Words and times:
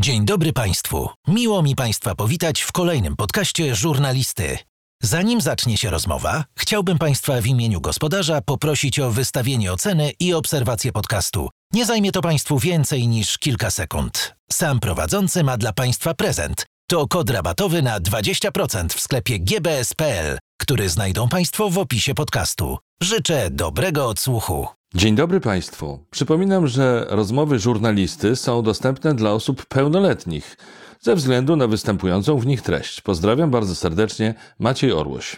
Dzień 0.00 0.24
dobry 0.24 0.52
Państwu. 0.52 1.08
Miło 1.28 1.62
mi 1.62 1.74
Państwa 1.74 2.14
powitać 2.14 2.60
w 2.60 2.72
kolejnym 2.72 3.16
podcaście 3.16 3.74
Żurnalisty. 3.74 4.58
Zanim 5.02 5.40
zacznie 5.40 5.76
się 5.76 5.90
rozmowa, 5.90 6.44
chciałbym 6.58 6.98
Państwa 6.98 7.40
w 7.40 7.46
imieniu 7.46 7.80
gospodarza 7.80 8.40
poprosić 8.40 9.00
o 9.00 9.10
wystawienie 9.10 9.72
oceny 9.72 10.12
i 10.20 10.34
obserwację 10.34 10.92
podcastu. 10.92 11.48
Nie 11.72 11.86
zajmie 11.86 12.12
to 12.12 12.20
Państwu 12.20 12.58
więcej 12.58 13.08
niż 13.08 13.38
kilka 13.38 13.70
sekund. 13.70 14.34
Sam 14.52 14.80
prowadzący 14.80 15.44
ma 15.44 15.56
dla 15.56 15.72
Państwa 15.72 16.14
prezent. 16.14 16.66
To 16.90 17.08
kod 17.08 17.30
rabatowy 17.30 17.82
na 17.82 18.00
20% 18.00 18.88
w 18.88 19.00
sklepie 19.00 19.38
gbs.pl, 19.38 20.38
który 20.60 20.88
znajdą 20.88 21.28
Państwo 21.28 21.70
w 21.70 21.78
opisie 21.78 22.14
podcastu. 22.14 22.78
Życzę 23.02 23.50
dobrego 23.50 24.08
odsłuchu. 24.08 24.77
Dzień 24.94 25.14
dobry 25.14 25.40
Państwu. 25.40 26.04
Przypominam, 26.10 26.66
że 26.66 27.06
rozmowy 27.08 27.58
żurnalisty 27.58 28.36
są 28.36 28.62
dostępne 28.62 29.14
dla 29.14 29.32
osób 29.32 29.66
pełnoletnich 29.66 30.56
ze 31.00 31.16
względu 31.16 31.56
na 31.56 31.66
występującą 31.66 32.38
w 32.38 32.46
nich 32.46 32.62
treść. 32.62 33.00
Pozdrawiam 33.00 33.50
bardzo 33.50 33.74
serdecznie, 33.74 34.34
Maciej 34.58 34.92
Orłoś. 34.92 35.36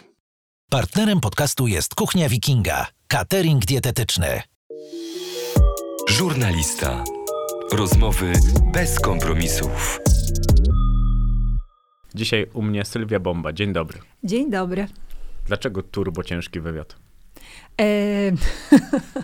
Partnerem 0.69 1.19
podcastu 1.19 1.67
jest 1.67 1.95
Kuchnia 1.95 2.29
Wikinga, 2.29 2.87
catering 3.07 3.65
dietetyczny. 3.65 4.41
Żurnalista. 6.09 7.03
Rozmowy 7.71 8.33
bez 8.73 8.99
kompromisów. 8.99 9.99
Dzisiaj 12.15 12.47
u 12.53 12.61
mnie 12.61 12.85
Sylwia 12.85 13.19
Bomba. 13.19 13.53
Dzień 13.53 13.73
dobry. 13.73 13.99
Dzień 14.23 14.51
dobry. 14.51 14.87
Dlaczego 15.45 15.83
turbo 15.83 16.23
ciężki 16.23 16.59
wywiad? 16.61 17.10
Uh, 17.79 18.35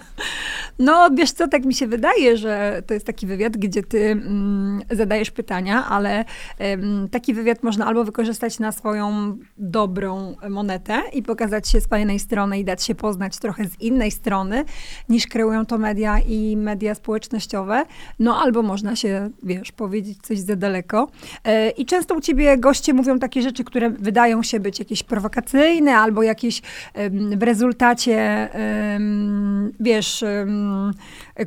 no, 0.79 1.09
wiesz 1.15 1.31
co, 1.31 1.47
tak 1.47 1.65
mi 1.65 1.73
się 1.73 1.87
wydaje, 1.87 2.37
że 2.37 2.83
to 2.87 2.93
jest 2.93 3.05
taki 3.05 3.27
wywiad, 3.27 3.57
gdzie 3.57 3.83
ty 3.83 4.05
mm, 4.05 4.81
zadajesz 4.91 5.31
pytania, 5.31 5.85
ale 5.85 6.25
em, 6.59 7.07
taki 7.11 7.33
wywiad 7.33 7.63
można 7.63 7.85
albo 7.85 8.03
wykorzystać 8.03 8.59
na 8.59 8.71
swoją 8.71 9.37
dobrą 9.57 10.35
monetę 10.49 11.01
i 11.13 11.23
pokazać 11.23 11.69
się 11.69 11.81
z 11.81 11.87
fajnej 11.87 12.19
strony 12.19 12.59
i 12.59 12.65
dać 12.65 12.83
się 12.83 12.95
poznać 12.95 13.37
trochę 13.37 13.65
z 13.65 13.81
innej 13.81 14.11
strony, 14.11 14.65
niż 15.09 15.27
kreują 15.27 15.65
to 15.65 15.77
media 15.77 16.19
i 16.19 16.57
media 16.57 16.95
społecznościowe. 16.95 17.85
No, 18.19 18.41
albo 18.41 18.61
można 18.61 18.95
się, 18.95 19.29
wiesz, 19.43 19.71
powiedzieć 19.71 20.17
coś 20.21 20.39
za 20.39 20.55
daleko. 20.55 21.07
E, 21.43 21.69
I 21.69 21.85
często 21.85 22.15
u 22.15 22.21
ciebie 22.21 22.57
goście 22.57 22.93
mówią 22.93 23.19
takie 23.19 23.41
rzeczy, 23.41 23.63
które 23.63 23.89
wydają 23.89 24.43
się 24.43 24.59
być 24.59 24.79
jakieś 24.79 25.03
prowokacyjne, 25.03 25.97
albo 25.97 26.23
jakieś 26.23 26.61
w 27.37 27.43
rezultacie, 27.43 28.49
wiesz, 29.79 30.23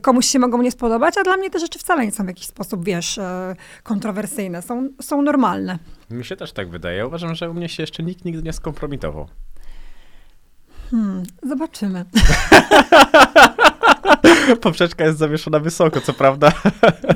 komuś 0.02 0.26
się 0.26 0.38
mogą 0.38 0.62
nie 0.62 0.70
spodobać, 0.70 1.18
a 1.18 1.22
dla 1.22 1.36
mnie 1.36 1.50
te 1.50 1.58
rzeczy 1.58 1.78
wcale 1.78 2.06
nie 2.06 2.12
są 2.12 2.24
w 2.24 2.28
jakiś 2.28 2.46
sposób, 2.46 2.84
wiesz, 2.84 3.18
e, 3.18 3.56
kontrowersyjne. 3.82 4.62
Są, 4.62 4.88
są 5.02 5.22
normalne. 5.22 5.78
Mi 6.10 6.24
się 6.24 6.36
też 6.36 6.52
tak 6.52 6.70
wydaje. 6.70 7.06
Uważam, 7.06 7.34
że 7.34 7.50
u 7.50 7.54
mnie 7.54 7.68
się 7.68 7.82
jeszcze 7.82 8.02
nikt 8.02 8.24
nigdy 8.24 8.42
nie 8.42 8.52
skompromitował. 8.52 9.28
Hmm, 10.91 11.22
zobaczymy. 11.42 12.04
Poprzeczka 14.60 15.04
jest 15.04 15.18
zawieszona 15.18 15.58
wysoko, 15.58 16.00
co 16.00 16.12
prawda. 16.12 16.52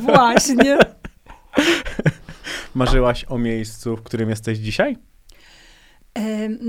Właśnie. 0.00 0.78
Marzyłaś 2.74 3.24
o 3.28 3.38
miejscu, 3.38 3.96
w 3.96 4.02
którym 4.02 4.30
jesteś 4.30 4.58
dzisiaj? 4.58 4.96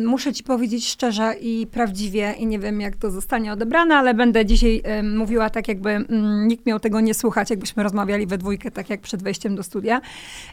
Muszę 0.05 0.33
ci 0.33 0.43
powiedzieć 0.43 0.87
szczerze 0.87 1.35
i 1.41 1.67
prawdziwie, 1.67 2.35
i 2.39 2.47
nie 2.47 2.59
wiem, 2.59 2.81
jak 2.81 2.95
to 2.95 3.11
zostanie 3.11 3.53
odebrane, 3.53 3.95
ale 3.95 4.13
będę 4.13 4.45
dzisiaj 4.45 4.83
mówiła 5.03 5.49
tak, 5.49 5.67
jakby 5.67 5.89
mm, 5.89 6.47
nikt 6.47 6.65
miał 6.65 6.79
tego 6.79 7.01
nie 7.01 7.13
słuchać, 7.13 7.49
jakbyśmy 7.49 7.83
rozmawiali 7.83 8.27
we 8.27 8.37
dwójkę, 8.37 8.71
tak 8.71 8.89
jak 8.89 9.01
przed 9.01 9.23
wejściem 9.23 9.55
do 9.55 9.63
studia. 9.63 10.01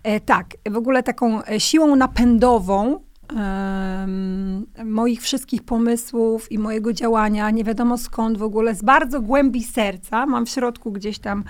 E, 0.03 0.21
Tak, 0.21 0.47
w 0.71 0.77
ogóle 0.77 1.03
taką 1.03 1.45
e, 1.45 1.61
siłą 1.61 1.97
napędową 1.97 3.01
moich 4.85 5.23
wszystkich 5.23 5.63
pomysłów 5.63 6.53
i 6.53 6.59
mojego 6.59 6.93
działania, 6.93 7.51
nie 7.51 7.65
wiadomo 7.65 7.99
skąd 7.99 8.39
w 8.39 8.43
ogóle, 8.43 8.75
z 8.75 8.83
bardzo 8.83 9.21
głębi 9.21 9.65
serca, 9.65 10.27
mam 10.27 10.47
w 10.47 10.51
środku 10.51 10.93
gdzieś 10.93 11.19
tam 11.19 11.45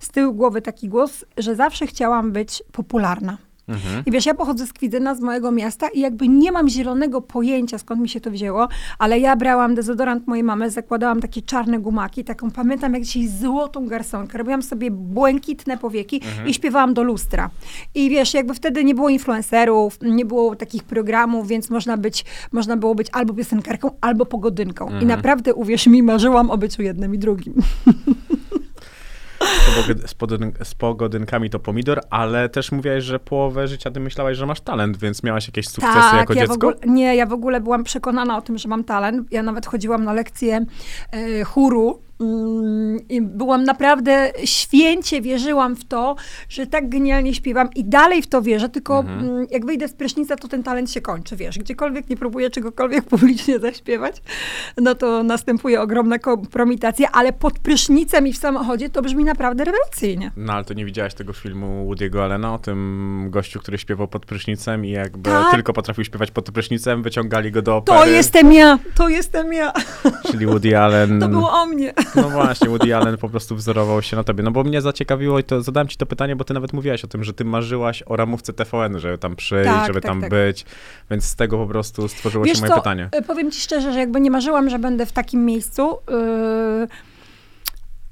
z 0.00 0.08
tyłu 0.08 0.34
głowy 0.34 0.62
taki 0.62 0.88
głos, 0.88 1.24
że 1.36 1.54
zawsze 1.54 1.86
chciałam 1.86 2.32
być 2.32 2.62
popularna. 2.72 3.47
Mhm. 3.68 4.02
I 4.06 4.10
wiesz, 4.10 4.26
ja 4.26 4.34
pochodzę 4.34 4.66
z 4.66 4.72
Kwidzyna, 4.72 5.14
z 5.14 5.20
mojego 5.20 5.52
miasta 5.52 5.88
i 5.88 6.00
jakby 6.00 6.28
nie 6.28 6.52
mam 6.52 6.68
zielonego 6.68 7.20
pojęcia, 7.20 7.78
skąd 7.78 8.00
mi 8.00 8.08
się 8.08 8.20
to 8.20 8.30
wzięło, 8.30 8.68
ale 8.98 9.18
ja 9.18 9.36
brałam 9.36 9.74
dezodorant 9.74 10.26
mojej 10.26 10.44
mamy, 10.44 10.70
zakładałam 10.70 11.20
takie 11.20 11.42
czarne 11.42 11.78
gumaki, 11.78 12.24
taką, 12.24 12.50
pamiętam 12.50 12.94
jak 12.94 13.02
dzisiaj 13.02 13.28
złotą 13.28 13.86
garsonkę, 13.86 14.38
robiłam 14.38 14.62
sobie 14.62 14.90
błękitne 14.90 15.78
powieki 15.78 16.20
i 16.46 16.54
śpiewałam 16.54 16.94
do 16.94 17.02
lustra. 17.02 17.50
I 17.94 18.10
wiesz, 18.10 18.34
jakby 18.34 18.54
wtedy 18.54 18.84
nie 18.84 18.94
było 18.94 19.08
influencerów, 19.08 19.98
nie 20.02 20.24
było 20.24 20.56
takich 20.56 20.84
programów, 20.84 21.48
więc 21.48 21.70
można 21.70 21.96
być, 21.96 22.24
można 22.52 22.76
było 22.76 22.94
być 22.94 23.08
albo 23.12 23.34
piosenkarką, 23.34 23.90
albo 24.00 24.26
pogodynką. 24.26 24.90
I 25.02 25.06
naprawdę, 25.06 25.54
uwierz 25.54 25.86
mi, 25.86 26.02
marzyłam 26.02 26.50
o 26.50 26.58
byciu 26.58 26.82
jednym 26.82 27.14
i 27.14 27.18
drugim. 27.18 27.54
Z, 29.40 30.14
pogody- 30.14 30.74
pogodynkami 30.78 31.50
to 31.50 31.58
pomidor, 31.58 32.00
ale 32.10 32.48
też 32.48 32.72
mówiłaś, 32.72 33.04
że 33.04 33.18
połowę 33.18 33.68
życia 33.68 33.90
ty 33.90 34.00
myślałaś, 34.00 34.36
że 34.36 34.46
masz 34.46 34.60
talent, 34.60 34.96
więc 34.96 35.22
miałaś 35.22 35.46
jakieś 35.46 35.68
sukcesy 35.68 36.16
jako 36.16 36.26
Tak, 36.34 36.36
ja 36.36 36.46
w 36.46 36.48
dziecko? 36.48 36.54
ogóle, 36.68 36.76
nie, 36.86 37.16
ja 37.16 37.26
w 37.26 37.32
ogóle 37.32 37.60
byłam 37.60 37.84
przekonana 37.84 38.36
o 38.38 38.42
tym, 38.42 38.58
że 38.58 38.68
mam 38.68 38.84
talent. 38.84 39.32
Ja 39.32 39.42
nawet 39.42 39.66
chodziłam 39.66 40.04
na 40.04 40.12
lekcje 40.12 40.64
e, 41.12 41.44
chóru 41.44 42.02
byłam 43.20 43.64
naprawdę 43.64 44.30
święcie 44.44 45.20
wierzyłam 45.22 45.76
w 45.76 45.84
to, 45.84 46.16
że 46.48 46.66
tak 46.66 46.88
genialnie 46.88 47.34
śpiewam 47.34 47.68
i 47.74 47.84
dalej 47.84 48.22
w 48.22 48.26
to 48.26 48.42
wierzę, 48.42 48.68
tylko 48.68 48.98
Mhm. 48.98 49.20
mm, 49.20 49.46
jak 49.50 49.66
wyjdę 49.66 49.88
z 49.88 49.92
prysznica, 49.92 50.36
to 50.36 50.48
ten 50.48 50.62
talent 50.62 50.90
się 50.90 51.00
kończy, 51.00 51.36
wiesz. 51.36 51.58
Gdziekolwiek 51.58 52.08
nie 52.10 52.16
próbuję 52.16 52.50
czegokolwiek 52.50 53.04
publicznie 53.10 53.58
zaśpiewać, 53.58 54.22
no 54.80 54.94
to 54.94 55.22
następuje 55.22 55.80
ogromna 55.80 56.18
kompromitacja, 56.18 57.08
ale 57.12 57.32
pod 57.32 57.58
prysznicem 57.58 58.26
i 58.26 58.32
w 58.32 58.36
samochodzie 58.38 58.90
to 58.90 59.02
brzmi 59.02 59.24
naprawdę 59.24 59.64
rewelacyjnie. 59.64 60.30
No 60.36 60.52
ale 60.52 60.64
to 60.64 60.74
nie 60.74 60.84
widziałaś 60.84 61.14
tego 61.14 61.32
filmu 61.32 61.90
Woody'ego 61.90 62.18
Allena 62.22 62.54
o 62.54 62.58
tym 62.58 63.26
gościu, 63.30 63.60
który 63.60 63.78
śpiewał 63.78 64.08
pod 64.08 64.26
prysznicem 64.26 64.84
i 64.84 64.90
jakby 64.90 65.30
Tak. 65.30 65.50
tylko 65.50 65.72
potrafił 65.72 66.04
śpiewać 66.04 66.30
pod 66.30 66.50
prysznicem, 66.50 67.02
wyciągali 67.02 67.50
go 67.52 67.62
do 67.62 67.80
To 67.80 67.94
opery. 67.94 68.10
jestem 68.12 68.52
ja, 68.52 68.78
to 68.94 69.08
jestem 69.08 69.52
ja. 69.52 69.72
Czyli 70.30 70.46
Woody 70.46 70.78
Allen. 70.78 71.20
To 71.20 71.28
było 71.28 71.52
o 71.52 71.66
mnie. 71.66 71.92
No 72.16 72.30
właśnie, 72.30 72.68
Woody 72.68 72.96
Allen 72.96 73.16
po 73.16 73.28
prostu 73.28 73.56
wzorował 73.56 74.02
się 74.02 74.16
na 74.16 74.24
tobie. 74.24 74.42
No 74.42 74.50
bo 74.50 74.64
mnie 74.64 74.80
zaciekawiło 74.80 75.38
i 75.38 75.44
to 75.44 75.62
zadałem 75.62 75.88
ci 75.88 75.96
to 75.96 76.06
pytanie, 76.06 76.36
bo 76.36 76.44
ty 76.44 76.54
nawet 76.54 76.72
mówiłaś 76.72 77.04
o 77.04 77.08
tym, 77.08 77.24
że 77.24 77.32
ty 77.32 77.44
marzyłaś 77.44 78.02
o 78.06 78.16
ramówce 78.16 78.52
TVN, 78.52 78.98
żeby 78.98 79.18
tam 79.18 79.36
przyjść, 79.36 79.70
Tak, 79.70 79.86
żeby 79.86 80.00
tak, 80.00 80.10
tam 80.10 80.20
tak. 80.20 80.30
być. 80.30 80.64
Więc 81.10 81.24
z 81.24 81.36
tego 81.36 81.58
po 81.58 81.66
prostu 81.66 82.08
stworzyło 82.08 82.44
Wiesz 82.44 82.54
się 82.56 82.60
moje 82.60 82.70
co, 82.72 82.76
pytanie. 82.78 83.08
y, 83.18 83.22
Powiem 83.22 83.50
ci 83.50 83.60
szczerze, 83.60 83.92
że 83.92 83.98
jakby 83.98 84.20
nie 84.20 84.30
marzyłam, 84.30 84.70
że 84.70 84.78
będę 84.78 85.06
w 85.06 85.12
takim 85.12 85.44
miejscu. 85.44 85.98
Yy, 86.10 86.88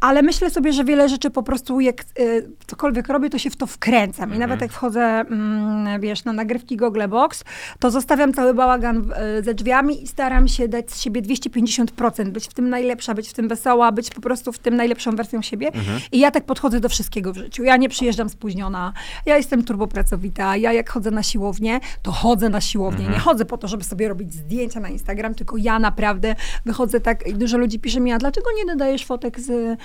ale 0.00 0.22
myślę 0.22 0.50
sobie, 0.50 0.72
że 0.72 0.84
wiele 0.84 1.08
rzeczy 1.08 1.30
po 1.30 1.42
prostu, 1.42 1.80
jak 1.80 2.04
y, 2.20 2.50
cokolwiek 2.66 3.08
robię, 3.08 3.30
to 3.30 3.38
się 3.38 3.50
w 3.50 3.56
to 3.56 3.66
wkręcam. 3.66 4.30
I 4.30 4.32
Mhm. 4.32 4.40
nawet 4.40 4.60
jak 4.60 4.72
wchodzę, 4.72 5.00
mm, 5.02 6.00
wiesz, 6.00 6.24
na 6.24 6.32
nagrywki 6.32 6.76
Google 6.76 7.02
Box, 7.08 7.44
to 7.78 7.90
zostawiam 7.90 8.32
cały 8.34 8.54
bałagan 8.54 9.12
y, 9.38 9.42
ze 9.42 9.54
drzwiami 9.54 10.02
i 10.02 10.06
staram 10.06 10.48
się 10.48 10.68
dać 10.68 10.92
z 10.92 11.00
siebie 11.00 11.22
250%, 11.22 12.30
być 12.30 12.48
w 12.48 12.54
tym 12.54 12.68
najlepsza, 12.68 13.14
być 13.14 13.28
w 13.28 13.32
tym 13.32 13.48
wesoła, 13.48 13.92
być 13.92 14.10
po 14.10 14.20
prostu 14.20 14.52
w 14.52 14.58
tym 14.58 14.76
najlepszą 14.76 15.16
wersją 15.16 15.42
siebie. 15.42 15.66
Mhm. 15.66 16.00
I 16.12 16.18
ja 16.18 16.30
tak 16.30 16.44
podchodzę 16.44 16.80
do 16.80 16.88
wszystkiego 16.88 17.32
w 17.32 17.36
życiu. 17.36 17.64
Ja 17.64 17.76
nie 17.76 17.88
przyjeżdżam 17.88 18.28
spóźniona, 18.28 18.92
ja 19.26 19.36
jestem 19.36 19.64
turbopracowita, 19.64 20.56
ja 20.56 20.72
jak 20.72 20.90
chodzę 20.90 21.10
na 21.10 21.22
siłownię, 21.22 21.80
to 22.02 22.12
chodzę 22.12 22.48
na 22.48 22.60
siłownię. 22.60 22.98
Mhm. 23.00 23.14
Nie 23.14 23.20
chodzę 23.20 23.44
po 23.44 23.58
to, 23.58 23.68
żeby 23.68 23.84
sobie 23.84 24.08
robić 24.08 24.34
zdjęcia 24.34 24.80
na 24.80 24.88
Instagram, 24.88 25.34
tylko 25.34 25.56
ja 25.56 25.78
naprawdę 25.78 26.34
wychodzę 26.64 27.00
tak, 27.00 27.26
i 27.26 27.34
dużo 27.34 27.58
ludzi 27.58 27.78
pisze 27.80 28.00
mi, 28.00 28.12
a 28.12 28.18
dlaczego 28.18 28.50
nie 28.56 28.66
dodajesz 28.66 29.04
fotek 29.06 29.40
z 29.40 29.78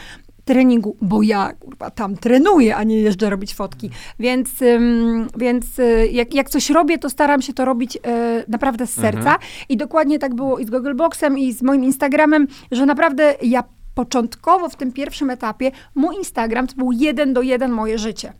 treningu? 0.45 0.95
Bo 1.01 1.21
ja, 1.21 1.53
kurwa, 1.59 1.91
tam 1.91 2.17
trenuję, 2.17 2.75
a 2.75 2.83
nie 2.83 3.01
jeżdżę 3.01 3.29
robić 3.29 3.53
fotki. 3.53 3.89
Więc, 4.19 4.61
ym, 4.61 5.27
więc 5.37 5.79
y, 5.79 6.09
jak, 6.11 6.33
jak 6.33 6.49
coś 6.49 6.69
robię, 6.69 6.97
to 6.97 7.09
staram 7.09 7.41
się 7.41 7.53
to 7.53 7.65
robić 7.65 7.95
y, 7.95 7.99
naprawdę 8.47 8.87
z 8.87 8.93
serca. 8.93 9.37
I 9.69 9.77
dokładnie 9.77 10.19
tak 10.19 10.35
było 10.35 10.59
i 10.59 10.65
z 10.65 10.69
Google 10.69 10.95
Boxem, 10.95 11.39
i 11.39 11.53
z 11.53 11.61
moim 11.61 11.83
Instagramem, 11.83 12.47
że 12.71 12.85
naprawdę 12.85 13.35
ja 13.41 13.63
początkowo 13.95 14.69
w 14.69 14.75
tym 14.75 14.91
pierwszym 14.91 15.29
etapie 15.29 15.71
mój 15.95 16.15
Instagram 16.15 16.67
to 16.67 16.75
był 16.75 16.91
jeden 16.91 17.33
do 17.33 17.41
jeden 17.41 17.71
moje 17.71 17.97
życie. 17.97 18.33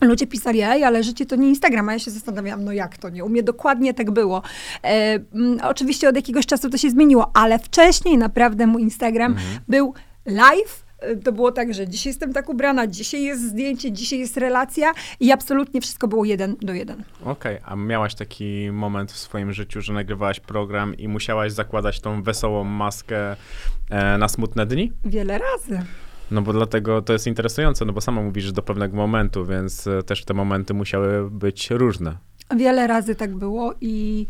Ludzie 0.00 0.26
pisali, 0.26 0.60
ej, 0.62 0.84
ale 0.84 1.02
życie 1.02 1.26
to 1.26 1.36
nie 1.36 1.48
Instagram, 1.48 1.88
a 1.88 1.92
ja 1.92 1.98
się 1.98 2.10
zastanawiałam, 2.10 2.64
no 2.64 2.72
jak 2.72 2.98
to 2.98 3.08
nie? 3.08 3.24
U 3.24 3.28
mnie 3.28 3.42
dokładnie 3.42 3.94
tak 3.94 4.10
było. 4.10 4.42
E, 4.84 4.88
mm, 5.34 5.58
oczywiście 5.62 6.08
od 6.08 6.16
jakiegoś 6.16 6.46
czasu 6.46 6.70
to 6.70 6.78
się 6.78 6.90
zmieniło, 6.90 7.30
ale 7.34 7.58
wcześniej 7.58 8.18
naprawdę 8.18 8.66
mój 8.66 8.82
Instagram 8.82 9.36
był 9.68 9.94
live. 10.26 10.84
To 11.24 11.32
było 11.32 11.52
tak, 11.52 11.74
że 11.74 11.88
dzisiaj 11.88 12.10
jestem 12.10 12.32
tak 12.32 12.48
ubrana, 12.48 12.86
dzisiaj 12.86 13.22
jest 13.22 13.48
zdjęcie, 13.48 13.92
dzisiaj 13.92 14.18
jest 14.18 14.36
relacja 14.36 14.92
i 15.20 15.32
absolutnie 15.32 15.80
wszystko 15.80 16.08
było 16.08 16.24
jeden 16.24 16.56
do 16.62 16.74
jeden. 16.74 17.02
Okej, 17.24 17.58
a 17.64 17.76
miałaś 17.76 18.14
taki 18.14 18.68
moment 18.72 19.12
w 19.12 19.18
swoim 19.18 19.52
życiu, 19.52 19.80
że 19.80 19.92
nagrywałaś 19.92 20.40
program 20.40 20.96
i 20.96 21.08
musiałaś 21.08 21.52
zakładać 21.52 22.00
tą 22.00 22.22
wesołą 22.22 22.64
maskę 22.64 23.36
e, 23.90 24.18
na 24.18 24.28
smutne 24.28 24.66
dni? 24.66 24.92
Wiele 25.04 25.38
razy. 25.38 25.80
No 26.30 26.42
bo 26.42 26.52
dlatego 26.52 27.02
to 27.02 27.12
jest 27.12 27.26
interesujące, 27.26 27.84
no 27.84 27.92
bo 27.92 28.00
sama 28.00 28.22
mówisz, 28.22 28.44
że 28.44 28.52
do 28.52 28.62
pewnego 28.62 28.96
momentu, 28.96 29.46
więc 29.46 29.86
e, 29.86 30.02
też 30.02 30.24
te 30.24 30.34
momenty 30.34 30.74
musiały 30.74 31.30
być 31.30 31.70
różne. 31.70 32.16
Wiele 32.56 32.86
razy 32.86 33.14
tak 33.14 33.36
było 33.36 33.74
i 33.80 34.26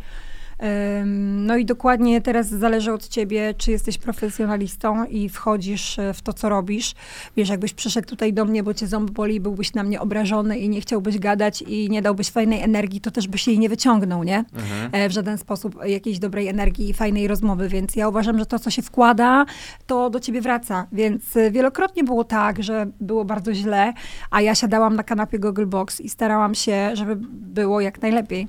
no 1.16 1.56
i 1.56 1.64
dokładnie 1.64 2.20
teraz 2.20 2.48
zależy 2.48 2.92
od 2.92 3.08
ciebie, 3.08 3.54
czy 3.54 3.70
jesteś 3.70 3.98
profesjonalistą 3.98 5.04
i 5.04 5.28
wchodzisz 5.28 5.98
e, 5.98 6.14
w 6.14 6.22
to, 6.22 6.32
co 6.32 6.48
robisz. 6.48 6.94
Wiesz, 7.36 7.48
jakbyś 7.48 7.74
przyszedł 7.74 8.08
tutaj 8.08 8.32
do 8.32 8.44
mnie, 8.44 8.62
bo 8.62 8.74
cię 8.74 8.86
ząb 8.86 9.10
boli 9.10 9.40
byłbyś 9.40 9.74
na 9.74 9.82
mnie 9.82 10.00
obrażony 10.00 10.58
i 10.58 10.68
nie 10.68 10.80
chciałbyś 10.80 11.18
gadać 11.18 11.62
i 11.62 11.90
nie 11.90 12.02
dałbyś 12.02 12.30
fajnej 12.30 12.62
energii, 12.62 13.00
to 13.00 13.10
też 13.10 13.28
byś 13.28 13.46
jej 13.46 13.58
nie 13.58 13.68
wyciągnął, 13.68 14.24
nie? 14.24 14.44
E, 14.92 15.08
W 15.08 15.12
żaden 15.12 15.38
sposób 15.38 15.84
jakiejś 15.84 16.18
dobrej 16.18 16.48
energii 16.48 16.88
i 16.90 16.94
fajnej 16.94 17.28
rozmowy, 17.28 17.68
więc 17.68 17.96
ja 17.96 18.08
uważam, 18.08 18.38
że 18.38 18.46
to, 18.46 18.58
co 18.58 18.70
się 18.70 18.82
wkłada, 18.82 19.46
to 19.86 20.10
do 20.10 20.20
ciebie 20.20 20.40
wraca. 20.40 20.86
Więc 20.92 21.36
e, 21.36 21.50
wielokrotnie 21.50 22.04
było 22.04 22.24
tak, 22.24 22.62
że 22.62 22.86
było 23.00 23.24
bardzo 23.24 23.54
źle, 23.54 23.92
a 24.30 24.40
ja 24.40 24.54
siadałam 24.54 24.96
na 24.96 25.02
kanapie 25.02 25.38
Google 25.38 25.66
Box 25.66 26.00
i 26.00 26.08
starałam 26.08 26.54
się, 26.54 26.90
żeby 26.94 27.16
było 27.32 27.80
jak 27.80 28.02
najlepiej. 28.02 28.48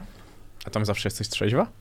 A 0.66 0.70
tam 0.70 0.86
zawsze 0.86 1.08
jesteś 1.08 1.30
trzeźwa? 1.30 1.81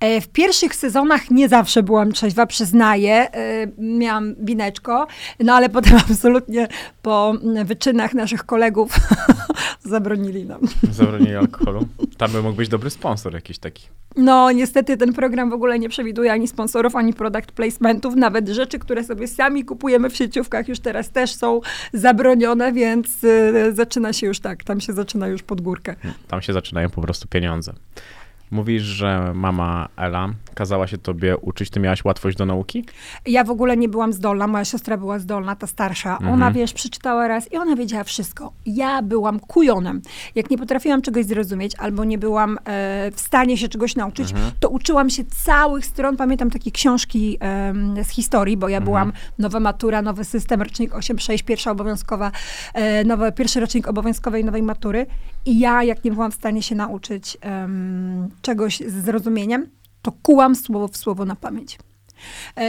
E, 0.00 0.20
W 0.20 0.28
pierwszych 0.28 0.74
sezonach 0.74 1.30
nie 1.30 1.48
zawsze 1.48 1.82
byłam 1.82 2.12
trzeźwa, 2.12 2.46
przyznaję. 2.46 3.32
E, 3.34 3.66
Miałam 3.78 4.34
wineczko, 4.44 5.06
no 5.40 5.52
ale 5.54 5.68
potem 5.68 5.96
absolutnie 6.10 6.68
po 7.02 7.34
wyczynach 7.64 8.14
naszych 8.14 8.46
kolegów 8.46 8.92
zabronili 9.84 10.44
nam. 10.44 10.60
Zabronili 10.90 11.36
alkoholu. 11.44 11.86
Tam 12.18 12.30
by 12.32 12.42
mógł 12.42 12.56
być 12.56 12.68
dobry 12.68 12.90
sponsor 12.90 13.34
jakiś 13.34 13.58
taki. 13.58 13.88
No 14.16 14.52
niestety 14.52 14.96
ten 14.96 15.12
program 15.12 15.50
w 15.50 15.52
ogóle 15.52 15.78
nie 15.78 15.88
przewiduje 15.88 16.32
ani 16.32 16.48
sponsorów, 16.48 16.96
ani 16.96 17.14
product 17.14 17.52
placementów. 17.52 18.16
Nawet 18.16 18.48
rzeczy, 18.48 18.78
które 18.78 19.04
sobie 19.04 19.28
sami 19.28 19.64
kupujemy 19.64 20.10
w 20.10 20.16
sieciówkach 20.16 20.68
już 20.68 20.80
teraz 20.80 21.10
też 21.10 21.34
są 21.34 21.60
zabronione, 21.92 22.72
więc 22.72 23.24
e, 23.24 23.72
zaczyna 23.72 24.12
się 24.12 24.26
już 24.26 24.40
tak, 24.40 24.64
tam 24.64 24.80
się 24.80 24.92
zaczyna 24.92 25.28
już 25.28 25.42
pod 25.42 25.60
górkę. 25.60 25.96
Tam 26.28 26.42
się 26.42 26.52
zaczynają 26.52 26.90
po 26.90 27.00
prostu 27.02 27.28
pieniądze. 27.28 27.72
Mówisz, 28.50 28.82
że 28.82 29.32
mama 29.34 29.88
Ela 29.96 30.28
kazała 30.54 30.86
się 30.86 30.98
tobie 30.98 31.36
uczyć, 31.36 31.70
ty 31.70 31.80
miałaś 31.80 32.04
łatwość 32.04 32.36
do 32.36 32.46
nauki? 32.46 32.84
Ja 33.26 33.44
w 33.44 33.50
ogóle 33.50 33.76
nie 33.76 33.88
byłam 33.88 34.12
zdolna, 34.12 34.46
moja 34.46 34.64
siostra 34.64 34.96
była 34.96 35.18
zdolna, 35.18 35.56
ta 35.56 35.66
starsza. 35.66 36.18
Ona, 36.18 36.30
Mhm. 36.32 36.52
wiesz, 36.54 36.72
przeczytała 36.72 37.28
raz 37.28 37.52
i 37.52 37.56
ona 37.56 37.76
wiedziała 37.76 38.04
wszystko. 38.04 38.52
Ja 38.66 39.02
byłam 39.02 39.40
kujonem. 39.40 40.02
Jak 40.34 40.50
nie 40.50 40.58
potrafiłam 40.58 41.02
czegoś 41.02 41.24
zrozumieć 41.24 41.74
albo 41.78 42.04
nie 42.04 42.18
byłam 42.18 42.58
e, 42.64 43.10
w 43.14 43.20
stanie 43.20 43.56
się 43.56 43.68
czegoś 43.68 43.96
nauczyć, 43.96 44.30
Mhm. 44.30 44.50
to 44.60 44.68
uczyłam 44.68 45.10
się 45.10 45.24
całych 45.44 45.86
stron. 45.86 46.16
Pamiętam 46.16 46.50
takie 46.50 46.70
książki 46.70 47.36
em, 47.40 47.94
z 48.04 48.08
historii, 48.08 48.56
bo 48.56 48.68
ja 48.68 48.76
Mhm. 48.78 48.84
byłam 48.84 49.12
nowa 49.38 49.60
matura, 49.60 50.02
nowy 50.02 50.24
system, 50.24 50.62
rocznik 50.62 50.94
8-6, 50.94 51.42
pierwsza 51.42 51.70
obowiązkowa, 51.70 52.32
e, 52.74 53.04
nowy, 53.04 53.32
pierwszy 53.32 53.60
rocznik 53.60 53.88
obowiązkowej 53.88 54.44
nowej 54.44 54.62
matury. 54.62 55.06
I 55.46 55.58
ja, 55.58 55.82
jak 55.84 56.04
nie 56.04 56.10
byłam 56.12 56.30
w 56.30 56.34
stanie 56.34 56.62
się 56.62 56.74
nauczyć 56.74 57.38
czegoś 58.42 58.78
z 58.80 59.04
zrozumieniem, 59.04 59.66
to 60.02 60.12
kułam 60.22 60.54
słowo 60.54 60.88
w 60.88 60.96
słowo 60.96 61.24
na 61.24 61.36
pamięć. 61.36 61.78
E, 62.56 62.68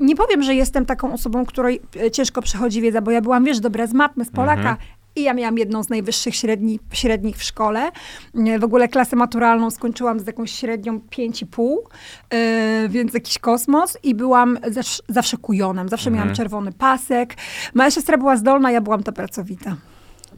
nie 0.00 0.16
powiem, 0.16 0.42
że 0.42 0.54
jestem 0.54 0.86
taką 0.86 1.12
osobą, 1.12 1.46
której 1.46 1.80
e, 2.00 2.10
ciężko 2.10 2.42
przychodzi 2.42 2.80
wiedza, 2.80 3.00
bo 3.00 3.10
ja 3.10 3.20
byłam, 3.20 3.44
wiesz, 3.44 3.60
dobra 3.60 3.86
z 3.86 3.92
matmy, 3.92 4.24
z 4.24 4.30
Polaka. 4.30 4.60
Mhm. 4.60 4.76
I 5.16 5.22
ja 5.22 5.34
miałam 5.34 5.58
jedną 5.58 5.82
z 5.82 5.88
najwyższych 5.88 6.36
średni, 6.36 6.80
średnich 6.92 7.36
w 7.36 7.42
szkole. 7.42 7.90
E, 8.46 8.58
W 8.58 8.64
ogóle 8.64 8.88
klasę 8.88 9.16
maturalną 9.16 9.70
skończyłam 9.70 10.20
z 10.20 10.26
jakąś 10.26 10.50
średnią 10.52 11.00
5,5, 11.10 11.76
e, 12.30 12.88
więc 12.88 13.14
jakiś 13.14 13.38
kosmos. 13.38 13.98
I 14.02 14.14
byłam 14.14 14.58
zawsze, 14.70 15.02
zawsze 15.08 15.36
kujonem, 15.36 15.88
zawsze 15.88 16.10
Mhm. 16.10 16.24
miałam 16.24 16.36
czerwony 16.36 16.72
pasek. 16.72 17.34
Moja 17.74 17.90
siostra 17.90 18.18
była 18.18 18.36
zdolna, 18.36 18.70
ja 18.70 18.80
byłam 18.80 19.02
ta 19.02 19.12
pracowita. 19.12 19.76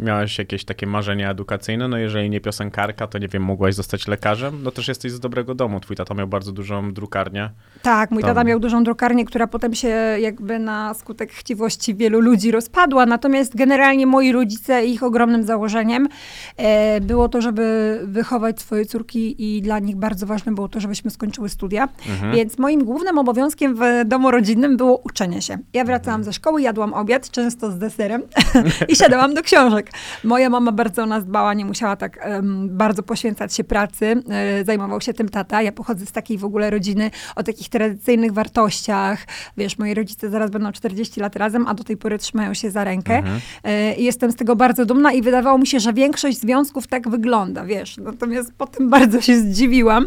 Miałaś 0.00 0.38
jakieś 0.38 0.64
takie 0.64 0.86
marzenia 0.86 1.30
edukacyjne? 1.30 1.88
No 1.88 1.98
jeżeli 1.98 2.30
nie 2.30 2.40
piosenkarka, 2.40 3.06
to 3.06 3.18
nie 3.18 3.28
wiem, 3.28 3.42
mogłaś 3.42 3.74
zostać 3.74 4.08
lekarzem? 4.08 4.62
No 4.62 4.70
też 4.70 4.88
jesteś 4.88 5.12
z 5.12 5.20
dobrego 5.20 5.54
domu. 5.54 5.80
Twój 5.80 5.96
tata 5.96 6.14
miał 6.14 6.28
bardzo 6.28 6.52
dużą 6.52 6.92
drukarnię. 6.92 7.50
Tak, 7.82 8.10
mój 8.10 8.22
Tam. 8.22 8.30
tata 8.30 8.44
miał 8.44 8.60
dużą 8.60 8.84
drukarnię, 8.84 9.24
która 9.24 9.46
potem 9.46 9.74
się 9.74 9.88
jakby 10.20 10.58
na 10.58 10.94
skutek 10.94 11.32
chciwości 11.32 11.94
wielu 11.94 12.20
ludzi 12.20 12.50
rozpadła. 12.50 13.06
Natomiast 13.06 13.56
generalnie 13.56 14.06
moi 14.06 14.32
rodzice, 14.32 14.86
ich 14.86 15.02
ogromnym 15.02 15.42
założeniem 15.42 16.08
e, 16.56 17.00
było 17.00 17.28
to, 17.28 17.40
żeby 17.40 17.98
wychować 18.04 18.60
swoje 18.60 18.86
córki 18.86 19.56
i 19.56 19.62
dla 19.62 19.78
nich 19.78 19.96
bardzo 19.96 20.26
ważne 20.26 20.52
było 20.52 20.68
to, 20.68 20.80
żebyśmy 20.80 21.10
skończyły 21.10 21.48
studia. 21.48 21.88
Mhm. 22.08 22.32
Więc 22.32 22.58
moim 22.58 22.84
głównym 22.84 23.18
obowiązkiem 23.18 23.74
w 23.74 23.80
domu 24.04 24.30
rodzinnym 24.30 24.76
było 24.76 24.96
uczenie 24.96 25.42
się. 25.42 25.58
Ja 25.72 25.84
wracałam 25.84 26.24
ze 26.24 26.32
szkoły, 26.32 26.62
jadłam 26.62 26.94
obiad, 26.94 27.30
często 27.30 27.70
z 27.70 27.78
deserem 27.78 28.22
i 28.88 28.96
siadałam 28.96 29.34
do 29.34 29.42
książek. 29.42 29.87
Moja 30.24 30.50
mama 30.50 30.72
bardzo 30.72 31.02
o 31.02 31.06
nas 31.06 31.24
dbała, 31.24 31.54
nie 31.54 31.64
musiała 31.64 31.96
tak 31.96 32.18
em, 32.20 32.68
bardzo 32.76 33.02
poświęcać 33.02 33.54
się 33.54 33.64
pracy. 33.64 34.22
E, 34.28 34.64
zajmował 34.64 35.00
się 35.00 35.14
tym 35.14 35.28
tata. 35.28 35.62
Ja 35.62 35.72
pochodzę 35.72 36.06
z 36.06 36.12
takiej 36.12 36.38
w 36.38 36.44
ogóle 36.44 36.70
rodziny 36.70 37.10
o 37.36 37.42
takich 37.42 37.68
tradycyjnych 37.68 38.32
wartościach. 38.32 39.26
Wiesz, 39.56 39.78
moi 39.78 39.94
rodzice 39.94 40.30
zaraz 40.30 40.50
będą 40.50 40.72
40 40.72 41.20
lat 41.20 41.36
razem, 41.36 41.66
a 41.66 41.74
do 41.74 41.84
tej 41.84 41.96
pory 41.96 42.18
trzymają 42.18 42.54
się 42.54 42.70
za 42.70 42.84
rękę. 42.84 43.22
E, 43.64 43.94
I 43.94 44.04
jestem 44.04 44.32
z 44.32 44.36
tego 44.36 44.56
bardzo 44.56 44.86
dumna 44.86 45.12
i 45.12 45.22
wydawało 45.22 45.58
mi 45.58 45.66
się, 45.66 45.80
że 45.80 45.92
większość 45.92 46.40
związków 46.40 46.86
tak 46.86 47.08
wygląda, 47.08 47.64
wiesz. 47.64 47.96
Natomiast 47.96 48.52
potem 48.58 48.90
bardzo 48.90 49.20
się 49.20 49.40
zdziwiłam. 49.40 50.06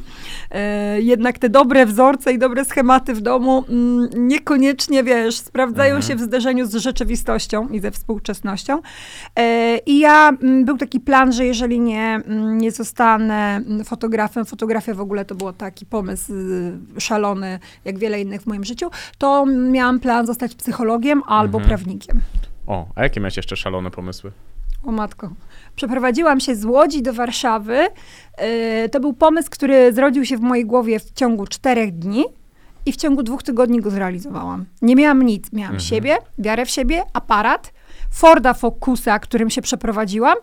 E, 0.52 1.02
jednak 1.02 1.40
te 1.40 1.50
dobre 1.50 1.86
wzorce 1.86 2.34
i 2.34 2.40
dobre 2.40 2.66
schematy 2.66 3.14
w 3.14 3.22
domu 3.22 3.64
mm, 3.70 4.10
niekoniecznie, 4.28 5.04
wiesz, 5.04 5.38
sprawdzają 5.38 6.02
się 6.02 6.16
w 6.16 6.20
zderzeniu 6.20 6.66
z 6.66 6.76
rzeczywistością 6.76 7.68
i 7.68 7.80
ze 7.80 7.92
współczesnością. 7.92 8.82
E, 9.40 9.71
I 9.78 10.00
ja, 10.00 10.30
mm, 10.30 10.66
był 10.66 10.78
taki 10.78 11.00
plan, 11.00 11.34
że 11.34 11.46
jeżeli 11.46 11.80
nie, 11.80 12.22
mm, 12.26 12.58
nie 12.58 12.72
zostanę 12.72 13.56
mm, 13.56 13.86
fotografem, 13.86 14.46
fotografia 14.46 14.94
w 14.94 15.02
ogóle 15.02 15.26
to 15.26 15.36
był 15.36 15.54
taki 15.54 15.86
pomysł 15.86 16.34
y, 16.34 17.02
szalony, 17.02 17.60
jak 17.86 17.98
wiele 17.98 18.22
innych 18.22 18.42
w 18.42 18.48
moim 18.48 18.64
życiu, 18.64 18.90
to 19.18 19.46
miałam 19.46 20.00
plan 20.00 20.26
zostać 20.26 20.56
psychologiem 20.56 21.24
albo 21.28 21.60
prawnikiem. 21.60 22.22
O, 22.68 22.88
a 22.96 23.04
jakie 23.04 23.20
miałeś 23.20 23.38
jeszcze 23.38 23.56
szalone 23.56 23.92
pomysły? 23.92 24.32
O 24.84 24.92
matko. 24.92 25.30
Przeprowadziłam 25.76 26.40
się 26.40 26.56
z 26.56 26.66
Łodzi 26.66 27.02
do 27.02 27.14
Warszawy. 27.14 27.78
Yy, 28.84 28.90
To 28.90 29.00
był 29.00 29.14
pomysł, 29.14 29.50
który 29.52 29.94
zrodził 29.94 30.26
się 30.26 30.38
w 30.38 30.42
mojej 30.42 30.66
głowie 30.66 31.00
w 31.00 31.12
ciągu 31.12 31.48
czterech 31.48 31.92
dni 31.92 32.24
i 32.86 32.92
w 32.92 32.96
ciągu 32.96 33.24
dwóch 33.24 33.44
tygodni 33.44 33.82
go 33.82 33.90
zrealizowałam. 33.90 34.66
Nie 34.82 34.96
miałam 34.96 35.22
nic. 35.24 35.52
Miałam 35.54 35.80
siebie, 35.80 36.18
wiarę 36.38 36.66
w 36.66 36.70
siebie, 36.70 37.04
aparat, 37.14 37.74
Forda 38.12 38.54
Focusa, 38.54 39.20
którym 39.20 39.50
się 39.50 39.62
przeprowadziłam 39.62 40.36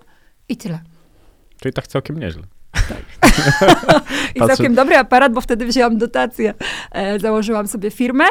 i 0.48 0.56
tyle. 0.56 0.80
Czyli 1.60 1.72
tak 1.72 1.86
całkiem 1.86 2.18
nieźle. 2.18 2.42
I 4.34 4.40
Patrzę- 4.40 4.46
całkiem 4.46 4.74
dobry 4.74 4.96
aparat, 4.96 5.32
bo 5.32 5.40
wtedy 5.40 5.66
wzięłam 5.66 5.98
dotację. 5.98 6.54
E, 6.92 7.18
założyłam 7.18 7.68
sobie 7.68 7.90
firmę. 7.90 8.24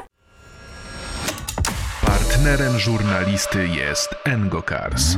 Partnerem 2.06 2.80
żurnalisty 2.80 3.68
jest 3.68 4.10
Engocars. 4.26 5.16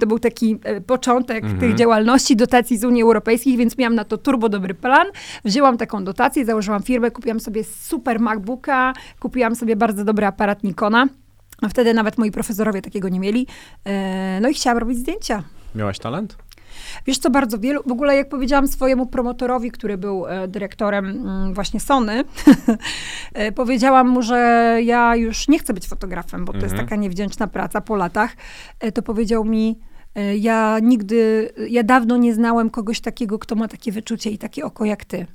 To 0.00 0.06
był 0.06 0.18
taki 0.18 0.58
e, 0.64 0.80
początek 0.80 1.44
Mhm. 1.44 1.60
tych 1.60 1.74
działalności, 1.74 2.36
dotacji 2.36 2.78
z 2.78 2.84
Unii 2.84 3.02
Europejskiej, 3.02 3.56
więc 3.56 3.78
miałam 3.78 3.94
na 3.94 4.04
to 4.04 4.18
turbo 4.18 4.48
dobry 4.48 4.74
plan. 4.74 5.06
Wzięłam 5.44 5.76
taką 5.78 6.04
dotację, 6.04 6.44
założyłam 6.44 6.82
firmę, 6.82 7.10
kupiłam 7.10 7.40
sobie 7.40 7.64
super 7.64 8.20
MacBooka, 8.20 8.92
kupiłam 9.20 9.54
sobie 9.56 9.76
bardzo 9.76 10.04
dobry 10.04 10.26
aparat 10.26 10.64
Nikona. 10.64 11.06
A 11.62 11.68
wtedy 11.68 11.94
nawet 11.94 12.18
moi 12.18 12.30
profesorowie 12.30 12.82
takiego 12.82 13.08
nie 13.08 13.20
mieli. 13.20 13.46
E, 13.84 14.38
No 14.42 14.48
i 14.48 14.54
chciałam 14.54 14.78
robić 14.78 14.98
zdjęcia. 14.98 15.42
Miałaś 15.74 15.98
talent? 15.98 16.36
Wiesz 17.06 17.18
co, 17.18 17.30
bardzo 17.30 17.58
wielu, 17.58 17.82
w 17.86 17.92
ogóle 17.92 18.16
jak 18.16 18.28
powiedziałam 18.28 18.68
swojemu 18.68 19.06
promotorowi, 19.06 19.70
który 19.70 19.98
był 19.98 20.26
e, 20.26 20.48
dyrektorem 20.48 21.06
mm, 21.06 21.54
właśnie 21.54 21.80
Sony, 21.80 22.24
e, 23.34 23.52
powiedziałam 23.52 24.08
mu, 24.08 24.22
że 24.22 24.36
ja 24.82 25.16
już 25.16 25.48
nie 25.48 25.58
chcę 25.58 25.74
być 25.74 25.88
fotografem, 25.88 26.44
bo 26.44 26.52
to 26.52 26.58
jest 26.58 26.72
Mhm. 26.72 26.88
taka 26.88 26.96
niewdzięczna 26.96 27.46
praca 27.46 27.80
po 27.80 27.96
latach, 27.96 28.36
e, 28.80 28.92
to 28.92 29.02
powiedział 29.02 29.44
mi, 29.44 29.78
ja 30.38 30.78
nigdy, 30.82 31.50
ja 31.68 31.82
dawno 31.82 32.16
nie 32.16 32.34
znałem 32.34 32.70
kogoś 32.70 33.00
takiego, 33.00 33.38
kto 33.38 33.54
ma 33.54 33.68
takie 33.68 33.92
wyczucie 33.92 34.30
i 34.30 34.38
takie 34.38 34.64
oko 34.64 34.84
jak 34.84 35.04
ty. 35.04 35.26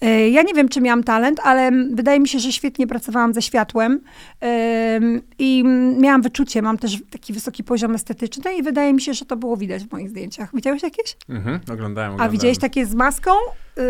E, 0.00 0.28
Ja 0.28 0.42
nie 0.42 0.54
wiem, 0.54 0.68
czy 0.68 0.80
miałam 0.80 1.04
talent, 1.04 1.40
ale 1.44 1.70
wydaje 1.94 2.20
mi 2.20 2.28
się, 2.28 2.38
że 2.38 2.52
świetnie 2.52 2.86
pracowałam 2.86 3.34
ze 3.34 3.42
światłem 3.42 4.00
em, 4.40 5.20
i 5.38 5.64
miałam 5.98 6.22
wyczucie, 6.22 6.62
mam 6.62 6.78
też 6.78 6.98
taki 7.10 7.32
wysoki 7.32 7.64
poziom 7.64 7.94
estetyczny 7.94 8.54
i 8.56 8.62
wydaje 8.62 8.92
mi 8.92 9.00
się, 9.00 9.14
że 9.14 9.24
to 9.24 9.36
było 9.36 9.56
widać 9.56 9.84
w 9.84 9.92
moich 9.92 10.08
zdjęciach. 10.08 10.50
Widziałeś 10.54 10.82
jakieś? 10.82 11.16
Mhm, 11.28 11.60
oglądałem, 11.72 12.10
A 12.10 12.14
oglądałem. 12.14 12.32
widziałeś 12.32 12.58
takie 12.58 12.86
z 12.86 12.94
maską? 12.94 13.30
Yy, 13.76 13.82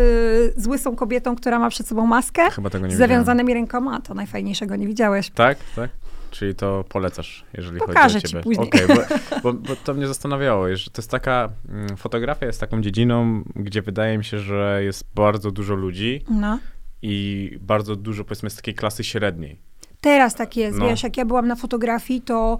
z 0.57 0.67
łysą 0.67 0.95
kobietą, 0.95 1.35
która 1.35 1.59
ma 1.59 1.69
przed 1.69 1.87
sobą 1.87 2.05
maskę? 2.07 2.41
Chyba 2.51 2.69
tego 2.69 2.87
nie 2.87 2.91
z 2.91 2.95
widziałem. 2.95 3.09
zawiązanymi 3.11 3.53
rękoma? 3.53 4.01
To 4.01 4.13
najfajniejszego 4.13 4.75
nie 4.75 4.87
widziałeś. 4.87 5.29
Tak, 5.29 5.57
tak. 5.75 5.89
Czyli 6.31 6.55
to 6.55 6.83
polecasz, 6.89 7.45
jeżeli 7.53 7.79
Pokażę 7.79 8.01
chodzi 8.13 8.17
o 8.17 8.21
ci 8.21 8.27
ciebie. 8.27 8.43
później. 8.43 8.67
Okej, 8.67 8.87
bo, 8.87 9.01
bo, 9.43 9.53
bo 9.53 9.75
to 9.75 9.93
mnie 9.93 10.07
zastanawiało, 10.07 10.75
że 10.75 10.89
to 10.91 11.01
jest 11.01 11.11
taka, 11.11 11.49
mm, 11.69 11.97
fotografia 11.97 12.45
jest 12.45 12.59
taką 12.59 12.81
dziedziną, 12.81 13.43
gdzie 13.55 13.81
wydaje 13.81 14.17
mi 14.17 14.23
się, 14.25 14.39
że 14.39 14.79
jest 14.83 15.05
bardzo 15.15 15.51
dużo 15.51 15.75
ludzi 15.75 16.23
No. 16.29 16.59
i 17.01 17.57
bardzo 17.61 17.95
dużo, 17.95 18.23
powiedzmy, 18.23 18.49
z 18.49 18.55
takiej 18.55 18.73
klasy 18.75 19.03
średniej. 19.03 19.59
Teraz 20.01 20.35
tak 20.35 20.57
jest, 20.57 20.77
No. 20.77 20.87
wiesz, 20.87 21.03
jak 21.03 21.17
ja 21.17 21.25
byłam 21.25 21.47
na 21.47 21.55
fotografii, 21.55 22.21
to 22.21 22.57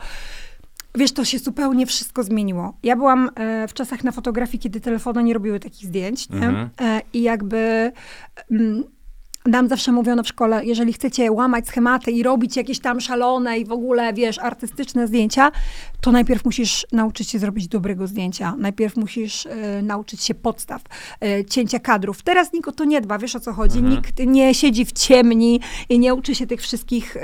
wiesz, 0.96 1.12
to 1.12 1.26
się 1.26 1.40
zupełnie 1.40 1.86
wszystko 1.86 2.24
zmieniło. 2.24 2.78
Ja 2.84 2.96
byłam 2.96 3.30
e, 3.36 3.68
w 3.68 3.74
czasach 3.74 4.04
na 4.04 4.12
fotografii, 4.12 4.60
kiedy 4.60 4.82
telefony 4.82 5.24
nie 5.24 5.34
robiły 5.34 5.60
takich 5.60 5.88
zdjęć, 5.88 6.30
nie? 6.30 6.36
Mhm. 6.48 6.70
E, 6.82 7.02
I 7.14 7.22
jakby... 7.22 7.92
Mm, 8.52 8.84
nam 9.46 9.68
zawsze 9.68 9.92
mówiono 9.92 10.24
w 10.24 10.28
szkole, 10.28 10.66
jeżeli 10.66 10.94
chcecie 10.94 11.32
łamać 11.32 11.68
schematy 11.68 12.12
i 12.12 12.24
robić 12.24 12.58
jakieś 12.58 12.80
tam 12.80 13.02
szalone 13.02 13.60
i 13.60 13.66
w 13.66 13.72
ogóle, 13.72 14.14
wiesz, 14.14 14.40
artystyczne 14.40 15.08
zdjęcia, 15.08 15.52
to 16.02 16.12
najpierw 16.12 16.46
musisz 16.46 16.88
nauczyć 16.92 17.30
się 17.30 17.40
zrobić 17.40 17.68
dobrego 17.68 18.08
zdjęcia. 18.08 18.56
Najpierw 18.58 18.96
musisz 18.96 19.46
e, 19.46 19.82
nauczyć 19.82 20.24
się 20.24 20.34
podstaw, 20.34 20.82
e, 21.22 21.46
cięcia 21.46 21.80
kadrów. 21.80 22.24
Teraz 22.24 22.54
nikt 22.54 22.68
o 22.68 22.72
to 22.72 22.84
nie 22.86 23.02
dba, 23.02 23.18
wiesz 23.18 23.36
o 23.36 23.40
co 23.40 23.54
chodzi. 23.54 23.84
Nikt 23.84 24.20
nie 24.20 24.54
siedzi 24.54 24.86
w 24.86 24.92
ciemni 24.92 25.60
i 25.90 26.00
nie 26.00 26.14
uczy 26.14 26.36
się 26.36 26.48
tych 26.48 26.62
wszystkich 26.62 27.18
e, 27.18 27.22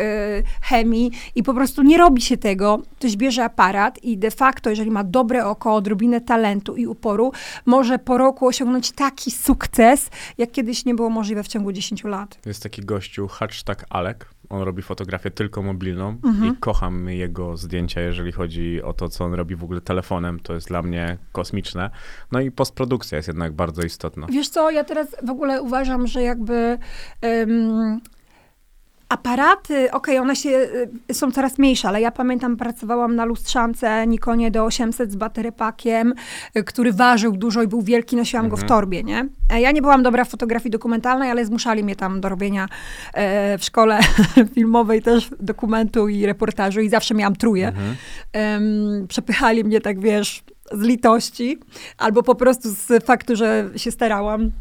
chemii 0.61 1.11
i 1.35 1.43
po 1.43 1.53
prostu 1.53 1.83
nie 1.83 1.97
robi 1.97 2.21
się 2.21 2.37
tego. 2.37 2.81
Ktoś 2.99 3.17
bierze 3.17 3.43
aparat 3.43 4.03
i 4.03 4.17
de 4.17 4.31
facto, 4.31 4.69
jeżeli 4.69 4.91
ma 4.91 5.03
dobre 5.03 5.45
oko, 5.45 5.75
odrobinę 5.75 6.21
talentu 6.21 6.75
i 6.75 6.87
uporu, 6.87 7.31
może 7.65 7.99
po 7.99 8.17
roku 8.17 8.47
osiągnąć 8.47 8.91
taki 8.91 9.31
sukces, 9.31 10.09
jak 10.37 10.51
kiedyś 10.51 10.85
nie 10.85 10.95
było 10.95 11.09
możliwe 11.09 11.43
w 11.43 11.47
ciągu 11.47 11.71
10 11.71 12.03
lat. 12.07 12.39
Jest 12.45 12.63
taki 12.63 12.81
gościu, 12.81 13.27
hashtag 13.27 13.85
Alek. 13.89 14.29
On 14.49 14.61
robi 14.61 14.81
fotografię 14.81 15.31
tylko 15.31 15.61
mobilną 15.63 16.17
Mhm. 16.23 16.53
i 16.53 16.57
kocham 16.57 17.09
jego 17.09 17.57
zdjęcia, 17.57 18.01
jeżeli 18.01 18.31
chodzi 18.31 18.81
o 18.83 18.93
to, 18.93 19.09
co 19.09 19.25
on 19.25 19.33
robi 19.33 19.55
w 19.55 19.63
ogóle 19.63 19.81
telefonem. 19.81 20.39
To 20.39 20.53
jest 20.53 20.67
dla 20.67 20.81
mnie 20.81 21.17
kosmiczne. 21.31 21.89
No 22.31 22.39
i 22.39 22.51
postprodukcja 22.51 23.15
jest 23.15 23.27
jednak 23.27 23.53
bardzo 23.53 23.81
istotna. 23.81 24.27
Wiesz 24.29 24.49
co, 24.49 24.71
ja 24.71 24.83
teraz 24.83 25.15
w 25.23 25.29
ogóle 25.29 25.61
uważam, 25.61 26.07
że 26.07 26.21
jakby 26.21 26.77
em, 27.21 28.01
aparaty, 29.09 29.91
okej, 29.91 30.19
one 30.19 30.35
się, 30.35 30.49
y, 31.09 31.13
są 31.13 31.31
coraz 31.31 31.57
mniejsze, 31.57 31.87
ale 31.87 32.01
ja 32.01 32.11
pamiętam, 32.11 32.57
pracowałam 32.57 33.15
na 33.15 33.25
lustrzance 33.25 34.07
Nikonie 34.07 34.51
D800 34.51 35.09
z 35.09 35.15
baterypakiem, 35.15 36.13
y, 36.57 36.63
który 36.63 36.93
ważył 36.93 37.37
dużo 37.37 37.63
i 37.63 37.67
był 37.67 37.81
wielki, 37.81 38.15
nosiłam 38.15 38.49
go 38.49 38.57
w 38.57 38.63
torbie, 38.63 39.03
nie? 39.03 39.27
Ja 39.59 39.71
nie 39.71 39.81
byłam 39.81 40.03
dobra 40.03 40.25
w 40.25 40.29
fotografii 40.29 40.71
dokumentalnej, 40.71 41.31
ale 41.31 41.45
zmuszali 41.45 41.83
mnie 41.83 41.95
tam 41.95 42.21
do 42.21 42.29
robienia 42.29 42.67
e, 43.13 43.57
w 43.57 43.63
szkole 43.63 43.99
filmowej 44.55 45.01
też 45.01 45.29
dokumentu 45.39 46.07
i 46.07 46.25
reportażu 46.25 46.81
i 46.81 46.89
zawsze 46.89 47.13
miałam 47.13 47.35
truje. 47.35 47.71
Em, 48.33 49.05
przepychali 49.07 49.63
mnie 49.63 49.81
tak, 49.81 49.99
wiesz, 49.99 50.43
z 50.71 50.81
litości, 50.81 51.59
albo 51.97 52.23
po 52.23 52.35
prostu 52.35 52.69
z 52.69 53.05
faktu, 53.05 53.35
że 53.35 53.69
się 53.75 53.91
starałam. 53.91 54.51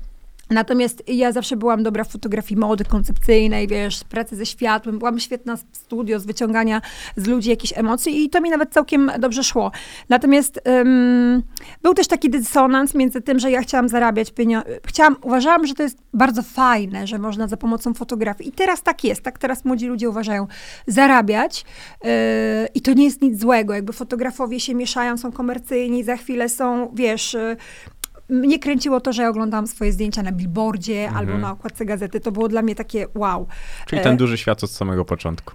Natomiast 0.50 1.02
ja 1.08 1.32
zawsze 1.32 1.56
byłam 1.56 1.82
dobra 1.82 2.04
w 2.04 2.08
fotografii 2.08 2.60
mody 2.60 2.84
koncepcyjnej, 2.84 3.68
wiesz, 3.68 4.04
pracy 4.04 4.36
ze 4.36 4.46
światłem. 4.46 4.98
Byłam 4.98 5.20
świetna 5.20 5.56
w 5.56 5.64
studio, 5.72 6.20
z 6.20 6.26
wyciągania 6.26 6.82
z 7.16 7.26
ludzi 7.26 7.50
jakichś 7.50 7.72
emocji 7.76 8.24
i 8.24 8.30
to 8.30 8.40
mi 8.40 8.50
nawet 8.50 8.72
całkiem 8.72 9.10
dobrze 9.18 9.44
szło. 9.44 9.72
Natomiast 10.08 10.60
ym, 10.68 11.42
był 11.82 11.94
też 11.94 12.06
taki 12.08 12.30
dysonans 12.30 12.94
między 12.94 13.20
tym, 13.20 13.38
że 13.38 13.50
ja 13.50 13.62
chciałam 13.62 13.88
zarabiać 13.88 14.30
pieniądze. 14.30 14.68
Chciałam, 14.86 15.16
uważałam, 15.22 15.66
że 15.66 15.74
to 15.74 15.82
jest 15.82 15.98
bardzo 16.14 16.42
fajne, 16.42 17.06
że 17.06 17.18
można 17.18 17.48
za 17.48 17.56
pomocą 17.56 17.94
fotografii. 17.94 18.50
I 18.50 18.52
teraz 18.52 18.82
tak 18.82 19.04
jest, 19.04 19.22
tak 19.22 19.38
teraz 19.38 19.64
młodzi 19.64 19.86
ludzie 19.86 20.10
uważają, 20.10 20.46
zarabiać 20.86 21.64
yy, 22.04 22.10
i 22.74 22.80
to 22.80 22.92
nie 22.92 23.04
jest 23.04 23.22
nic 23.22 23.40
złego. 23.40 23.74
Jakby 23.74 23.92
fotografowie 23.92 24.60
się 24.60 24.74
mieszają, 24.74 25.16
są 25.16 25.32
komercyjni, 25.32 26.04
za 26.04 26.16
chwilę 26.16 26.48
są, 26.48 26.92
wiesz... 26.94 27.36
Mnie 28.28 28.58
kręciło 28.58 29.00
to, 29.00 29.12
że 29.12 29.22
ja 29.22 29.28
oglądałam 29.28 29.66
swoje 29.66 29.92
zdjęcia 29.92 30.22
na 30.22 30.32
billboardzie 30.32 31.10
albo 31.10 31.38
na 31.38 31.50
okładce 31.50 31.84
gazety. 31.84 32.20
To 32.20 32.32
było 32.32 32.48
dla 32.48 32.62
mnie 32.62 32.74
takie 32.74 33.06
wow. 33.14 33.46
Czyli 33.86 34.00
E, 34.00 34.04
ten 34.04 34.16
duży 34.16 34.38
świat 34.38 34.64
od 34.64 34.70
samego 34.70 35.04
początku. 35.04 35.54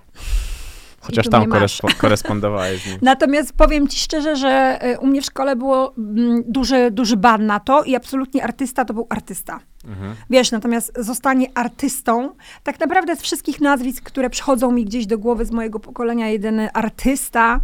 Chociaż 1.01 1.30
tam 1.30 1.44
korespo- 1.44 1.96
korespondowałeś 2.01 2.84
z 2.84 2.88
nim. 2.88 2.98
Natomiast 3.01 3.54
powiem 3.54 3.88
ci 3.88 4.00
szczerze, 4.00 4.36
że 4.36 4.80
y, 4.96 5.00
u 5.00 5.08
mnie 5.08 5.22
w 5.22 5.25
szkole 5.25 5.56
było 5.56 5.94
mm, 5.98 6.44
duży, 6.48 6.92
duży 6.92 7.18
ban 7.18 7.46
na 7.46 7.60
to 7.60 7.84
i 7.84 7.96
absolutnie 7.96 8.44
artysta 8.44 8.86
to 8.86 8.94
był 8.94 9.08
artysta. 9.10 9.60
Wiesz, 10.30 10.51
natomiast 10.51 10.94
zostanie 11.00 11.48
artystą, 11.54 12.30
tak 12.63 12.80
naprawdę 12.80 13.16
z 13.16 13.22
wszystkich 13.22 13.62
nazwisk, 13.62 14.04
które 14.04 14.30
przychodzą 14.30 14.72
mi 14.72 14.86
gdzieś 14.86 15.06
do 15.06 15.18
głowy 15.18 15.46
z 15.46 15.51
mojego 15.51 15.80
pokolenia, 15.80 16.28
jedyny 16.30 16.72
artysta, 16.74 17.60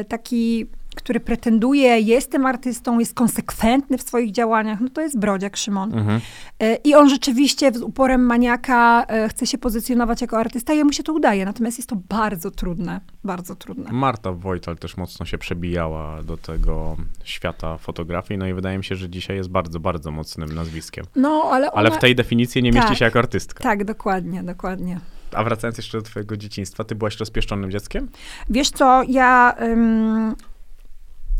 y, 0.00 0.04
taki, 0.04 0.66
który 0.96 1.20
pretenduje, 1.20 2.00
jestem 2.00 2.46
artystą, 2.46 2.98
jest 2.98 3.14
konsekwentny 3.14 3.98
w 3.98 4.02
swoich 4.02 4.32
działaniach, 4.32 4.80
no 4.80 4.88
to 4.88 5.00
jest 5.00 5.18
Brodziak 5.18 5.56
Szymon. 5.56 5.98
Mhm. 5.98 6.20
E, 6.60 6.74
I 6.74 6.94
on 6.94 7.08
rzeczywiście 7.08 7.72
z 7.72 7.82
uporem 7.82 8.20
maniaka 8.20 9.04
e, 9.08 9.28
chce 9.28 9.46
się 9.46 9.58
pozycjonować 9.58 10.20
jako 10.20 10.38
artysta 10.38 10.72
i 10.72 10.84
mu 10.84 10.92
się 10.92 11.02
to 11.02 11.12
udaje. 11.12 11.44
Natomiast 11.44 11.78
jest 11.78 11.88
to 11.88 11.96
bardzo 12.08 12.50
trudne, 12.50 13.00
bardzo 13.24 13.56
trudne. 13.56 13.92
Marta 13.92 14.32
Wojtal 14.32 14.76
też 14.76 14.96
mocno 14.96 15.26
się 15.26 15.38
przebijała 15.38 16.22
do 16.22 16.36
tego 16.36 16.96
świata 17.24 17.78
fotografii, 17.78 18.38
no 18.38 18.46
i 18.46 18.54
wydaje 18.54 18.78
mi 18.78 18.84
się, 18.84 18.96
że 18.96 19.10
dzisiaj 19.10 19.36
jest 19.36 19.48
bardzo, 19.48 19.80
bardzo 19.80 20.10
mocnym 20.10 20.54
nazwiskiem. 20.54 21.04
No, 21.16 21.42
ale 21.52 21.72
ona... 21.72 21.80
Ale 21.80 21.90
w 21.90 21.98
tej 21.98 22.16
definicji 22.16 22.62
nie 22.62 22.72
mieści 22.72 22.88
Tak. 22.88 22.98
się 22.98 23.04
jako 23.04 23.18
artystka. 23.18 23.62
Tak, 23.62 23.84
dokładnie, 23.84 24.42
dokładnie. 24.42 25.00
A 25.32 25.44
wracając 25.44 25.76
jeszcze 25.76 25.98
do 25.98 26.02
twojego 26.02 26.36
dzieciństwa, 26.36 26.84
ty 26.84 26.94
byłaś 26.94 27.16
rozpieszczonym 27.16 27.70
dzieckiem? 27.70 28.08
Wiesz 28.48 28.70
co, 28.70 29.02
ja... 29.08 29.54
Ym... 29.62 30.34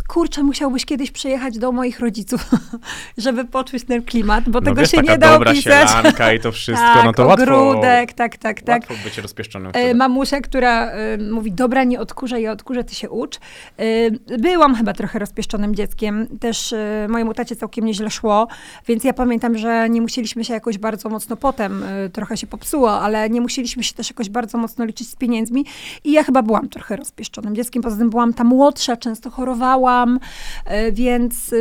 Kurczę, 0.09 0.43
musiałbyś 0.43 0.85
kiedyś 0.85 1.11
przyjechać 1.11 1.59
do 1.59 1.73
moich 1.73 2.01
rodziców, 2.01 2.47
żeby 3.19 3.45
poczuć 3.45 3.85
ten 3.85 4.03
klimat, 4.03 4.49
bo 4.49 4.61
no 4.61 4.65
tego 4.65 4.81
wiesz, 4.81 4.91
się 4.91 4.97
nie 5.03 5.19
da 5.19 5.33
dobra 5.33 5.51
opisać. 5.51 5.89
sielanka 5.91 6.33
i 6.33 6.41
to 6.41 6.53
wszystko, 6.59 6.85
tak, 6.95 7.05
no 7.05 7.13
to 7.13 7.27
łatwo, 7.27 7.69
ogródek, 7.71 8.13
tak, 8.13 8.37
tak, 8.37 8.63
tak. 8.63 8.83
łatwo 8.83 8.95
być 9.05 9.19
rozpieszczonym 9.19 9.69
E, 9.69 9.71
wtedy. 9.71 9.95
Mamusia, 9.95 10.41
która 10.41 10.91
e, 10.91 11.19
mówi, 11.19 11.53
dobra, 11.53 11.85
nie 11.85 12.01
odkurzaj, 12.01 12.43
ja 12.43 12.53
odkurzę, 12.53 12.85
ty 12.85 12.95
się 12.95 13.11
ucz. 13.11 13.37
E, 13.77 14.39
byłam 14.39 14.75
chyba 14.75 14.93
trochę 14.93 15.19
rozpieszczonym 15.19 15.75
dzieckiem. 15.75 16.27
Też 16.41 16.73
e, 16.73 17.07
mojemu 17.09 17.35
tacie 17.35 17.57
całkiem 17.57 17.85
nieźle 17.85 18.11
szło, 18.11 18.49
więc 18.87 19.05
ja 19.05 19.13
pamiętam, 19.13 19.59
że 19.59 19.91
nie 19.91 20.01
musieliśmy 20.01 20.45
się 20.45 20.55
jakoś 20.55 20.79
bardzo 20.79 21.09
mocno 21.09 21.37
potem, 21.37 21.85
trochę 22.13 22.37
się 22.37 22.47
popsuło, 22.47 23.01
ale 23.01 23.31
nie 23.31 23.41
musieliśmy 23.41 23.85
się 23.85 23.95
też 23.95 24.11
jakoś 24.11 24.29
bardzo 24.31 24.59
mocno 24.59 24.85
liczyć 24.85 25.09
z 25.09 25.17
pieniędzmi. 25.17 25.67
I 26.05 26.13
ja 26.13 26.23
chyba 26.23 26.43
byłam 26.43 26.69
trochę 26.69 26.97
rozpieszczonym 26.97 27.55
dzieckiem. 27.55 27.83
Poza 27.83 27.97
tym 27.97 28.11
byłam 28.11 28.35
ta 28.35 28.45
młodsza, 28.45 28.97
często 28.97 29.31
chorowałam, 29.31 29.98
e, 30.65 30.93
więc... 30.93 31.55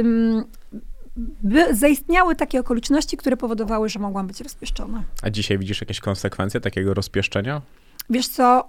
by, 1.44 1.76
zaistniały 1.76 2.36
takie 2.36 2.60
okoliczności, 2.60 3.18
które 3.18 3.38
powodowały, 3.38 3.90
że 3.90 4.00
mogłam 4.00 4.28
być 4.28 4.42
rozpieszczona. 4.42 5.04
A 5.24 5.30
dzisiaj 5.30 5.58
widzisz 5.58 5.82
jakieś 5.82 6.00
konsekwencje 6.00 6.60
takiego 6.62 6.94
rozpieszczenia? 6.94 7.62
Wiesz 8.10 8.28
co, 8.28 8.68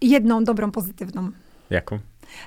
jedną 0.00 0.44
dobrą, 0.44 0.70
pozytywną. 0.70 1.30
Jaką? 1.70 1.98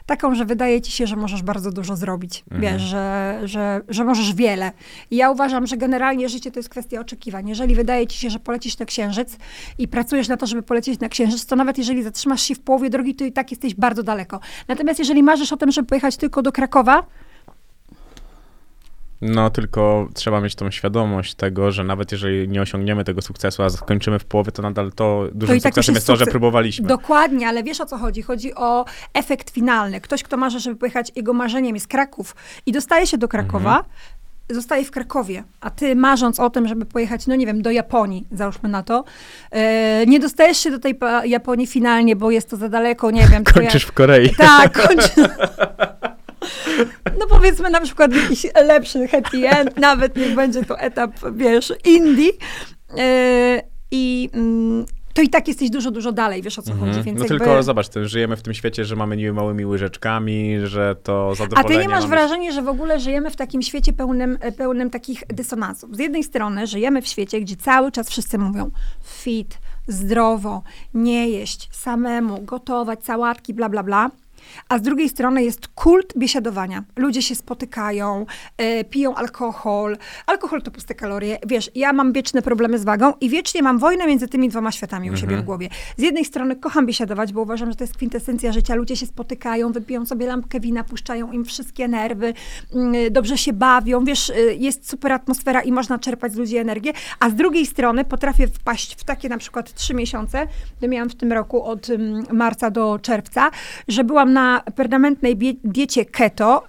Taką, 0.06 0.36
że 0.36 0.46
wydaje 0.46 0.82
ci 0.82 0.92
się, 0.92 1.08
że 1.08 1.16
możesz 1.16 1.44
bardzo 1.44 1.72
dużo 1.72 1.96
zrobić. 1.96 2.44
Mhm. 2.52 2.62
Wiesz, 2.62 2.82
że, 2.82 3.40
że, 3.44 3.82
że 3.90 4.04
możesz 4.04 4.34
wiele. 4.34 4.72
I 5.12 5.16
ja 5.16 5.32
uważam, 5.32 5.68
że 5.68 5.78
generalnie 5.78 6.30
życie 6.30 6.52
to 6.52 6.60
jest 6.60 6.70
kwestia 6.70 7.00
oczekiwań. 7.00 7.50
Jeżeli 7.50 7.76
wydaje 7.76 8.08
ci 8.08 8.18
się, 8.18 8.30
że 8.30 8.40
polecisz 8.40 8.80
na 8.80 8.86
księżyc 8.86 9.38
i 9.78 9.88
pracujesz 9.88 10.28
na 10.28 10.38
to, 10.38 10.48
żeby 10.48 10.62
polecieć 10.62 11.00
na 11.00 11.10
księżyc, 11.10 11.46
to 11.46 11.56
nawet 11.56 11.78
jeżeli 11.78 12.04
zatrzymasz 12.04 12.42
się 12.42 12.56
w 12.56 12.60
połowie 12.60 12.90
drogi, 12.90 13.16
to 13.16 13.26
i 13.26 13.32
tak 13.32 13.52
jesteś 13.52 13.76
bardzo 13.76 14.04
daleko. 14.04 14.40
Natomiast 14.68 15.00
jeżeli 15.00 15.24
marzysz 15.24 15.54
o 15.54 15.58
tym, 15.58 15.72
żeby 15.72 15.88
pojechać 15.88 16.18
tylko 16.18 16.42
do 16.42 16.52
Krakowa, 16.52 17.04
No 19.22 19.50
tylko 19.50 20.10
trzeba 20.14 20.42
mieć 20.42 20.56
tą 20.56 20.72
świadomość 20.72 21.36
tego, 21.36 21.72
że 21.72 21.84
nawet 21.84 22.12
jeżeli 22.12 22.48
nie 22.50 22.62
osiągniemy 22.62 23.04
tego 23.04 23.22
sukcesu, 23.22 23.64
a 23.64 23.70
skończymy 23.70 24.20
w 24.20 24.26
połowie, 24.26 24.52
to 24.52 24.62
nadal 24.62 24.92
to 24.92 25.28
dużym 25.34 25.56
i 25.58 25.62
tak 25.62 25.74
sukcesem 25.74 25.96
jest 25.96 26.08
to, 26.08 26.16
że 26.16 26.26
próbowaliśmy. 26.26 26.88
Dokładnie, 26.88 27.48
ale 27.48 27.64
wiesz 27.64 27.82
o 27.82 27.86
co 27.86 27.98
chodzi? 27.98 28.22
Chodzi 28.22 28.56
o 28.56 28.86
efekt 29.14 29.50
finalny. 29.50 30.02
Ktoś, 30.02 30.24
kto 30.24 30.38
marzy, 30.38 30.60
żeby 30.60 30.76
pojechać, 30.76 31.12
jego 31.16 31.34
marzeniem 31.34 31.76
jest 31.76 31.88
Kraków 31.88 32.36
i 32.66 32.72
dostaje 32.72 33.08
się 33.08 33.18
do 33.18 33.28
Krakowa, 33.28 33.72
Mhm. 33.78 33.86
zostaje 34.50 34.86
w 34.86 34.92
Krakowie, 34.92 35.44
a 35.62 35.70
ty 35.70 35.96
marząc 35.96 36.40
o 36.40 36.50
tym, 36.50 36.68
żeby 36.68 36.86
pojechać, 36.86 37.28
no 37.28 37.36
nie 37.36 37.46
wiem, 37.46 37.62
do 37.62 37.72
Japonii, 37.72 38.28
załóżmy 38.32 38.70
na 38.70 38.84
to, 38.84 39.04
e, 39.52 40.06
nie 40.06 40.20
dostajesz 40.20 40.58
się 40.58 40.72
do 40.72 40.80
tej 40.80 41.00
Japonii 41.24 41.68
finalnie, 41.68 42.16
bo 42.16 42.32
jest 42.32 42.50
to 42.50 42.58
za 42.58 42.70
daleko, 42.70 43.12
nie 43.12 43.28
wiem. 43.28 43.44
Kończysz 43.44 43.84
w 43.84 43.92
Korei. 43.92 44.36
Tak, 44.36 44.88
kończy. 44.88 45.12
No 47.20 47.28
powiedzmy 47.30 47.70
na 47.70 47.82
przykład 47.82 48.16
jakiś 48.16 48.48
lepszy 48.56 49.08
happy 49.08 49.50
end, 49.50 49.78
nawet 49.78 50.16
niech 50.16 50.36
będzie 50.36 50.66
to 50.66 50.80
etap, 50.80 51.12
wiesz, 51.36 51.74
indie. 51.86 52.30
E, 52.98 53.62
I 53.92 54.30
mm, 54.34 54.86
to 55.14 55.22
i 55.22 55.30
tak 55.30 55.48
jesteś 55.48 55.70
dużo, 55.70 55.92
dużo 55.92 56.12
dalej, 56.12 56.42
wiesz 56.42 56.60
o 56.60 56.62
co 56.62 56.72
chodzi. 56.74 56.86
Mhm. 56.86 57.04
Więc 57.04 57.20
No 57.20 57.26
jakby... 57.26 57.40
tylko 57.40 57.64
zobacz, 57.64 57.90
to 57.90 58.08
żyjemy 58.08 58.36
w 58.36 58.42
tym 58.42 58.54
świecie, 58.54 58.86
że 58.86 58.96
mamy 58.96 59.18
niby 59.18 59.34
małymi 59.34 59.66
łyżeczkami, 59.66 60.56
że 60.64 60.96
to 61.04 61.30
A 61.32 61.36
zadowolenie 61.36 61.76
ty 61.76 61.82
nie 61.82 61.90
masz 61.90 62.04
mamy... 62.04 62.16
wrażenia, 62.16 62.52
że 62.52 62.62
w 62.62 62.68
ogóle 62.68 63.00
żyjemy 63.00 63.32
w 63.32 63.36
takim 63.36 63.62
świecie 63.62 63.94
pełnym, 63.94 64.38
e, 64.42 64.52
pełnym 64.52 64.90
takich 64.90 65.24
dysonansów. 65.28 65.96
Z 65.96 66.00
jednej 66.00 66.24
strony 66.24 66.68
żyjemy 66.68 67.02
w 67.02 67.08
świecie, 67.08 67.42
gdzie 67.42 67.56
cały 67.56 67.92
czas 67.92 68.10
wszyscy 68.10 68.38
mówią 68.38 68.72
fit, 69.04 69.58
zdrowo, 69.88 70.64
nie 70.94 71.30
jeść, 71.30 71.70
samemu, 71.72 72.42
gotować, 72.42 73.06
sałatki, 73.06 73.54
bla, 73.54 73.70
bla, 73.70 73.84
bla. 73.84 74.12
A 74.70 74.78
z 74.78 74.82
drugiej 74.82 75.10
strony 75.10 75.44
jest 75.44 75.68
kult 75.68 76.14
biesiadowania. 76.18 76.84
Ludzie 76.96 77.22
się 77.22 77.36
spotykają, 77.36 78.26
e, 78.58 78.84
piją 78.84 79.16
alkohol. 79.16 79.98
Alkohol 80.28 80.62
to 80.62 80.72
puste 80.72 80.96
kalorie. 80.96 81.38
Wiesz, 81.48 81.72
ja 81.76 81.94
mam 81.94 82.14
wieczne 82.14 82.42
problemy 82.42 82.80
z 82.80 82.84
wagą 82.84 83.14
i 83.22 83.30
wiecznie 83.30 83.64
mam 83.64 83.80
wojnę 83.80 84.08
między 84.08 84.28
tymi 84.28 84.50
dwoma 84.50 84.72
światami 84.72 85.12
u 85.12 85.18
siebie 85.18 85.38
w 85.38 85.42
głowie. 85.42 85.70
Z 85.98 86.02
jednej 86.02 86.26
strony 86.26 86.56
kocham 86.56 86.86
biesiadować, 86.86 87.34
bo 87.34 87.42
uważam, 87.42 87.72
że 87.72 87.76
to 87.76 87.84
jest 87.84 87.96
kwintesencja 87.96 88.52
życia. 88.52 88.76
Ludzie 88.76 88.96
się 88.96 89.06
spotykają, 89.06 89.72
wypiją 89.72 90.06
sobie 90.06 90.28
lampkę 90.28 90.60
wina, 90.60 90.84
puszczają 90.84 91.32
im 91.32 91.46
wszystkie 91.46 91.88
nerwy, 91.88 92.34
mm, 92.74 93.14
dobrze 93.14 93.38
się 93.38 93.54
bawią. 93.54 94.06
Wiesz, 94.06 94.30
y, 94.30 94.56
jest 94.60 94.90
super 94.90 95.12
atmosfera 95.12 95.62
i 95.62 95.72
można 95.72 96.00
czerpać 96.00 96.34
z 96.34 96.36
ludzi 96.36 96.58
energię. 96.58 96.94
A 97.20 97.30
z 97.30 97.36
drugiej 97.36 97.66
strony 97.66 98.06
potrafię 98.06 98.48
wpaść 98.48 98.96
w 98.96 99.04
takie 99.04 99.30
na 99.30 99.38
przykład 99.38 99.74
trzy 99.74 99.94
miesiące, 99.94 100.48
to 100.82 100.88
miałam 100.88 101.10
w 101.10 101.16
tym 101.16 101.32
roku 101.32 101.64
od 101.64 101.90
mm, 101.90 102.24
marca 102.32 102.72
do 102.72 103.00
czerwca, 103.00 103.52
że 103.88 104.04
byłam 104.04 104.34
na 104.34 104.41
permanentnej 104.76 105.36
bie- 105.38 105.56
diecie 105.64 106.06
keto, 106.06 106.64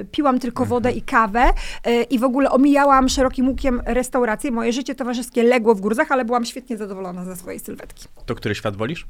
y, 0.00 0.04
piłam 0.04 0.38
tylko 0.38 0.64
wodę 0.66 0.92
i 0.92 1.02
kawę 1.02 1.44
y, 1.86 2.02
i 2.02 2.18
w 2.18 2.24
ogóle 2.24 2.50
omijałam 2.50 3.08
szerokim 3.08 3.48
łukiem 3.48 3.82
restauracje. 3.86 4.50
Moje 4.50 4.72
życie 4.72 4.94
towarzyskie 4.94 5.42
legło 5.42 5.74
w 5.74 5.80
górzach, 5.80 6.12
ale 6.12 6.24
byłam 6.24 6.44
świetnie 6.44 6.76
zadowolona 6.76 7.24
ze 7.24 7.36
swojej 7.36 7.60
sylwetki. 7.60 8.04
To 8.26 8.34
który 8.34 8.54
świat 8.54 8.76
wolisz? 8.76 9.06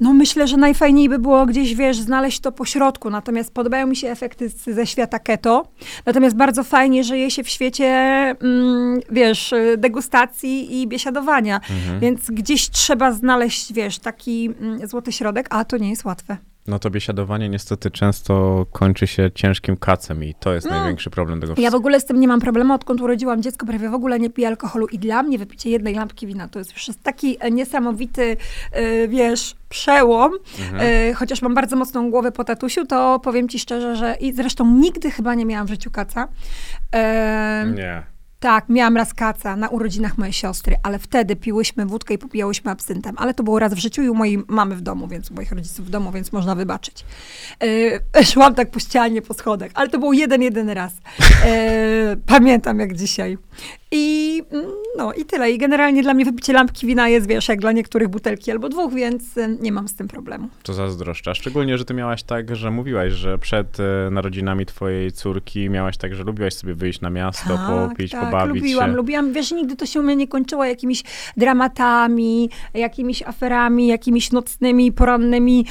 No 0.00 0.14
myślę, 0.14 0.48
że 0.48 0.56
najfajniej 0.56 1.08
by 1.08 1.18
było 1.18 1.46
gdzieś, 1.46 1.74
wiesz, 1.74 1.96
znaleźć 1.96 2.40
to 2.40 2.52
po 2.52 2.64
środku. 2.64 3.10
Natomiast 3.10 3.54
podobają 3.54 3.86
mi 3.86 3.96
się 3.96 4.10
efekty 4.10 4.48
ze 4.48 4.86
świata 4.86 5.18
keto. 5.18 5.68
Natomiast 6.06 6.36
bardzo 6.36 6.64
fajnie 6.64 7.04
żyje 7.04 7.30
się 7.30 7.42
w 7.44 7.48
świecie, 7.48 7.86
mm, 7.86 9.00
wiesz, 9.10 9.54
degustacji 9.78 10.80
i 10.80 10.86
biesiadowania. 10.86 11.60
Więc 12.00 12.30
gdzieś 12.30 12.70
trzeba 12.70 13.12
znaleźć, 13.12 13.72
wiesz, 13.72 13.98
taki 13.98 14.50
mm, 14.60 14.88
złoty 14.88 15.12
środek, 15.12 15.46
a 15.50 15.64
to 15.64 15.76
nie 15.76 15.90
jest 15.90 16.04
łatwe. 16.04 16.36
No 16.68 16.78
to 16.78 16.90
biesiadowanie 16.90 17.48
niestety 17.48 17.90
często 17.90 18.66
kończy 18.72 19.06
się 19.06 19.30
ciężkim 19.34 19.76
kacem 19.76 20.24
i 20.24 20.34
to 20.40 20.52
jest 20.54 20.66
No. 20.66 20.72
największy 20.78 21.10
problem 21.10 21.40
tego 21.40 21.50
Ja 21.50 21.54
w 21.54 21.56
wszystkiego. 21.56 21.76
ogóle 21.78 22.00
z 22.00 22.04
tym 22.04 22.20
nie 22.20 22.28
mam 22.28 22.40
problemu. 22.40 22.74
Odkąd 22.74 23.00
urodziłam 23.00 23.42
dziecko, 23.42 23.66
prawie 23.66 23.88
w 23.90 23.94
ogóle 23.94 24.18
nie 24.18 24.30
piję 24.30 24.48
alkoholu. 24.48 24.86
I 24.86 24.98
dla 24.98 25.22
mnie 25.22 25.38
wypicie 25.38 25.70
jednej 25.70 25.94
lampki 25.94 26.26
wina 26.26 26.48
to 26.48 26.58
jest 26.58 26.72
już 26.72 26.96
taki 27.02 27.36
e, 27.40 27.50
niesamowity, 27.50 28.36
e, 28.72 29.08
wiesz, 29.08 29.56
przełom. 29.68 30.32
E, 30.80 31.14
Chociaż 31.14 31.42
mam 31.42 31.54
bardzo 31.54 31.76
mocną 31.76 32.10
głowę 32.10 32.32
po 32.32 32.44
tatusiu, 32.44 32.86
to 32.86 33.20
powiem 33.20 33.48
ci 33.48 33.58
szczerze, 33.58 33.96
że 33.96 34.16
i 34.20 34.32
zresztą 34.32 34.74
nigdy 34.74 35.10
chyba 35.10 35.34
nie 35.34 35.46
miałam 35.46 35.66
w 35.66 35.70
życiu 35.70 35.90
kaca. 35.90 36.28
Nie. 37.74 38.02
Tak, 38.40 38.68
miałam 38.68 38.96
raz 38.96 39.14
kaca 39.14 39.56
na 39.56 39.68
urodzinach 39.68 40.18
mojej 40.18 40.32
siostry, 40.32 40.76
ale 40.82 40.98
wtedy 40.98 41.36
piłyśmy 41.36 41.86
wódkę 41.86 42.14
i 42.14 42.18
popijałyśmy 42.18 42.70
absyntem. 42.70 43.14
Ale 43.18 43.34
to 43.34 43.42
było 43.42 43.58
raz 43.58 43.74
w 43.74 43.78
życiu 43.78 44.02
i 44.02 44.08
u 44.08 44.14
mojej 44.14 44.44
mamy 44.48 44.76
w 44.76 44.80
domu, 44.80 45.08
więc 45.08 45.30
u 45.30 45.34
moich 45.34 45.52
rodziców 45.52 45.86
w 45.86 45.90
domu, 45.90 46.12
więc 46.12 46.32
można 46.32 46.54
wybaczyć. 46.54 47.04
E, 48.14 48.24
szłam 48.32 48.54
tak 48.54 48.70
po 48.70 48.80
ścianie, 48.80 49.22
po 49.22 49.34
schodach, 49.34 49.70
ale 49.74 49.88
to 49.88 49.98
był 49.98 50.12
jeden, 50.12 50.42
jeden 50.42 50.70
raz. 50.70 50.92
E, 51.44 52.16
pamiętam 52.26 52.80
jak 52.80 52.94
dzisiaj. 52.94 53.38
I 53.90 54.42
mm, 54.50 54.66
no 54.96 55.12
i 55.12 55.24
tyle. 55.24 55.50
I 55.50 55.58
generalnie 55.58 56.02
dla 56.02 56.14
mnie 56.14 56.24
wypicie 56.24 56.52
lampki 56.52 56.86
wina 56.86 57.08
jest, 57.08 57.28
wiesz, 57.28 57.48
jak 57.48 57.60
dla 57.60 57.72
niektórych 57.72 58.08
butelki 58.08 58.50
albo 58.50 58.68
dwóch, 58.68 58.94
więc 58.94 59.38
e, 59.38 59.48
nie 59.48 59.72
mam 59.72 59.88
z 59.88 59.94
tym 59.94 60.08
problemu. 60.08 60.48
To 60.62 60.72
zazdroszczę. 60.72 61.34
Szczególnie, 61.34 61.78
że 61.78 61.84
ty 61.84 61.94
miałaś 61.94 62.22
tak, 62.22 62.56
że 62.56 62.70
mówiłaś, 62.70 63.12
że 63.12 63.38
przed 63.38 63.80
e, 63.80 64.10
narodzinami 64.10 64.66
twojej 64.66 65.12
córki 65.12 65.70
miałaś 65.70 65.96
tak, 65.96 66.14
że 66.14 66.24
lubiłaś 66.24 66.54
sobie 66.54 66.74
wyjść 66.74 67.00
na 67.00 67.10
miasto, 67.10 67.58
popić, 67.68 68.12
pobawić 68.12 68.54
lubiłam, 68.54 68.90
się. 68.90 68.96
lubiłam. 68.96 69.32
Wiesz, 69.32 69.52
nigdy 69.52 69.76
to 69.76 69.86
się 69.86 70.00
u 70.00 70.02
mnie 70.02 70.16
nie 70.16 70.28
kończyło 70.28 70.64
jakimiś 70.64 71.02
dramatami, 71.36 72.50
jakimiś 72.74 73.22
aferami, 73.22 73.86
jakimiś 73.86 74.32
nocnymi, 74.32 74.92
porannymi 74.92 75.66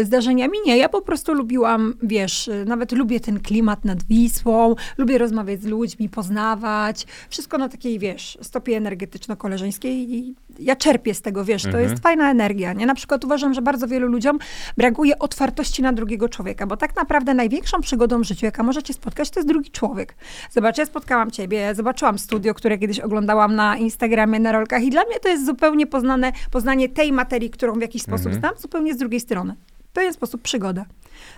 y, 0.00 0.04
zdarzeniami. 0.04 0.58
Nie, 0.66 0.76
ja 0.76 0.88
po 0.88 1.02
prostu 1.02 1.34
lubiłam, 1.34 1.94
wiesz, 2.02 2.48
y, 2.48 2.64
nawet 2.64 2.92
lubię 2.92 3.20
ten 3.20 3.40
klimat 3.40 3.84
nad 3.84 4.02
Wisłą, 4.02 4.74
lubię 4.98 5.18
rozmawiać 5.18 5.62
z 5.62 5.66
ludźmi, 5.66 6.08
poznawać. 6.08 7.06
Wszystko 7.30 7.58
na 7.58 7.68
takiej, 7.68 7.98
wiesz, 7.98 8.38
stopie 8.42 8.76
energetyczno-koleżeńskiej 8.76 9.92
i 10.10 10.34
ja 10.58 10.76
czerpię 10.76 11.14
z 11.14 11.22
tego, 11.22 11.44
wiesz, 11.44 11.62
to 11.62 11.68
Mhm. 11.68 11.90
jest 11.90 12.02
fajna 12.02 12.30
energia, 12.30 12.72
nie? 12.72 12.86
Na 12.86 12.94
przykład 12.94 13.24
uważam, 13.24 13.54
że 13.54 13.62
bardzo 13.62 13.88
wielu 13.88 14.08
ludziom 14.08 14.38
brakuje 14.76 15.18
otwartości 15.18 15.82
na 15.82 15.92
drugiego 15.92 16.28
człowieka, 16.28 16.66
bo 16.66 16.76
tak 16.76 16.96
naprawdę 16.96 17.34
największą 17.34 17.80
przygodą 17.80 18.20
w 18.20 18.24
życiu, 18.24 18.46
jaka 18.46 18.62
możecie 18.62 18.94
spotkać, 18.94 19.30
to 19.30 19.40
jest 19.40 19.48
drugi 19.48 19.70
człowiek. 19.70 20.14
Zobacz, 20.50 20.78
ja 20.78 20.86
spotkałam 20.86 21.30
ciebie, 21.30 21.74
zobaczyłam 21.74 22.18
studio, 22.18 22.54
które 22.54 22.78
kiedyś 22.78 23.00
oglądałam 23.00 23.54
na 23.54 23.76
Instagramie, 23.76 24.40
na 24.40 24.52
rolkach 24.52 24.82
i 24.82 24.90
dla 24.90 25.04
mnie 25.04 25.20
to 25.20 25.28
jest 25.28 25.46
zupełnie 25.46 25.86
poznane, 25.86 26.32
poznanie 26.50 26.88
tej 26.88 27.12
materii, 27.12 27.50
którą 27.50 27.72
w 27.78 27.80
jakiś 27.80 28.02
sposób 28.02 28.26
Mhm. 28.26 28.40
znam, 28.40 28.54
zupełnie 28.58 28.94
z 28.94 28.96
drugiej 28.96 29.20
strony. 29.20 29.54
W 29.90 29.94
pewien 29.94 30.12
sposób 30.12 30.42
przygoda. 30.42 30.84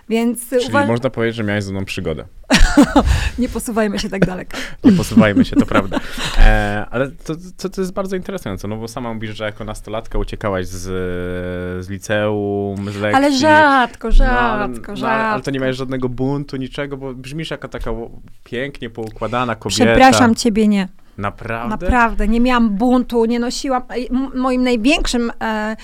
Więc 0.09 0.49
Czyli 0.49 0.73
można 0.87 1.09
powiedzieć, 1.09 1.35
że 1.35 1.43
miałeś 1.43 1.63
ze 1.63 1.71
mną 1.71 1.85
przygodę. 1.85 2.25
nie 3.39 3.49
posuwajmy 3.49 3.99
się 3.99 4.09
tak 4.09 4.25
daleko. 4.25 4.57
Nie 4.83 4.91
posuwajmy 4.91 5.45
się, 5.45 5.55
to 5.55 5.65
prawda. 5.65 5.99
E, 6.37 6.85
ale 6.91 7.11
to, 7.11 7.35
to, 7.57 7.69
to 7.69 7.81
jest 7.81 7.93
bardzo 7.93 8.15
interesujące, 8.15 8.67
no 8.67 8.77
bo 8.77 8.87
sama 8.87 9.13
mówisz, 9.13 9.37
że 9.37 9.43
jako 9.43 9.63
nastolatka 9.63 10.19
uciekałaś 10.19 10.67
z, 10.67 10.81
z 11.85 11.89
liceum, 11.89 12.91
z 12.91 12.95
lekcji. 12.95 13.17
Ale 13.17 13.31
rzadko, 13.37 14.09
No, 14.19 14.25
ale- 14.25 14.73
rzadko, 14.73 14.93
no, 14.93 15.07
ale, 15.07 15.15
ale 15.15 15.29
rzadko. 15.31 15.45
to 15.45 15.51
nie 15.51 15.59
miałeś 15.59 15.77
żadnego 15.77 16.09
buntu, 16.09 16.57
niczego, 16.57 16.97
bo 16.97 17.13
brzmisz 17.13 17.51
jako 17.51 17.67
taka 17.67 17.91
pięknie 18.43 18.89
poukładana 18.89 19.55
kobieta. 19.55 19.85
Przepraszam 19.85 20.35
ciebie, 20.35 20.67
nie. 20.67 20.87
Naprawdę? 21.17 21.69
Naprawdę, 21.85 22.27
nie 22.27 22.39
miałam 22.39 22.69
buntu, 22.69 23.25
nie 23.25 23.39
nosiłam. 23.39 23.83
M- 23.89 24.31
Moim 24.35 24.63
największym. 24.63 25.31
E, 25.41 25.75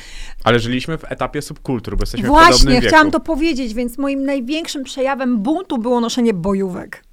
Ale 0.44 0.60
żyliśmy 0.60 0.98
w 0.98 1.12
etapie 1.12 1.42
subkultur, 1.42 1.98
bo 1.98 2.02
jesteśmy 2.02 2.28
w 2.28 2.30
właśnie, 2.30 2.52
podobnym 2.52 2.74
wieku. 2.76 2.88
chciałam 2.88 3.12
to 3.12 3.20
powiedzieć, 3.20 3.74
więc 3.74 3.98
moim 3.98 4.26
największym 4.26 4.84
przejawem 4.84 5.38
buntu 5.38 5.78
było 5.78 6.00
noszenie 6.00 6.34
bojówek. 6.34 7.04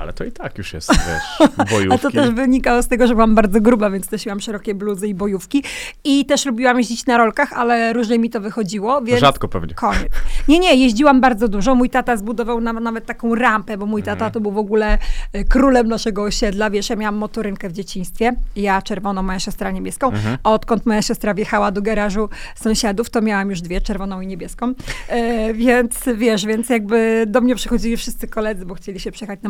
Ale 0.00 0.12
to 0.12 0.24
i 0.24 0.32
tak 0.32 0.58
już 0.58 0.72
jest, 0.72 0.90
wiesz, 1.08 1.48
bojówki. 1.70 1.94
A 1.94 1.98
to 1.98 2.10
też 2.10 2.30
wynikało 2.30 2.82
z 2.82 2.88
tego, 2.88 3.06
że 3.06 3.14
byłam 3.14 3.34
bardzo 3.34 3.60
gruba, 3.60 3.90
więc 3.90 4.10
nosiłam 4.10 4.40
szerokie 4.40 4.74
bluzy 4.74 5.08
i 5.08 5.14
bojówki. 5.14 5.62
I 6.04 6.26
też 6.26 6.46
lubiłam 6.46 6.78
jeździć 6.78 7.06
na 7.06 7.16
rolkach, 7.18 7.52
ale 7.52 7.92
różnie 7.92 8.18
mi 8.18 8.30
to 8.30 8.40
wychodziło, 8.40 9.02
więc... 9.02 9.20
Rzadko 9.20 9.48
pewnie. 9.48 9.74
Koniec. 9.74 10.08
Nie, 10.48 10.58
nie, 10.58 10.74
jeździłam 10.74 11.20
bardzo 11.20 11.48
dużo. 11.48 11.74
Mój 11.74 11.90
tata 11.90 12.16
zbudował 12.16 12.60
nam 12.60 12.82
nawet 12.82 13.06
taką 13.06 13.34
rampę, 13.34 13.78
bo 13.78 13.86
mój 13.86 14.00
Mhm. 14.00 14.18
tata 14.18 14.30
to 14.30 14.40
był 14.40 14.52
w 14.52 14.58
ogóle 14.58 14.98
e, 15.32 15.44
królem 15.44 15.88
naszego 15.88 16.22
osiedla. 16.22 16.70
Wiesz, 16.70 16.90
ja 16.90 16.96
miałam 16.96 17.14
motorynkę 17.16 17.68
w 17.68 17.72
dzieciństwie. 17.72 18.32
Ja 18.56 18.82
czerwoną, 18.82 19.22
moja 19.22 19.40
siostra 19.40 19.70
niebieską. 19.70 20.06
Mhm. 20.06 20.38
A 20.42 20.52
odkąd 20.52 20.86
moja 20.86 21.02
siostra 21.02 21.34
wjechała 21.34 21.70
do 21.70 21.82
garażu 21.82 22.28
sąsiadów, 22.56 23.10
to 23.10 23.22
miałam 23.22 23.50
już 23.50 23.60
dwie, 23.60 23.80
czerwoną 23.80 24.20
i 24.20 24.26
niebieską. 24.26 24.74
E, 25.08 25.54
więc 25.54 26.00
wiesz, 26.16 26.46
więc 26.46 26.68
jakby 26.68 27.24
do 27.26 27.40
mnie 27.40 27.54
przychodzili 27.54 27.96
wszyscy 27.96 28.28
koledzy, 28.28 28.66
bo 28.66 28.74
chcieli 28.74 29.00
się 29.00 29.12
przejechać 29.12 29.42
na 29.42 29.48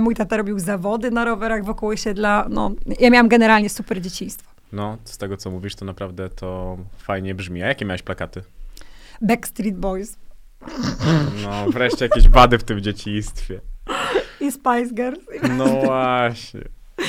Mój 0.00 0.14
tata 0.14 0.36
robił 0.36 0.58
zawody 0.58 1.10
na 1.10 1.24
rowerach 1.24 1.64
wokół 1.64 1.88
osiedla. 1.88 2.46
No, 2.50 2.70
ja 3.00 3.10
miałam 3.10 3.28
generalnie 3.28 3.68
super 3.68 4.00
dzieciństwo. 4.00 4.50
No, 4.72 4.96
z 5.04 5.18
tego 5.18 5.36
co 5.36 5.50
mówisz, 5.50 5.74
to 5.74 5.84
naprawdę 5.84 6.28
to 6.28 6.78
fajnie 6.98 7.34
brzmi. 7.34 7.62
A 7.62 7.66
jakie 7.66 7.84
miałeś 7.84 8.02
plakaty? 8.02 8.42
Backstreet 9.22 9.76
Boys 9.76 10.16
No, 11.44 11.70
wreszcie 11.72 12.04
jakieś 12.04 12.28
wady 12.28 12.58
w 12.58 12.64
tym 12.64 12.80
dzieciństwie. 12.80 13.60
i 14.40 14.52
Spice 14.52 14.94
Girls. 14.94 15.20
No 15.56 15.64
właśnie. 15.66 16.60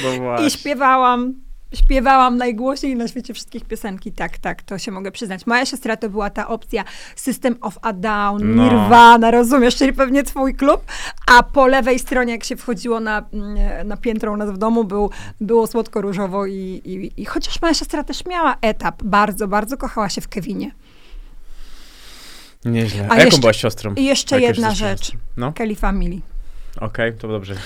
No 0.03 0.17
właśnie. 0.21 0.47
I 0.47 0.51
śpiewałam, 0.51 1.33
śpiewałam 1.75 2.37
najgłośniej 2.37 2.95
na 2.95 3.07
świecie 3.07 3.33
wszystkich 3.33 3.65
piosenki. 3.65 4.11
Tak, 4.11 4.37
tak, 4.37 4.61
to 4.63 4.77
się 4.77 4.91
mogę 4.91 5.11
przyznać. 5.11 5.47
Moja 5.47 5.65
siostra 5.65 5.97
to 5.97 6.09
była 6.09 6.29
ta 6.29 6.47
opcja 6.47 6.83
System 7.15 7.55
of 7.61 7.77
a 7.81 7.93
Down, 7.93 8.55
No. 8.55 8.63
Nirvana, 8.63 9.31
rozumiesz, 9.31 9.75
czyli 9.75 9.93
pewnie 9.93 10.23
twój 10.23 10.55
klub. 10.55 10.81
A 11.27 11.43
po 11.43 11.67
lewej 11.67 11.99
stronie, 11.99 12.33
jak 12.33 12.43
się 12.43 12.55
wchodziło 12.55 12.99
na, 12.99 13.25
mm, 13.33 13.87
na 13.87 13.97
piętro 13.97 14.31
u 14.33 14.37
nas 14.37 14.51
w 14.51 14.57
domu, 14.57 14.83
był, 14.83 15.09
było 15.41 15.67
słodko-różowo 15.67 16.45
i, 16.45 16.81
i, 16.85 17.21
i 17.21 17.25
chociaż 17.25 17.61
moja 17.61 17.73
siostra 17.73 18.03
też 18.03 18.25
miała 18.25 18.55
etap, 18.61 19.03
bardzo, 19.03 19.47
bardzo 19.47 19.77
kochała 19.77 20.09
się 20.09 20.21
w 20.21 20.27
Kevinie. 20.27 20.71
Nieźle. 22.65 23.01
A 23.09 23.11
A, 23.11 23.15
jaką 23.15 23.25
jeszcze- 23.25 23.39
byłaś 23.41 23.57
siostrą? 23.57 23.93
I 23.93 24.03
jeszcze 24.03 24.41
jedna 24.41 24.75
rzecz. 24.75 25.11
No, 25.37 25.53
Kelly 25.53 25.75
Family. 25.75 26.21
Okej, 26.79 27.13
to 27.13 27.27
dobrze. 27.27 27.55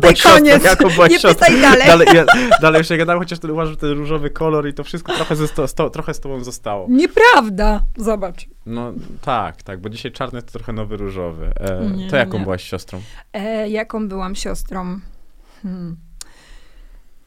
Byłaś 0.00 0.18
siostrą? 0.20 0.32
koniec. 0.32 0.62
Byłaś 0.94 1.10
Nie 1.10 1.18
pytaj 1.18 1.60
dalej. 1.60 1.86
Dalej, 1.86 2.08
ja, 2.14 2.24
dalej 2.62 2.78
jeszcze 2.78 2.96
gadałem, 2.98 3.20
chociaż 3.22 3.38
ten 3.38 3.50
uważam, 3.50 3.72
że 3.74 3.76
ten 3.80 3.90
różowy 3.90 4.30
kolor 4.30 4.68
i 4.68 4.74
to 4.74 4.84
wszystko 4.84 5.12
trochę, 5.14 5.36
ze 5.36 5.48
sto, 5.48 5.68
sto, 5.68 5.90
trochę 5.90 6.14
z 6.14 6.20
tobą 6.20 6.44
zostało. 6.44 6.86
Nieprawda! 6.90 7.80
Zobacz. 7.96 8.46
No 8.66 8.92
tak, 9.22 9.62
tak, 9.62 9.80
bo 9.80 9.88
dzisiaj 9.88 10.12
czarny 10.12 10.42
to 10.42 10.52
trochę 10.52 10.72
nowy 10.72 10.96
różowy. 10.96 11.52
E, 11.60 11.90
Nie, 11.96 12.10
to 12.10 12.16
jaką 12.16 12.38
nie. 12.38 12.44
byłaś 12.44 12.62
siostrą? 12.64 13.00
E, 13.32 13.68
jaką 13.68 14.08
byłam 14.08 14.34
siostrą? 14.34 15.00
Hmm. 15.62 15.96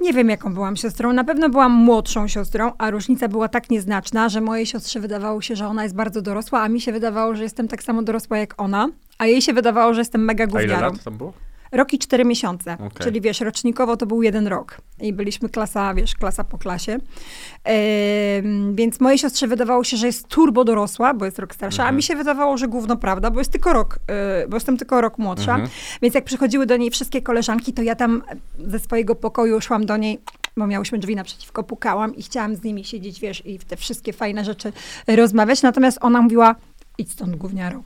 Nie 0.01 0.13
wiem, 0.13 0.29
jaką 0.29 0.53
byłam 0.53 0.75
siostrą. 0.75 1.13
Na 1.13 1.23
pewno 1.23 1.49
byłam 1.49 1.71
młodszą 1.71 2.27
siostrą, 2.27 2.71
a 2.77 2.89
różnica 2.91 3.27
była 3.27 3.47
tak 3.47 3.69
nieznaczna, 3.69 4.29
że 4.29 4.41
mojej 4.41 4.65
siostrze 4.65 4.99
wydawało 4.99 5.41
się, 5.41 5.55
że 5.55 5.67
ona 5.67 5.83
jest 5.83 5.95
bardzo 5.95 6.21
dorosła, 6.21 6.61
a 6.61 6.69
mi 6.69 6.81
się 6.81 6.91
wydawało, 6.91 7.35
że 7.35 7.43
jestem 7.43 7.67
tak 7.67 7.83
samo 7.83 8.03
dorosła 8.03 8.37
jak 8.37 8.61
ona, 8.61 8.89
a 9.17 9.25
jej 9.25 9.41
się 9.41 9.53
wydawało, 9.53 9.93
że 9.93 10.01
jestem 10.01 10.25
mega 10.25 10.43
A 10.43 10.47
ile 10.47 10.61
gówniarą. 10.61 10.93
lat 10.93 11.03
tam 11.03 11.17
było? 11.17 11.33
Rok 11.71 11.93
i 11.93 11.99
cztery 11.99 12.25
miesiące. 12.25 12.73
Okej. 12.73 12.89
Czyli 12.99 13.21
wiesz, 13.21 13.41
rocznikowo 13.41 13.97
to 13.97 14.05
był 14.05 14.23
jeden 14.23 14.47
rok. 14.47 14.81
I 15.01 15.13
byliśmy 15.13 15.49
klasa, 15.49 15.93
wiesz, 15.93 16.15
klasa 16.15 16.43
po 16.43 16.57
klasie. 16.57 16.97
Em, 17.63 18.75
więc 18.75 18.99
mojej 18.99 19.17
siostrze 19.19 19.47
wydawało 19.47 19.83
się, 19.83 19.97
że 19.97 20.07
jest 20.07 20.27
turbo 20.27 20.63
dorosła, 20.63 21.13
bo 21.13 21.25
jest 21.25 21.39
rok 21.39 21.53
starsza, 21.55 21.85
a 21.85 21.91
mi 21.91 22.03
się 22.03 22.15
wydawało, 22.15 22.57
że 22.57 22.67
gówno 22.67 22.97
prawda, 22.97 23.31
bo 23.31 23.39
jest 23.39 23.51
tylko 23.51 23.73
rok, 23.73 23.99
y, 24.43 24.47
bo 24.47 24.55
jestem 24.57 24.77
tylko 24.77 25.01
rok 25.01 25.17
młodsza. 25.17 25.51
Mhm. 25.51 25.69
Więc 26.01 26.15
jak 26.15 26.23
przychodziły 26.23 26.65
do 26.65 26.77
niej 26.77 26.91
wszystkie 26.91 27.21
koleżanki, 27.21 27.73
to 27.73 27.81
ja 27.81 27.95
tam 27.95 28.23
ze 28.59 28.79
swojego 28.79 29.15
pokoju 29.15 29.61
szłam 29.61 29.85
do 29.85 29.97
niej, 29.97 30.19
bo 30.57 30.67
miałyśmy 30.67 30.99
drzwi 30.99 31.15
naprzeciwko, 31.15 31.63
pukałam 31.63 32.15
i 32.15 32.23
chciałam 32.23 32.55
z 32.55 32.63
nimi 32.63 32.83
siedzieć, 32.85 33.19
wiesz, 33.19 33.45
i 33.45 33.57
w 33.57 33.65
te 33.65 33.75
wszystkie 33.77 34.13
fajne 34.13 34.45
rzeczy 34.45 34.73
rozmawiać. 35.07 35.61
Natomiast 35.61 35.97
ona 36.01 36.21
mówiła, 36.21 36.55
idź 36.97 37.11
stąd 37.11 37.35
gówniaro. 37.35 37.83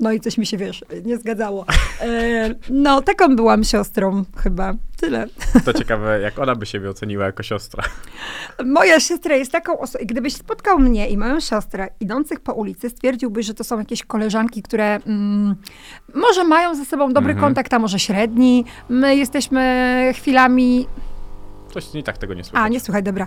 No 0.00 0.12
i 0.12 0.20
coś 0.20 0.38
mi 0.38 0.46
się, 0.46 0.56
wiesz, 0.56 0.84
nie 1.04 1.18
zgadzało. 1.18 1.66
E, 2.00 2.54
no, 2.70 3.02
taką 3.02 3.36
byłam 3.36 3.64
siostrą 3.64 4.24
chyba. 4.36 4.74
Tyle. 5.00 5.26
To 5.64 5.72
ciekawe, 5.72 6.20
jak 6.20 6.38
ona 6.38 6.54
by 6.56 6.66
siebie 6.66 6.90
oceniła 6.90 7.26
jako 7.26 7.42
siostra. 7.42 7.84
Moja 8.64 9.00
siostra 9.00 9.36
jest 9.36 9.52
taką 9.52 9.78
osobą, 9.78 10.04
gdybyś 10.06 10.34
spotkał 10.34 10.78
mnie 10.78 11.08
i 11.08 11.16
moją 11.16 11.40
siostrę 11.40 11.88
idących 12.00 12.40
po 12.40 12.52
ulicy, 12.52 12.90
stwierdziłbyś, 12.90 13.46
że 13.46 13.54
to 13.54 13.64
są 13.64 13.78
jakieś 13.78 14.02
koleżanki, 14.04 14.62
które 14.62 14.96
mm, 15.06 15.54
może 16.14 16.44
mają 16.44 16.74
ze 16.74 16.84
sobą 16.84 17.12
dobry 17.12 17.32
Mhm. 17.32 17.46
kontakt, 17.48 17.74
a 17.74 17.78
może 17.78 17.98
średni. 17.98 18.64
My 18.88 19.16
jesteśmy 19.16 20.12
chwilami... 20.16 20.86
Coś 21.74 21.92
nie 21.92 22.02
tak 22.02 22.18
tego 22.18 22.34
nie 22.34 22.44
słychać. 22.44 22.62
A, 22.64 22.68
nie 22.68 22.80
słuchaj, 22.80 23.02
dobra. 23.02 23.26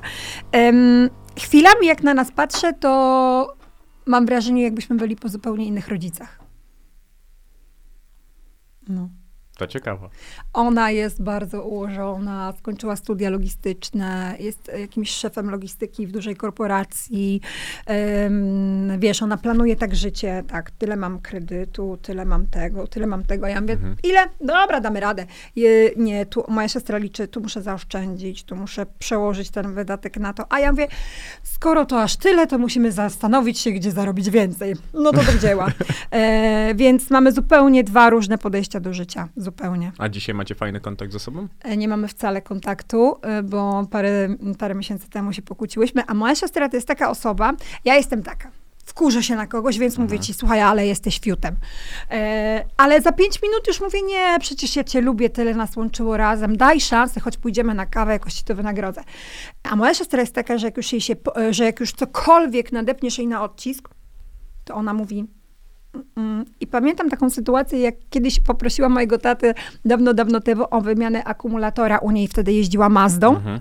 Em, 0.51 1.09
chwilami 1.39 1.87
jak 1.87 2.03
na 2.03 2.13
nas 2.13 2.31
patrzę, 2.31 2.73
to 2.73 3.53
mam 4.05 4.25
wrażenie, 4.25 4.63
jakbyśmy 4.63 4.95
byli 4.95 5.15
po 5.15 5.29
zupełnie 5.29 5.65
innych 5.65 5.87
rodzicach. 5.87 6.42
No. 8.87 9.22
To 9.63 9.67
ciekawe. 9.67 10.09
Ona 10.53 10.91
jest 10.91 11.23
bardzo 11.23 11.63
ułożona, 11.63 12.53
skończyła 12.59 12.95
studia 12.95 13.29
logistyczne, 13.29 14.35
jest 14.39 14.71
jakimś 14.79 15.11
szefem 15.11 15.49
logistyki 15.49 16.07
w 16.07 16.11
dużej 16.11 16.35
korporacji. 16.35 17.41
Em, 17.85 18.99
wiesz, 18.99 19.21
ona 19.21 19.37
planuje 19.37 19.75
tak 19.75 19.95
życie, 19.95 20.43
tak, 20.47 20.71
tyle 20.71 20.95
mam 20.95 21.19
kredytu, 21.19 21.97
tyle 22.01 22.25
mam 22.25 22.47
tego, 22.47 22.87
tyle 22.87 23.07
mam 23.07 23.23
tego. 23.23 23.47
Ja 23.47 23.61
mówię, 23.61 23.77
ile? 24.03 24.19
Dobra, 24.41 24.81
damy 24.81 24.99
radę. 24.99 25.25
Je, 25.55 25.89
nie, 25.97 26.25
tu 26.25 26.43
moja 26.47 26.67
siostra 26.67 26.97
liczy, 26.97 27.27
tu 27.27 27.41
muszę 27.41 27.61
zaoszczędzić, 27.61 28.43
tu 28.43 28.55
muszę 28.55 28.85
przełożyć 28.99 29.49
ten 29.49 29.73
wydatek 29.73 30.17
na 30.17 30.33
to. 30.33 30.45
A 30.49 30.59
ja 30.59 30.71
mówię, 30.71 30.87
skoro 31.43 31.85
to 31.85 32.01
aż 32.01 32.17
tyle, 32.17 32.47
to 32.47 32.57
musimy 32.57 32.91
zastanowić 32.91 33.59
się, 33.59 33.71
gdzie 33.71 33.91
zarobić 33.91 34.29
więcej. 34.29 34.75
No 34.93 35.11
to 35.11 35.23
do 35.23 35.37
dzieła. 35.41 35.67
E, 36.11 36.75
więc 36.75 37.09
mamy 37.09 37.31
zupełnie 37.31 37.83
dwa 37.83 38.09
różne 38.09 38.37
podejścia 38.37 38.79
do 38.79 38.93
życia. 38.93 39.29
Zupełnie. 39.35 39.52
A 39.97 40.09
dzisiaj 40.09 40.35
macie 40.35 40.55
fajny 40.55 40.79
kontakt 40.79 41.11
ze 41.13 41.19
sobą? 41.19 41.47
E, 41.63 41.77
Nie 41.77 41.87
mamy 41.87 42.07
wcale 42.07 42.41
kontaktu, 42.41 43.15
e, 43.21 43.43
bo 43.43 43.87
parę, 43.91 44.29
parę 44.59 44.75
miesięcy 44.75 45.09
temu 45.09 45.33
się 45.33 45.41
pokłóciłyśmy, 45.41 46.03
a 46.07 46.13
moja 46.13 46.35
siostra 46.35 46.69
to 46.69 46.77
jest 46.77 46.87
taka 46.87 47.09
osoba, 47.09 47.53
ja 47.85 47.95
jestem 47.95 48.23
taka. 48.23 48.51
Wkurzę 48.85 49.23
się 49.23 49.35
na 49.35 49.47
kogoś, 49.47 49.79
więc 49.79 49.97
mówię 49.97 50.19
ci, 50.19 50.33
słuchaj, 50.33 50.61
ale 50.61 50.87
jesteś 50.87 51.19
fiutem. 51.19 51.55
E, 52.11 52.65
ale 52.77 53.01
za 53.01 53.11
pięć 53.11 53.41
minut 53.41 53.67
już 53.67 53.81
mówię, 53.81 54.01
nie, 54.01 54.37
przecież 54.39 54.75
ja 54.75 54.83
cię 54.83 55.01
lubię, 55.01 55.29
tyle 55.29 55.53
nas 55.53 55.75
łączyło 55.77 56.17
razem, 56.17 56.57
daj 56.57 56.81
szansę, 56.81 57.19
choć 57.19 57.37
pójdziemy 57.37 57.73
na 57.73 57.85
kawę, 57.85 58.11
jakoś 58.13 58.33
ci 58.33 58.43
to 58.43 58.55
wynagrodzę. 58.55 59.03
A 59.71 59.75
moja 59.75 59.93
siostra 59.93 60.21
jest 60.21 60.35
taka, 60.35 60.57
że 60.57 60.67
jak 60.67 60.77
już 60.77 60.91
jej 60.91 61.01
się, 61.01 61.15
e, 61.37 61.53
że 61.53 61.65
jak 61.65 61.79
już 61.79 61.93
cokolwiek 61.93 62.71
nadepniesz 62.71 63.17
jej 63.17 63.27
na 63.27 63.43
odcisk, 63.43 63.89
to 64.65 64.73
ona 64.75 64.93
mówi, 64.93 65.25
I 66.59 66.67
pamiętam 66.67 67.09
taką 67.09 67.29
sytuację, 67.29 67.79
jak 67.79 67.95
kiedyś 68.09 68.39
poprosiła 68.39 68.89
mojego 68.89 69.17
taty 69.17 69.53
dawno, 69.85 70.13
dawno 70.13 70.39
temu 70.39 70.65
o 70.71 70.81
wymianę 70.81 71.23
akumulatora. 71.23 71.97
U 71.97 72.11
niej 72.11 72.27
wtedy 72.27 72.53
jeździła 72.53 72.89
Mazdą. 72.89 73.35
Mhm. 73.35 73.59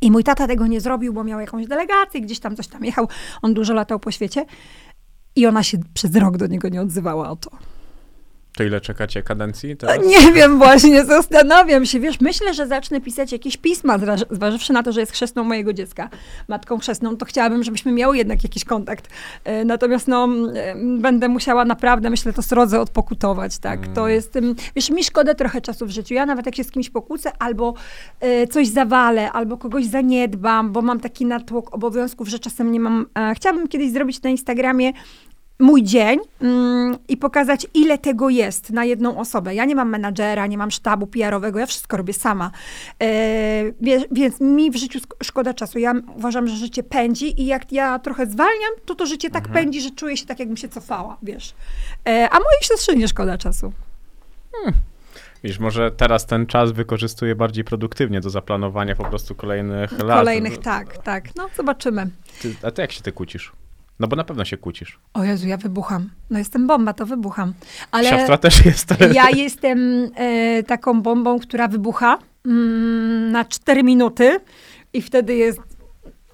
I 0.00 0.10
mój 0.10 0.24
tata 0.24 0.46
tego 0.46 0.66
nie 0.66 0.80
zrobił, 0.80 1.12
bo 1.12 1.24
miał 1.24 1.40
jakąś 1.40 1.66
delegację, 1.66 2.20
gdzieś 2.20 2.40
tam 2.40 2.56
coś 2.56 2.68
tam 2.68 2.84
jechał. 2.84 3.08
On 3.42 3.54
dużo 3.54 3.74
latał 3.74 3.98
po 3.98 4.10
świecie. 4.10 4.46
I 5.36 5.46
ona 5.46 5.62
się 5.62 5.78
przez 5.94 6.16
rok 6.16 6.36
do 6.36 6.46
niego 6.46 6.68
nie 6.68 6.82
odzywała 6.82 7.30
o 7.30 7.36
to. 7.36 7.50
To 8.58 8.64
ile 8.64 8.80
czekacie 8.80 9.22
kadencji 9.22 9.76
teraz? 9.76 10.06
Nie 10.06 10.32
wiem 10.32 10.58
właśnie, 10.58 11.04
zastanawiam 11.04 11.86
się. 11.86 12.00
Wiesz, 12.00 12.20
myślę, 12.20 12.54
że 12.54 12.66
zacznę 12.66 13.00
pisać 13.00 13.32
jakieś 13.32 13.56
pisma, 13.56 13.98
zważ- 13.98 14.24
zważywszy 14.30 14.72
na 14.72 14.82
to, 14.82 14.92
że 14.92 15.00
jest 15.00 15.12
chrzestną 15.12 15.44
mojego 15.44 15.72
dziecka, 15.72 16.08
matką 16.48 16.78
chrzestną, 16.78 17.16
to 17.16 17.26
chciałabym, 17.26 17.62
żebyśmy 17.64 17.92
miały 17.92 18.16
jednak 18.16 18.42
jakiś 18.42 18.64
kontakt. 18.64 19.08
E, 19.44 19.64
Natomiast 19.64 20.08
no, 20.08 20.28
e, 20.54 20.74
będę 20.98 21.28
musiała 21.28 21.64
naprawdę, 21.64 22.10
myślę, 22.10 22.32
to 22.32 22.42
srodze 22.42 22.80
odpokutować, 22.80 23.58
tak. 23.58 23.86
To 23.94 24.08
jest, 24.08 24.36
em, 24.36 24.54
wiesz, 24.76 24.90
mi 24.90 25.04
szkoda 25.04 25.34
trochę 25.34 25.60
czasu 25.60 25.86
w 25.86 25.90
życiu. 25.90 26.14
Ja 26.14 26.26
nawet 26.26 26.46
jak 26.46 26.56
się 26.56 26.64
z 26.64 26.70
kimś 26.70 26.90
pokłócę, 26.90 27.32
albo 27.38 27.74
e, 28.20 28.46
coś 28.46 28.68
zawalę, 28.68 29.32
albo 29.32 29.56
kogoś 29.56 29.86
zaniedbam, 29.86 30.72
bo 30.72 30.82
mam 30.82 31.00
taki 31.00 31.26
natłok 31.26 31.74
obowiązków, 31.74 32.28
że 32.28 32.38
czasem 32.38 32.72
nie 32.72 32.80
mam... 32.80 33.06
Chciałabym 33.34 33.68
kiedyś 33.68 33.90
zrobić 33.90 34.22
na 34.22 34.30
Instagramie 34.30 34.92
mój 35.58 35.82
dzień 35.82 36.18
mm, 36.40 36.98
i 37.08 37.16
pokazać, 37.16 37.66
ile 37.74 37.98
tego 37.98 38.28
jest 38.28 38.70
na 38.70 38.84
jedną 38.84 39.18
osobę. 39.18 39.54
Ja 39.54 39.64
nie 39.64 39.74
mam 39.74 39.88
menadżera, 39.88 40.46
nie 40.46 40.58
mam 40.58 40.70
sztabu 40.70 41.06
PR-owego, 41.06 41.58
ja 41.58 41.66
wszystko 41.66 41.96
robię 41.96 42.12
sama. 42.12 42.50
E, 43.02 43.06
więc 44.12 44.40
mi 44.40 44.70
w 44.70 44.76
życiu 44.76 44.98
szkoda 45.22 45.54
czasu. 45.54 45.78
Ja 45.78 45.94
uważam, 46.16 46.48
że 46.48 46.56
życie 46.56 46.82
pędzi 46.82 47.42
i 47.42 47.46
jak 47.46 47.72
ja 47.72 47.98
trochę 47.98 48.26
zwalniam, 48.26 48.70
to 48.84 48.94
to 48.94 49.06
życie 49.06 49.30
tak 49.30 49.48
pędzi, 49.48 49.80
że 49.80 49.90
czuję 49.90 50.16
się 50.16 50.26
tak, 50.26 50.38
jakbym 50.38 50.56
się 50.56 50.68
cofała, 50.68 51.16
wiesz. 51.22 51.54
E, 52.08 52.28
a 52.30 52.34
mojej 52.34 52.62
siostrze 52.62 52.96
nie 52.96 53.08
szkoda 53.08 53.38
czasu. 53.38 53.72
Wiesz, 55.44 55.58
może 55.58 55.90
teraz 55.90 56.26
ten 56.26 56.46
czas 56.46 56.72
wykorzystuje 56.72 57.34
bardziej 57.34 57.64
produktywnie 57.64 58.20
do 58.20 58.30
zaplanowania 58.30 58.94
po 58.94 59.04
prostu 59.04 59.34
kolejnych 59.34 59.98
lat. 59.98 60.18
Kolejnych, 60.18 60.58
tak, 60.58 60.98
tak. 60.98 61.36
No, 61.36 61.48
zobaczymy. 61.56 62.10
Ty, 62.42 62.54
a 62.62 62.70
ty 62.70 62.82
jak 62.82 62.92
się 62.92 63.02
ty 63.02 63.12
kłócisz? 63.12 63.52
No 64.00 64.08
bo 64.08 64.16
na 64.16 64.24
pewno 64.24 64.44
się 64.44 64.56
kłócisz. 64.56 64.98
O 65.14 65.24
Jezu, 65.24 65.48
ja 65.48 65.56
wybucham. 65.56 66.10
No 66.30 66.38
jestem 66.38 66.66
bomba, 66.66 66.92
to 66.92 67.06
wybucham. 67.06 67.54
Ale... 67.90 68.10
Siostra 68.10 68.38
też 68.38 68.64
jest. 68.64 68.94
Ja 69.12 69.30
jestem 69.30 70.10
e, 70.14 70.62
taką 70.62 71.02
bombą, 71.02 71.38
która 71.38 71.68
wybucha 71.68 72.18
mm, 72.46 73.32
na 73.32 73.44
4 73.44 73.82
minuty 73.82 74.40
i 74.92 75.02
wtedy 75.02 75.34
jest 75.34 75.60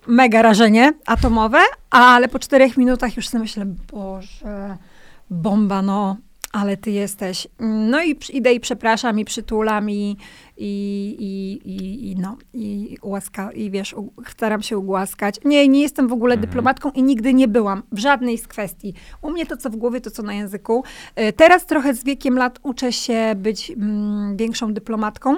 mega 0.06 0.42
rażenie 0.42 0.92
atomowe, 1.06 1.58
ale 1.90 2.28
po 2.28 2.38
4 2.38 2.70
minutach 2.76 3.16
już 3.16 3.28
sobie 3.28 3.42
myślę, 3.42 3.66
Boże, 3.92 4.76
bomba, 5.30 5.82
no, 5.82 6.16
ale 6.52 6.76
ty 6.76 6.90
jesteś. 6.90 7.48
No 7.60 8.02
i 8.02 8.18
idę 8.32 8.52
i 8.52 8.60
przepraszam 8.60 9.18
i 9.18 9.24
przytulam 9.24 9.90
i, 9.90 10.16
i, 10.56 11.16
i, 11.18 11.68
i, 11.70 12.10
i 12.10 12.16
no, 12.16 12.36
i 12.54 12.98
łaska, 13.02 13.52
i 13.52 13.70
wiesz, 13.70 13.92
u, 13.94 14.12
staram 14.28 14.62
się 14.62 14.78
ugłaskać. 14.78 15.40
Nie, 15.44 15.68
nie 15.68 15.80
jestem 15.82 16.08
w 16.08 16.12
ogóle 16.12 16.36
dyplomatką 16.36 16.90
i 16.90 17.02
nigdy 17.02 17.34
nie 17.34 17.48
byłam 17.48 17.82
w 17.92 17.98
żadnej 17.98 18.38
z 18.38 18.48
kwestii. 18.48 18.94
U 19.22 19.30
mnie 19.30 19.46
to, 19.46 19.56
co 19.56 19.70
w 19.70 19.76
głowie, 19.76 20.00
to, 20.00 20.10
co 20.10 20.22
na 20.22 20.34
języku. 20.34 20.84
E, 21.16 21.32
Teraz 21.32 21.66
trochę 21.66 21.94
z 21.94 22.04
wiekiem 22.04 22.38
lat 22.38 22.58
uczę 22.62 22.92
się 22.92 23.34
być 23.36 23.70
mm, 23.70 24.36
większą 24.36 24.74
dyplomatką. 24.74 25.36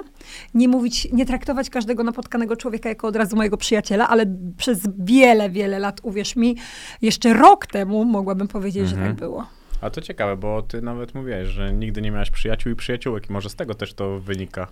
Nie 0.53 0.67
mówić, 0.67 1.07
nie 1.13 1.25
traktować 1.25 1.69
każdego 1.69 2.03
napotkanego 2.03 2.55
człowieka 2.57 2.89
jako 2.89 3.07
od 3.07 3.15
razu 3.15 3.35
mojego 3.35 3.57
przyjaciela, 3.57 4.07
ale 4.09 4.25
przez 4.57 4.87
wiele, 4.99 5.49
wiele 5.49 5.79
lat, 5.79 5.99
uwierz 6.03 6.35
mi, 6.35 6.55
jeszcze 7.01 7.33
rok 7.33 7.65
temu 7.67 8.05
mogłabym 8.05 8.47
powiedzieć, 8.47 8.87
że 8.87 8.95
Mhm. 8.95 9.11
tak 9.15 9.19
było. 9.19 9.45
A 9.81 9.89
to 9.89 10.01
ciekawe, 10.01 10.37
bo 10.37 10.61
ty 10.61 10.81
nawet 10.81 11.15
mówiłeś, 11.15 11.47
że 11.47 11.73
nigdy 11.73 12.01
nie 12.01 12.11
miałaś 12.11 12.31
przyjaciół 12.31 12.71
i 12.71 12.75
przyjaciółek 12.75 13.29
i 13.29 13.33
może 13.33 13.49
z 13.49 13.55
tego 13.55 13.73
też 13.73 13.93
to 13.93 14.19
wynika. 14.19 14.67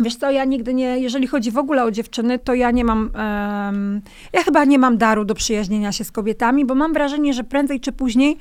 Wiesz 0.00 0.16
co, 0.16 0.30
ja 0.30 0.44
nigdy 0.44 0.74
nie, 0.74 0.98
jeżeli 0.98 1.26
chodzi 1.26 1.50
w 1.50 1.58
ogóle 1.58 1.84
o 1.84 1.90
dziewczyny, 1.90 2.38
to 2.38 2.54
ja 2.54 2.70
nie 2.70 2.84
mam, 2.84 3.10
em, 3.16 4.00
ja 4.32 4.42
chyba 4.42 4.64
nie 4.64 4.78
mam 4.78 4.98
daru 4.98 5.24
do 5.24 5.34
przyjaźnienia 5.34 5.92
się 5.92 6.04
z 6.04 6.12
kobietami, 6.12 6.64
bo 6.64 6.74
mam 6.74 6.92
wrażenie, 6.92 7.34
że 7.34 7.44
prędzej 7.44 7.80
czy 7.80 7.92
później, 7.92 8.36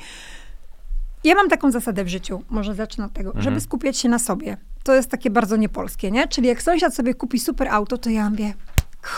ja 1.24 1.36
mam 1.36 1.50
taką 1.50 1.72
zasadę 1.72 2.04
w 2.04 2.08
życiu, 2.08 2.42
może 2.50 2.76
zacznę 2.76 3.06
od 3.06 3.14
tego, 3.14 3.30
Mhm. 3.30 3.44
żeby 3.44 3.62
skupiać 3.62 3.98
się 3.98 4.10
na 4.10 4.20
sobie. 4.20 4.58
To 4.84 4.94
jest 4.96 5.10
takie 5.10 5.30
bardzo 5.30 5.56
niepolskie, 5.56 6.12
nie? 6.12 6.28
Czyli 6.28 6.48
jak 6.48 6.62
sąsiad 6.62 6.96
sobie 6.96 7.14
kupi 7.14 7.40
super 7.40 7.68
auto, 7.68 7.98
to 7.98 8.10
ja 8.10 8.30
mówię, 8.30 8.54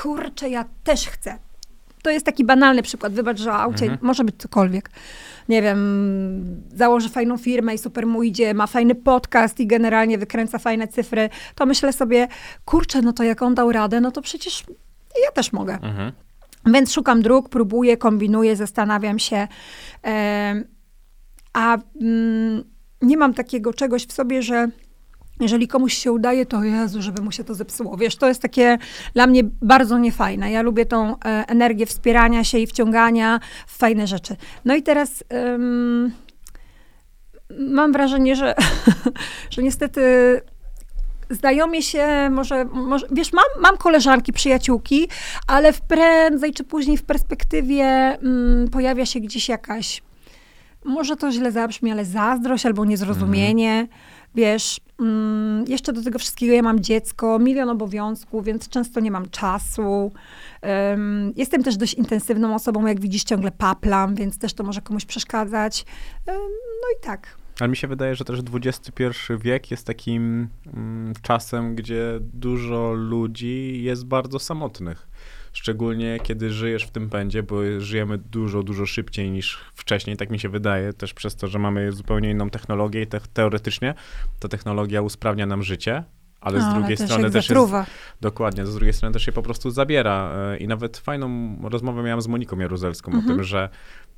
kurczę, 0.01 0.49
ja 0.49 0.65
też 0.83 1.07
chcę. 1.07 1.37
To 2.07 2.11
jest 2.11 2.25
taki 2.25 2.45
banalny 2.45 2.81
przykład. 2.83 3.13
Wybacz, 3.13 3.39
że 3.39 3.53
aucie 3.53 3.85
Mhm. 3.85 3.99
może 4.01 4.23
być 4.23 4.35
cokolwiek. 4.37 4.89
Nie 5.49 5.61
wiem, 5.61 6.63
założy 6.75 7.09
fajną 7.09 7.37
firmę 7.37 7.75
i 7.75 7.77
super 7.77 8.07
mu 8.07 8.23
idzie, 8.23 8.53
ma 8.53 8.67
fajny 8.67 8.95
podcast 8.95 9.59
i 9.59 9.67
generalnie 9.67 10.17
wykręca 10.17 10.57
fajne 10.57 10.87
cyfry, 10.87 11.29
to 11.55 11.65
myślę 11.65 11.93
sobie, 11.93 12.27
kurczę, 12.65 13.01
no 13.01 13.13
to 13.13 13.23
jak 13.23 13.41
on 13.41 13.55
dał 13.55 13.71
radę, 13.71 14.01
no 14.01 14.11
to 14.11 14.21
przecież 14.21 14.63
ja 15.25 15.31
też 15.31 15.53
mogę. 15.53 15.73
Mhm. 15.73 16.11
Więc 16.65 16.93
szukam 16.93 17.21
dróg, 17.21 17.49
próbuję, 17.49 17.97
kombinuję, 17.97 18.55
zastanawiam 18.55 19.19
się. 19.19 19.47
Em, 20.03 20.63
a 21.53 21.77
mm, 22.01 22.63
nie 23.01 23.17
mam 23.17 23.33
takiego 23.33 23.73
czegoś 23.73 24.05
w 24.05 24.11
sobie, 24.11 24.41
że 24.41 24.67
jeżeli 25.39 25.67
komuś 25.67 25.93
się 25.93 26.11
udaje, 26.11 26.45
to 26.45 26.63
Jezu, 26.63 27.01
żeby 27.01 27.21
mu 27.21 27.31
się 27.31 27.43
to 27.43 27.55
zepsuło. 27.55 27.97
Wiesz, 27.97 28.15
to 28.15 28.27
jest 28.27 28.41
takie 28.41 28.77
dla 29.13 29.27
mnie 29.27 29.41
bardzo 29.61 29.97
niefajne. 29.97 30.51
Ja 30.51 30.61
lubię 30.61 30.85
tą 30.85 31.11
e, 31.11 31.15
energię 31.47 31.85
wspierania 31.85 32.43
się 32.43 32.59
i 32.59 32.67
wciągania 32.67 33.39
w 33.67 33.77
fajne 33.77 34.07
rzeczy. 34.07 34.35
No 34.65 34.75
i 34.75 34.83
teraz 34.83 35.23
em, 35.29 36.11
mam 37.59 37.91
wrażenie, 37.91 38.35
że, 38.35 38.55
że 39.53 39.63
niestety 39.63 40.01
znajomi 41.29 41.83
się, 41.83 42.29
może, 42.31 42.65
może 42.65 43.07
wiesz, 43.11 43.33
mam, 43.33 43.45
mam 43.61 43.77
koleżanki, 43.77 44.33
przyjaciółki, 44.33 45.07
ale 45.47 45.73
w 45.73 45.81
prędzej 45.81 46.53
czy 46.53 46.63
później 46.63 46.97
w 46.97 47.03
perspektywie 47.03 47.85
mm, 47.85 48.67
pojawia 48.67 49.05
się 49.05 49.19
gdzieś 49.19 49.49
jakaś, 49.49 50.01
może 50.85 51.15
to 51.15 51.31
źle 51.31 51.51
zabrzmi, 51.51 51.91
ale 51.91 52.05
zazdrość 52.05 52.65
albo 52.65 52.85
niezrozumienie. 52.85 53.87
Wiesz, 54.35 54.79
mm, 54.99 55.65
jeszcze 55.67 55.93
do 55.93 56.03
tego 56.03 56.19
wszystkiego 56.19 56.53
ja 56.53 56.61
mam 56.61 56.79
dziecko, 56.79 57.39
milion 57.39 57.69
obowiązków, 57.69 58.45
więc 58.45 58.69
często 58.69 58.99
nie 58.99 59.11
mam 59.11 59.29
czasu. 59.29 60.11
Em, 60.61 61.33
jestem 61.35 61.63
też 61.63 61.77
dość 61.77 61.93
intensywną 61.93 62.55
osobą, 62.55 62.85
jak 62.85 62.99
widzisz, 62.99 63.23
ciągle 63.23 63.51
paplam, 63.51 64.15
więc 64.15 64.39
też 64.39 64.53
to 64.53 64.63
może 64.63 64.81
komuś 64.81 65.05
przeszkadzać. 65.05 65.85
Em, 66.25 66.35
no 66.81 66.97
i 66.99 67.03
tak. 67.03 67.37
Ale 67.59 67.69
mi 67.69 67.77
się 67.77 67.87
wydaje, 67.87 68.15
że 68.15 68.25
też 68.25 68.39
XXI 68.53 69.03
wiek 69.39 69.71
jest 69.71 69.87
takim 69.87 70.47
mm, 70.73 71.13
czasem, 71.21 71.75
gdzie 71.75 72.19
dużo 72.21 72.93
ludzi 72.93 73.83
jest 73.83 74.05
bardzo 74.05 74.39
samotnych. 74.39 75.07
Szczególnie 75.61 76.19
kiedy 76.23 76.49
żyjesz 76.49 76.83
w 76.83 76.91
tym 76.91 77.09
pędzie, 77.09 77.43
bo 77.43 77.55
żyjemy 77.79 78.17
dużo, 78.17 78.63
dużo 78.63 78.85
szybciej 78.85 79.31
niż 79.31 79.59
wcześniej, 79.73 80.17
tak 80.17 80.29
mi 80.29 80.39
się 80.39 80.49
wydaje, 80.49 80.93
też 80.93 81.13
przez 81.13 81.35
to, 81.35 81.47
że 81.47 81.59
mamy 81.59 81.91
zupełnie 81.91 82.31
inną 82.31 82.49
technologię 82.49 83.01
i 83.01 83.07
te, 83.07 83.19
teoretycznie 83.33 83.93
ta 84.39 84.47
technologia 84.47 85.01
usprawnia 85.01 85.45
nam 85.45 85.63
życie, 85.63 86.03
ale 86.41 86.61
z 86.61 86.63
No, 86.63 86.73
drugiej 86.73 86.97
też 86.97 87.05
strony 87.05 87.23
jak 87.23 87.33
też 87.33 87.45
jest. 87.45 87.47
Dokładnie, 88.21 88.65
z 88.65 88.75
drugiej 88.75 88.93
strony 88.93 89.13
też 89.13 89.25
się 89.25 89.31
po 89.31 89.41
prostu 89.41 89.71
zabiera. 89.71 90.31
E, 90.35 90.57
I 90.57 90.67
nawet 90.67 90.97
fajną 90.97 91.57
rozmowę 91.69 92.03
miałem 92.03 92.21
z 92.21 92.27
Moniką 92.27 92.59
Jaruzelską 92.59 93.11
Mhm. 93.11 93.25
o 93.25 93.35
tym, 93.35 93.43
że 93.43 93.69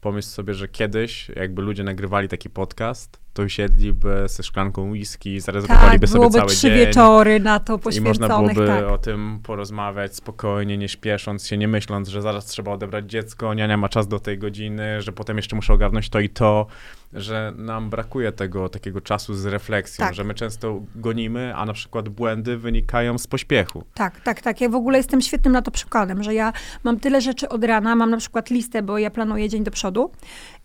pomyśl 0.01 0.27
sobie, 0.27 0.53
że 0.53 0.67
kiedyś, 0.67 1.29
jakby 1.35 1.61
ludzie 1.61 1.83
nagrywali 1.83 2.27
taki 2.27 2.49
podcast, 2.49 3.19
to 3.33 3.43
usiedliby 3.43 4.23
ze 4.27 4.43
szklanką 4.43 4.89
whisky, 4.89 5.39
zarezerwowaliby 5.39 6.07
Tak, 6.07 6.09
sobie 6.09 6.29
cały 6.29 6.49
trzy 6.49 6.67
dzień. 6.67 6.77
wieczory 6.77 7.39
na 7.39 7.59
to 7.59 7.73
I 7.73 7.75
można 7.75 7.83
poświęconych, 7.83 8.53
byłoby 8.53 8.67
tak. 8.81 8.89
o 8.91 8.97
tym 8.97 9.39
porozmawiać 9.43 10.15
spokojnie, 10.15 10.77
nie 10.77 10.89
śpiesząc 10.89 11.47
się, 11.47 11.57
nie 11.57 11.67
myśląc, 11.67 12.07
że 12.07 12.21
zaraz 12.21 12.45
trzeba 12.45 12.71
odebrać 12.71 13.05
dziecko, 13.11 13.53
niania 13.53 13.77
ma 13.77 13.89
czas 13.89 14.07
do 14.07 14.19
tej 14.19 14.37
godziny, 14.37 15.01
że 15.01 15.11
potem 15.11 15.37
jeszcze 15.37 15.55
muszę 15.55 15.73
ogarnąć 15.73 16.09
to 16.09 16.19
i 16.19 16.29
to, 16.29 16.67
że 17.13 17.53
nam 17.57 17.89
brakuje 17.89 18.31
tego 18.31 18.69
takiego 18.69 19.01
czasu 19.01 19.33
z 19.35 19.45
refleksją, 19.45 20.05
Tak. 20.05 20.15
że 20.15 20.23
my 20.23 20.33
często 20.33 20.81
gonimy, 20.95 21.55
a 21.55 21.65
na 21.65 21.73
przykład 21.73 22.09
błędy 22.09 22.57
wynikają 22.57 23.17
z 23.17 23.27
pośpiechu. 23.27 23.83
Tak, 23.93 24.21
tak, 24.21 24.41
tak. 24.41 24.61
Ja 24.61 24.69
w 24.69 24.75
ogóle 24.75 24.97
jestem 24.97 25.21
świetnym 25.21 25.53
na 25.53 25.61
to 25.61 25.71
przykładem, 25.71 26.23
że 26.23 26.33
ja 26.33 26.53
mam 26.83 26.99
tyle 26.99 27.21
rzeczy 27.21 27.49
od 27.49 27.63
rana, 27.63 27.95
mam 27.95 28.09
na 28.09 28.17
przykład 28.17 28.49
listę, 28.49 28.81
bo 28.83 28.97
ja 28.97 29.11
planuję 29.11 29.49
dzień 29.49 29.63
do 29.63 29.71
przodu 29.71 30.11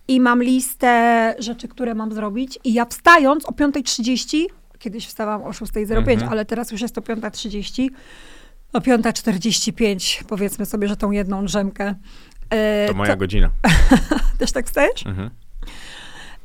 i 0.08 0.20
mam 0.20 0.42
listę 0.42 1.34
rzeczy, 1.38 1.68
które 1.68 1.94
mam 1.94 2.12
zrobić 2.12 2.58
i 2.64 2.74
ja 2.74 2.84
wstając 2.84 3.44
o 3.46 3.52
5.30, 3.52 4.44
kiedyś 4.78 5.06
wstawałam 5.06 5.42
o 5.42 5.50
6.05, 5.50 6.12
Mhm. 6.12 6.28
ale 6.32 6.44
teraz 6.44 6.70
już 6.72 6.80
jest 6.80 6.94
to 6.94 7.00
5.30, 7.00 7.88
o 8.72 8.78
5.45 8.80 10.24
powiedzmy 10.24 10.66
sobie, 10.66 10.88
że 10.88 10.96
tą 10.96 11.10
jedną 11.10 11.44
drzemkę. 11.44 11.94
E, 12.50 12.86
To 12.88 12.94
moja 12.94 13.16
godzina. 13.16 13.50
Też 14.38 14.52
tak 14.52 14.66
wstajesz? 14.66 15.06
Mhm. 15.06 15.30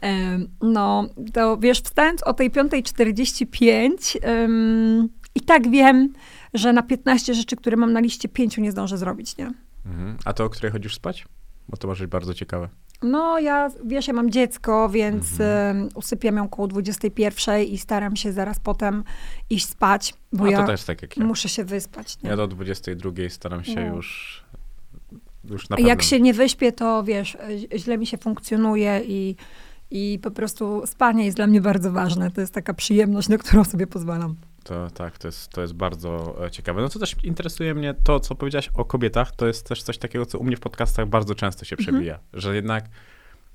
Em, 0.01 0.47
No, 0.61 1.05
to 1.33 1.57
wiesz, 1.57 1.81
wstając 1.81 2.23
o 2.23 2.33
tej 2.33 2.51
5.45 2.51 4.17
em, 4.21 5.09
i 5.35 5.41
tak 5.41 5.69
wiem, 5.69 6.13
że 6.53 6.73
na 6.73 6.83
15 6.83 7.33
rzeczy, 7.33 7.55
które 7.55 7.77
mam 7.77 7.93
na 7.93 7.99
liście, 7.99 8.29
pięciu 8.29 8.61
nie 8.61 8.71
zdążę 8.71 8.97
zrobić, 8.97 9.37
nie? 9.37 9.51
Mhm. 9.85 10.17
A 10.25 10.33
to, 10.33 10.43
o 10.45 10.49
której 10.49 10.71
chodzisz 10.71 10.95
spać? 10.95 11.25
Bo 11.69 11.77
to 11.77 11.87
może 11.87 12.03
być 12.03 12.11
bardzo 12.11 12.33
ciekawe. 12.33 12.69
No, 13.03 13.39
ja, 13.39 13.69
wiesz, 13.85 14.07
ja 14.07 14.13
mam 14.13 14.29
dziecko, 14.29 14.89
więc 14.89 15.31
Mhm. 15.31 15.77
em, 15.77 15.89
usypiam 15.95 16.35
ją 16.37 16.49
koło 16.49 16.67
21 16.67 17.63
i 17.63 17.77
staram 17.77 18.15
się 18.15 18.31
zaraz 18.31 18.59
potem 18.59 19.03
iść 19.49 19.67
spać, 19.69 20.13
bo 20.33 20.43
A 20.45 20.49
ja 20.49 20.61
to 20.61 20.67
też 20.67 20.83
tak 20.83 21.01
jak 21.01 21.17
ja. 21.17 21.25
muszę 21.25 21.49
się 21.49 21.63
wyspać. 21.63 22.17
Nie? 22.23 22.29
Ja 22.29 22.35
do 22.37 22.47
22 22.47 23.11
staram 23.29 23.63
się 23.63 23.75
No. 23.89 23.95
już, 23.95 24.43
już. 25.49 25.67
Jak 25.77 26.01
się 26.01 26.19
nie 26.19 26.33
wyśpię, 26.33 26.71
to 26.71 27.03
wiesz, 27.03 27.35
e, 27.71 27.77
źle 27.79 27.97
mi 27.97 28.05
się 28.07 28.17
funkcjonuje 28.17 29.01
i, 29.07 29.35
i 29.91 30.19
po 30.23 30.31
prostu 30.31 30.81
spanie 30.85 31.25
jest 31.25 31.37
dla 31.37 31.47
mnie 31.47 31.61
bardzo 31.61 31.91
ważne. 31.91 32.31
To 32.31 32.41
jest 32.41 32.53
taka 32.53 32.73
przyjemność, 32.73 33.29
na 33.29 33.37
którą 33.37 33.63
sobie 33.63 33.87
pozwalam. 33.87 34.35
To, 34.63 34.89
tak, 34.89 35.17
to 35.17 35.27
jest, 35.27 35.49
to 35.49 35.61
jest 35.61 35.73
bardzo 35.73 36.35
e, 36.45 36.51
ciekawe. 36.51 36.81
No 36.81 36.89
to 36.89 36.99
też 36.99 37.15
interesuje 37.23 37.75
mnie 37.75 37.93
to, 38.03 38.19
co 38.19 38.35
powiedziałaś 38.35 38.69
o 38.73 38.85
kobietach. 38.85 39.35
To 39.35 39.47
jest 39.47 39.67
też 39.67 39.83
coś 39.83 39.97
takiego, 39.97 40.25
co 40.25 40.39
u 40.39 40.43
mnie 40.43 40.57
w 40.57 40.59
podcastach 40.59 41.07
bardzo 41.07 41.35
często 41.35 41.65
się 41.65 41.75
Mhm. 41.79 41.95
przebija. 41.95 42.19
Że 42.33 42.55
jednak 42.55 42.85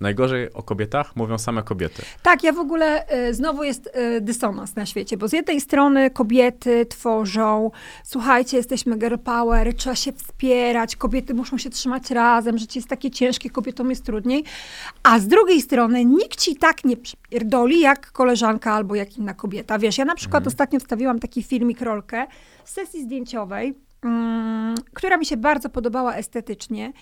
najgorzej 0.00 0.52
o 0.52 0.62
kobietach 0.62 1.16
mówią 1.16 1.38
same 1.38 1.62
kobiety. 1.62 2.02
Tak, 2.22 2.42
ja 2.42 2.52
w 2.52 2.58
ogóle 2.58 3.14
y, 3.28 3.34
znowu 3.34 3.64
jest 3.64 3.86
y, 3.86 4.20
dysonans 4.20 4.76
na 4.76 4.86
świecie, 4.86 5.16
bo 5.16 5.28
z 5.28 5.32
jednej 5.32 5.60
strony 5.60 6.10
kobiety 6.10 6.86
tworzą, 6.86 7.70
słuchajcie, 8.04 8.56
jesteśmy 8.56 8.98
girl 8.98 9.18
power, 9.18 9.74
trzeba 9.74 9.96
się 9.96 10.12
wspierać, 10.12 10.96
kobiety 10.96 11.34
muszą 11.34 11.58
się 11.58 11.70
trzymać 11.70 12.10
razem, 12.10 12.58
życie 12.58 12.78
jest 12.78 12.88
takie 12.88 13.10
ciężkie, 13.10 13.50
kobietom 13.50 13.90
jest 13.90 14.04
trudniej, 14.04 14.44
a 15.02 15.18
z 15.18 15.26
drugiej 15.26 15.62
strony 15.62 16.04
nikt 16.04 16.40
ci 16.40 16.56
tak 16.56 16.84
nie 16.84 16.96
przypierdoli 16.96 17.80
jak 17.80 18.12
koleżanka 18.12 18.72
albo 18.72 18.94
jak 18.94 19.18
inna 19.18 19.34
kobieta. 19.34 19.78
Wiesz, 19.78 19.98
ja 19.98 20.04
na 20.04 20.14
przykład 20.14 20.46
ostatnio 20.46 20.80
wstawiłam 20.80 21.18
taki 21.18 21.42
filmik, 21.42 21.80
rolkę 21.80 22.26
z 22.64 22.72
sesji 22.72 23.02
zdjęciowej, 23.02 23.74
mm, 24.02 24.74
która 24.94 25.16
mi 25.16 25.26
się 25.26 25.36
bardzo 25.36 25.68
podobała 25.68 26.14
estetycznie 26.14 26.92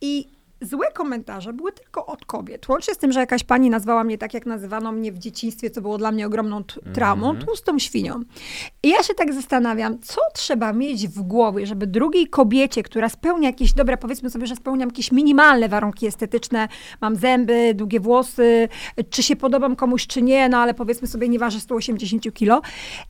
i 0.00 0.39
Złe 0.62 0.92
komentarze 0.94 1.52
były 1.52 1.72
tylko 1.72 2.06
od 2.06 2.24
kobiet. 2.24 2.68
Łącznie 2.68 2.94
z 2.94 2.98
tym, 2.98 3.12
że 3.12 3.20
jakaś 3.20 3.44
pani 3.44 3.70
nazwała 3.70 4.04
mnie 4.04 4.18
tak, 4.18 4.34
jak 4.34 4.46
nazywano 4.46 4.92
mnie 4.92 5.12
w 5.12 5.18
dzieciństwie, 5.18 5.70
co 5.70 5.80
było 5.80 5.98
dla 5.98 6.12
mnie 6.12 6.26
ogromną 6.26 6.64
t- 6.64 6.80
traumą, 6.92 7.36
tłustą 7.46 7.78
świnią. 7.78 8.20
I 8.82 8.88
ja 8.88 9.02
się 9.02 9.14
tak 9.14 9.34
zastanawiam, 9.34 9.98
co 10.02 10.20
trzeba 10.34 10.72
mieć 10.72 11.08
w 11.08 11.22
głowie, 11.22 11.66
żeby 11.66 11.86
drugiej 11.86 12.26
kobiecie, 12.26 12.82
która 12.82 13.08
spełnia 13.08 13.48
jakieś, 13.48 13.72
dobra, 13.72 13.96
powiedzmy 13.96 14.30
sobie, 14.30 14.46
że 14.46 14.56
spełniam 14.56 14.88
jakieś 14.88 15.12
minimalne 15.12 15.68
warunki 15.68 16.06
estetyczne, 16.06 16.68
mam 17.00 17.16
zęby, 17.16 17.72
długie 17.74 18.00
włosy, 18.00 18.68
czy 19.10 19.22
się 19.22 19.36
podobam 19.36 19.76
komuś, 19.76 20.06
czy 20.06 20.22
nie, 20.22 20.48
no 20.48 20.58
ale 20.58 20.74
powiedzmy 20.74 21.08
sobie, 21.08 21.28
nie 21.28 21.38
ważę 21.38 21.60
180 21.60 22.34
kilo. 22.34 22.62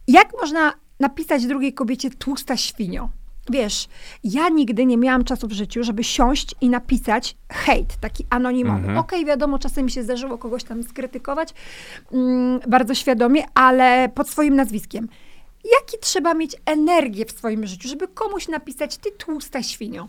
Jak 0.09 0.33
można 0.41 0.73
napisać 1.01 1.47
drugiej 1.47 1.75
kobiecie 1.75 2.11
tłusta 2.11 2.57
świnio? 2.57 3.09
Wiesz, 3.51 3.89
ja 4.25 4.49
nigdy 4.49 4.87
nie 4.87 4.97
miałam 4.97 5.25
czasu 5.25 5.49
w 5.49 5.53
życiu, 5.53 5.85
żeby 5.85 6.05
siąść 6.05 6.55
i 6.61 6.69
napisać 6.69 7.37
hejt, 7.53 7.97
taki 7.97 8.27
anonimowy. 8.31 8.99
Okej, 8.99 9.25
wiadomo, 9.25 9.59
czasem 9.59 9.85
mi 9.85 9.91
się 9.91 10.03
zdarzyło 10.03 10.39
kogoś 10.39 10.65
tam 10.65 10.83
skrytykować, 10.83 11.55
mm, 12.13 12.61
bardzo 12.69 12.95
świadomie, 12.95 13.45
ale 13.55 14.09
pod 14.15 14.29
swoim 14.29 14.57
nazwiskiem. 14.57 15.09
Jaki 15.65 15.99
trzeba 16.01 16.35
mieć 16.35 16.57
energię 16.67 17.25
w 17.27 17.31
swoim 17.31 17.67
życiu, 17.67 17.89
żeby 17.89 18.09
komuś 18.09 18.49
napisać, 18.49 18.97
ty 18.99 19.11
tłusta 19.13 19.63
świnio? 19.63 20.09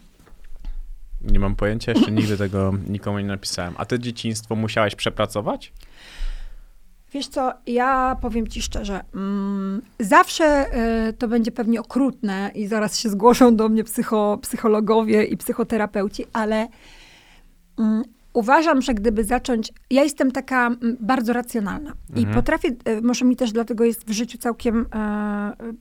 Nie 1.22 1.40
mam 1.40 1.56
pojęcia, 1.56 1.92
jeszcze 1.92 2.12
nigdy 2.12 2.38
tego 2.38 2.74
nikomu 2.90 3.20
nie 3.20 3.28
napisałem. 3.28 3.74
A 3.78 3.86
ty 3.86 4.00
dzieciństwo 4.00 4.56
musiałeś 4.56 4.96
przepracować? 4.96 5.74
Wiesz 7.14 7.28
co, 7.28 7.54
ja 7.68 8.18
powiem 8.22 8.48
ci 8.48 8.62
szczerze, 8.62 9.04
mm, 9.16 9.82
zawsze 10.00 10.66
y, 11.10 11.14
to 11.14 11.28
będzie 11.28 11.52
pewnie 11.52 11.82
okrutne 11.82 12.52
i 12.56 12.68
zaraz 12.68 13.00
się 13.00 13.10
zgłoszą 13.10 13.56
do 13.56 13.70
mnie 13.70 13.84
psycho, 13.84 14.40
psychologowie 14.42 15.24
i 15.24 15.38
psychoterapeuci, 15.38 16.26
ale 16.34 16.68
mm, 17.80 18.04
uważam, 18.34 18.82
że 18.82 18.94
gdyby 18.94 19.24
zacząć, 19.24 19.74
ja 19.90 20.04
jestem 20.04 20.32
taka 20.32 20.68
mm, 20.68 20.98
bardzo 21.00 21.34
racjonalna 21.34 21.94
i 22.16 22.26
potrafię, 22.34 22.68
y, 22.88 23.02
może 23.02 23.26
mi 23.26 23.36
też 23.36 23.52
dlatego 23.52 23.84
jest 23.84 24.08
w 24.08 24.12
życiu 24.12 24.38
całkiem, 24.38 24.82
y, 24.82 24.86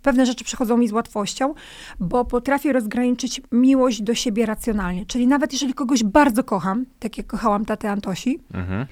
pewne 0.03 0.27
rzeczy 0.27 0.45
przychodzą 0.45 0.77
mi 0.77 0.89
z 0.89 0.93
łatwością, 0.93 1.55
bo 2.01 2.25
potrafię 2.25 2.73
rozgraniczyć 2.73 3.41
miłość 3.53 4.03
do 4.03 4.15
siebie 4.15 4.47
racjonalnie, 4.47 5.07
czyli 5.07 5.27
nawet 5.27 5.53
jeżeli 5.53 5.75
kogoś 5.75 6.05
bardzo 6.05 6.45
kocham, 6.45 6.87
tak 6.99 7.19
jak 7.19 7.27
kochałam 7.27 7.65
tatę 7.65 7.91
Antosi, 7.91 8.39
Mhm. 8.55 8.87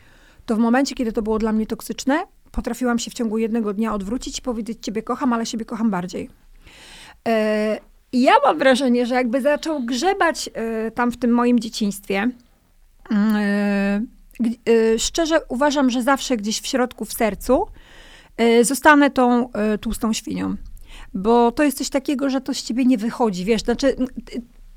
To 0.48 0.56
w 0.56 0.58
momencie, 0.58 0.94
kiedy 0.94 1.12
to 1.12 1.22
było 1.22 1.38
dla 1.38 1.52
mnie 1.52 1.66
toksyczne, 1.66 2.24
potrafiłam 2.52 2.98
się 2.98 3.10
w 3.10 3.14
ciągu 3.14 3.38
jednego 3.38 3.74
dnia 3.74 3.94
odwrócić 3.94 4.38
i 4.38 4.42
powiedzieć, 4.42 4.78
ciebie 4.82 5.02
kocham, 5.02 5.32
ale 5.32 5.46
siebie 5.46 5.64
kocham 5.64 5.90
bardziej. 5.90 6.30
E, 7.28 7.80
I 8.12 8.22
ja 8.22 8.32
mam 8.44 8.58
wrażenie, 8.58 9.06
że 9.06 9.14
jakby 9.14 9.40
zaczął 9.40 9.82
grzebać 9.82 10.50
e, 10.54 10.90
tam 10.90 11.12
w 11.12 11.16
tym 11.16 11.30
moim 11.30 11.60
dzieciństwie, 11.60 12.30
mm, 13.10 13.36
e, 14.68 14.98
szczerze 14.98 15.40
uważam, 15.48 15.90
że 15.90 16.02
zawsze 16.02 16.36
gdzieś 16.36 16.60
w 16.60 16.66
środku, 16.66 17.04
w 17.04 17.12
sercu, 17.12 17.66
zostanę 18.62 19.10
tą 19.10 19.50
tłustą 19.80 20.12
świnią. 20.12 20.56
Bo 21.14 21.52
to 21.52 21.62
jest 21.62 21.78
coś 21.78 21.88
takiego, 21.88 22.30
że 22.30 22.40
to 22.40 22.54
z 22.54 22.62
ciebie 22.62 22.84
nie 22.84 22.98
wychodzi, 22.98 23.44
wiesz, 23.44 23.62
znaczy... 23.62 23.96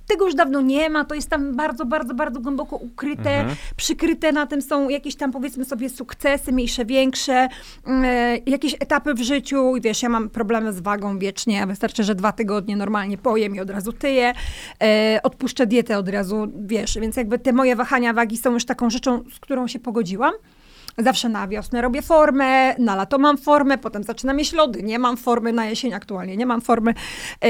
Tego 0.08 0.26
już 0.26 0.36
dawno 0.36 0.62
nie 0.62 0.90
ma, 0.90 1.06
to 1.06 1.16
jest 1.16 1.30
tam 1.30 1.56
bardzo, 1.56 1.86
bardzo, 1.86 2.14
bardzo 2.14 2.40
głęboko 2.40 2.76
ukryte, 2.76 3.32
Mhm. 3.40 3.56
przykryte 3.76 4.32
na 4.32 4.46
tym 4.48 4.62
są 4.62 4.90
jakieś 4.90 5.16
tam 5.16 5.32
powiedzmy 5.32 5.66
sobie 5.66 5.90
sukcesy, 5.90 6.52
mniejsze, 6.52 6.86
większe, 6.86 7.48
e, 7.88 8.38
jakieś 8.46 8.74
etapy 8.74 9.14
w 9.14 9.22
życiu 9.22 9.76
i 9.78 9.82
wiesz, 9.82 10.04
ja 10.04 10.10
mam 10.10 10.30
problemy 10.30 10.74
z 10.74 10.80
wagą 10.80 11.20
wiecznie, 11.20 11.64
a 11.64 11.66
wystarczy, 11.66 12.04
że 12.04 12.16
dwa 12.16 12.32
tygodnie 12.32 12.76
normalnie 12.76 13.18
pojem 13.18 13.56
i 13.56 13.60
od 13.60 13.70
razu 13.70 13.94
tyję, 13.94 14.34
e, 14.84 15.20
odpuszczę 15.24 15.68
dietę 15.68 15.98
od 15.98 16.10
razu, 16.10 16.48
wiesz, 16.66 16.98
więc 17.02 17.16
jakby 17.16 17.40
te 17.40 17.54
moje 17.54 17.76
wahania 17.76 18.14
wagi 18.14 18.38
są 18.38 18.54
już 18.54 18.66
taką 18.66 18.90
rzeczą, 18.90 19.24
z 19.36 19.40
którą 19.40 19.68
się 19.68 19.80
pogodziłam. 19.80 20.34
Zawsze 20.98 21.30
na 21.30 21.48
wiosnę 21.48 21.82
robię 21.82 22.02
formę, 22.02 22.76
na 22.78 22.96
lato 22.96 23.18
mam 23.18 23.38
formę, 23.38 23.78
potem 23.78 24.04
zaczynam 24.04 24.38
mieć 24.38 24.54
lody, 24.54 24.84
nie 24.84 25.00
mam 25.00 25.18
formy, 25.18 25.54
na 25.54 25.66
jesień 25.66 25.94
aktualnie 25.94 26.38
nie 26.38 26.46
mam 26.46 26.62
formy. 26.62 26.94
Yy, 27.44 27.50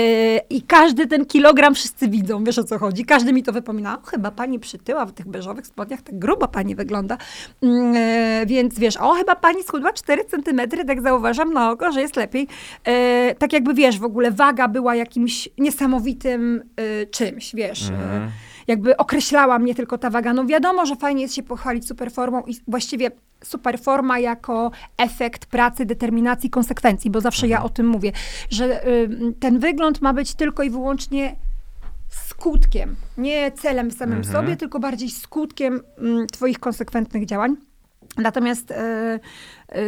I 0.49 0.61
każdy 0.61 1.07
ten 1.07 1.25
kilogram 1.25 1.75
wszyscy 1.75 2.07
widzą, 2.07 2.43
wiesz 2.43 2.59
o 2.59 2.63
co 2.63 2.79
chodzi. 2.79 3.05
Każdy 3.05 3.33
mi 3.33 3.43
to 3.43 3.51
wypomina, 3.51 3.97
o, 3.97 4.01
chyba 4.05 4.31
pani 4.31 4.59
przytyła 4.59 5.05
w 5.05 5.11
tych 5.11 5.27
beżowych 5.27 5.67
spodniach, 5.67 6.01
tak 6.01 6.19
gruba 6.19 6.47
pani 6.47 6.75
wygląda. 6.75 7.17
Yy, 7.61 7.69
więc 8.45 8.79
wiesz, 8.79 8.97
o, 8.97 9.13
chyba 9.13 9.35
pani 9.35 9.63
schudła 9.63 9.93
4 9.93 10.25
centymetry, 10.25 10.85
tak 10.85 11.01
zauważam 11.01 11.53
na 11.53 11.71
oko, 11.71 11.91
że 11.91 12.01
jest 12.01 12.15
lepiej. 12.15 12.47
Yy, 12.87 13.35
tak 13.35 13.53
jakby, 13.53 13.73
wiesz, 13.73 13.99
w 13.99 14.03
ogóle 14.03 14.31
waga 14.31 14.67
była 14.67 14.95
jakimś 14.95 15.49
niesamowitym 15.57 16.63
czymś, 17.11 17.55
wiesz. 17.55 17.89
Mhm. 17.89 18.31
Jakby 18.67 18.97
określała 18.97 19.59
mnie 19.59 19.75
tylko 19.75 19.97
ta 19.97 20.09
waga. 20.09 20.33
No 20.33 20.45
wiadomo, 20.45 20.85
że 20.85 20.95
fajnie 20.95 21.21
jest 21.21 21.35
się 21.35 21.43
pochwalić 21.43 21.87
superformą 21.87 22.43
i 22.47 22.55
właściwie 22.67 23.11
superforma 23.43 24.19
jako 24.19 24.71
efekt 24.97 25.45
pracy, 25.45 25.85
determinacji, 25.85 26.49
konsekwencji, 26.49 27.11
bo 27.11 27.21
zawsze 27.21 27.47
ja 27.47 27.63
o 27.63 27.69
tym 27.69 27.87
mówię, 27.87 28.11
że 28.49 28.87
y, 28.87 29.09
ten 29.39 29.59
wygląd 29.59 30.01
ma 30.01 30.13
być 30.13 30.33
tylko 30.33 30.63
i 30.63 30.69
wyłącznie 30.69 31.35
skutkiem, 32.09 32.95
nie 33.17 33.51
celem 33.51 33.91
samym 33.91 34.23
sobie, 34.23 34.55
tylko 34.57 34.79
bardziej 34.79 35.09
skutkiem 35.09 35.81
mm, 35.97 36.27
twoich 36.27 36.59
konsekwentnych 36.59 37.25
działań. 37.25 37.55
Natomiast 38.17 38.71
e, 38.71 38.75
e, 39.69 39.79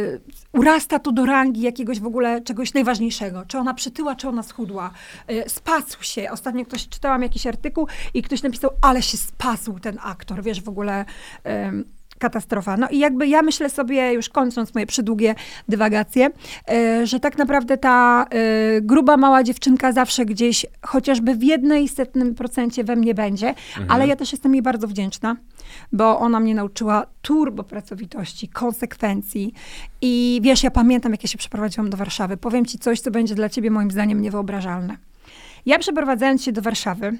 urasta 0.52 0.98
to 0.98 1.12
do 1.12 1.26
rangi 1.26 1.60
jakiegoś 1.60 2.00
w 2.00 2.06
ogóle 2.06 2.40
czegoś 2.40 2.74
najważniejszego. 2.74 3.44
Czy 3.46 3.58
ona 3.58 3.74
przytyła, 3.74 4.14
czy 4.14 4.28
ona 4.28 4.42
schudła. 4.42 4.90
E, 5.26 5.48
spasł 5.48 6.02
się. 6.04 6.30
Ostatnio 6.30 6.64
ktoś, 6.64 6.88
czytałam 6.88 7.22
jakiś 7.22 7.46
artykuł 7.46 7.88
i 8.14 8.22
ktoś 8.22 8.42
napisał, 8.42 8.70
ale 8.80 9.02
się 9.02 9.16
spasł 9.16 9.78
ten 9.78 9.98
aktor. 10.02 10.42
Wiesz, 10.42 10.62
w 10.62 10.68
ogóle 10.68 11.04
em, 11.44 11.84
katastrofa. 12.18 12.76
No 12.76 12.88
i 12.88 12.98
jakby 12.98 13.26
ja 13.26 13.42
myślę 13.42 13.70
sobie, 13.70 14.12
już 14.12 14.28
kończąc 14.28 14.74
moje 14.74 14.86
przydługie 14.86 15.34
dywagacje, 15.68 16.30
e, 16.70 17.06
że 17.06 17.20
tak 17.20 17.38
naprawdę 17.38 17.78
ta 17.78 18.26
e, 18.30 18.80
gruba, 18.80 19.16
mała 19.16 19.42
dziewczynka 19.42 19.92
zawsze 19.92 20.24
gdzieś, 20.24 20.66
chociażby 20.82 21.34
w 21.34 21.42
jednej 21.42 21.88
setnym 21.88 22.34
procencie 22.34 22.84
we 22.84 22.96
mnie 22.96 23.14
będzie, 23.14 23.54
ale 23.88 24.06
ja 24.06 24.16
też 24.16 24.32
jestem 24.32 24.54
jej 24.54 24.62
bardzo 24.62 24.88
wdzięczna, 24.88 25.36
bo 25.92 26.18
ona 26.18 26.40
mnie 26.40 26.54
nauczyła 26.54 27.06
turbo 27.22 27.64
pracowitości, 27.64 28.48
konsekwencji 28.48 29.54
i 30.00 30.40
wiesz, 30.42 30.62
ja 30.62 30.70
pamiętam, 30.70 31.12
jak 31.12 31.22
ja 31.22 31.28
się 31.28 31.38
przeprowadziłam 31.38 31.90
do 31.90 31.96
Warszawy. 31.96 32.36
Powiem 32.36 32.66
ci 32.66 32.78
coś, 32.78 33.00
co 33.00 33.10
będzie 33.10 33.34
dla 33.34 33.48
ciebie 33.48 33.70
moim 33.70 33.90
zdaniem 33.90 34.22
niewyobrażalne. 34.22 34.96
Ja 35.66 35.78
przeprowadzając 35.78 36.44
się 36.44 36.52
do 36.52 36.62
Warszawy, 36.62 37.18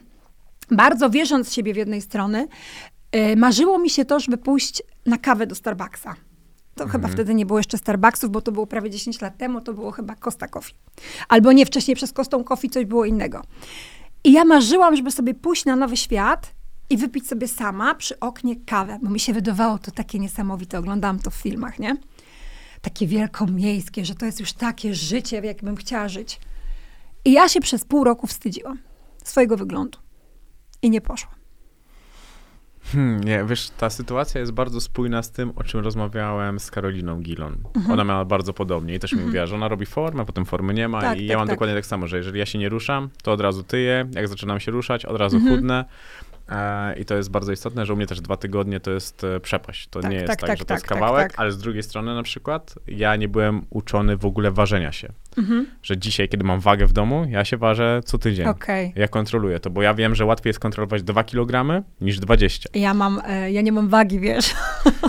bardzo 0.70 1.10
wierząc 1.10 1.48
w 1.48 1.52
siebie 1.52 1.74
w 1.74 1.76
jednej 1.76 2.02
strony, 2.02 2.48
marzyło 3.36 3.78
mi 3.78 3.90
się 3.90 4.04
to, 4.04 4.20
żeby 4.20 4.38
pójść 4.38 4.82
na 5.06 5.18
kawę 5.18 5.46
do 5.46 5.54
Starbucksa. 5.54 6.14
To 6.74 6.88
chyba 6.88 7.08
wtedy 7.08 7.34
nie 7.34 7.46
było 7.46 7.58
jeszcze 7.58 7.78
Starbucksów, 7.78 8.30
bo 8.30 8.40
to 8.40 8.52
było 8.52 8.66
prawie 8.66 8.90
10 8.90 9.20
lat 9.20 9.38
temu, 9.38 9.60
to 9.60 9.74
było 9.74 9.90
chyba 9.90 10.16
Costa 10.16 10.48
Coffee. 10.48 10.74
Albo 11.28 11.52
nie, 11.52 11.66
wcześniej 11.66 11.96
przez 11.96 12.12
Costą 12.12 12.44
Coffee 12.44 12.70
coś 12.70 12.84
było 12.84 13.04
innego. 13.04 13.42
I 14.24 14.32
ja 14.32 14.44
marzyłam, 14.44 14.96
żeby 14.96 15.10
sobie 15.10 15.34
pójść 15.34 15.64
na 15.64 15.76
nowy 15.76 15.96
świat 15.96 16.54
i 16.90 16.96
wypić 16.96 17.28
sobie 17.28 17.48
sama 17.48 17.94
przy 17.94 18.20
oknie 18.20 18.56
kawę, 18.56 18.98
bo 19.02 19.10
mi 19.10 19.20
się 19.20 19.32
wydawało 19.32 19.78
to 19.78 19.90
takie 19.90 20.18
niesamowite. 20.18 20.78
Oglądałam 20.78 21.18
to 21.18 21.30
w 21.30 21.34
filmach, 21.34 21.78
nie? 21.78 21.96
Takie 22.82 23.06
wielkomiejskie, 23.06 24.04
że 24.04 24.14
to 24.14 24.26
jest 24.26 24.40
już 24.40 24.52
takie 24.52 24.94
życie, 24.94 25.40
w 25.40 25.44
jakim 25.44 25.66
bym 25.66 25.76
chciała 25.76 26.08
żyć. 26.08 26.40
I 27.24 27.32
ja 27.32 27.48
się 27.48 27.60
przez 27.60 27.84
pół 27.84 28.04
roku 28.04 28.26
wstydziłam 28.26 28.78
swojego 29.24 29.56
wyglądu. 29.56 29.98
I 30.82 30.90
nie 30.90 31.00
poszłam. 31.00 31.33
Hmm, 32.92 33.24
nie, 33.24 33.44
wiesz, 33.44 33.70
ta 33.70 33.90
sytuacja 33.90 34.40
jest 34.40 34.52
bardzo 34.52 34.80
spójna 34.80 35.22
z 35.22 35.30
tym, 35.30 35.52
o 35.56 35.64
czym 35.64 35.80
rozmawiałem 35.80 36.60
z 36.60 36.70
Karoliną 36.70 37.20
Gilon. 37.20 37.56
Ona 37.92 38.04
miała 38.04 38.24
bardzo 38.24 38.52
podobnie 38.52 38.94
i 38.94 38.98
też 38.98 39.12
mi 39.12 39.24
mówiła, 39.24 39.46
że 39.46 39.54
ona 39.54 39.68
robi 39.68 39.86
formę, 39.86 40.26
potem 40.26 40.44
formy 40.44 40.74
nie 40.74 40.88
ma 40.88 41.00
Tak, 41.00 41.18
i 41.18 41.20
tak, 41.20 41.28
ja 41.28 41.36
mam 41.36 41.46
tak. 41.46 41.56
dokładnie 41.56 41.76
tak 41.76 41.86
samo, 41.86 42.06
że 42.06 42.16
jeżeli 42.16 42.38
ja 42.38 42.46
się 42.46 42.58
nie 42.58 42.68
ruszam, 42.68 43.08
to 43.22 43.32
od 43.32 43.40
razu 43.40 43.62
tyję, 43.62 44.08
jak 44.12 44.28
zaczynam 44.28 44.60
się 44.60 44.72
ruszać, 44.72 45.04
od 45.04 45.16
razu 45.16 45.40
chudnę. 45.40 45.84
E, 46.48 46.98
I 46.98 47.04
to 47.04 47.14
jest 47.14 47.30
bardzo 47.30 47.52
istotne, 47.52 47.86
że 47.86 47.92
u 47.92 47.96
mnie 47.96 48.06
też 48.06 48.20
dwa 48.20 48.36
tygodnie 48.36 48.80
to 48.80 48.90
jest 48.90 49.24
e, 49.24 49.40
przepaść. 49.40 49.88
To 49.88 50.00
Tak, 50.00 50.10
nie 50.10 50.16
jest 50.16 50.28
tak, 50.28 50.40
tak, 50.40 50.48
tak, 50.48 50.58
że 50.58 50.64
to 50.64 50.74
jest 50.74 50.86
kawałek, 50.86 51.34
ale 51.36 51.52
z 51.52 51.58
drugiej 51.58 51.82
strony 51.82 52.14
na 52.14 52.22
przykład 52.22 52.74
ja 52.86 53.16
nie 53.16 53.28
byłem 53.28 53.66
uczony 53.70 54.16
w 54.16 54.26
ogóle 54.26 54.50
ważenia 54.50 54.92
się. 54.92 55.12
Mhm. 55.38 55.66
Że 55.82 55.98
dzisiaj, 55.98 56.28
kiedy 56.28 56.44
mam 56.44 56.60
wagę 56.60 56.86
w 56.86 56.92
domu, 56.92 57.26
ja 57.28 57.44
się 57.44 57.56
ważę 57.56 58.00
co 58.04 58.18
tydzień. 58.18 58.46
Okej. 58.46 58.92
Ja 58.96 59.08
kontroluję 59.08 59.60
to, 59.60 59.70
bo 59.70 59.82
ja 59.82 59.94
wiem, 59.94 60.14
że 60.14 60.24
łatwiej 60.24 60.48
jest 60.50 60.58
kontrolować 60.60 61.02
2 61.02 61.24
kg 61.24 61.82
niż 62.00 62.18
20. 62.18 62.68
Ja 62.74 62.94
mam, 62.94 63.20
e, 63.26 63.52
ja 63.52 63.60
nie 63.62 63.72
mam 63.72 63.88
wagi, 63.88 64.20
wiesz. 64.20 64.54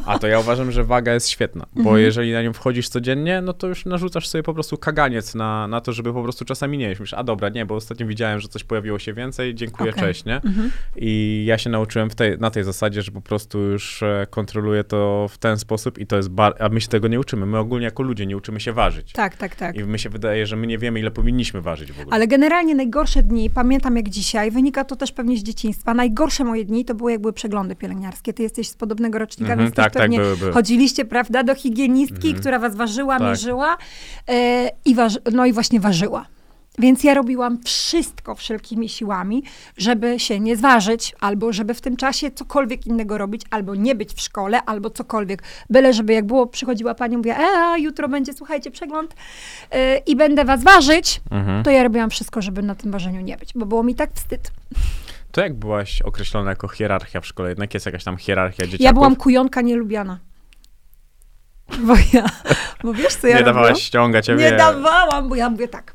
A 0.05 0.19
to 0.19 0.27
ja 0.27 0.39
uważam, 0.39 0.71
że 0.71 0.83
waga 0.83 1.13
jest 1.13 1.29
świetna, 1.29 1.65
bo 1.75 1.79
Mhm. 1.81 1.97
jeżeli 1.99 2.33
na 2.33 2.41
nią 2.41 2.53
wchodzisz 2.53 2.89
codziennie, 2.89 3.41
no 3.41 3.53
to 3.53 3.67
już 3.67 3.85
narzucasz 3.85 4.27
sobie 4.27 4.43
po 4.43 4.53
prostu 4.53 4.77
kaganiec 4.77 5.35
na, 5.35 5.67
na 5.67 5.81
to, 5.81 5.93
żeby 5.93 6.13
po 6.13 6.23
prostu 6.23 6.45
czasami 6.45 6.77
nie 6.77 6.87
jeść. 6.87 6.99
Myślisz, 6.99 7.13
a 7.19 7.23
dobra, 7.23 7.49
nie, 7.49 7.65
bo 7.65 7.75
ostatnio 7.75 8.07
widziałem, 8.07 8.39
że 8.39 8.47
coś 8.47 8.63
pojawiło 8.63 8.99
się 8.99 9.13
więcej, 9.13 9.55
dziękuję, 9.55 9.91
Okej. 9.91 10.03
cześć, 10.03 10.25
nie? 10.25 10.35
Mhm. 10.35 10.71
I 10.95 11.43
ja 11.47 11.57
się 11.57 11.69
nauczyłem 11.69 12.09
w 12.09 12.15
tej, 12.15 12.37
na 12.39 12.51
tej 12.51 12.63
zasadzie, 12.63 13.01
że 13.01 13.11
po 13.11 13.21
prostu 13.21 13.59
już 13.59 14.03
e, 14.03 14.27
kontroluję 14.29 14.83
to 14.83 15.27
w 15.29 15.37
ten 15.37 15.57
sposób 15.57 15.97
i 15.97 16.07
to 16.07 16.15
jest 16.17 16.29
bar... 16.29 16.55
A 16.59 16.69
my 16.69 16.81
się 16.81 16.87
tego 16.87 17.07
nie 17.07 17.19
uczymy. 17.19 17.45
My 17.45 17.57
ogólnie 17.57 17.85
jako 17.85 18.03
ludzie 18.03 18.25
nie 18.25 18.37
uczymy 18.37 18.59
się 18.59 18.73
ważyć. 18.73 19.11
Tak, 19.11 19.35
tak, 19.37 19.55
tak. 19.55 19.75
I 19.75 19.83
my 19.83 19.99
się 19.99 20.09
wydaje, 20.15 20.45
że 20.47 20.55
my 20.55 20.67
nie 20.67 20.77
wiemy, 20.77 20.99
ile 20.99 21.11
powinniśmy 21.11 21.61
ważyć 21.61 21.91
w 21.91 21.99
ogóle. 22.01 22.15
Ale 22.15 22.27
generalnie 22.27 22.75
najgorsze 22.75 23.23
dni, 23.23 23.49
pamiętam 23.49 23.95
jak 23.97 24.09
dzisiaj, 24.09 24.51
wynika 24.51 24.83
to 24.83 24.95
też 24.95 25.11
pewnie 25.11 25.37
z 25.37 25.43
dzieciństwa. 25.43 25.93
Najgorsze 25.93 26.43
moje 26.43 26.65
dni 26.65 26.85
to 26.85 26.95
były 26.95 27.11
jak 27.11 27.21
były 27.21 27.33
przeglądy 27.33 27.75
pielęgniarskie. 27.75 28.33
Ty 28.33 28.43
jesteś 28.43 28.67
z 28.69 28.73
podobnego 28.75 29.19
rocznika, 29.19 29.51
Mhm, 29.51 29.59
więc 29.67 29.75
też 29.75 29.85
tak, 29.85 29.93
tak, 29.93 30.01
pewnie 30.03 30.19
były, 30.19 30.37
były. 30.37 30.51
chodziliście, 30.51 31.05
prawda, 31.05 31.43
do 31.43 31.55
higienistki, 31.55 32.27
Mhm. 32.27 32.35
która 32.35 32.59
was 32.59 32.75
ważyła, 32.75 33.19
Tak. 33.19 33.27
mierzyła 33.27 33.77
e, 34.29 34.69
i 34.85 34.95
waży, 34.95 35.19
no 35.33 35.45
i 35.45 35.53
właśnie 35.53 35.79
ważyła. 35.79 36.25
Więc 36.79 37.03
ja 37.03 37.13
robiłam 37.13 37.63
wszystko 37.63 38.35
wszelkimi 38.35 38.89
siłami, 38.89 39.43
żeby 39.77 40.19
się 40.19 40.39
nie 40.39 40.57
zważyć, 40.57 41.15
albo 41.19 41.53
żeby 41.53 41.73
w 41.73 41.81
tym 41.81 41.97
czasie 41.97 42.31
cokolwiek 42.31 42.87
innego 42.87 43.17
robić, 43.17 43.41
albo 43.51 43.75
nie 43.75 43.95
być 43.95 44.13
w 44.13 44.21
szkole, 44.21 44.61
albo 44.65 44.89
cokolwiek. 44.89 45.43
Byle, 45.69 45.93
żeby 45.93 46.13
jak 46.13 46.25
było, 46.25 46.47
przychodziła 46.47 46.95
pani, 46.95 47.17
mówiła, 47.17 47.35
e, 47.75 47.79
jutro 47.79 48.07
będzie, 48.09 48.33
słuchajcie, 48.33 48.71
przegląd 48.71 49.15
e, 49.71 49.97
i 49.97 50.15
będę 50.15 50.45
was 50.45 50.63
ważyć, 50.63 51.21
Mhm. 51.31 51.63
to 51.63 51.71
ja 51.71 51.83
robiłam 51.83 52.09
wszystko, 52.09 52.41
żeby 52.41 52.61
na 52.61 52.75
tym 52.75 52.91
ważeniu 52.91 53.21
nie 53.21 53.37
być, 53.37 53.53
bo 53.55 53.65
było 53.65 53.83
mi 53.83 53.95
tak 53.95 54.13
wstyd. 54.13 54.51
To 55.31 55.41
jak 55.41 55.53
byłaś 55.53 56.01
określona 56.01 56.49
jako 56.49 56.67
hierarchia 56.67 57.21
w 57.21 57.25
szkole? 57.25 57.49
Jednak 57.49 57.73
jest 57.73 57.85
jakaś 57.85 58.03
tam 58.03 58.17
hierarchia 58.17 58.63
dzieciaków? 58.65 58.85
Ja 58.85 58.93
byłam 58.93 59.15
kujonka 59.15 59.61
nielubiana. 59.61 60.19
Bo 61.79 61.93
ja, 62.13 62.25
bo 62.83 62.93
wiesz 62.93 63.15
co 63.15 63.27
ja 63.27 63.33
Nie 63.33 63.39
robiłam? 63.39 63.55
dawałaś 63.63 63.81
ściągać, 63.81 64.27
ja 64.27 64.35
Nie 64.35 64.43
wiem. 64.43 64.57
dawałam, 64.57 65.29
bo 65.29 65.35
ja 65.35 65.49
mówię 65.49 65.67
tak. 65.67 65.93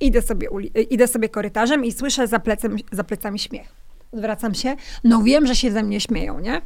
Idę 0.00 0.22
sobie, 0.22 0.48
y, 0.76 0.82
idę 0.82 1.06
sobie 1.06 1.28
korytarzem 1.28 1.84
i 1.84 1.92
słyszę 1.92 2.26
za, 2.26 2.38
plecem, 2.38 2.76
za 2.92 3.04
plecami 3.04 3.38
śmiech. 3.38 3.88
Zwracam 4.12 4.54
się, 4.54 4.76
no 5.04 5.22
wiem, 5.22 5.46
że 5.46 5.56
się 5.56 5.70
ze 5.70 5.82
mnie 5.82 6.00
śmieją, 6.00 6.40
nie? 6.40 6.60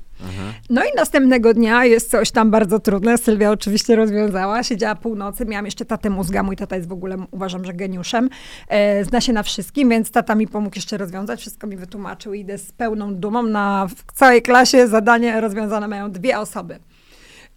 No 0.71 0.83
i 0.83 0.97
następnego 0.97 1.55
dnia 1.55 1.85
jest 1.85 2.11
coś 2.11 2.31
tam 2.31 2.51
bardzo 2.51 2.79
trudne. 2.79 3.18
Sylwia 3.18 3.51
oczywiście 3.51 3.97
rozwiązała. 3.97 4.62
Siedziała 4.62 4.95
północy, 4.95 5.45
miałam 5.45 5.64
jeszcze 5.64 5.85
tatę 5.85 6.11
mózga. 6.11 6.42
Mój 6.42 6.57
tata 6.57 6.77
jest 6.77 6.88
w 6.88 6.92
ogóle, 6.92 7.16
uważam, 7.31 7.64
że 7.64 7.73
geniuszem. 7.73 8.29
E, 8.68 9.05
zna 9.05 9.21
się 9.21 9.33
na 9.33 9.42
wszystkim, 9.42 9.88
więc 9.88 10.11
tata 10.11 10.35
mi 10.35 10.49
pomógł 10.49 10.77
jeszcze 10.77 10.97
rozwiązać. 10.97 11.40
Wszystko 11.40 11.66
mi 11.66 11.77
wytłumaczył. 11.77 12.35
Idę 12.35 12.59
z 12.59 12.73
pełną 12.73 13.14
dumą. 13.14 13.42
Na 13.42 13.87
w 13.97 14.12
całej 14.12 14.42
klasie 14.42 14.88
zadanie 14.88 15.40
rozwiązane 15.40 15.88
mają 15.88 16.11
dwie 16.11 16.38
osoby. 16.38 16.79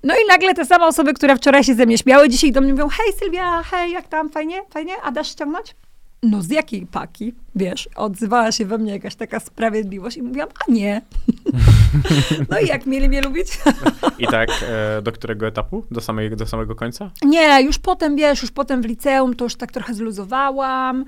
No 0.05 0.13
i 0.13 0.27
nagle 0.27 0.53
te 0.53 0.65
same 0.65 0.85
osoby, 0.85 1.13
które 1.13 1.35
wczoraj 1.35 1.63
się 1.63 1.75
ze 1.75 1.85
mnie 1.85 1.97
śmiały, 1.97 2.29
dzisiaj 2.29 2.51
do 2.51 2.61
mnie 2.61 2.73
mówią, 2.73 2.89
hej 2.89 3.13
Sylwia, 3.19 3.63
hej, 3.63 3.91
jak 3.91 4.07
tam, 4.07 4.29
fajnie, 4.29 4.61
fajnie, 4.69 4.93
a 5.03 5.11
dasz 5.11 5.27
ściągnąć? 5.27 5.75
No 6.23 6.41
z 6.41 6.49
jakiej 6.49 6.85
paki, 6.85 7.33
wiesz, 7.55 7.89
odzywała 7.95 8.51
się 8.51 8.65
we 8.65 8.77
mnie 8.77 8.91
jakaś 8.91 9.15
taka 9.15 9.39
sprawiedliwość 9.39 10.17
i 10.17 10.21
mówiłam, 10.21 10.49
a 10.67 10.71
nie. 10.71 11.01
no 12.49 12.59
i 12.59 12.67
jak 12.67 12.85
mieli 12.85 13.09
mnie 13.09 13.21
lubić? 13.21 13.47
I 14.19 14.27
tak 14.27 14.49
e, 14.69 15.01
do 15.01 15.11
którego 15.11 15.47
etapu? 15.47 15.85
Do, 15.91 16.01
samej, 16.01 16.35
do 16.35 16.45
samego 16.45 16.75
końca? 16.75 17.11
Nie, 17.21 17.61
już 17.61 17.79
potem, 17.79 18.15
wiesz, 18.15 18.41
już 18.41 18.51
potem 18.51 18.81
w 18.81 18.85
liceum 18.85 19.35
to 19.35 19.43
już 19.43 19.55
tak 19.55 19.71
trochę 19.71 19.93
zluzowałam. 19.93 21.05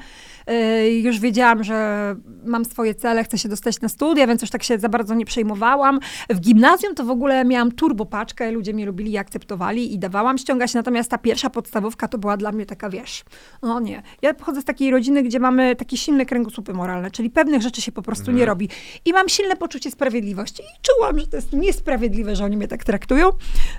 Yy, 0.47 0.89
już 0.89 1.19
wiedziałam, 1.19 1.63
że 1.63 2.15
mam 2.47 2.65
swoje 2.65 2.95
cele, 2.95 3.23
chcę 3.23 3.37
się 3.37 3.49
dostać 3.49 3.81
na 3.81 3.89
studia, 3.89 4.27
więc 4.27 4.41
już 4.41 4.51
tak 4.51 4.63
się 4.63 4.79
za 4.79 4.89
bardzo 4.89 5.15
nie 5.15 5.25
przejmowałam. 5.25 5.99
W 6.29 6.39
gimnazjum 6.39 6.95
to 6.95 7.03
w 7.03 7.09
ogóle 7.09 7.45
miałam 7.45 7.71
turbopaczkę, 7.71 8.51
ludzie 8.51 8.73
mnie 8.73 8.85
lubili 8.85 9.11
i 9.11 9.17
akceptowali 9.17 9.93
i 9.93 9.99
dawałam 9.99 10.37
ściągać, 10.37 10.73
natomiast 10.73 11.11
ta 11.11 11.17
pierwsza 11.17 11.49
podstawówka 11.49 12.07
to 12.07 12.17
była 12.17 12.37
dla 12.37 12.51
mnie 12.51 12.65
taka, 12.65 12.89
wiesz, 12.89 13.23
no 13.61 13.79
nie. 13.79 14.03
Ja 14.21 14.33
pochodzę 14.33 14.61
z 14.61 14.65
takiej 14.65 14.91
rodziny, 14.91 15.23
gdzie 15.23 15.39
mamy 15.39 15.75
takie 15.75 15.97
silne 15.97 16.25
kręgosłupy 16.25 16.73
moralne, 16.73 17.11
czyli 17.11 17.29
pewnych 17.29 17.61
rzeczy 17.61 17.81
się 17.81 17.91
po 17.91 18.01
prostu 18.01 18.31
nie 18.31 18.45
robi. 18.45 18.69
I 19.05 19.13
mam 19.13 19.29
silne 19.29 19.55
poczucie 19.55 19.91
sprawiedliwości 19.91 20.63
i 20.63 20.81
czułam, 20.81 21.19
że 21.19 21.27
to 21.27 21.35
jest 21.35 21.53
niesprawiedliwe, 21.53 22.35
że 22.35 22.45
oni 22.45 22.57
mnie 22.57 22.67
tak 22.67 22.83
traktują. 22.83 23.25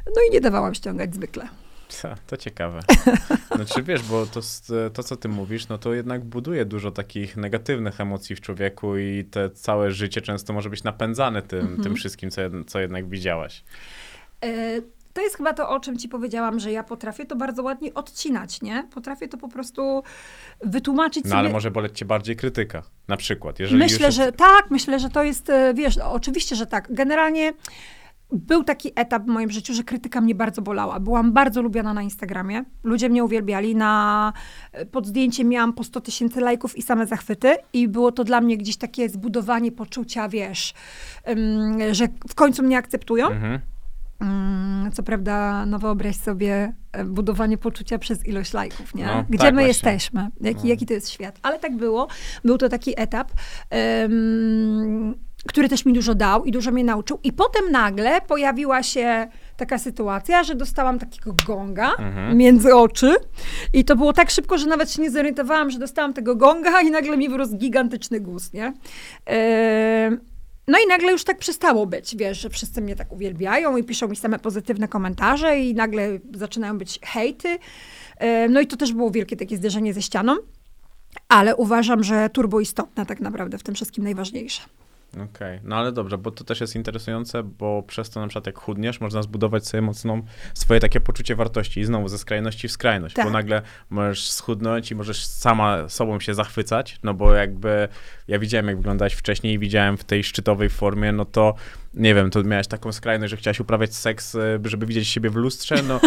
No 0.07 0.23
i 0.31 0.33
nie 0.33 0.41
dawałam 0.41 0.75
ściągać 0.75 1.15
zwykle. 1.15 1.49
Co, 1.89 2.09
to 2.27 2.37
ciekawe. 2.37 2.81
Znaczy 3.57 3.83
wiesz, 3.83 4.03
bo 4.03 4.27
to, 4.27 4.41
to, 4.95 5.03
co 5.03 5.17
ty 5.17 5.29
mówisz, 5.29 5.69
no 5.69 5.79
to 5.79 5.95
jednak 5.95 6.25
buduje 6.25 6.65
dużo 6.65 6.91
takich 6.91 7.37
negatywnych 7.37 8.01
emocji 8.01 8.37
w 8.37 8.41
człowieku 8.41 8.97
i 8.97 9.25
te 9.31 9.51
całe 9.51 9.91
życie 9.91 10.21
często 10.21 10.53
może 10.53 10.71
być 10.71 10.85
napędzane 10.85 11.43
tym, 11.43 11.83
tym 11.83 11.95
wszystkim, 11.95 12.31
co, 12.31 12.41
co 12.67 12.81
jednak 12.81 13.09
widziałaś. 13.09 13.65
E, 14.45 14.81
to 15.13 15.23
jest 15.23 15.37
chyba 15.37 15.53
to, 15.53 15.69
o 15.69 15.81
czym 15.81 15.99
ci 15.99 16.09
powiedziałam, 16.09 16.61
że 16.61 16.73
ja 16.73 16.85
potrafię 16.85 17.27
to 17.27 17.37
bardzo 17.37 17.63
ładnie 17.63 17.95
odcinać, 17.95 18.63
nie? 18.63 18.89
Potrafię 18.95 19.29
to 19.29 19.37
po 19.39 19.49
prostu 19.49 20.03
wytłumaczyć 20.61 21.25
No 21.25 21.29
sobie. 21.31 21.39
ale 21.39 21.49
może 21.49 21.71
boleć 21.71 21.99
cię 21.99 22.05
bardziej 22.05 22.37
krytyka, 22.37 22.83
na 23.09 23.17
przykład. 23.17 23.59
Jeżeli 23.59 23.79
Myślę, 23.79 24.07
już 24.07 24.15
że 24.15 24.33
tak, 24.33 24.71
myślę, 24.71 24.99
że 25.01 25.11
to 25.11 25.23
jest, 25.23 25.51
e, 25.51 25.75
wiesz, 25.75 25.99
oczywiście, 25.99 26.57
że 26.57 26.67
tak. 26.67 26.95
Generalnie 26.95 27.53
był 28.33 28.65
taki 28.65 28.93
etap 28.97 29.23
w 29.23 29.27
moim 29.27 29.51
życiu, 29.51 29.75
że 29.75 29.85
krytyka 29.85 30.21
mnie 30.21 30.35
bardzo 30.35 30.63
bolała. 30.63 31.01
Byłam 31.01 31.33
bardzo 31.33 31.63
lubiana 31.63 31.95
na 31.95 32.03
Instagramie. 32.03 32.65
Ludzie 32.85 33.09
mnie 33.09 33.25
uwielbiali. 33.25 33.77
Na, 33.77 34.33
e, 34.73 34.87
pod 34.87 35.07
zdjęciem 35.07 35.49
miałam 35.49 35.73
po 35.73 35.85
100 35.85 36.01
tysięcy 36.01 36.41
lajków 36.41 36.77
i 36.79 36.83
same 36.83 37.07
zachwyty. 37.07 37.57
I 37.73 37.89
było 37.89 38.13
to 38.13 38.25
dla 38.25 38.41
mnie 38.41 38.57
gdzieś 38.57 38.77
takie 38.77 39.09
zbudowanie 39.09 39.73
poczucia, 39.73 40.29
wiesz, 40.29 40.75
em, 41.25 41.95
że 41.95 42.09
w 42.29 42.35
końcu 42.35 42.63
mnie 42.63 42.79
akceptują. 42.79 43.27
Mhm. 43.27 43.61
Mm, 44.21 44.93
Co 44.93 45.03
prawda, 45.03 45.67
no 45.67 45.79
wyobraź 45.79 46.17
sobie 46.17 46.73
e, 46.93 47.05
budowanie 47.05 47.59
poczucia 47.59 47.99
przez 47.99 48.27
ilość 48.27 48.53
lajków, 48.53 48.95
nie? 48.95 49.07
No, 49.07 49.25
Gdzie 49.29 49.39
tak 49.39 49.55
my 49.55 49.63
właśnie. 49.63 49.69
jesteśmy? 49.69 50.31
Jaki, 50.41 50.61
No. 50.63 50.69
jaki 50.69 50.87
to 50.87 50.95
jest 50.95 51.11
świat? 51.11 51.39
Ale 51.43 51.59
tak 51.59 51.77
było. 51.77 52.09
Był 52.45 52.59
to 52.59 52.69
taki 52.69 53.01
etap, 53.01 53.33
em, 53.71 55.15
który 55.49 55.69
też 55.69 55.85
mi 55.85 55.93
dużo 55.93 56.15
dał 56.15 56.45
i 56.45 56.51
dużo 56.53 56.71
mnie 56.71 56.85
nauczył. 56.85 57.19
I 57.25 57.33
potem 57.33 57.71
nagle 57.71 58.21
pojawiła 58.21 58.83
się 58.83 59.29
taka 59.57 59.79
sytuacja, 59.79 60.45
że 60.45 60.55
dostałam 60.55 60.99
takiego 60.99 61.35
gonga 61.47 61.91
Mhm. 61.99 62.37
między 62.37 62.75
oczy 62.75 63.17
i 63.73 63.85
to 63.85 63.97
było 63.97 64.13
tak 64.13 64.31
szybko, 64.31 64.59
że 64.59 64.67
nawet 64.67 64.91
się 64.93 65.03
nie 65.03 65.11
zorientowałam, 65.11 65.71
że 65.71 65.79
dostałam 65.79 66.13
tego 66.13 66.37
gonga 66.37 66.81
i 66.87 66.91
nagle 66.91 67.17
mi 67.17 67.29
wyrósł 67.29 67.57
gigantyczny 67.57 68.21
guz, 68.21 68.53
nie? 68.53 68.73
No 70.69 70.79
i 70.85 70.89
nagle 70.89 71.13
już 71.13 71.25
tak 71.25 71.39
przestało 71.39 71.87
być, 71.87 72.17
wiesz, 72.17 72.41
że 72.41 72.51
wszyscy 72.51 72.81
mnie 72.81 72.97
tak 72.97 73.13
uwielbiają 73.13 73.77
i 73.77 73.85
piszą 73.85 74.09
mi 74.09 74.17
same 74.17 74.39
pozytywne 74.39 74.89
komentarze 74.89 75.59
i 75.61 75.75
nagle 75.75 76.19
zaczynają 76.35 76.79
być 76.79 76.99
hejty. 77.03 77.59
No 78.51 78.61
i 78.61 78.67
to 78.67 78.77
też 78.77 78.93
było 78.93 79.11
wielkie 79.11 79.37
takie 79.37 79.57
zderzenie 79.57 79.95
ze 79.95 80.03
ścianą, 80.03 80.37
ale 81.29 81.57
uważam, 81.57 82.05
że 82.05 82.31
turbo 82.31 82.61
istotne 82.61 83.07
tak 83.07 83.21
naprawdę 83.21 83.59
w 83.59 83.63
tym 83.63 83.75
wszystkim 83.75 84.05
najważniejsze. 84.05 84.63
Okej, 85.21 85.61
no 85.65 85.77
ale 85.77 85.93
dobrze, 85.93 86.19
bo 86.19 86.31
to 86.31 86.45
też 86.45 86.61
jest 86.61 86.77
interesujące, 86.77 87.43
bo 87.43 87.83
przez 87.83 88.11
to 88.11 88.21
na 88.21 88.27
przykład 88.27 88.47
jak 88.47 88.59
chudniesz, 88.59 89.01
można 89.01 89.23
zbudować 89.23 89.67
sobie 89.67 89.81
mocną 89.83 90.23
swoje 90.55 90.81
takie 90.81 91.01
poczucie 91.01 91.35
wartości 91.37 91.81
i 91.81 91.85
znowu 91.85 92.09
ze 92.09 92.19
skrajności 92.19 92.69
w 92.69 92.73
skrajność, 92.73 93.15
Tak. 93.15 93.25
bo 93.25 93.31
nagle 93.31 93.63
możesz 93.91 94.31
schudnąć 94.31 94.91
i 94.91 94.95
możesz 94.95 95.25
sama 95.25 95.89
sobą 95.89 96.21
się 96.21 96.35
zachwycać, 96.35 96.99
no 97.03 97.15
bo 97.15 97.35
jakby 97.35 97.89
ja 98.29 98.39
widziałem 98.39 98.67
jak 98.67 98.77
wyglądałeś 98.77 99.15
wcześniej 99.15 99.55
i 99.55 99.59
widziałem 99.59 99.97
w 99.97 100.05
tej 100.05 100.25
szczytowej 100.25 100.69
formie, 100.69 101.13
no 101.13 101.25
to 101.25 101.55
nie 101.95 102.15
wiem, 102.15 102.31
to 102.31 102.43
miałeś 102.43 102.67
taką 102.67 102.93
skrajność, 102.93 103.31
że 103.31 103.37
chciałaś 103.37 103.61
uprawiać 103.61 103.95
seks, 103.95 104.35
y, 104.35 104.61
żeby 104.65 104.87
widzieć 104.87 105.09
siebie 105.09 105.31
w 105.31 105.37
lustrze, 105.37 105.77
no, 105.89 106.01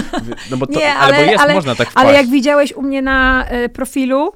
no 0.51 0.57
bo 0.57 0.67
to, 0.67 0.73
Nie, 0.79 0.93
ale, 0.93 1.15
ale- 1.15 1.25
bo 1.25 1.31
jest, 1.31 1.43
ale- 1.43 1.53
można 1.53 1.75
tak 1.75 1.89
wpaść. 1.89 2.05
Ale 2.07 2.17
jak 2.17 2.27
widziałeś 2.29 2.73
u 2.73 2.81
mnie 2.81 3.01
na 3.01 3.45
e, 3.45 3.69
profilu, 3.69 4.31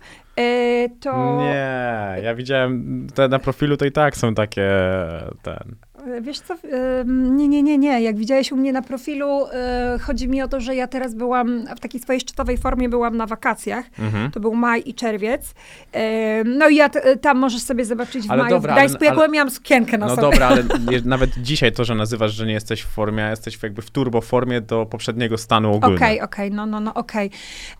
to... 0.99 1.37
Nie, 1.39 2.21
ja 2.23 2.35
widziałem, 2.35 3.07
te 3.15 3.27
na 3.27 3.39
profilu 3.39 3.77
to 3.77 3.85
i 3.85 3.91
tak 3.91 4.17
są 4.17 4.35
takie, 4.35 4.71
ten... 5.41 5.75
E, 6.05 6.21
Wiesz 6.21 6.39
co, 6.39 6.55
nie, 7.05 7.47
nie, 7.47 7.63
nie, 7.63 7.77
nie. 7.77 8.01
Jak 8.01 8.17
widziałeś 8.17 8.51
u 8.51 8.55
mnie 8.57 8.73
na 8.73 8.81
profilu, 8.81 9.45
e, 9.53 9.97
chodzi 10.01 10.27
mi 10.27 10.41
o 10.41 10.47
to, 10.47 10.59
że 10.61 10.75
ja 10.75 10.87
teraz 10.87 11.15
byłam 11.15 11.65
w 11.75 11.79
takiej 11.79 12.01
swojej 12.01 12.19
szczytowej 12.21 12.57
formie, 12.57 12.89
byłam 12.89 13.17
na 13.17 13.25
wakacjach. 13.25 13.85
Mhm. 13.99 14.31
To 14.31 14.39
był 14.39 14.53
maj 14.55 14.83
i 14.85 14.93
czerwiec. 14.93 15.53
E, 15.93 16.43
No 16.43 16.69
i 16.69 16.75
ja 16.75 16.89
t- 16.89 17.17
tam 17.17 17.37
możesz 17.37 17.61
sobie 17.61 17.85
zobaczyć 17.85 18.27
w 18.27 18.31
Ale 18.31 18.43
maju 18.43 18.55
dobra, 18.55 18.73
w 18.73 18.75
Gdańsku. 18.75 18.97
ale- 18.97 19.05
Ja 19.05 19.11
ale- 19.11 19.15
byłem, 19.17 19.31
miałam 19.31 19.49
sukienkę 19.49 19.97
na 19.97 20.05
No 20.07 20.15
sobie. 20.15 20.21
dobra, 20.31 20.47
ale 20.47 20.63
nawet 21.05 21.29
dzisiaj 21.37 21.71
to, 21.71 21.85
że 21.85 21.95
nazywasz, 21.95 22.33
że 22.33 22.45
nie 22.45 22.53
jesteś 22.53 22.81
w 22.81 22.87
formie, 22.87 23.25
a 23.25 23.29
jesteś 23.29 23.63
jakby 23.63 23.81
w 23.81 23.91
turbo 23.91 24.21
formie 24.21 24.61
do 24.61 24.85
poprzedniego 24.85 25.37
stanu 25.37 25.73
ogólnie. 25.75 25.95
Okej, 25.95 26.21
okej, 26.21 26.51
no, 26.51 26.65
no, 26.65 26.79
no, 26.79 26.93
okej. 26.93 27.31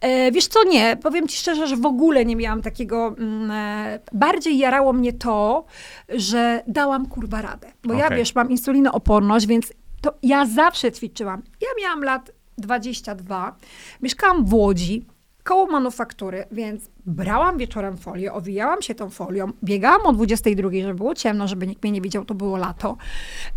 E, 0.01 0.31
Wiesz 0.31 0.47
co, 0.47 0.63
nie, 0.63 0.97
powiem 1.03 1.27
ci 1.27 1.37
szczerze, 1.37 1.67
że 1.67 1.75
w 1.75 1.85
ogóle 1.85 2.25
nie 2.25 2.35
miałam 2.35 2.61
takiego, 2.61 3.15
mm, 3.17 3.51
e, 3.51 3.99
bardziej 4.13 4.57
jarało 4.57 4.93
mnie 4.93 5.13
to, 5.13 5.65
że 6.09 6.63
dałam 6.67 7.05
kurwa 7.05 7.41
radę. 7.41 7.67
Bo 7.83 7.93
ja, 7.93 8.09
Okej. 8.15 8.21
wiesz, 8.21 8.35
mam 8.35 8.51
insulinooporność, 8.51 9.47
więc 9.47 9.73
to 10.01 10.13
ja 10.23 10.45
zawsze 10.45 10.91
ćwiczyłam. 10.91 11.43
Ja 11.61 11.67
miałam 11.81 12.03
lat 12.03 12.31
22, 12.57 13.55
mieszkałam 14.01 14.45
w 14.45 14.53
Łodzi, 14.53 15.05
koło 15.45 15.65
manufaktury, 15.65 16.45
więc 16.51 16.89
brałam 17.05 17.57
wieczorem 17.57 17.97
folię, 17.97 18.33
owijałam 18.33 18.81
się 18.81 18.95
tą 18.95 19.09
folią, 19.09 19.51
biegałam 19.63 20.01
o 20.05 20.13
22, 20.13 20.69
żeby 20.81 20.93
było 20.93 21.15
ciemno, 21.15 21.47
żeby 21.47 21.67
nikt 21.67 21.83
mnie 21.83 21.91
nie 21.91 22.01
widział, 22.01 22.25
to 22.25 22.33
było 22.33 22.57
lato. 22.57 22.97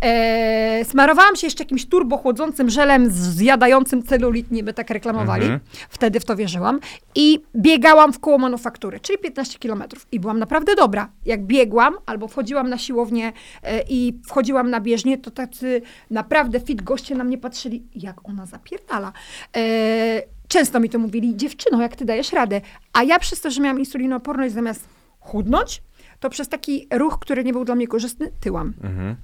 E, 0.01 0.85
smarowałam 0.85 1.35
się 1.35 1.47
jeszcze 1.47 1.63
jakimś 1.63 1.85
turbochłodzącym 1.85 2.69
żelem 2.69 3.11
zjadającym 3.11 4.03
celulit, 4.03 4.51
niby 4.51 4.73
tak 4.73 4.89
reklamowali. 4.89 5.43
Mhm. 5.43 5.59
Wtedy 5.89 6.19
w 6.19 6.25
to 6.25 6.35
wierzyłam. 6.35 6.79
I 7.15 7.39
biegałam 7.55 8.13
w 8.13 8.19
koło 8.19 8.37
manufaktury, 8.37 8.99
czyli 8.99 9.19
15 9.19 9.59
kilometrów. 9.59 10.07
I 10.11 10.19
byłam 10.19 10.39
naprawdę 10.39 10.75
dobra. 10.75 11.09
Jak 11.25 11.43
biegłam 11.43 11.95
albo 12.05 12.27
wchodziłam 12.27 12.69
na 12.69 12.77
siłownię 12.77 13.33
e, 13.63 13.83
i 13.89 14.19
wchodziłam 14.27 14.69
na 14.69 14.81
bieżnię, 14.81 15.17
to 15.17 15.31
tacy 15.31 15.81
naprawdę 16.11 16.59
fit 16.59 16.81
goście 16.81 17.15
na 17.15 17.23
mnie 17.23 17.37
patrzyli, 17.37 17.83
jak 17.95 18.29
ona 18.29 18.45
zapierdala. 18.45 19.13
E, 19.57 20.38
często 20.49 20.79
mi 20.79 20.89
to 20.89 20.99
mówili, 20.99 21.35
dziewczyno, 21.35 21.81
jak 21.81 21.95
ty 21.95 22.05
dajesz 22.05 22.33
radę. 22.33 22.61
A 22.93 23.03
ja 23.03 23.19
przez 23.19 23.41
to, 23.41 23.51
że 23.51 23.61
miałam 23.61 23.79
insulinooporność, 23.79 24.53
zamiast 24.53 24.87
chudnąć, 25.19 25.81
to 26.19 26.29
przez 26.29 26.49
taki 26.49 26.87
ruch, 26.93 27.19
który 27.19 27.43
nie 27.43 27.53
był 27.53 27.65
dla 27.65 27.75
mnie 27.75 27.87
korzystny, 27.87 28.31
tyłam. 28.39 28.73
Mhm. 28.83 29.15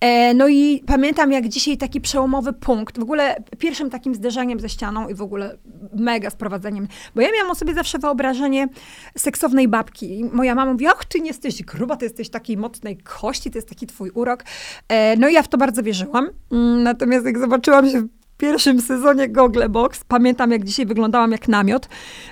E, 0.00 0.34
no 0.34 0.48
i 0.48 0.82
pamiętam 0.86 1.32
jak 1.32 1.48
dzisiaj 1.48 1.76
taki 1.76 2.00
przełomowy 2.00 2.52
punkt, 2.52 2.98
w 2.98 3.02
ogóle 3.02 3.36
pierwszym 3.58 3.90
takim 3.90 4.14
zderzeniem 4.14 4.60
ze 4.60 4.68
ścianą 4.68 5.08
i 5.08 5.14
w 5.14 5.22
ogóle 5.22 5.58
mega 5.96 6.30
sprowadzeniem, 6.30 6.88
bo 7.14 7.20
ja 7.20 7.28
miałam 7.32 7.50
o 7.50 7.54
sobie 7.54 7.74
zawsze 7.74 7.98
wyobrażenie 7.98 8.68
seksownej 9.16 9.68
babki. 9.68 10.18
I 10.18 10.24
moja 10.24 10.54
mama 10.54 10.72
mówi, 10.72 10.86
ach, 10.86 11.04
ty 11.04 11.20
nie 11.20 11.28
jesteś 11.28 11.62
gruba, 11.62 11.96
ty 11.96 12.04
jesteś 12.04 12.30
takiej 12.30 12.56
mocnej 12.56 12.96
kości, 12.96 13.50
to 13.50 13.58
jest 13.58 13.68
taki 13.68 13.86
twój 13.86 14.10
urok. 14.10 14.44
E, 14.88 15.16
no 15.16 15.28
i 15.28 15.32
ja 15.32 15.42
w 15.42 15.48
to 15.48 15.58
bardzo 15.58 15.82
wierzyłam. 15.82 16.28
Mm, 16.52 16.82
Natomiast 16.82 17.26
jak 17.26 17.38
zobaczyłam 17.38 17.90
się 17.90 18.08
pierwszym 18.38 18.80
sezonie 18.80 19.28
Google 19.28 19.62
Box, 19.68 20.04
pamiętam 20.08 20.50
jak 20.50 20.64
dzisiaj 20.64 20.86
wyglądałam 20.86 21.32
jak 21.32 21.48
namiot, 21.48 21.88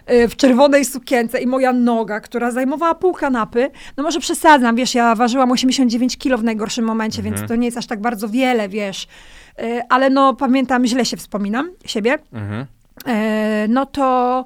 e, 0.07 0.29
w 0.29 0.37
czerwonej 0.37 0.85
sukience 0.85 1.41
i 1.41 1.47
moja 1.47 1.73
noga, 1.73 2.21
która 2.21 2.51
zajmowała 2.51 2.95
pół 2.95 3.13
kanapy, 3.13 3.71
no 3.97 4.03
może 4.03 4.21
przesadzam, 4.21 4.77
wiesz, 4.77 4.95
ja 4.95 5.15
ważyłam 5.15 5.53
89 5.53 6.17
kilo 6.17 6.39
w 6.39 6.45
najgorszym 6.45 6.85
momencie, 6.85 7.23
więc 7.23 7.49
to 7.49 7.57
nie 7.57 7.67
jest 7.67 7.79
aż 7.79 7.87
tak 7.87 8.01
bardzo 8.01 8.29
wiele, 8.29 8.69
wiesz, 8.69 9.09
E, 9.59 9.83
ale 9.89 10.11
no 10.11 10.35
pamiętam, 10.35 10.87
źle 10.87 11.05
się 11.05 11.17
wspominam 11.17 11.71
siebie, 11.85 12.19
Mhm. 12.33 12.67
E, 13.07 13.69
no 13.69 13.87
to, 13.87 14.45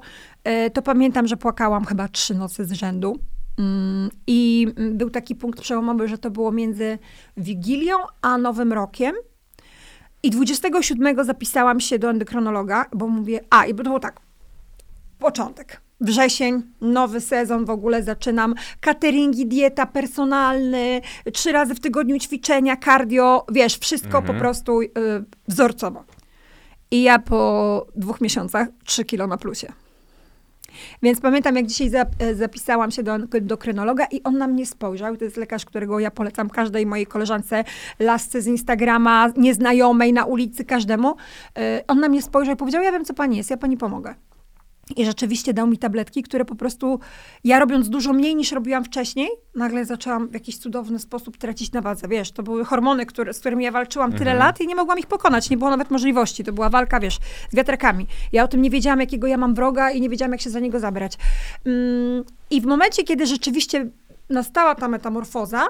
to 0.73 0.81
pamiętam, 0.81 1.27
że 1.27 1.37
płakałam 1.37 1.85
chyba 1.85 2.07
trzy 2.07 2.35
nocy 2.35 2.65
z 2.65 2.71
rzędu. 2.71 3.19
Mm, 3.59 4.09
I 4.27 4.67
mm, 4.77 4.97
był 4.97 5.09
taki 5.09 5.35
punkt 5.35 5.61
przełomowy, 5.61 6.07
że 6.07 6.17
to 6.17 6.31
było 6.31 6.51
między 6.51 6.99
Wigilią 7.37 7.95
a 8.21 8.37
Nowym 8.37 8.73
Rokiem. 8.73 9.15
I 10.23 10.29
27 10.29 11.25
zapisałam 11.25 11.79
się 11.79 11.99
do 11.99 12.09
endokronologa, 12.09 12.85
bo 12.93 13.07
mówię, 13.07 13.39
a 13.49 13.65
i 13.65 13.75
to 13.75 13.83
było 13.83 13.99
tak, 13.99 14.19
początek. 15.19 15.81
Wrzesień, 16.01 16.61
nowy 16.81 17.21
sezon 17.21 17.65
w 17.65 17.69
ogóle 17.69 18.03
zaczynam. 18.03 18.55
Cateringi, 18.79 19.47
dieta, 19.47 19.85
personalny, 19.85 21.01
trzy 21.33 21.51
razy 21.51 21.75
w 21.75 21.79
tygodniu 21.79 22.19
ćwiczenia, 22.19 22.77
cardio, 22.77 23.45
wiesz, 23.51 23.77
wszystko 23.77 24.21
po 24.21 24.33
prostu 24.33 24.81
y, 24.81 24.89
wzorcowo. 25.47 26.03
I 26.91 27.03
ja 27.03 27.19
po 27.19 27.87
dwóch 27.95 28.21
miesiącach 28.21 28.67
3 28.85 29.05
kilo 29.05 29.27
na 29.27 29.37
plusie. 29.37 29.73
Więc 31.03 31.21
pamiętam, 31.21 31.55
jak 31.55 31.65
dzisiaj 31.65 31.91
e, 32.19 32.35
zapisałam 32.35 32.91
się 32.91 33.03
do 33.03 33.13
endokrynologa 33.13 34.05
i 34.11 34.23
on 34.23 34.37
na 34.37 34.47
mnie 34.47 34.65
spojrzał. 34.65 35.17
To 35.17 35.23
jest 35.23 35.37
lekarz, 35.37 35.65
którego 35.65 35.99
ja 35.99 36.11
polecam 36.11 36.49
każdej 36.49 36.85
mojej 36.85 37.05
koleżance, 37.05 37.63
lasce 37.99 38.41
z 38.41 38.47
Instagrama, 38.47 39.29
nieznajomej, 39.37 40.13
na 40.13 40.25
ulicy, 40.25 40.65
każdemu. 40.65 41.15
E, 41.57 41.83
On 41.87 41.99
na 41.99 42.09
mnie 42.09 42.21
spojrzał 42.21 42.55
i 42.55 42.57
powiedział, 42.57 42.83
ja 42.83 42.91
wiem, 42.91 43.05
co 43.05 43.13
pani 43.13 43.37
jest, 43.37 43.49
ja 43.49 43.57
pani 43.57 43.77
pomogę. 43.77 44.15
I 44.95 45.05
rzeczywiście 45.05 45.53
dał 45.53 45.67
mi 45.67 45.77
tabletki, 45.77 46.23
które 46.23 46.45
po 46.45 46.55
prostu 46.55 46.99
ja 47.43 47.59
robiąc 47.59 47.89
dużo 47.89 48.13
mniej 48.13 48.35
niż 48.35 48.51
robiłam 48.51 48.83
wcześniej, 48.83 49.29
nagle 49.55 49.85
zaczęłam 49.85 50.27
w 50.27 50.33
jakiś 50.33 50.57
cudowny 50.57 50.99
sposób 50.99 51.37
tracić 51.37 51.71
na 51.71 51.81
wadze. 51.81 52.07
Wiesz, 52.07 52.31
to 52.31 52.43
były 52.43 52.65
hormony, 52.65 53.05
które, 53.05 53.33
z 53.33 53.39
którymi 53.39 53.63
ja 53.63 53.71
walczyłam 53.71 54.13
tyle 54.13 54.33
lat 54.33 54.61
i 54.61 54.67
nie 54.67 54.75
mogłam 54.75 54.99
ich 54.99 55.07
pokonać. 55.07 55.49
Nie 55.49 55.57
było 55.57 55.69
nawet 55.69 55.91
możliwości. 55.91 56.43
To 56.43 56.53
była 56.53 56.69
walka, 56.69 56.99
wiesz, 56.99 57.19
z 57.51 57.55
wiatrakami. 57.55 58.07
Ja 58.31 58.43
o 58.43 58.47
tym 58.47 58.61
nie 58.61 58.69
wiedziałam, 58.69 58.99
jakiego 58.99 59.27
ja 59.27 59.37
mam 59.37 59.55
wroga 59.55 59.91
i 59.91 60.01
nie 60.01 60.09
wiedziałam, 60.09 60.31
jak 60.31 60.41
się 60.41 60.49
za 60.49 60.59
niego 60.59 60.79
zabrać. 60.79 61.17
Mm, 61.65 62.23
I 62.49 62.61
w 62.61 62.65
momencie, 62.65 63.03
kiedy 63.03 63.25
rzeczywiście 63.25 63.89
nastała 64.29 64.75
ta 64.75 64.87
metamorfoza, 64.87 65.67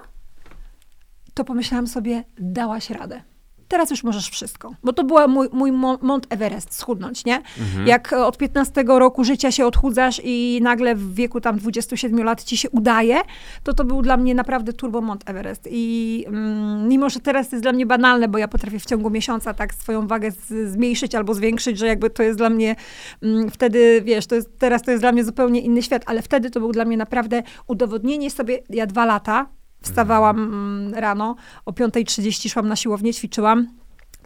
to 1.34 1.44
pomyślałam 1.44 1.88
sobie, 1.88 2.24
dałaś 2.40 2.90
radę. 2.90 3.31
Teraz 3.72 3.90
już 3.92 4.04
możesz 4.04 4.30
wszystko. 4.30 4.76
Bo 4.84 4.94
to 4.94 5.04
był 5.04 5.28
mój, 5.28 5.48
mój 5.52 5.72
Mo- 5.72 5.98
Mont 6.02 6.28
Everest, 6.30 6.74
schudnąć, 6.74 7.26
nie? 7.26 7.36
Mhm. 7.36 7.88
Jak 7.88 8.14
e, 8.14 8.26
od 8.26 8.38
15 8.38 8.84
roku 8.88 9.24
życia 9.24 9.52
się 9.52 9.66
odchudzasz 9.66 10.22
i 10.24 10.60
nagle 10.62 10.96
w 10.96 11.14
wieku 11.14 11.42
tam 11.42 11.58
27 11.58 12.24
lat 12.24 12.44
ci 12.44 12.58
się 12.58 12.70
udaje, 12.70 13.22
to 13.64 13.74
to 13.74 13.84
był 13.84 14.02
dla 14.02 14.18
mnie 14.18 14.36
naprawdę 14.36 14.74
turbo 14.74 15.02
Mont 15.02 15.30
Everest. 15.30 15.68
I 15.72 16.26
mm, 16.28 16.88
mimo, 16.88 17.10
że 17.10 17.20
teraz 17.20 17.50
to 17.50 17.56
jest 17.56 17.64
dla 17.64 17.72
mnie 17.72 17.86
banalne, 17.86 18.28
bo 18.28 18.38
ja 18.38 18.48
potrafię 18.48 18.80
w 18.80 18.86
ciągu 18.86 19.10
miesiąca 19.10 19.54
tak 19.54 19.74
swoją 19.74 20.08
wagę 20.08 20.32
z, 20.32 20.72
zmniejszyć 20.72 21.16
albo 21.16 21.34
zwiększyć, 21.34 21.78
że 21.78 21.88
jakby 21.88 22.10
to 22.10 22.24
jest 22.24 22.38
dla 22.38 22.50
mnie 22.50 22.76
mm, 23.24 23.50
wtedy, 23.50 24.02
wiesz, 24.06 24.28
to 24.28 24.36
jest, 24.36 24.60
teraz 24.60 24.82
to 24.82 24.92
jest 24.92 25.04
dla 25.04 25.12
mnie 25.12 25.24
zupełnie 25.24 25.62
inny 25.62 25.82
świat, 25.82 26.04
ale 26.06 26.22
wtedy 26.22 26.50
to 26.50 26.60
był 26.60 26.72
dla 26.72 26.86
mnie 26.86 26.98
naprawdę 26.98 27.44
udowodnienie 27.68 28.32
sobie, 28.32 28.60
ja 28.70 28.86
dwa 28.86 29.06
lata 29.06 29.61
wstawałam 29.84 30.40
mm, 30.40 30.94
rano, 30.94 31.36
o 31.66 31.72
5.30 31.72 32.50
szłam 32.52 32.68
na 32.68 32.76
siłownię, 32.76 33.14
ćwiczyłam 33.14 33.68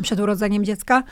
przed 0.01 0.19
urodzeniem 0.19 0.65
dziecka. 0.65 1.03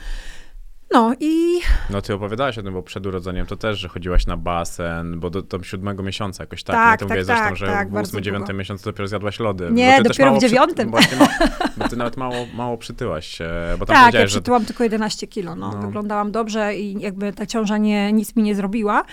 No 0.92 1.14
i 1.20 1.60
No 1.90 2.02
ty 2.02 2.14
opowiadałaś 2.14 2.58
o 2.58 2.62
tym, 2.62 2.74
bo 2.74 2.82
przed 2.82 3.06
urodzeniem 3.06 3.46
to 3.46 3.56
też, 3.56 3.78
że 3.78 3.88
chodziłaś 3.88 4.26
na 4.26 4.36
basen, 4.36 5.20
bo 5.20 5.30
do, 5.30 5.42
do 5.42 5.62
siódmego 5.62 6.02
miesiąca 6.02 6.42
jakoś 6.42 6.62
tak. 6.64 6.76
Tak, 6.76 6.92
nie? 6.92 6.98
To 6.98 7.06
tak, 7.06 7.18
mówiłaś 7.18 7.26
tak, 7.26 7.48
zresztą, 7.48 7.56
że 7.56 7.66
tak, 7.66 7.88
w 7.88 7.92
bardzo 7.92 8.08
ósmy, 8.08 8.22
dziewiątym 8.22 8.56
miesiącu 8.56 8.84
dopiero 8.84 9.06
zjadłaś 9.06 9.40
lody. 9.40 9.68
Nie, 9.72 9.98
Bo 10.02 10.08
dopiero 10.08 10.34
w 10.34 10.40
dziewiątym. 10.40 10.90
Bo 10.90 10.98
ty, 10.98 11.16
ma, 11.16 11.28
bo 11.76 11.88
ty 11.88 11.96
nawet 11.96 12.16
mało, 12.16 12.34
mało 12.54 12.78
przytyłaś 12.78 13.26
się, 13.26 13.50
bo 13.78 13.86
tam 13.86 13.94
tak, 13.94 13.96
ja 13.96 14.02
powiedziałeś, 14.02 14.30
że... 14.30 14.38
przytyłam 14.38 14.64
tylko 14.64 14.84
11 14.84 15.26
kilo, 15.26 15.56
no. 15.56 15.72
No. 15.72 15.78
Wyglądałam 15.82 16.32
dobrze 16.32 16.74
i 16.76 17.00
jakby 17.00 17.32
ta 17.32 17.46
ciąża 17.46 17.78
nie, 17.78 18.12
nic 18.12 18.36
mi 18.36 18.42
nie 18.42 18.54
zrobiła. 18.54 19.04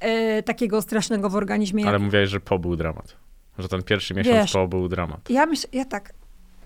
E, 0.00 0.42
takiego 0.42 0.82
strasznego 0.82 1.30
w 1.30 1.36
organizmie. 1.36 1.82
jak- 1.82 1.88
Ale 1.88 1.98
mówiłaś, 1.98 2.28
że 2.28 2.40
po 2.40 2.58
był 2.58 2.76
dramat. 2.76 3.23
Że 3.58 3.68
ten 3.68 3.82
pierwszy 3.82 4.14
miesiąc 4.14 4.36
Wiesz. 4.36 4.52
po 4.52 4.68
był 4.68 4.88
dramat. 4.88 5.30
Ja 5.30 5.46
myślę, 5.46 5.68
ja 5.72 5.84
tak 5.84 6.12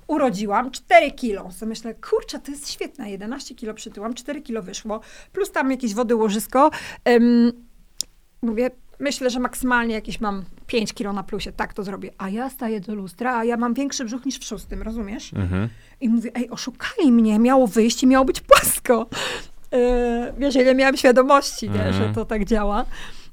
urodziłam 0.07 0.71
4 0.71 1.13
kilo. 1.13 1.51
So 1.53 1.67
myślę, 1.67 1.95
kurczę, 1.95 2.39
to 2.39 2.51
jest 2.51 2.71
świetne. 2.71 3.11
11 3.11 3.55
kilo 3.55 3.75
przytyłam, 3.75 4.15
4 4.15 4.43
kilo 4.43 4.63
wyszło, 4.63 5.01
plus 5.33 5.51
tam 5.53 5.71
jakieś 5.71 5.95
wody 5.95 6.15
łożysko. 6.17 6.71
Ym, 7.09 7.53
mówię, 8.43 8.71
myślę, 9.01 9.31
że 9.31 9.41
maksymalnie 9.41 9.95
jakieś 9.95 10.21
mam 10.21 10.45
5 10.67 10.93
kilo 10.93 11.13
na 11.13 11.23
plusie, 11.23 11.53
tak 11.53 11.75
to 11.75 11.83
zrobię. 11.85 12.11
A 12.19 12.29
ja 12.29 12.51
staję 12.51 12.81
do 12.81 12.95
lustra, 12.95 13.37
a 13.39 13.45
ja 13.45 13.57
mam 13.57 13.75
większy 13.75 14.05
brzuch 14.05 14.27
niż 14.27 14.39
w 14.39 14.45
szóstym, 14.45 14.83
rozumiesz? 14.83 15.35
Mhm. 15.35 15.69
I 16.01 16.09
mówię, 16.09 16.31
ej, 16.35 16.51
oszukali 16.51 17.13
mnie, 17.13 17.39
miało 17.39 17.67
wyjść 17.67 18.03
i 18.03 18.07
miało 18.07 18.25
być 18.25 18.41
płasko. 18.41 19.07
Yy, 19.73 19.79
wiesz, 20.39 20.55
nie 20.55 20.75
miałam 20.75 20.97
świadomości, 20.97 21.71
nie, 21.71 21.85
Mhm. 21.87 21.95
że 21.95 22.15
to 22.15 22.25
tak 22.25 22.45
działa. 22.45 22.85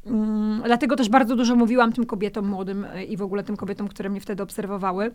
Mm, 0.05 0.61
dlatego 0.65 0.95
też 0.95 1.09
bardzo 1.09 1.35
dużo 1.35 1.55
mówiłam 1.55 1.93
tym 1.93 2.05
kobietom 2.05 2.47
młodym 2.47 2.85
y, 2.85 3.03
i 3.03 3.17
w 3.17 3.21
ogóle 3.21 3.43
tym 3.43 3.57
kobietom, 3.57 3.87
które 3.87 4.09
mnie 4.09 4.21
wtedy 4.21 4.43
obserwowały, 4.43 5.11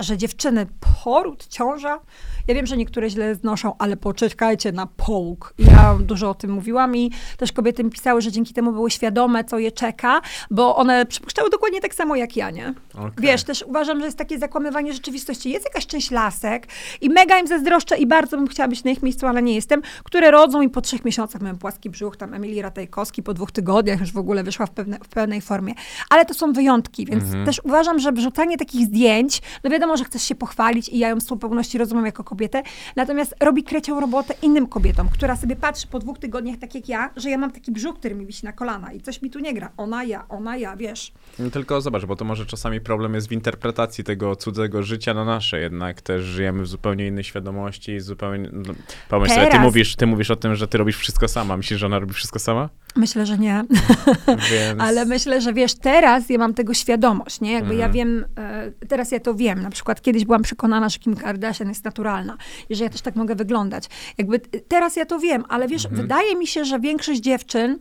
że 0.00 0.16
dziewczyny, 0.16 0.66
poród, 1.04 1.46
ciąża, 1.46 2.00
ja 2.48 2.54
wiem, 2.54 2.66
że 2.66 2.76
niektóre 2.76 3.10
źle 3.10 3.34
znoszą, 3.34 3.74
ale 3.78 3.96
poczekajcie 3.96 4.72
na 4.72 4.86
połóg. 4.86 5.54
Ja 5.58 5.98
dużo 6.00 6.30
o 6.30 6.34
tym 6.34 6.50
mówiłam 6.50 6.96
i 6.96 7.10
też 7.36 7.52
kobiety 7.52 7.84
mi 7.84 7.90
pisały, 7.90 8.20
że 8.22 8.32
dzięki 8.32 8.54
temu 8.54 8.72
były 8.72 8.90
świadome, 8.90 9.44
co 9.44 9.58
je 9.58 9.72
czeka, 9.72 10.20
bo 10.50 10.76
one 10.76 11.06
przypuszczały 11.06 11.50
dokładnie 11.50 11.80
tak 11.80 11.94
samo 11.94 12.16
jak 12.16 12.36
ja, 12.36 12.50
nie? 12.50 12.74
Okej. 12.94 13.10
Wiesz, 13.18 13.44
też 13.44 13.64
uważam, 13.68 13.98
że 14.00 14.04
jest 14.04 14.18
takie 14.18 14.38
zakłamywanie 14.38 14.92
rzeczywistości. 14.92 15.50
Jest 15.50 15.64
jakaś 15.64 15.86
część 15.86 16.10
lasek 16.10 16.66
i 17.00 17.10
mega 17.10 17.38
im 17.38 17.46
zazdroszczę 17.46 17.96
i 17.96 18.06
bardzo 18.06 18.36
bym 18.36 18.46
chciała 18.48 18.68
być 18.68 18.84
na 18.84 18.90
ich 18.90 19.02
miejscu, 19.02 19.26
ale 19.26 19.42
nie 19.42 19.54
jestem, 19.54 19.82
które 20.04 20.30
rodzą 20.30 20.60
i 20.60 20.68
po 20.68 20.80
trzech 20.80 21.04
miesiącach 21.04 21.42
mają 21.42 21.58
płaski 21.58 21.90
brzuch, 21.90 22.16
tam 22.16 22.34
Emilii 22.34 22.62
Ratajkowski 22.62 23.22
po 23.22 23.34
dwóch 23.34 23.52
tygodniach 23.52 24.00
już 24.00 24.12
w 24.12 24.18
ogóle 24.18 24.44
wyszła 24.44 24.66
w, 24.66 24.70
pewne, 24.70 24.98
w 25.04 25.08
pełnej 25.08 25.40
formie. 25.40 25.74
Ale 26.10 26.24
to 26.24 26.34
są 26.34 26.52
wyjątki, 26.52 27.06
więc 27.06 27.24
też 27.46 27.60
uważam, 27.64 27.98
że 27.98 28.12
wrzucanie 28.12 28.56
takich 28.56 28.86
zdjęć, 28.86 29.42
no 29.64 29.70
wiadomo, 29.70 29.85
że 29.96 30.04
chcesz 30.04 30.22
się 30.22 30.34
pochwalić 30.34 30.88
i 30.88 30.98
ja 30.98 31.08
ją 31.08 31.20
z 31.20 31.26
zupełności 31.26 31.78
rozumiem 31.78 32.06
jako 32.06 32.24
kobietę, 32.24 32.62
natomiast 32.96 33.34
robi 33.40 33.64
krecią 33.64 34.00
robotę 34.00 34.34
innym 34.42 34.66
kobietom, 34.66 35.08
która 35.08 35.36
sobie 35.36 35.56
patrzy 35.56 35.86
po 35.86 35.98
dwóch 35.98 36.18
tygodniach, 36.18 36.56
tak 36.58 36.74
jak 36.74 36.88
ja, 36.88 37.10
że 37.16 37.30
ja 37.30 37.38
mam 37.38 37.50
taki 37.50 37.72
brzuch, 37.72 37.98
który 37.98 38.14
mi 38.14 38.26
wisi 38.26 38.44
na 38.44 38.52
kolana 38.52 38.92
i 38.92 39.00
coś 39.00 39.22
mi 39.22 39.30
tu 39.30 39.38
nie 39.38 39.54
gra. 39.54 39.70
Ona, 39.76 40.04
ja, 40.04 40.24
ona, 40.28 40.56
ja, 40.56 40.76
wiesz. 40.76 41.12
No 41.38 41.50
tylko 41.50 41.80
zobacz, 41.80 42.04
bo 42.04 42.16
to 42.16 42.24
może 42.24 42.46
czasami 42.46 42.80
problem 42.80 43.14
jest 43.14 43.28
w 43.28 43.32
interpretacji 43.32 44.04
tego 44.04 44.36
cudzego 44.36 44.82
życia 44.82 45.14
na 45.14 45.24
nasze. 45.24 45.60
Jednak 45.60 46.02
też 46.02 46.22
żyjemy 46.24 46.62
w 46.62 46.66
zupełnie 46.66 47.06
innej 47.06 47.24
świadomości 47.24 47.92
i 47.92 48.00
zupełnie... 48.00 48.50
No, 48.52 48.74
pomyśl 49.08 49.34
sobie, 49.34 49.46
ty 49.46 49.50
Teraz. 49.52 49.64
mówisz, 49.66 49.96
ty 49.96 50.06
mówisz 50.06 50.30
o 50.30 50.36
tym, 50.36 50.54
że 50.54 50.68
ty 50.68 50.78
robisz 50.78 50.96
wszystko 50.96 51.28
sama. 51.28 51.56
Myślisz, 51.56 51.80
że 51.80 51.86
ona 51.86 51.98
robi 51.98 52.12
wszystko 52.12 52.38
sama? 52.38 52.68
Myślę, 52.96 53.26
że 53.26 53.38
nie. 53.38 53.64
Więc... 54.50 54.80
Ale 54.80 55.04
myślę, 55.04 55.40
że 55.40 55.52
wiesz, 55.52 55.74
teraz 55.74 56.30
ja 56.30 56.38
mam 56.38 56.54
tego 56.54 56.74
świadomość, 56.74 57.40
nie? 57.40 57.52
Jakby 57.52 57.74
ja 57.74 57.86
Mhm. 57.86 57.92
wiem, 57.92 58.24
e, 58.38 58.72
teraz 58.88 59.12
ja 59.12 59.20
to 59.20 59.34
wiem. 59.34 59.62
Na 59.62 59.70
przykład 59.76 60.02
kiedyś 60.02 60.24
byłam 60.24 60.42
przekonana, 60.42 60.88
że 60.88 60.98
Kim 60.98 61.16
Kardashian 61.16 61.68
jest 61.68 61.84
naturalna 61.84 62.36
i 62.68 62.74
że 62.76 62.84
ja 62.84 62.90
też 62.90 63.00
tak 63.00 63.16
mogę 63.16 63.34
wyglądać. 63.34 63.84
Jakby 64.18 64.38
t- 64.38 64.60
teraz 64.60 64.96
ja 64.96 65.06
to 65.06 65.18
wiem, 65.18 65.44
ale 65.48 65.68
wiesz, 65.68 65.84
Mhm. 65.84 66.02
wydaje 66.02 66.36
mi 66.36 66.46
się, 66.46 66.64
że 66.64 66.80
większość 66.80 67.20
dziewczyn, 67.20 67.78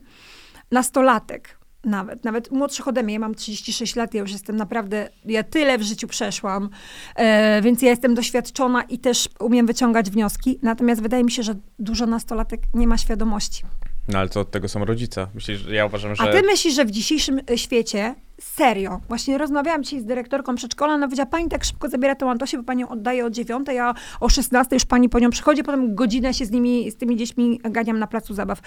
nastolatek, 0.72 1.58
nawet, 1.84 2.24
nawet 2.24 2.52
młodszych 2.52 2.88
ode 2.88 3.04
mnie, 3.04 3.14
ja 3.14 3.20
mam 3.20 3.36
36 3.36 3.96
lat, 3.96 4.14
ja 4.14 4.22
już 4.22 4.32
jestem 4.32 4.56
naprawdę, 4.56 5.10
ja 5.26 5.44
tyle 5.44 5.78
w 5.78 5.82
życiu 5.82 6.08
przeszłam, 6.08 6.70
e, 7.16 7.62
więc 7.62 7.82
ja 7.82 7.90
jestem 7.90 8.16
doświadczona 8.16 8.84
i 8.84 9.00
też 9.00 9.30
umiem 9.40 9.66
wyciągać 9.66 10.10
wnioski, 10.10 10.60
natomiast 10.62 11.02
wydaje 11.02 11.24
mi 11.24 11.32
się, 11.32 11.44
że 11.44 11.56
dużo 11.80 12.06
nastolatek 12.06 12.62
nie 12.74 12.88
ma 12.88 12.98
świadomości. 12.98 13.64
No 14.08 14.20
ale 14.20 14.30
to 14.30 14.40
od 14.40 14.52
tego 14.52 14.70
są 14.70 14.86
rodzice. 14.86 15.28
Myślisz, 15.36 15.60
że 15.60 15.76
ja 15.76 15.86
uważam, 15.86 16.16
że... 16.16 16.24
A 16.24 16.28
ty 16.32 16.42
myślisz, 16.42 16.74
że 16.76 16.86
w 16.86 16.92
dzisiejszym 16.92 17.42
e, 17.52 17.58
świecie, 17.58 18.16
serio, 18.42 19.00
właśnie 19.08 19.38
rozmawiałam 19.38 19.84
dzisiaj 19.84 20.00
z 20.02 20.06
dyrektorką 20.06 20.56
przedszkola, 20.56 20.94
ona 20.94 21.08
powiedziała, 21.08 21.26
pani 21.26 21.50
tak 21.50 21.64
szybko 21.64 21.90
zabiera 21.90 22.16
tą 22.16 22.32
Antosię, 22.32 22.58
bo 22.58 22.64
pani 22.64 22.82
ją 22.82 22.90
oddaje 22.90 23.26
o 23.26 23.30
dziewiątej, 23.30 23.80
a 23.80 23.94
o 24.20 24.30
16 24.30 24.76
już 24.76 24.86
pani 24.86 25.10
po 25.10 25.20
nią 25.20 25.30
przychodzi, 25.30 25.64
potem 25.64 25.96
godzinę 25.96 26.34
się 26.34 26.46
z 26.46 26.52
nimi, 26.52 26.92
z 26.92 26.96
tymi 26.96 27.16
dziećmi 27.18 27.60
ganiam 27.64 28.00
na 28.00 28.08
placu 28.08 28.34
zabaw. 28.34 28.60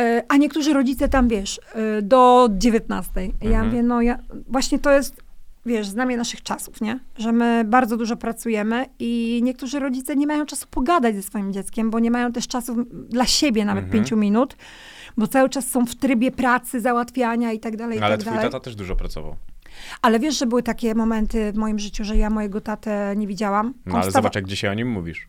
E, 0.00 0.22
A 0.28 0.36
niektórzy 0.36 0.72
rodzice 0.72 1.08
tam, 1.08 1.28
wiesz, 1.28 1.60
e, 1.74 2.02
do 2.02 2.48
19. 2.52 3.20
Ja 3.42 3.48
Mhm. 3.48 3.66
mówię, 3.66 3.82
no 3.82 4.02
ja, 4.02 4.18
właśnie 4.48 4.78
to 4.78 4.90
jest, 4.92 5.22
wiesz, 5.66 5.86
znamie 5.88 6.16
naszych 6.16 6.42
czasów, 6.42 6.80
nie? 6.80 6.98
Że 7.18 7.32
my 7.32 7.64
bardzo 7.66 7.96
dużo 7.96 8.16
pracujemy 8.16 8.86
i 8.98 9.40
niektórzy 9.44 9.78
rodzice 9.78 10.16
nie 10.16 10.26
mają 10.26 10.46
czasu 10.46 10.66
pogadać 10.70 11.14
ze 11.16 11.22
swoim 11.22 11.52
dzieckiem, 11.52 11.90
bo 11.90 11.98
nie 11.98 12.10
mają 12.10 12.32
też 12.32 12.48
czasu 12.48 12.84
dla 13.08 13.26
siebie 13.26 13.64
nawet 13.64 13.84
Mhm. 13.84 13.92
pięciu 14.02 14.16
minut, 14.16 14.56
bo 15.16 15.26
cały 15.26 15.48
czas 15.48 15.68
są 15.70 15.86
w 15.86 15.94
trybie 15.94 16.30
pracy, 16.30 16.80
załatwiania 16.80 17.52
i 17.52 17.60
tak 17.60 17.76
dalej, 17.76 17.98
i 17.98 18.02
Ale 18.02 18.14
tak 18.14 18.20
twój 18.20 18.34
dalej. 18.34 18.50
tata 18.50 18.64
też 18.64 18.74
dużo 18.76 18.96
pracował. 18.96 19.36
Ale 20.02 20.18
wiesz, 20.18 20.38
że 20.38 20.46
były 20.46 20.62
takie 20.62 20.94
momenty 20.94 21.52
w 21.52 21.56
moim 21.56 21.78
życiu, 21.78 22.04
że 22.04 22.16
ja 22.16 22.30
mojego 22.30 22.60
tatę 22.60 23.14
nie 23.16 23.26
widziałam. 23.26 23.74
No 23.86 23.94
ale 23.94 24.02
wstawa- 24.02 24.12
zobacz, 24.12 24.34
jak 24.34 24.46
dzisiaj 24.46 24.70
o 24.70 24.74
nim 24.74 24.90
mówisz. 24.90 25.28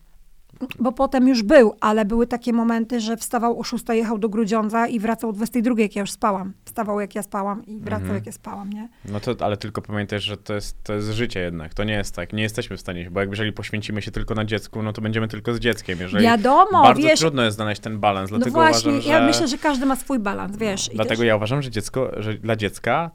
Bo 0.78 0.92
potem 0.92 1.28
już 1.28 1.42
był, 1.42 1.74
ale 1.80 2.04
były 2.04 2.26
takie 2.26 2.52
momenty, 2.52 3.00
że 3.00 3.16
wstawał 3.16 3.60
o 3.60 3.62
6, 3.62 3.84
jechał 3.88 4.18
do 4.18 4.28
Grudziądza 4.28 4.86
i 4.86 5.00
wracał 5.00 5.30
o 5.30 5.32
22, 5.32 5.74
jak 5.80 5.96
ja 5.96 6.00
już 6.00 6.10
spałam. 6.10 6.52
Wstawał, 6.64 7.00
jak 7.00 7.14
ja 7.14 7.22
spałam 7.22 7.66
i 7.66 7.78
wracał, 7.78 8.00
Mhm. 8.02 8.14
jak 8.14 8.26
ja 8.26 8.32
spałam, 8.32 8.70
nie? 8.72 8.88
No 9.04 9.20
to, 9.20 9.34
ale 9.40 9.56
tylko 9.56 9.82
pamiętaj, 9.82 10.20
że 10.20 10.36
to 10.36 10.54
jest, 10.54 10.82
to 10.84 10.92
jest 10.92 11.08
życie 11.10 11.40
jednak. 11.40 11.74
To 11.74 11.84
nie 11.84 11.94
jest 11.94 12.14
tak. 12.14 12.32
Nie 12.32 12.42
jesteśmy 12.42 12.76
w 12.76 12.80
stanie, 12.80 13.10
bo 13.10 13.20
jak 13.20 13.30
jeżeli 13.30 13.52
poświęcimy 13.52 14.02
się 14.02 14.10
tylko 14.10 14.34
na 14.34 14.44
dziecku, 14.44 14.82
no 14.82 14.92
to 14.92 15.02
będziemy 15.02 15.28
tylko 15.28 15.54
z 15.54 15.58
dzieckiem. 15.58 15.98
Jeżeli 16.00 16.24
Wiadomo, 16.24 16.82
bardzo 16.82 17.02
wiesz, 17.02 17.20
trudno 17.20 17.42
jest 17.44 17.56
znaleźć 17.56 17.80
ten 17.80 17.98
balans, 18.00 18.30
no 18.30 18.36
dlatego 18.38 18.60
właśnie, 18.60 18.90
uważam, 18.92 19.02
że... 19.02 19.10
ja 19.10 19.26
myślę, 19.26 19.48
że 19.48 19.58
każdy 19.58 19.86
ma 19.86 19.96
swój 19.96 20.18
balans, 20.18 20.56
wiesz. 20.56 20.90
Dlatego 20.94 21.16
też- 21.20 21.26
ja 21.26 21.36
uważam, 21.36 21.62
że 21.62 21.70
dziecko, 21.70 22.10
że 22.16 22.34
dla 22.34 22.56
dziecka 22.56 23.10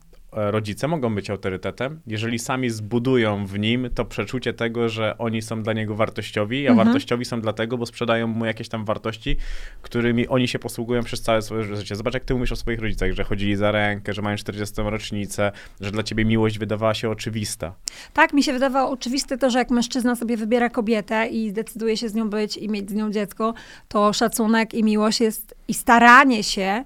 rodzice 0.52 0.88
mogą 0.88 1.16
być 1.16 1.30
autorytetem, 1.30 2.00
jeżeli 2.08 2.40
sami 2.40 2.70
zbudują 2.70 3.46
w 3.46 3.60
nim 3.60 3.90
to 3.96 4.06
przeczucie 4.06 4.54
tego, 4.54 4.90
że 4.90 5.18
oni 5.18 5.42
są 5.42 5.64
dla 5.64 5.74
niego 5.74 5.96
wartościowi, 5.96 6.68
a 6.68 6.72
Mhm. 6.72 6.88
wartościowi 6.88 7.26
są 7.26 7.42
dlatego, 7.42 7.78
bo 7.78 7.86
sprzedają 7.86 8.28
mu 8.28 8.46
jakieś 8.46 8.70
tam 8.70 8.86
wartości, 8.86 9.38
którymi 9.82 10.28
oni 10.28 10.48
się 10.48 10.60
posługują 10.60 11.04
przez 11.04 11.22
całe 11.22 11.42
swoje 11.42 11.64
życie. 11.64 11.96
Zobacz, 11.96 12.14
jak 12.14 12.26
ty 12.26 12.34
mówisz 12.34 12.52
o 12.52 12.56
swoich 12.56 12.80
rodzicach, 12.80 13.12
że 13.12 13.24
chodzili 13.24 13.56
za 13.56 13.72
rękę, 13.72 14.14
że 14.14 14.22
mają 14.22 14.38
40. 14.38 14.76
rocznicę, 14.82 15.52
że 15.82 15.92
dla 15.92 16.04
ciebie 16.04 16.26
miłość 16.26 16.60
wydawała 16.60 16.94
się 16.94 17.10
oczywista. 17.10 17.74
Tak, 18.14 18.34
mi 18.34 18.44
się 18.44 18.54
wydawało 18.54 18.92
oczywiste 18.92 19.38
to, 19.38 19.50
że 19.50 19.60
jak 19.60 19.70
mężczyzna 19.70 20.16
sobie 20.16 20.38
wybiera 20.38 20.70
kobietę 20.70 21.28
i 21.28 21.50
zdecyduje 21.50 21.98
się 21.98 22.10
z 22.10 22.14
nią 22.16 22.30
być 22.30 22.58
i 22.58 22.70
mieć 22.70 22.90
z 22.90 22.94
nią 22.94 23.12
dziecko, 23.12 23.54
to 23.88 24.14
szacunek 24.14 24.74
i 24.74 24.84
miłość 24.84 25.22
jest 25.22 25.56
i 25.68 25.74
staranie 25.74 26.44
się 26.44 26.84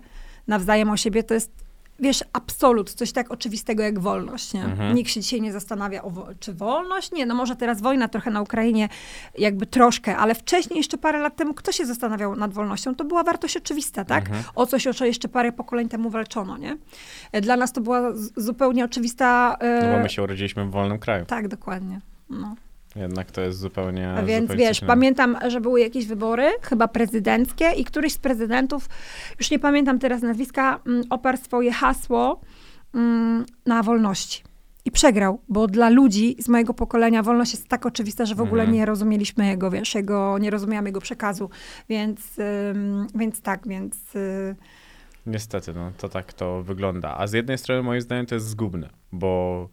nawzajem 0.47 0.89
o 0.89 0.97
siebie 0.97 1.23
to 1.23 1.33
jest, 1.33 1.60
wiesz, 2.01 2.23
absolut, 2.33 2.93
coś 2.93 3.11
tak 3.11 3.31
oczywistego 3.31 3.83
jak 3.83 3.99
wolność, 3.99 4.53
nie? 4.53 4.63
Mhm. 4.65 4.95
Nikt 4.95 5.11
się 5.11 5.21
dzisiaj 5.21 5.41
nie 5.41 5.51
zastanawia, 5.51 6.01
o, 6.01 6.09
wo- 6.09 6.27
czy 6.39 6.53
wolność? 6.53 7.11
Nie, 7.11 7.25
no 7.25 7.35
może 7.35 7.55
teraz 7.55 7.81
wojna 7.81 8.07
trochę 8.07 8.31
na 8.31 8.41
Ukrainie, 8.41 8.89
jakby 9.37 9.65
troszkę, 9.65 10.17
ale 10.17 10.35
wcześniej, 10.35 10.77
jeszcze 10.77 10.97
parę 10.97 11.19
lat 11.19 11.35
temu, 11.35 11.53
kto 11.53 11.71
się 11.71 11.85
zastanawiał 11.85 12.35
nad 12.35 12.53
wolnością? 12.53 12.95
To 12.95 13.05
była 13.05 13.23
wartość 13.23 13.57
oczywista, 13.57 14.05
tak? 14.05 14.25
Mhm. 14.25 14.43
O 14.55 14.65
coś, 14.65 14.87
o 14.87 14.93
co 14.93 15.05
jeszcze 15.05 15.27
parę 15.27 15.51
pokoleń 15.51 15.89
temu 15.89 16.09
walczono, 16.09 16.57
nie? 16.57 16.77
Dla 17.41 17.57
nas 17.57 17.73
to 17.73 17.81
była 17.81 18.01
zupełnie 18.37 18.85
oczywista... 18.85 19.57
e, 19.59 19.85
No 19.87 19.97
bo 19.97 20.03
my 20.03 20.09
się 20.09 20.23
urodziliśmy 20.23 20.65
w 20.65 20.71
wolnym 20.71 20.99
kraju. 20.99 21.25
tak, 21.25 21.47
dokładnie. 21.47 22.01
No. 22.29 22.55
Jednak 22.95 23.31
to 23.31 23.41
jest 23.41 23.59
zupełnie. 23.59 24.09
A 24.09 24.23
więc 24.23 24.41
zupełnie 24.43 24.67
wiesz, 24.67 24.81
pamiętam, 24.81 25.37
że 25.47 25.61
były 25.61 25.79
jakieś 25.79 26.05
wybory, 26.05 26.51
chyba 26.61 26.87
prezydenckie, 26.87 27.71
i 27.77 27.85
któryś 27.85 28.13
z 28.13 28.17
prezydentów, 28.17 28.89
już 29.39 29.51
nie 29.51 29.59
pamiętam 29.59 29.99
teraz 29.99 30.21
nazwiska, 30.21 30.79
mm, 30.87 31.03
oparł 31.09 31.37
swoje 31.37 31.71
hasło 31.71 32.41
mm, 32.95 33.45
na 33.65 33.83
wolności. 33.83 34.43
I 34.85 34.91
przegrał, 34.91 35.41
bo 35.49 35.67
dla 35.67 35.89
ludzi 35.89 36.35
z 36.39 36.47
mojego 36.49 36.73
pokolenia 36.73 37.23
wolność 37.23 37.51
jest 37.53 37.67
tak 37.67 37.85
oczywista, 37.85 38.25
że 38.25 38.35
w 38.35 38.41
ogóle 38.41 38.61
Mhm. 38.63 38.77
nie 38.77 38.85
rozumieliśmy 38.85 39.47
jego, 39.47 39.71
wiesz, 39.71 39.95
jego, 39.95 40.37
nie 40.37 40.49
rozumiałam 40.49 40.85
jego 40.85 41.01
przekazu. 41.01 41.49
Więc, 41.89 42.39
ym, 42.73 43.07
więc 43.15 43.41
tak, 43.41 43.67
więc... 43.67 44.15
y, 44.15 44.55
Niestety, 45.25 45.73
no 45.73 45.91
to 45.97 46.09
tak 46.09 46.33
to 46.33 46.63
wygląda. 46.63 47.17
A 47.17 47.27
z 47.27 47.33
jednej 47.33 47.57
strony 47.57 47.83
moim 47.83 48.01
zdaniem 48.01 48.25
to 48.25 48.35
jest 48.35 48.47
zgubne, 48.47 48.89
bo 49.11 49.69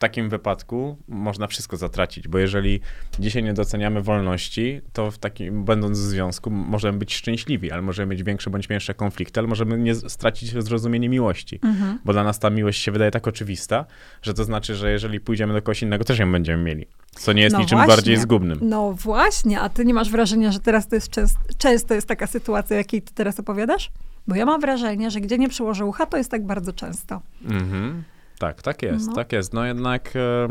takim 0.00 0.28
wypadku 0.28 0.96
można 1.08 1.46
wszystko 1.46 1.76
zatracić, 1.76 2.28
bo 2.28 2.38
jeżeli 2.38 2.80
dzisiaj 3.18 3.42
nie 3.42 3.52
doceniamy 3.52 4.02
wolności, 4.02 4.80
to 4.92 5.10
w 5.10 5.18
takim, 5.18 5.64
będąc 5.64 5.98
w 5.98 6.02
związku, 6.02 6.50
możemy 6.50 6.98
być 6.98 7.14
szczęśliwi, 7.14 7.72
ale 7.72 7.82
możemy 7.82 8.10
mieć 8.10 8.22
większe 8.22 8.50
bądź 8.50 8.68
mniejsze 8.68 8.94
konflikty, 8.94 9.40
ale 9.40 9.48
możemy 9.48 9.78
nie 9.78 9.94
stracić 9.94 10.64
zrozumienie 10.64 11.08
miłości, 11.08 11.60
mhm. 11.62 11.98
bo 12.04 12.12
dla 12.12 12.24
nas 12.24 12.38
ta 12.38 12.50
miłość 12.50 12.82
się 12.82 12.92
wydaje 12.92 13.10
tak 13.10 13.28
oczywista, 13.28 13.84
że 14.22 14.34
to 14.34 14.44
znaczy, 14.44 14.74
że 14.74 14.92
jeżeli 14.92 15.20
pójdziemy 15.20 15.52
do 15.52 15.62
kogoś 15.62 15.82
innego, 15.82 16.04
też 16.04 16.18
ją 16.18 16.32
będziemy 16.32 16.62
mieli, 16.62 16.86
co 17.10 17.32
nie 17.32 17.42
jest 17.42 17.54
No 17.54 17.60
niczym 17.60 17.78
właśnie. 17.78 17.96
bardziej 17.96 18.16
zgubnym. 18.16 18.58
No 18.62 18.92
właśnie, 18.92 19.60
a 19.60 19.68
ty 19.68 19.84
nie 19.84 19.94
masz 19.94 20.10
wrażenia, 20.10 20.52
że 20.52 20.60
teraz 20.60 20.88
to 20.88 20.94
jest 20.94 21.08
częst, 21.08 21.38
często 21.58 21.94
jest 21.94 22.08
taka 22.08 22.26
sytuacja, 22.26 22.76
jakiej 22.76 23.02
ty 23.02 23.14
teraz 23.14 23.40
opowiadasz? 23.40 23.90
Bo 24.28 24.34
ja 24.34 24.46
mam 24.46 24.60
wrażenie, 24.60 25.10
że 25.10 25.20
gdzie 25.20 25.38
nie 25.38 25.48
przyłożę 25.48 25.84
ucha, 25.84 26.06
to 26.06 26.16
jest 26.16 26.30
tak 26.30 26.46
bardzo 26.46 26.72
często. 26.72 27.20
Mhm. 27.44 28.02
Tak, 28.40 28.62
tak 28.62 28.82
jest, 28.82 29.08
No. 29.08 29.14
tak 29.14 29.32
jest. 29.32 29.52
No 29.52 29.64
jednak 29.64 30.16
e, 30.16 30.48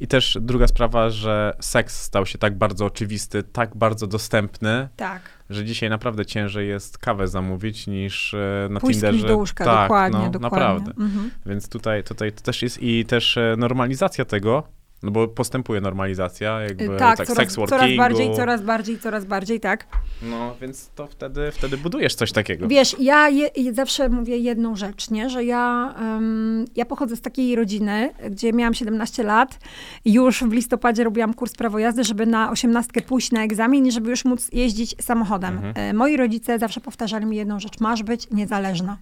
i 0.00 0.06
też 0.06 0.38
druga 0.40 0.66
sprawa, 0.66 1.10
że 1.10 1.56
seks 1.60 2.00
stał 2.02 2.26
się 2.26 2.38
tak 2.38 2.58
bardzo 2.58 2.86
oczywisty, 2.86 3.42
tak 3.42 3.76
bardzo 3.76 4.06
dostępny, 4.06 4.88
Tak. 4.96 5.22
że 5.50 5.64
dzisiaj 5.64 5.90
naprawdę 5.90 6.26
ciężej 6.26 6.68
jest 6.68 6.98
kawę 6.98 7.28
zamówić 7.28 7.86
niż 7.86 8.34
e, 8.34 8.68
na 8.70 8.80
Pójść 8.80 9.00
Tinderze. 9.00 9.28
do 9.28 9.36
łóżka, 9.36 9.64
tak, 9.64 9.84
dokładnie, 9.84 10.18
no, 10.18 10.30
dokładnie. 10.30 10.58
naprawdę. 10.58 10.90
Mhm. 11.04 11.30
Więc 11.46 11.68
tutaj, 11.68 12.04
tutaj 12.04 12.32
to 12.32 12.42
też 12.42 12.62
jest 12.62 12.82
i 12.82 13.04
też 13.04 13.36
e, 13.36 13.54
normalizacja 13.58 14.24
tego, 14.24 14.62
no 15.04 15.10
bo 15.10 15.28
postępuje 15.28 15.80
normalizacja, 15.80 16.60
jakby 16.60 16.88
tak, 16.98 17.16
tak, 17.18 17.26
coraz, 17.26 17.54
coraz 17.54 17.96
bardziej, 17.96 18.34
coraz 18.36 18.62
bardziej, 18.62 18.98
coraz 18.98 19.24
bardziej, 19.24 19.60
tak. 19.60 19.86
No, 20.22 20.56
więc 20.60 20.90
to 20.94 21.06
wtedy, 21.06 21.50
wtedy 21.52 21.76
budujesz 21.76 22.14
coś 22.14 22.32
takiego. 22.32 22.68
Wiesz, 22.68 22.96
ja 22.98 23.28
je, 23.28 23.50
zawsze 23.72 24.08
mówię 24.08 24.38
jedną 24.38 24.76
rzecz, 24.76 25.10
nie? 25.10 25.30
że 25.30 25.44
ja, 25.44 25.94
em, 25.98 26.64
ja 26.76 26.84
pochodzę 26.84 27.16
z 27.16 27.20
takiej 27.20 27.56
rodziny, 27.56 28.10
gdzie 28.30 28.52
miałam 28.52 28.74
17 28.74 29.22
lat 29.22 29.58
już 30.04 30.42
w 30.42 30.52
listopadzie 30.52 31.04
robiłam 31.04 31.34
kurs 31.34 31.52
prawo 31.52 31.78
jazdy, 31.78 32.04
żeby 32.04 32.26
na 32.26 32.50
18 32.50 33.02
pójść 33.02 33.32
na 33.32 33.44
egzamin 33.44 33.86
i 33.86 33.92
żeby 33.92 34.10
już 34.10 34.24
móc 34.24 34.48
jeździć 34.52 34.94
samochodem. 35.00 35.54
Mhm. 35.54 35.74
E, 35.76 35.92
Moi 35.92 36.16
rodzice 36.16 36.58
zawsze 36.58 36.80
powtarzali 36.80 37.26
mi 37.26 37.36
jedną 37.36 37.60
rzecz, 37.60 37.80
masz 37.80 38.02
być 38.02 38.30
niezależna. 38.30 38.98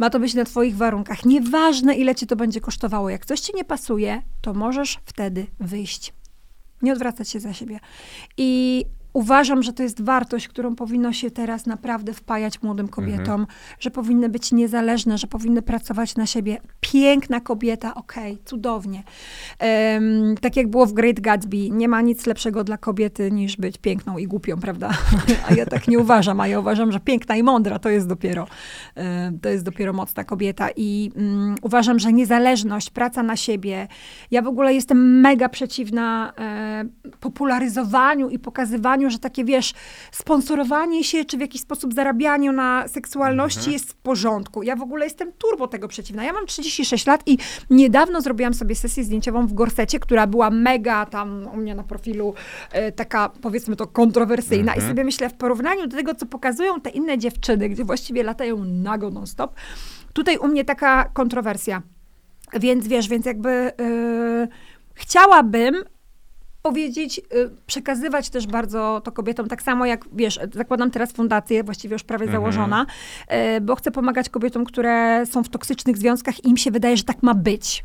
Ma 0.00 0.10
to 0.10 0.20
być 0.20 0.34
na 0.34 0.44
twoich 0.44 0.76
warunkach. 0.76 1.24
Nieważne, 1.24 1.94
ile 1.94 2.14
ci 2.14 2.26
to 2.26 2.36
będzie 2.36 2.60
kosztowało. 2.60 3.10
Jak 3.10 3.26
coś 3.26 3.40
ci 3.40 3.52
nie 3.54 3.64
pasuje, 3.64 4.22
to 4.40 4.54
możesz 4.54 4.98
wtedy 5.04 5.46
wyjść. 5.60 6.12
Nie 6.82 6.92
odwracać 6.92 7.28
się 7.28 7.40
za 7.40 7.52
siebie. 7.52 7.80
I 8.36 8.84
uważam, 9.12 9.62
że 9.62 9.72
to 9.72 9.82
jest 9.82 10.02
wartość, 10.02 10.48
którą 10.48 10.76
powinno 10.76 11.12
się 11.12 11.30
teraz 11.30 11.66
naprawdę 11.66 12.14
wpajać 12.14 12.62
młodym 12.62 12.88
kobietom, 12.88 13.46
że 13.80 13.90
powinny 13.90 14.28
być 14.28 14.52
niezależne, 14.52 15.18
że 15.18 15.26
powinny 15.26 15.62
pracować 15.62 16.16
na 16.16 16.26
siebie. 16.26 16.58
Piękna 16.80 17.40
kobieta, 17.40 17.94
okej, 17.94 18.38
cudownie. 18.44 19.02
Em, 19.58 20.34
tak 20.40 20.56
jak 20.56 20.68
było 20.68 20.86
w 20.86 20.92
Great 20.92 21.20
Gatsby, 21.20 21.70
nie 21.70 21.88
ma 21.88 22.00
nic 22.00 22.26
lepszego 22.26 22.64
dla 22.64 22.78
kobiety 22.78 23.30
niż 23.30 23.56
być 23.56 23.78
piękną 23.78 24.18
i 24.18 24.26
głupią, 24.26 24.56
prawda? 24.56 24.90
A 25.48 25.54
ja 25.54 25.66
tak 25.66 25.88
nie 25.88 25.98
uważam, 25.98 26.40
a 26.40 26.48
ja 26.48 26.60
uważam, 26.60 26.92
że 26.92 27.00
piękna 27.00 27.36
i 27.36 27.42
mądra 27.42 27.78
to 27.78 27.88
jest 27.88 28.08
dopiero, 28.08 28.46
e, 28.96 29.32
to 29.42 29.48
jest 29.48 29.64
dopiero 29.64 29.92
mocna 29.92 30.24
kobieta 30.24 30.68
i 30.76 31.10
mm, 31.16 31.54
uważam, 31.62 31.98
że 31.98 32.12
niezależność, 32.12 32.90
praca 32.90 33.22
na 33.22 33.36
siebie, 33.36 33.88
ja 34.30 34.42
w 34.42 34.46
ogóle 34.46 34.74
jestem 34.74 35.20
mega 35.20 35.48
przeciwna 35.48 36.32
e, 36.38 36.84
popularyzowaniu 37.20 38.28
i 38.28 38.38
pokazywaniu, 38.38 38.99
że 39.08 39.18
takie, 39.18 39.44
wiesz, 39.44 39.74
sponsorowanie 40.12 41.04
się, 41.04 41.24
czy 41.24 41.36
w 41.36 41.40
jakiś 41.40 41.60
sposób 41.60 41.94
zarabianiu 41.94 42.52
na 42.52 42.88
seksualności 42.88 43.72
jest 43.72 43.92
w 43.92 43.96
porządku. 43.96 44.62
Ja 44.62 44.76
w 44.76 44.82
ogóle 44.82 45.04
jestem 45.04 45.32
turbo 45.32 45.68
tego 45.68 45.88
przeciwna. 45.88 46.24
Ja 46.24 46.32
mam 46.32 46.46
36 46.46 47.06
lat 47.06 47.22
i 47.26 47.38
niedawno 47.70 48.20
zrobiłam 48.20 48.54
sobie 48.54 48.74
sesję 48.74 49.04
zdjęciową 49.04 49.46
w 49.46 49.52
gorsecie, 49.52 50.00
która 50.00 50.26
była 50.26 50.50
mega 50.50 51.06
tam 51.06 51.48
u 51.54 51.56
mnie 51.56 51.74
na 51.74 51.84
profilu 51.84 52.34
e, 52.72 52.92
taka, 52.92 53.28
powiedzmy 53.28 53.76
to, 53.76 53.86
kontrowersyjna. 53.86 54.74
I 54.74 54.80
sobie 54.80 55.04
myślę, 55.04 55.30
w 55.30 55.34
porównaniu 55.34 55.86
do 55.86 55.96
tego, 55.96 56.14
co 56.14 56.26
pokazują 56.26 56.80
te 56.80 56.90
inne 56.90 57.18
dziewczyny, 57.18 57.68
gdzie 57.68 57.84
właściwie 57.84 58.22
latają 58.22 58.64
nago 58.64 59.10
non-stop, 59.10 59.54
tutaj 60.12 60.38
u 60.38 60.48
mnie 60.48 60.64
taka 60.64 61.04
kontrowersja. 61.04 61.82
Więc 62.60 62.88
wiesz, 62.88 63.08
więc 63.08 63.26
jakby 63.26 63.72
yy, 63.78 64.48
chciałabym 64.94 65.74
powiedzieć, 66.62 67.18
yy, 67.18 67.50
przekazywać 67.66 68.30
też 68.30 68.46
bardzo 68.46 69.00
to 69.04 69.12
kobietom, 69.12 69.48
tak 69.48 69.62
samo 69.62 69.86
jak, 69.86 70.04
wiesz, 70.12 70.40
zakładam 70.54 70.90
teraz 70.90 71.12
fundację, 71.12 71.64
właściwie 71.64 71.92
już 71.92 72.02
prawie 72.02 72.24
Mhm. 72.24 72.42
założona, 72.42 72.86
yy, 73.30 73.60
bo 73.60 73.76
chcę 73.76 73.90
pomagać 73.90 74.28
kobietom, 74.28 74.64
które 74.64 75.26
są 75.26 75.44
w 75.44 75.48
toksycznych 75.48 75.98
związkach 75.98 76.44
i 76.44 76.48
im 76.48 76.56
się 76.56 76.70
wydaje, 76.70 76.96
że 76.96 77.04
tak 77.04 77.22
ma 77.22 77.34
być. 77.34 77.84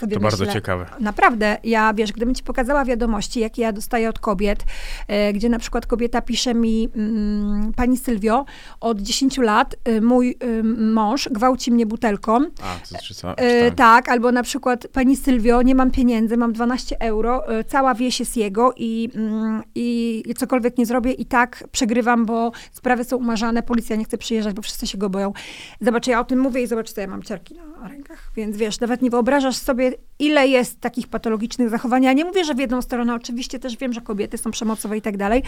Sobie 0.00 0.16
To 0.16 0.20
bardzo 0.20 0.44
myślę, 0.44 0.54
ciekawe. 0.54 0.86
Naprawdę, 1.00 1.58
ja 1.64 1.94
wiesz, 1.94 2.12
gdybym 2.12 2.34
ci 2.34 2.42
pokazała 2.42 2.84
wiadomości, 2.84 3.40
jakie 3.40 3.62
ja 3.62 3.72
dostaję 3.72 4.08
od 4.08 4.18
kobiet, 4.18 4.64
e, 5.08 5.32
gdzie 5.32 5.48
na 5.48 5.58
przykład 5.58 5.86
kobieta 5.86 6.22
pisze 6.22 6.54
mi, 6.54 6.88
mm, 6.96 7.72
pani 7.72 7.96
Sylwio, 7.96 8.44
od 8.80 9.00
10 9.00 9.38
lat 9.38 9.76
y, 9.88 10.00
mój 10.00 10.36
y, 10.42 10.62
mąż 10.64 11.28
gwałci 11.28 11.72
mnie 11.72 11.86
butelką. 11.86 12.36
A, 12.62 12.76
to 12.92 12.98
czy 13.02 13.14
co? 13.14 13.30
E, 13.30 13.34
czytałem. 13.34 13.74
tak, 13.74 14.08
albo 14.08 14.32
na 14.32 14.42
przykład 14.42 14.86
pani 14.92 15.16
Sylwio, 15.16 15.62
nie 15.62 15.74
mam 15.74 15.90
pieniędzy, 15.90 16.36
mam 16.36 16.52
12 16.52 17.00
euro, 17.00 17.48
e, 17.48 17.64
cała 17.64 17.94
wieś 17.94 18.20
jest 18.20 18.36
jego 18.36 18.72
i, 18.76 19.10
mm, 19.14 19.62
i, 19.74 20.22
i 20.26 20.34
cokolwiek 20.34 20.78
nie 20.78 20.86
zrobię 20.86 21.12
i 21.12 21.26
tak 21.26 21.64
przegrywam, 21.72 22.26
bo 22.26 22.52
sprawy 22.72 23.04
są 23.04 23.16
umarzane, 23.16 23.62
policja 23.62 23.96
nie 23.96 24.04
chce 24.04 24.18
przyjeżdżać, 24.18 24.54
bo 24.54 24.62
wszyscy 24.62 24.86
się 24.86 24.98
go 24.98 25.10
boją. 25.10 25.32
Zobacz, 25.80 26.06
ja 26.06 26.20
o 26.20 26.24
tym 26.24 26.38
mówię 26.38 26.62
i 26.62 26.66
zobacz, 26.66 26.92
co 26.92 27.00
ja 27.00 27.06
mam 27.06 27.22
ciarki 27.22 27.54
na 27.54 27.69
rękach. 27.88 28.30
Więc 28.36 28.56
wiesz, 28.56 28.80
nawet 28.80 29.02
nie 29.02 29.10
wyobrażasz 29.10 29.56
sobie, 29.56 29.92
ile 30.18 30.48
jest 30.48 30.80
takich 30.80 31.08
patologicznych 31.08 31.68
zachowań. 31.70 32.02
Ja 32.02 32.12
nie 32.12 32.24
mówię, 32.24 32.44
że 32.44 32.54
w 32.54 32.58
jedną 32.58 32.82
stronę, 32.82 33.14
oczywiście 33.14 33.58
też 33.58 33.76
wiem, 33.76 33.92
że 33.92 34.00
kobiety 34.00 34.38
są 34.38 34.50
przemocowe 34.50 34.96
i 34.96 35.02
tak 35.02 35.16
dalej. 35.16 35.42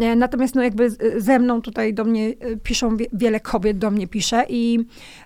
E, 0.00 0.16
Natomiast 0.16 0.54
no 0.54 0.62
jakby 0.62 0.90
ze 1.16 1.38
mną 1.38 1.62
tutaj 1.62 1.94
do 1.94 2.04
mnie 2.04 2.28
e, 2.28 2.56
piszą, 2.56 2.96
wie- 2.96 3.06
wiele 3.12 3.40
kobiet 3.40 3.78
do 3.78 3.90
mnie 3.90 4.08
pisze 4.08 4.44
i, 4.48 4.78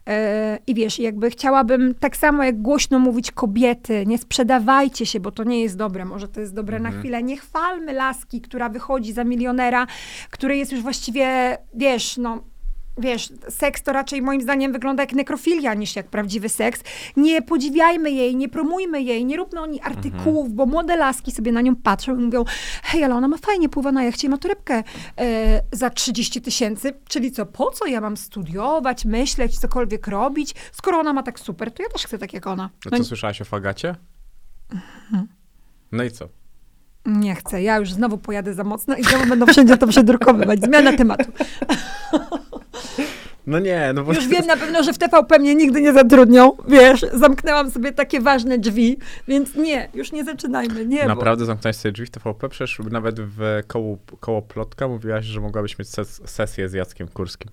e, 0.09 0.59
i 0.67 0.75
wiesz, 0.75 0.99
jakby 0.99 1.31
chciałabym 1.31 1.95
tak 1.95 2.17
samo 2.17 2.45
jak 2.45 2.63
głośno 2.63 2.99
mówić 2.99 3.31
kobiety, 3.31 4.07
nie 4.07 4.19
sprzedawajcie 4.19 5.07
się, 5.07 5.21
bo 5.21 5.31
to 5.33 5.45
nie 5.45 5.63
jest 5.63 5.77
dobre, 5.77 6.05
może 6.05 6.29
to 6.29 6.41
jest 6.41 6.55
dobre 6.55 6.79
na 6.81 6.91
chwilę, 7.01 7.23
nie 7.23 7.37
chwalmy 7.37 7.93
laski, 7.93 8.41
która 8.41 8.69
wychodzi 8.69 9.13
za 9.13 9.25
milionera, 9.25 9.87
który 10.31 10.57
jest 10.57 10.73
już 10.73 10.81
właściwie, 10.83 11.59
wiesz, 11.75 12.17
no 12.17 12.43
wiesz, 12.99 13.33
seks 13.49 13.83
to 13.83 13.93
raczej 13.93 14.23
moim 14.23 14.41
zdaniem 14.41 14.73
wygląda 14.73 15.03
jak 15.03 15.13
nekrofilia 15.13 15.75
niż 15.75 15.97
jak 15.97 16.07
prawdziwy 16.09 16.49
seks. 16.49 16.81
Nie 17.17 17.43
podziwiajmy 17.43 18.11
jej, 18.11 18.37
nie 18.37 18.49
promujmy 18.49 19.03
jej, 19.03 19.25
nie 19.25 19.37
róbmy 19.37 19.61
o 19.61 19.67
niej 19.67 19.81
artykułów, 19.83 20.53
bo 20.53 20.67
młode 20.67 20.97
laski 20.97 21.33
sobie 21.33 21.53
na 21.53 21.61
nią 21.61 21.77
patrzą 21.77 22.19
i 22.19 22.23
mówią, 22.23 22.45
hej, 22.83 23.05
ale 23.05 23.15
ona 23.15 23.29
ma 23.29 23.37
fajnie, 23.37 23.69
pływa 23.69 23.93
na 23.93 24.05
jachcie 24.05 24.27
i 24.27 24.31
ma 24.31 24.39
torebkę 24.39 24.83
e, 25.21 25.63
za 25.73 25.91
30 25.91 26.43
tysięcy, 26.43 26.93
czyli 27.09 27.33
co, 27.33 27.47
po 27.47 27.71
co 27.71 27.87
ja 27.87 28.01
mam 28.01 28.17
studiować, 28.17 29.05
myśleć, 29.05 29.59
cokolwiek 29.59 30.07
robić, 30.07 30.55
skoro 30.73 30.99
ona 30.99 31.13
ma 31.13 31.23
tak 31.23 31.41
super, 31.41 31.73
to 31.73 31.83
ja 31.83 31.89
też 31.89 32.07
chcę 32.07 32.19
tak 32.19 32.33
jak 32.33 32.47
ona. 32.47 32.71
No 32.85 32.91
No 32.91 32.99
co, 32.99 33.05
słyszałaś 33.05 33.41
o 33.41 33.45
fagacie? 33.45 33.95
No 35.93 36.05
i 36.05 36.11
co? 36.11 36.29
nie 37.07 37.35
chcę, 37.35 37.63
ja 37.63 37.77
już 37.79 37.93
znowu 37.93 38.19
pojadę 38.19 38.55
za 38.55 38.65
mocno 38.65 38.97
i 38.97 39.05
znowu 39.05 39.27
będą 39.27 39.47
wszędzie 39.47 39.77
to 39.77 39.87
przedrukowywać. 39.87 40.61
Zmiana 40.61 40.93
tematu. 40.93 41.33
No 43.47 43.59
nie, 43.59 43.93
no 43.95 44.05
bo... 44.05 44.13
Już 44.13 44.29
wiem 44.29 44.47
na 44.47 44.57
pewno, 44.57 44.83
że 44.83 44.93
w 44.93 44.99
TVP 44.99 45.39
mnie 45.39 45.55
nigdy 45.55 45.81
nie 45.81 45.93
zatrudnią, 45.93 46.53
wiesz, 46.69 47.07
zamknęłam 47.13 47.71
sobie 47.71 47.93
takie 47.93 48.21
ważne 48.21 48.59
drzwi, 48.59 48.99
więc 49.29 49.55
nie, 49.55 49.89
już 49.95 50.13
nie 50.13 50.25
zaczynajmy, 50.25 50.87
nie, 50.87 51.03
bo... 51.03 51.09
Naprawdę 51.09 51.45
zamknąłeś 51.45 51.77
sobie 51.77 51.93
drzwi 51.93 52.07
w 52.07 52.11
TVP? 52.11 52.49
Przecież 52.49 52.79
nawet 52.91 53.21
w 53.21 53.61
koło, 53.67 53.99
koło 54.21 54.43
plotka 54.43 54.89
mówiłaś, 54.89 55.25
że 55.25 55.41
mogłabyś 55.41 55.79
mieć 55.79 55.89
ses 55.89 56.21
sesję 56.25 56.69
z 56.69 56.73
Jackiem 56.73 57.09
Kurskim. 57.09 57.51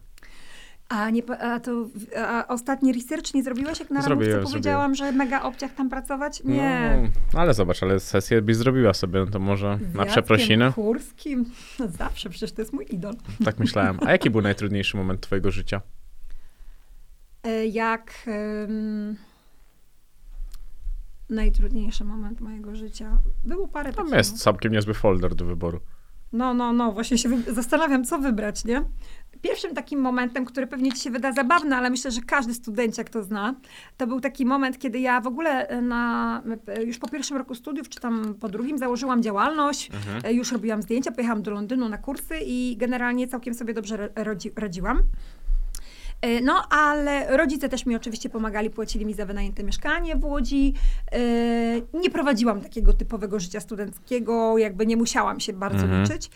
A, 0.89 1.09
nie, 1.09 1.23
a 1.41 1.59
to 1.59 1.88
a 2.17 2.47
ostatni 2.47 2.93
research 2.93 3.34
nie 3.34 3.43
zrobiłeś, 3.43 3.79
jak 3.79 3.89
na 3.91 4.01
Zrobiłem, 4.01 4.43
powiedziałam, 4.43 4.95
że 4.95 5.11
mega 5.11 5.41
obciach 5.41 5.73
tam 5.73 5.89
pracować? 5.89 6.43
Nie. 6.43 6.99
No, 7.03 7.09
no 7.34 7.39
ale 7.39 7.53
zobacz, 7.53 7.84
ale 7.84 7.99
sesję 7.99 8.41
byś 8.41 8.55
zrobiła 8.55 8.93
sobie, 8.93 9.19
no 9.19 9.25
to 9.27 9.39
może 9.39 9.79
Z 9.91 9.95
na 9.95 10.05
przeprosiny? 10.05 10.71
Kurskim? 10.73 11.45
No 11.79 11.88
zawsze, 11.88 12.29
przecież 12.29 12.51
to 12.51 12.61
jest 12.61 12.73
mój 12.73 12.86
idol. 12.89 13.13
Tak 13.45 13.59
myślałem. 13.59 13.97
A 14.05 14.11
jaki 14.11 14.29
był 14.29 14.41
najtrudniejszy 14.41 14.97
moment 14.97 15.21
twojego 15.21 15.51
życia? 15.51 15.81
E, 17.43 17.65
Jak 17.65 18.13
em, 18.27 19.15
najtrudniejszy 21.29 22.05
moment 22.05 22.41
mojego 22.41 22.75
życia? 22.75 23.17
Było 23.43 23.67
parę 23.67 23.93
Tam 23.93 24.05
takich, 24.05 24.17
jest 24.17 24.38
całkiem 24.43 24.71
niezły 24.73 24.93
folder 24.93 25.36
do 25.36 25.45
wyboru. 25.45 25.79
No, 26.34 26.53
no, 26.53 26.73
no, 26.73 26.91
właśnie 26.91 27.17
się 27.17 27.41
zastanawiam, 27.53 28.03
co 28.05 28.19
wybrać, 28.19 28.65
nie? 28.65 28.84
Pierwszym 29.43 29.75
takim 29.75 29.99
momentem, 29.99 30.45
który 30.45 30.67
pewnie 30.67 30.91
ci 30.91 30.99
się 30.99 31.11
wyda 31.11 31.31
zabawny, 31.31 31.75
ale 31.75 31.89
myślę, 31.89 32.11
że 32.11 32.21
każdy 32.21 32.53
studenciak 32.53 33.09
to 33.09 33.23
zna, 33.23 33.55
to 33.97 34.07
był 34.07 34.19
taki 34.21 34.45
moment, 34.45 34.79
kiedy 34.79 34.99
ja 34.99 35.21
w 35.21 35.27
ogóle 35.27 35.81
na, 35.81 36.41
już 36.85 36.97
po 36.97 37.07
pierwszym 37.09 37.37
roku 37.37 37.55
studiów, 37.55 37.89
czy 37.89 37.99
tam 37.99 38.35
po 38.39 38.49
drugim, 38.49 38.77
założyłam 38.77 39.23
działalność, 39.23 39.89
Mhm. 39.91 40.35
już 40.35 40.51
robiłam 40.51 40.81
zdjęcia, 40.81 41.11
pojechałam 41.11 41.41
do 41.43 41.51
Londynu 41.51 41.89
na 41.89 41.97
kursy 41.97 42.35
i 42.45 42.75
generalnie 42.77 43.27
całkiem 43.27 43.53
sobie 43.53 43.73
dobrze 43.73 44.09
radzi, 44.15 44.51
radziłam. 44.55 44.99
E, 46.21 46.41
No, 46.41 46.63
ale 46.69 47.37
rodzice 47.37 47.69
też 47.69 47.85
mi 47.85 47.95
oczywiście 47.95 48.29
pomagali, 48.29 48.69
płacili 48.69 49.05
mi 49.05 49.13
za 49.13 49.25
wynajęte 49.25 49.63
mieszkanie 49.63 50.15
w 50.15 50.25
Łodzi. 50.25 50.73
E, 51.11 51.19
Nie 51.99 52.09
prowadziłam 52.09 52.61
takiego 52.61 52.93
typowego 52.93 53.39
życia 53.39 53.59
studenckiego, 53.59 54.57
jakby 54.57 54.85
nie 54.85 54.97
musiałam 54.97 55.39
się 55.39 55.53
bardzo 55.53 55.83
Mhm. 55.83 56.03
liczyć. 56.03 56.29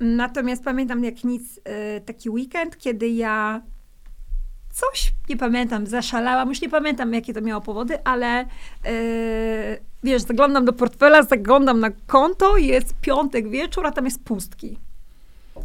Natomiast 0.00 0.64
pamiętam 0.64 1.04
jak 1.04 1.24
nic 1.24 1.60
e, 1.64 2.00
taki 2.00 2.30
weekend, 2.30 2.78
kiedy 2.78 3.08
ja 3.08 3.62
coś, 4.72 5.12
nie 5.28 5.36
pamiętam, 5.36 5.86
zaszalałam, 5.86 6.48
już 6.48 6.60
nie 6.62 6.68
pamiętam 6.68 7.12
jakie 7.14 7.34
to 7.34 7.40
miało 7.40 7.60
powody, 7.60 8.04
ale 8.04 8.40
e, 8.40 8.46
wiesz, 10.02 10.22
zaglądam 10.22 10.64
do 10.64 10.72
portfela, 10.72 11.22
zaglądam 11.22 11.80
na 11.80 11.90
konto 12.06 12.56
jest 12.56 12.94
piątek 13.00 13.48
wieczór, 13.48 13.86
a 13.86 13.92
tam 13.92 14.04
jest 14.04 14.24
pustki. 14.24 14.78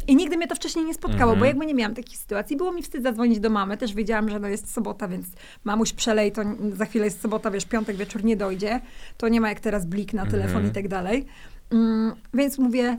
I 0.06 0.16
nigdy 0.16 0.36
mnie 0.36 0.46
to 0.46 0.54
wcześniej 0.54 0.84
nie 0.84 0.94
spotkało, 0.94 1.22
Mhm. 1.32 1.38
bo 1.38 1.44
jakby 1.44 1.66
nie 1.66 1.74
miałam 1.74 1.94
takiej 1.94 2.16
sytuacji. 2.16 2.56
Było 2.56 2.72
mi 2.72 2.82
wstyd 2.82 3.02
zadzwonić 3.02 3.40
do 3.40 3.50
mamy. 3.50 3.76
Też 3.76 3.94
wiedziałam, 3.94 4.28
że 4.28 4.38
no 4.40 4.48
jest 4.48 4.72
sobota, 4.72 5.08
więc 5.08 5.26
mamuś 5.64 5.92
przelej, 5.92 6.32
to 6.32 6.42
za 6.72 6.84
chwilę 6.84 7.04
jest 7.04 7.20
sobota, 7.20 7.50
wiesz, 7.50 7.64
piątek 7.64 7.96
wieczór 7.96 8.24
nie 8.24 8.36
dojdzie. 8.36 8.80
To 9.16 9.28
nie 9.28 9.40
ma 9.40 9.48
jak 9.48 9.60
teraz 9.60 9.86
blik 9.86 10.12
na 10.12 10.26
telefon 10.26 10.56
Mhm. 10.56 10.66
i 10.70 10.70
tak 10.74 10.88
dalej. 10.88 11.26
Mm, 11.70 12.14
więc 12.34 12.58
mówię, 12.58 12.98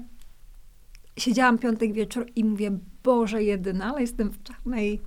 siedziałam 1.17 1.57
piątek 1.57 1.93
wieczór 1.93 2.25
i 2.35 2.43
mówię, 2.45 2.77
Boże 3.03 3.43
jedyna, 3.43 3.85
ale 3.85 4.01
jestem 4.01 4.31
w 4.31 4.43
czarnej. 4.43 5.01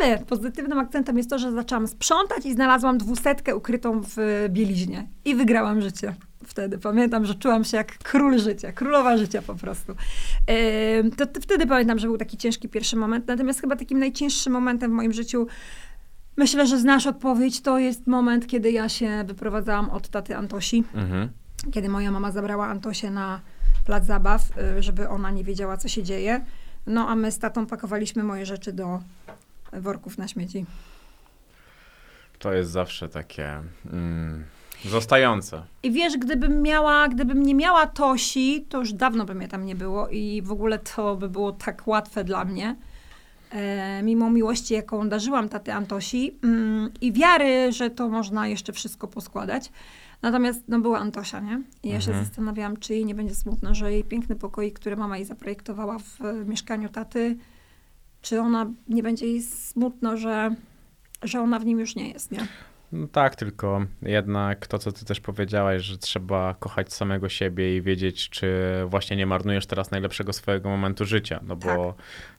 Ale 0.00 0.18
pozytywnym 0.18 0.78
akcentem 0.78 1.16
jest 1.16 1.30
to, 1.30 1.38
że 1.38 1.52
zaczęłam 1.52 1.88
sprzątać 1.88 2.46
i 2.46 2.52
znalazłam 2.52 2.98
dwusetkę 2.98 3.56
ukrytą 3.56 4.00
w 4.02 4.46
bieliźnie. 4.48 5.08
I 5.24 5.34
wygrałam 5.34 5.80
życie 5.80 6.14
wtedy. 6.44 6.78
Pamiętam, 6.78 7.24
że 7.24 7.34
czułam 7.34 7.64
się 7.64 7.76
jak 7.76 7.98
król 7.98 8.38
życia, 8.38 8.72
królowa 8.72 9.16
życia 9.16 9.42
po 9.42 9.54
prostu. 9.54 9.94
To, 11.16 11.26
to 11.26 11.40
wtedy 11.40 11.66
pamiętam, 11.66 11.98
że 11.98 12.06
był 12.06 12.18
taki 12.18 12.36
ciężki 12.36 12.68
pierwszy 12.68 12.96
moment. 12.96 13.26
Natomiast 13.26 13.60
chyba 13.60 13.76
takim 13.76 13.98
najcięższym 13.98 14.52
momentem 14.52 14.90
w 14.90 14.94
moim 14.94 15.12
życiu, 15.12 15.46
myślę, 16.36 16.66
że 16.66 16.78
znasz 16.78 17.06
odpowiedź, 17.06 17.60
to 17.60 17.78
jest 17.78 18.06
moment, 18.06 18.46
kiedy 18.46 18.70
ja 18.70 18.88
się 18.88 19.24
wyprowadzałam 19.26 19.90
od 19.90 20.08
taty 20.08 20.36
Antosi 20.36 20.84
Mhm. 20.94 21.28
kiedy 21.72 21.88
moja 21.88 22.10
mama 22.10 22.30
zabrała 22.30 22.66
Antosię 22.66 23.10
na 23.10 23.40
plac 23.86 24.06
zabaw, 24.06 24.42
y, 24.78 24.82
żeby 24.82 25.08
ona 25.08 25.30
nie 25.30 25.44
wiedziała, 25.44 25.76
co 25.76 25.88
się 25.88 26.02
dzieje. 26.02 26.44
No 26.86 27.08
a 27.08 27.14
my 27.14 27.32
z 27.32 27.38
tatą 27.38 27.66
pakowaliśmy 27.66 28.22
moje 28.22 28.46
rzeczy 28.46 28.72
do 28.72 29.00
worków 29.72 30.18
na 30.18 30.28
śmieci. 30.28 30.66
To 32.38 32.52
jest 32.52 32.70
zawsze 32.70 33.08
takie 33.08 33.62
mm, 33.92 34.44
zostające. 34.84 35.62
I 35.82 35.90
wiesz, 35.90 36.16
gdybym 36.18 36.62
miała, 36.62 37.08
gdybym 37.08 37.42
nie 37.42 37.54
miała 37.54 37.86
Tosi, 37.86 38.66
to 38.68 38.78
już 38.78 38.92
dawno 38.92 39.24
by 39.24 39.34
mnie 39.34 39.48
tam 39.48 39.66
nie 39.66 39.74
było 39.74 40.08
i 40.08 40.42
w 40.42 40.52
ogóle 40.52 40.78
to 40.78 41.16
by 41.16 41.28
było 41.28 41.52
tak 41.52 41.86
łatwe 41.86 42.24
dla 42.24 42.44
mnie. 42.44 42.76
E, 43.50 44.02
mimo 44.02 44.30
miłości, 44.30 44.74
jaką 44.74 45.08
darzyłam 45.08 45.48
taty 45.48 45.72
Antosi 45.72 46.38
mm, 46.44 46.90
i 47.00 47.12
wiary, 47.12 47.72
że 47.72 47.90
to 47.90 48.08
można 48.08 48.48
jeszcze 48.48 48.72
wszystko 48.72 49.08
poskładać. 49.08 49.72
Natomiast 50.22 50.64
no, 50.68 50.80
była 50.80 50.98
Antosia, 50.98 51.40
nie? 51.40 51.62
I 51.82 51.88
ja 51.88 52.00
się 52.00 52.10
Mhm. 52.10 52.24
zastanawiałam, 52.26 52.76
czy 52.76 52.94
jej 52.94 53.04
nie 53.04 53.14
będzie 53.14 53.34
smutno, 53.34 53.74
że 53.74 53.92
jej 53.92 54.04
piękny 54.04 54.36
pokoik, 54.36 54.78
który 54.78 54.96
mama 54.96 55.16
jej 55.16 55.26
zaprojektowała 55.26 55.98
w 55.98 56.20
e, 56.20 56.32
mieszkaniu 56.44 56.88
taty, 56.88 57.36
czy 58.22 58.40
ona 58.40 58.70
nie 58.88 59.02
będzie 59.02 59.26
jej 59.26 59.42
smutno, 59.42 60.16
że, 60.16 60.54
że 61.22 61.40
ona 61.40 61.58
w 61.58 61.64
nim 61.64 61.80
już 61.80 61.96
nie 61.96 62.08
jest, 62.08 62.32
nie? 62.32 62.46
No 62.92 63.06
tak, 63.06 63.36
tylko 63.36 63.86
jednak 64.02 64.66
to, 64.66 64.78
co 64.78 64.92
ty 64.92 65.04
też 65.04 65.20
powiedziałaś, 65.20 65.82
że 65.82 65.98
trzeba 65.98 66.54
kochać 66.54 66.92
samego 66.92 67.28
siebie 67.28 67.76
i 67.76 67.82
wiedzieć, 67.82 68.30
czy 68.30 68.48
właśnie 68.86 69.16
nie 69.16 69.26
marnujesz 69.26 69.66
teraz 69.66 69.90
najlepszego 69.90 70.32
swojego 70.32 70.68
momentu 70.68 71.04
życia, 71.04 71.40
no 71.42 71.56
bo 71.56 71.94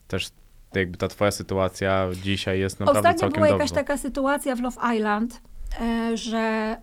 też 0.08 0.30
jakby 0.76 0.98
ta 0.98 1.08
twoja 1.08 1.32
sytuacja 1.32 2.08
dzisiaj 2.24 2.60
jest 2.60 2.80
naprawdę 2.80 3.00
Ostatnio 3.00 3.20
całkiem 3.20 3.36
była 3.44 3.48
jakaś 3.48 3.70
dobrze. 3.70 3.76
taka 3.76 3.98
sytuacja 3.98 4.56
w 4.56 4.62
Love 4.62 4.96
Island, 4.96 5.42
e, 5.82 6.18
że 6.18 6.78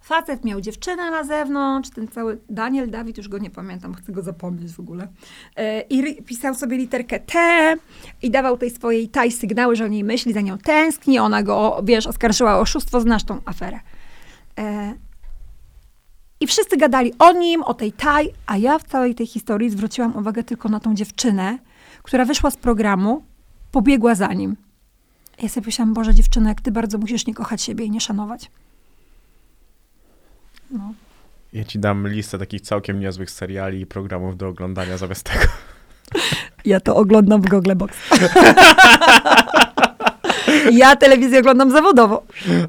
facet 0.00 0.44
miał 0.44 0.60
dziewczynę 0.60 1.10
na 1.10 1.24
zewnątrz, 1.24 1.90
ten 1.90 2.08
cały 2.08 2.38
Daniel, 2.50 2.90
Dawid, 2.90 3.18
już 3.18 3.28
go 3.28 3.38
nie 3.38 3.50
pamiętam, 3.50 3.94
chcę 3.94 4.12
go 4.12 4.22
zapomnieć 4.22 4.72
w 4.72 4.80
ogóle. 4.80 5.08
E, 5.56 5.80
I 5.80 6.22
pisał 6.22 6.54
sobie 6.54 6.76
literkę 6.76 7.20
T 7.20 7.38
i 8.22 8.30
dawał 8.30 8.58
tej 8.58 8.70
swojej 8.70 9.08
Taj 9.08 9.32
sygnały, 9.32 9.76
że 9.76 9.84
o 9.84 9.88
niej 9.88 10.04
myśli, 10.04 10.32
za 10.32 10.40
nią 10.40 10.58
tęskni, 10.58 11.18
ona 11.18 11.42
go, 11.42 11.80
wiesz, 11.84 12.06
oskarżyła 12.06 12.56
o 12.56 12.60
oszustwo, 12.60 13.00
znasz 13.00 13.24
tą 13.24 13.40
aferę. 13.44 13.80
E, 14.58 14.94
I 16.40 16.46
wszyscy 16.46 16.76
gadali 16.76 17.12
o 17.18 17.32
nim, 17.32 17.62
o 17.62 17.74
tej 17.74 17.92
Taj, 17.92 18.32
a 18.46 18.56
ja 18.56 18.78
w 18.78 18.84
całej 18.84 19.14
tej 19.14 19.26
historii 19.26 19.70
zwróciłam 19.70 20.16
uwagę 20.16 20.44
tylko 20.44 20.68
na 20.68 20.80
tą 20.80 20.94
dziewczynę, 20.94 21.58
która 22.06 22.24
wyszła 22.24 22.50
z 22.50 22.56
programu, 22.56 23.22
pobiegła 23.72 24.14
za 24.14 24.32
nim. 24.32 24.56
Ja 25.42 25.48
sobie 25.48 25.66
myślałam, 25.66 25.94
Boże, 25.94 26.14
dziewczyno, 26.14 26.48
jak 26.48 26.60
ty 26.60 26.72
bardzo 26.72 26.98
musisz 26.98 27.26
nie 27.26 27.34
kochać 27.34 27.62
siebie 27.62 27.84
i 27.84 27.90
nie 27.90 28.00
szanować. 28.00 28.50
No. 30.70 30.92
Ja 31.52 31.64
ci 31.64 31.78
dam 31.78 32.08
listę 32.08 32.38
takich 32.38 32.60
całkiem 32.60 33.00
niezłych 33.00 33.30
seriali 33.30 33.80
i 33.80 33.86
programów 33.86 34.36
do 34.36 34.48
oglądania 34.48 34.98
zamiast 34.98 35.22
tego. 35.22 35.52
Ja 36.64 36.80
to 36.80 36.96
oglądam 36.96 37.42
w 37.42 37.48
Google 37.48 37.74
Box. 37.76 37.96
ja 40.82 40.96
telewizję 40.96 41.38
oglądam 41.40 41.70
zawodowo. 41.70 42.22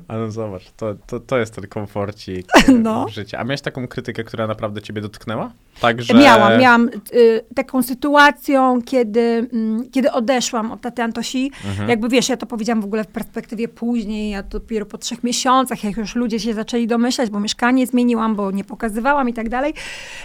A 0.08 0.18
no 0.18 0.32
zobacz, 0.32 0.72
to, 0.78 0.96
to, 1.08 1.20
to 1.20 1.38
jest 1.38 1.56
ten 1.56 1.68
komforcik 1.68 2.48
No. 2.68 2.74
no. 2.78 3.08
życia. 3.08 3.38
A 3.38 3.44
miałeś 3.44 3.62
taką 3.62 3.88
krytykę, 3.88 4.24
która 4.24 4.48
naprawdę 4.48 4.82
ciebie 4.82 5.02
dotknęła? 5.02 5.52
Tak, 5.82 6.02
że... 6.02 6.14
Miałam, 6.14 6.60
miałam 6.60 6.90
y, 7.14 7.46
taką 7.56 7.84
sytuacją, 7.84 8.82
kiedy, 8.82 9.48
mm, 9.54 9.90
kiedy 9.92 10.12
odeszłam 10.12 10.72
od 10.72 10.82
taty 10.82 11.04
Antosi. 11.04 11.52
Mhm. 11.66 11.90
Jakby 11.90 12.10
wiesz, 12.10 12.30
ja 12.30 12.38
to 12.38 12.46
powiedziałam 12.46 12.82
w 12.82 12.86
ogóle 12.86 13.04
w 13.04 13.08
perspektywie 13.08 13.68
później, 13.68 14.30
ja 14.32 14.44
dopiero 14.44 14.86
po 14.86 14.98
trzech 14.98 15.24
miesiącach, 15.24 15.84
jak 15.84 15.98
już 15.98 16.16
ludzie 16.16 16.40
się 16.40 16.54
zaczęli 16.54 16.88
domyślać, 16.88 17.30
bo 17.30 17.40
mieszkanie 17.40 17.88
zmieniłam, 17.88 18.36
bo 18.36 18.52
nie 18.52 18.64
pokazywałam 18.64 19.30
i 19.30 19.34
tak 19.34 19.50
dalej. 19.50 19.74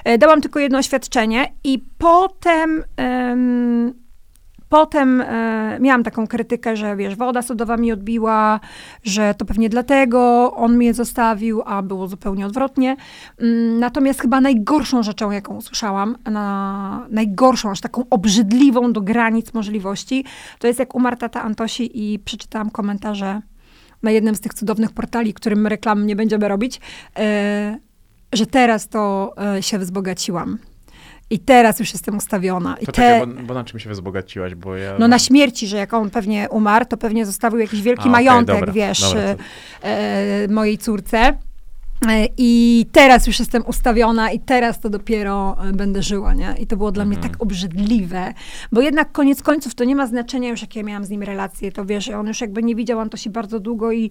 E, 0.05 0.19
Dałam 0.19 0.41
tylko 0.41 0.59
jedno 0.59 0.79
oświadczenie 0.79 1.53
i 1.65 1.85
potem... 1.99 2.85
em, 2.97 4.02
Potem 4.73 5.21
e, 5.21 5.79
miałam 5.81 6.03
taką 6.03 6.27
krytykę, 6.27 6.77
że 6.77 6.97
wiesz, 6.97 7.17
woda 7.17 7.43
sodowa 7.43 7.77
mi 7.77 7.93
odbiła, 7.93 8.61
że 9.05 9.35
to 9.35 9.45
pewnie 9.45 9.69
dlatego 9.69 10.53
on 10.57 10.77
mnie 10.77 10.95
zostawił, 10.95 11.63
a 11.67 11.83
było 11.83 12.09
zupełnie 12.09 12.47
odwrotnie. 12.47 12.97
Mm, 13.39 13.79
Natomiast 13.79 14.21
chyba 14.21 14.41
najgorszą 14.41 15.03
rzeczą, 15.03 15.31
jaką 15.31 15.57
usłyszałam, 15.57 16.17
na, 16.25 17.07
najgorszą, 17.11 17.71
aż 17.71 17.81
taką 17.81 18.05
obrzydliwą 18.11 18.93
do 18.93 19.01
granic 19.01 19.55
możliwości, 19.55 20.25
to 20.59 20.67
jest 20.67 20.79
jak 20.79 20.95
umarł 20.95 21.17
tata 21.17 21.43
Antosi 21.43 22.15
i 22.15 22.19
przeczytałam 22.19 22.71
komentarze 22.71 23.41
na 24.03 24.11
jednym 24.11 24.35
z 24.35 24.41
tych 24.41 24.55
cudownych 24.55 24.93
portali, 24.93 25.35
którym 25.35 25.67
reklam 25.67 26.07
nie 26.07 26.17
będziemy 26.17 26.49
robić, 26.49 26.81
e, 27.17 27.79
że 28.33 28.47
teraz 28.47 28.89
to 28.89 29.35
e, 29.57 29.63
się 29.63 29.79
wzbogaciłam. 29.79 30.59
I 31.33 31.39
teraz 31.39 31.81
już 31.81 31.93
jestem 31.93 32.17
ustawiona. 32.17 32.77
I 32.81 32.87
To 32.87 32.93
te, 32.93 33.03
czekaj, 33.03 33.27
bo, 33.27 33.43
bo 33.43 33.55
na 33.55 33.65
czym 33.65 33.81
się 33.81 33.91
wzbogaciłaś, 33.91 34.55
bo 34.55 34.77
ja... 34.77 34.95
no 34.99 35.09
na 35.09 35.19
śmierci, 35.19 35.67
że 35.67 35.77
jak 35.77 35.95
on 35.95 36.11
pewnie 36.11 36.49
umarł, 36.51 36.85
to 36.87 36.97
pewnie 36.97 37.27
zostawił 37.27 37.59
jakiś 37.59 37.83
wielki 37.83 38.09
A, 38.09 38.11
majątek, 38.13 38.57
dobra, 38.59 38.73
wiesz, 38.73 39.01
dobra, 39.01 39.21
e, 39.21 39.35
to- 39.37 39.43
e, 39.89 40.49
mojej 40.49 40.79
córce. 40.79 41.19
E, 42.09 42.27
I 42.39 42.87
teraz 42.93 43.27
już 43.27 43.39
jestem 43.39 43.63
ustawiona 43.67 44.31
i 44.31 44.41
teraz 44.41 44.81
to 44.81 44.91
dopiero 44.91 45.57
e, 45.69 45.73
będę 45.73 46.03
żyła, 46.03 46.35
nie? 46.35 46.55
I 46.59 46.67
to 46.67 46.77
było 46.77 46.93
dla 46.93 47.05
mnie 47.05 47.17
Mhm. 47.17 47.33
tak 47.33 47.43
obrzydliwe, 47.43 48.33
bo 48.73 48.81
jednak 48.81 49.13
koniec 49.13 49.43
końców 49.43 49.75
to 49.75 49.85
nie 49.85 49.97
ma 49.97 50.07
znaczenia 50.07 50.49
już, 50.49 50.61
jakie 50.61 50.81
ja 50.81 50.87
miałam 50.87 51.05
z 51.05 51.11
nim 51.11 51.23
relacje, 51.23 51.73
to 51.73 51.85
wiesz, 51.85 52.09
on 52.09 52.27
już 52.27 52.41
jakby 52.41 52.63
nie 52.63 52.75
widział 52.75 53.01
Antosi 53.01 53.31
bardzo 53.31 53.61
długo 53.61 53.93
i 53.93 54.11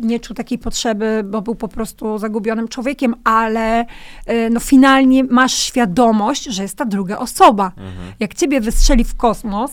nie 0.00 0.20
czuł 0.20 0.36
takiej 0.36 0.58
potrzeby, 0.58 1.22
bo 1.24 1.42
był 1.42 1.54
po 1.54 1.68
prostu 1.68 2.18
zagubionym 2.18 2.68
człowiekiem, 2.68 3.14
ale 3.24 3.84
e, 4.26 4.50
no 4.50 4.60
finalnie 4.60 5.24
masz 5.24 5.52
świadomość, 5.54 6.44
że 6.44 6.62
jest 6.62 6.76
ta 6.78 6.84
druga 6.84 7.18
osoba. 7.18 7.66
Mhm. 7.76 8.12
Jak 8.20 8.34
ciebie 8.34 8.60
wystrzeli 8.60 9.04
w 9.04 9.16
kosmos, 9.16 9.70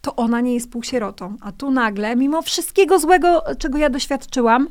to 0.00 0.16
ona 0.16 0.40
nie 0.40 0.54
jest 0.54 0.70
półsierotą. 0.70 1.36
A 1.40 1.52
tu 1.52 1.70
nagle, 1.70 2.16
mimo 2.16 2.42
wszystkiego 2.42 2.98
złego, 2.98 3.42
czego 3.58 3.78
ja 3.78 3.90
doświadczyłam, 3.90 4.68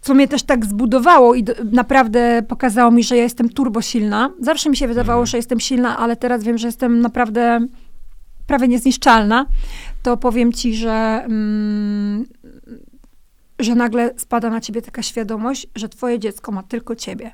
co 0.00 0.14
mnie 0.14 0.28
też 0.28 0.42
tak 0.42 0.66
zbudowało 0.66 1.34
i 1.34 1.44
do, 1.44 1.52
naprawdę 1.72 2.42
pokazało 2.48 2.90
mi, 2.90 3.04
że 3.04 3.16
ja 3.16 3.22
jestem 3.22 3.48
turbosilna. 3.48 4.30
Zawsze 4.40 4.70
mi 4.70 4.76
się 4.76 4.88
wydawało, 4.88 5.18
Mhm. 5.20 5.26
że 5.26 5.36
jestem 5.36 5.60
silna, 5.60 5.98
ale 5.98 6.16
teraz 6.16 6.42
wiem, 6.44 6.58
że 6.58 6.68
jestem 6.68 7.00
naprawdę 7.00 7.60
prawie 8.46 8.68
niezniszczalna. 8.68 9.46
To 10.02 10.16
powiem 10.16 10.52
ci, 10.52 10.74
że, 10.76 11.22
mm, 11.24 12.24
że 13.60 13.74
nagle 13.74 14.14
spada 14.16 14.50
na 14.50 14.60
ciebie 14.60 14.82
taka 14.82 15.02
świadomość, 15.02 15.66
że 15.76 15.88
twoje 15.88 16.18
dziecko 16.18 16.52
ma 16.52 16.62
tylko 16.62 16.96
ciebie. 16.96 17.32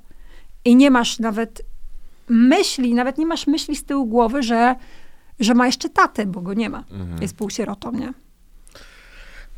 I 0.64 0.76
nie 0.76 0.90
masz 0.90 1.18
nawet 1.18 1.62
myśli, 2.28 2.94
nawet 2.94 3.18
nie 3.18 3.26
masz 3.26 3.46
myśli 3.46 3.76
z 3.76 3.84
tyłu 3.84 4.06
głowy, 4.06 4.42
że 4.42 4.74
że 5.40 5.54
ma 5.54 5.66
jeszcze 5.66 5.88
tatę, 5.88 6.26
bo 6.26 6.40
go 6.40 6.54
nie 6.54 6.70
ma. 6.70 6.84
Mhm. 6.90 7.22
Jest 7.22 7.36
półsierotą, 7.36 7.92
nie? 7.92 8.12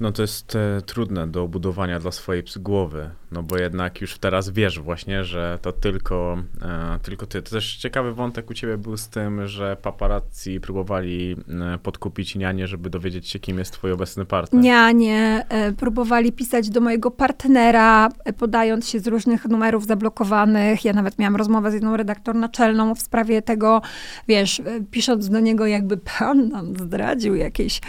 No 0.00 0.12
to 0.12 0.22
jest 0.22 0.56
e, 0.56 0.82
trudne 0.86 1.28
do 1.28 1.42
obudowania 1.42 2.00
dla 2.00 2.12
swojej 2.12 2.44
głowy, 2.56 3.10
no 3.32 3.42
bo 3.42 3.58
jednak 3.58 4.00
już 4.00 4.18
teraz 4.18 4.50
wiesz 4.50 4.80
właśnie, 4.80 5.24
że 5.24 5.58
to 5.62 5.72
tylko, 5.72 6.38
e, 6.62 6.98
tylko 7.02 7.26
ty. 7.26 7.42
To 7.42 7.50
też 7.50 7.76
ciekawy 7.76 8.14
wątek 8.14 8.50
u 8.50 8.54
ciebie 8.54 8.78
był 8.78 8.96
z 8.96 9.08
tym, 9.08 9.46
że 9.46 9.76
paparazzi 9.82 10.60
próbowali 10.60 11.36
e, 11.74 11.78
podkupić 11.78 12.34
nianie, 12.34 12.66
żeby 12.66 12.90
dowiedzieć 12.90 13.28
się, 13.28 13.38
kim 13.38 13.58
jest 13.58 13.72
twój 13.72 13.92
obecny 13.92 14.24
partner. 14.24 14.62
Nianie 14.62 15.46
e, 15.48 15.72
próbowali 15.72 16.32
pisać 16.32 16.70
do 16.70 16.80
mojego 16.80 17.10
partnera, 17.10 18.08
e, 18.24 18.32
podając 18.32 18.88
się 18.88 19.00
z 19.00 19.06
różnych 19.06 19.44
numerów 19.44 19.86
zablokowanych. 19.86 20.84
Ja 20.84 20.92
nawet 20.92 21.18
miałam 21.18 21.36
rozmowę 21.36 21.70
z 21.70 21.74
jedną 21.74 21.96
redaktor 21.96 22.34
naczelną 22.34 22.94
w 22.94 23.00
sprawie 23.00 23.42
tego, 23.42 23.82
wiesz, 24.28 24.60
e, 24.60 24.64
pisząc 24.90 25.28
do 25.28 25.40
niego, 25.40 25.66
jakby 25.66 25.96
pan 25.96 26.48
nam 26.48 26.76
zdradził 26.76 27.34
jakieś 27.34 27.80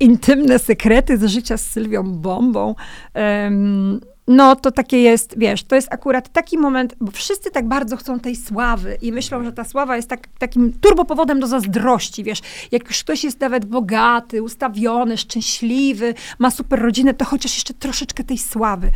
intymne 0.00 0.58
sekrety 0.58 1.18
z 1.18 1.24
życia 1.24 1.56
z 1.56 1.66
Sylwią 1.66 2.02
Bombą. 2.12 2.74
Em, 3.14 4.00
no 4.28 4.56
to 4.56 4.70
takie 4.70 4.98
jest, 5.02 5.38
wiesz, 5.38 5.64
to 5.64 5.74
jest 5.74 5.88
akurat 5.90 6.28
taki 6.28 6.58
moment, 6.58 6.94
bo 7.00 7.12
wszyscy 7.12 7.50
tak 7.50 7.68
bardzo 7.68 7.96
chcą 7.96 8.20
tej 8.20 8.36
sławy 8.36 8.98
i 9.02 9.12
myślą, 9.12 9.44
że 9.44 9.52
ta 9.52 9.64
sława 9.64 9.96
jest 9.96 10.08
tak, 10.08 10.26
takim 10.38 10.72
turbopowodem 10.80 11.40
do 11.40 11.46
zazdrości, 11.46 12.24
wiesz. 12.24 12.40
Jak 12.72 12.88
już 12.88 13.04
ktoś 13.04 13.24
jest 13.24 13.40
nawet 13.40 13.64
bogaty, 13.64 14.42
ustawiony, 14.42 15.16
szczęśliwy, 15.16 16.14
ma 16.38 16.50
super 16.50 16.82
rodzinę, 16.82 17.14
to 17.14 17.24
chociaż 17.24 17.54
jeszcze 17.54 17.74
troszeczkę 17.74 18.24
tej 18.24 18.38
sławy. 18.38 18.90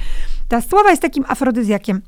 Ta 0.49 0.61
sława 0.61 0.91
jest 0.91 1.03
takim 1.03 1.25
afrodyzjakiem. 1.29 2.03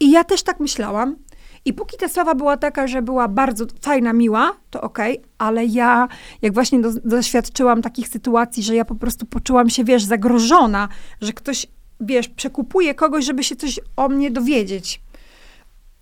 I 0.00 0.10
ja 0.10 0.24
też 0.24 0.42
tak 0.42 0.60
myślałam. 0.60 1.16
I 1.64 1.72
póki 1.72 1.96
ta 1.96 2.08
sława 2.08 2.34
była 2.34 2.56
taka, 2.56 2.86
że 2.86 3.02
była 3.02 3.28
bardzo 3.28 3.64
fajna, 3.80 4.12
miła, 4.12 4.52
to 4.70 4.80
okej, 4.80 5.22
ale 5.38 5.64
ja, 5.64 6.08
jak 6.42 6.54
właśnie 6.54 6.80
do, 6.80 6.92
doświadczyłam 7.04 7.82
takich 7.82 8.08
sytuacji, 8.08 8.62
że 8.62 8.74
ja 8.74 8.84
po 8.84 8.94
prostu 8.94 9.26
poczułam 9.26 9.70
się, 9.70 9.84
wiesz, 9.84 10.04
zagrożona, 10.04 10.88
że 11.20 11.32
ktoś, 11.32 11.66
wiesz, 12.00 12.28
przekupuje 12.28 12.94
kogoś, 12.94 13.24
żeby 13.24 13.44
się 13.44 13.56
coś 13.56 13.80
o 13.96 14.08
mnie 14.08 14.30
dowiedzieć. 14.30 15.00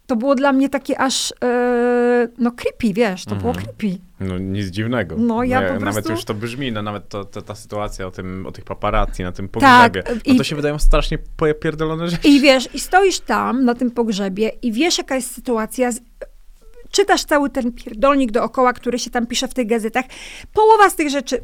To 0.07 0.17
było 0.17 0.35
dla 0.35 0.53
mnie 0.53 0.69
takie 0.69 0.99
aż, 1.01 1.33
e, 1.45 2.29
no 2.39 2.53
creepy, 2.53 2.93
wiesz, 2.95 3.25
to 3.25 3.37
było 3.37 3.53
creepy. 3.53 3.99
No 4.21 4.39
nic 4.39 4.67
dziwnego. 4.67 5.17
No, 5.19 5.45
ja 5.45 5.59
po 5.63 5.73
Nawet 5.73 5.83
prostu- 5.93 6.13
już 6.13 6.25
to 6.25 6.35
brzmi, 6.35 6.73
no 6.73 6.83
nawet 6.83 7.09
to, 7.09 7.25
to, 7.25 7.43
ta 7.43 7.55
sytuacja 7.55 8.07
o, 8.07 8.11
tym, 8.11 8.47
o 8.47 8.53
tych 8.53 8.65
paparazzi 8.65 9.23
na 9.23 9.33
tym 9.33 9.49
pogrzebie, 9.49 10.03
Tak, 10.03 10.15
no 10.27 10.35
to 10.35 10.45
się 10.45 10.57
wydają 10.57 10.79
strasznie 10.79 11.19
popierdolone 11.37 12.09
rzeczy. 12.09 12.29
I 12.29 12.41
wiesz, 12.41 12.69
i 12.75 12.81
stoisz 12.81 13.21
tam 13.21 13.65
na 13.65 13.75
tym 13.75 13.91
pogrzebie 13.91 14.49
i 14.63 14.73
wiesz, 14.73 14.99
jaka 14.99 15.15
jest 15.15 15.35
sytuacja. 15.35 15.93
Z, 15.93 16.01
czytasz 16.91 17.25
cały 17.25 17.51
ten 17.51 17.73
pierdolnik 17.73 18.33
dookoła, 18.33 18.73
który 18.73 18.99
się 18.99 19.11
tam 19.11 19.27
pisze 19.27 19.49
w 19.49 19.55
tych 19.55 19.67
gazetach. 19.67 20.05
Połowa 20.53 20.91
z 20.91 20.97
tych 20.97 21.11
rzeczy. 21.11 21.41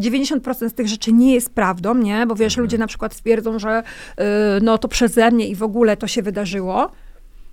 90% 0.00 0.68
z 0.68 0.74
tych 0.74 0.88
rzeczy 0.88 1.12
nie 1.12 1.34
jest 1.34 1.50
prawdą, 1.50 1.94
nie? 1.94 2.26
Bo 2.26 2.34
wiesz, 2.34 2.56
ludzie 2.56 2.78
na 2.78 2.86
przykład 2.86 3.14
stwierdzą, 3.14 3.58
że 3.58 3.82
y, 3.82 4.24
no 4.62 4.78
to 4.78 4.88
przeze 4.88 5.30
mnie 5.30 5.48
i 5.48 5.54
w 5.54 5.62
ogóle 5.62 5.96
to 5.96 6.06
się 6.06 6.22
wydarzyło, 6.22 6.90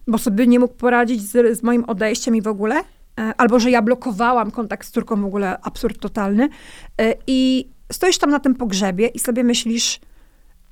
bo 0.07 0.17
sobie 0.17 0.47
nie 0.47 0.59
mógł 0.59 0.73
poradzić 0.73 1.21
z, 1.21 1.57
z 1.57 1.63
moim 1.63 1.83
odejściem 1.83 2.35
i 2.35 2.41
w 2.41 2.47
ogóle, 2.47 2.75
e, 2.75 3.33
albo 3.37 3.59
że 3.59 3.71
ja 3.71 3.81
blokowałam 3.81 4.51
kontakt 4.51 4.87
z 4.87 4.91
córką, 4.91 5.21
w 5.21 5.25
ogóle 5.25 5.59
absurd 5.61 5.99
totalny. 5.99 6.49
E, 7.01 7.13
I 7.27 7.67
stoisz 7.91 8.17
tam 8.17 8.29
na 8.29 8.39
tym 8.39 8.55
pogrzebie 8.55 9.07
i 9.07 9.19
sobie 9.19 9.43
myślisz, 9.43 9.99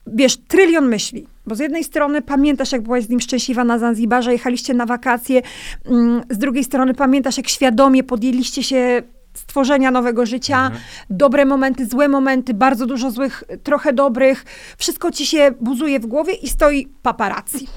wiesz, 0.07 0.37
trylion 0.37 0.87
myśli. 0.87 1.27
Bo 1.47 1.55
z 1.55 1.59
jednej 1.59 1.83
strony 1.83 2.21
pamiętasz, 2.21 2.71
jak 2.71 2.81
byłaś 2.81 3.03
z 3.03 3.09
nim 3.09 3.19
szczęśliwa 3.19 3.63
na 3.63 3.79
Zanzibarze, 3.79 4.31
jechaliście 4.31 4.73
na 4.73 4.85
wakacje, 4.85 5.41
mm, 5.85 6.21
z 6.29 6.37
drugiej 6.37 6.63
strony 6.63 6.93
pamiętasz, 6.93 7.37
jak 7.37 7.47
świadomie 7.47 8.03
podjęliście 8.03 8.63
się 8.63 9.01
stworzenia 9.35 9.91
nowego 9.91 10.25
życia, 10.25 10.71
dobre 11.09 11.45
momenty, 11.45 11.85
złe 11.85 12.07
momenty, 12.07 12.53
bardzo 12.53 12.85
dużo 12.85 13.11
złych, 13.11 13.43
trochę 13.63 13.93
dobrych, 13.93 14.45
wszystko 14.77 15.11
ci 15.11 15.25
się 15.25 15.51
buzuje 15.61 15.99
w 15.99 16.05
głowie 16.05 16.33
i 16.33 16.49
stoi 16.49 16.87
paparazzi. 17.01 17.67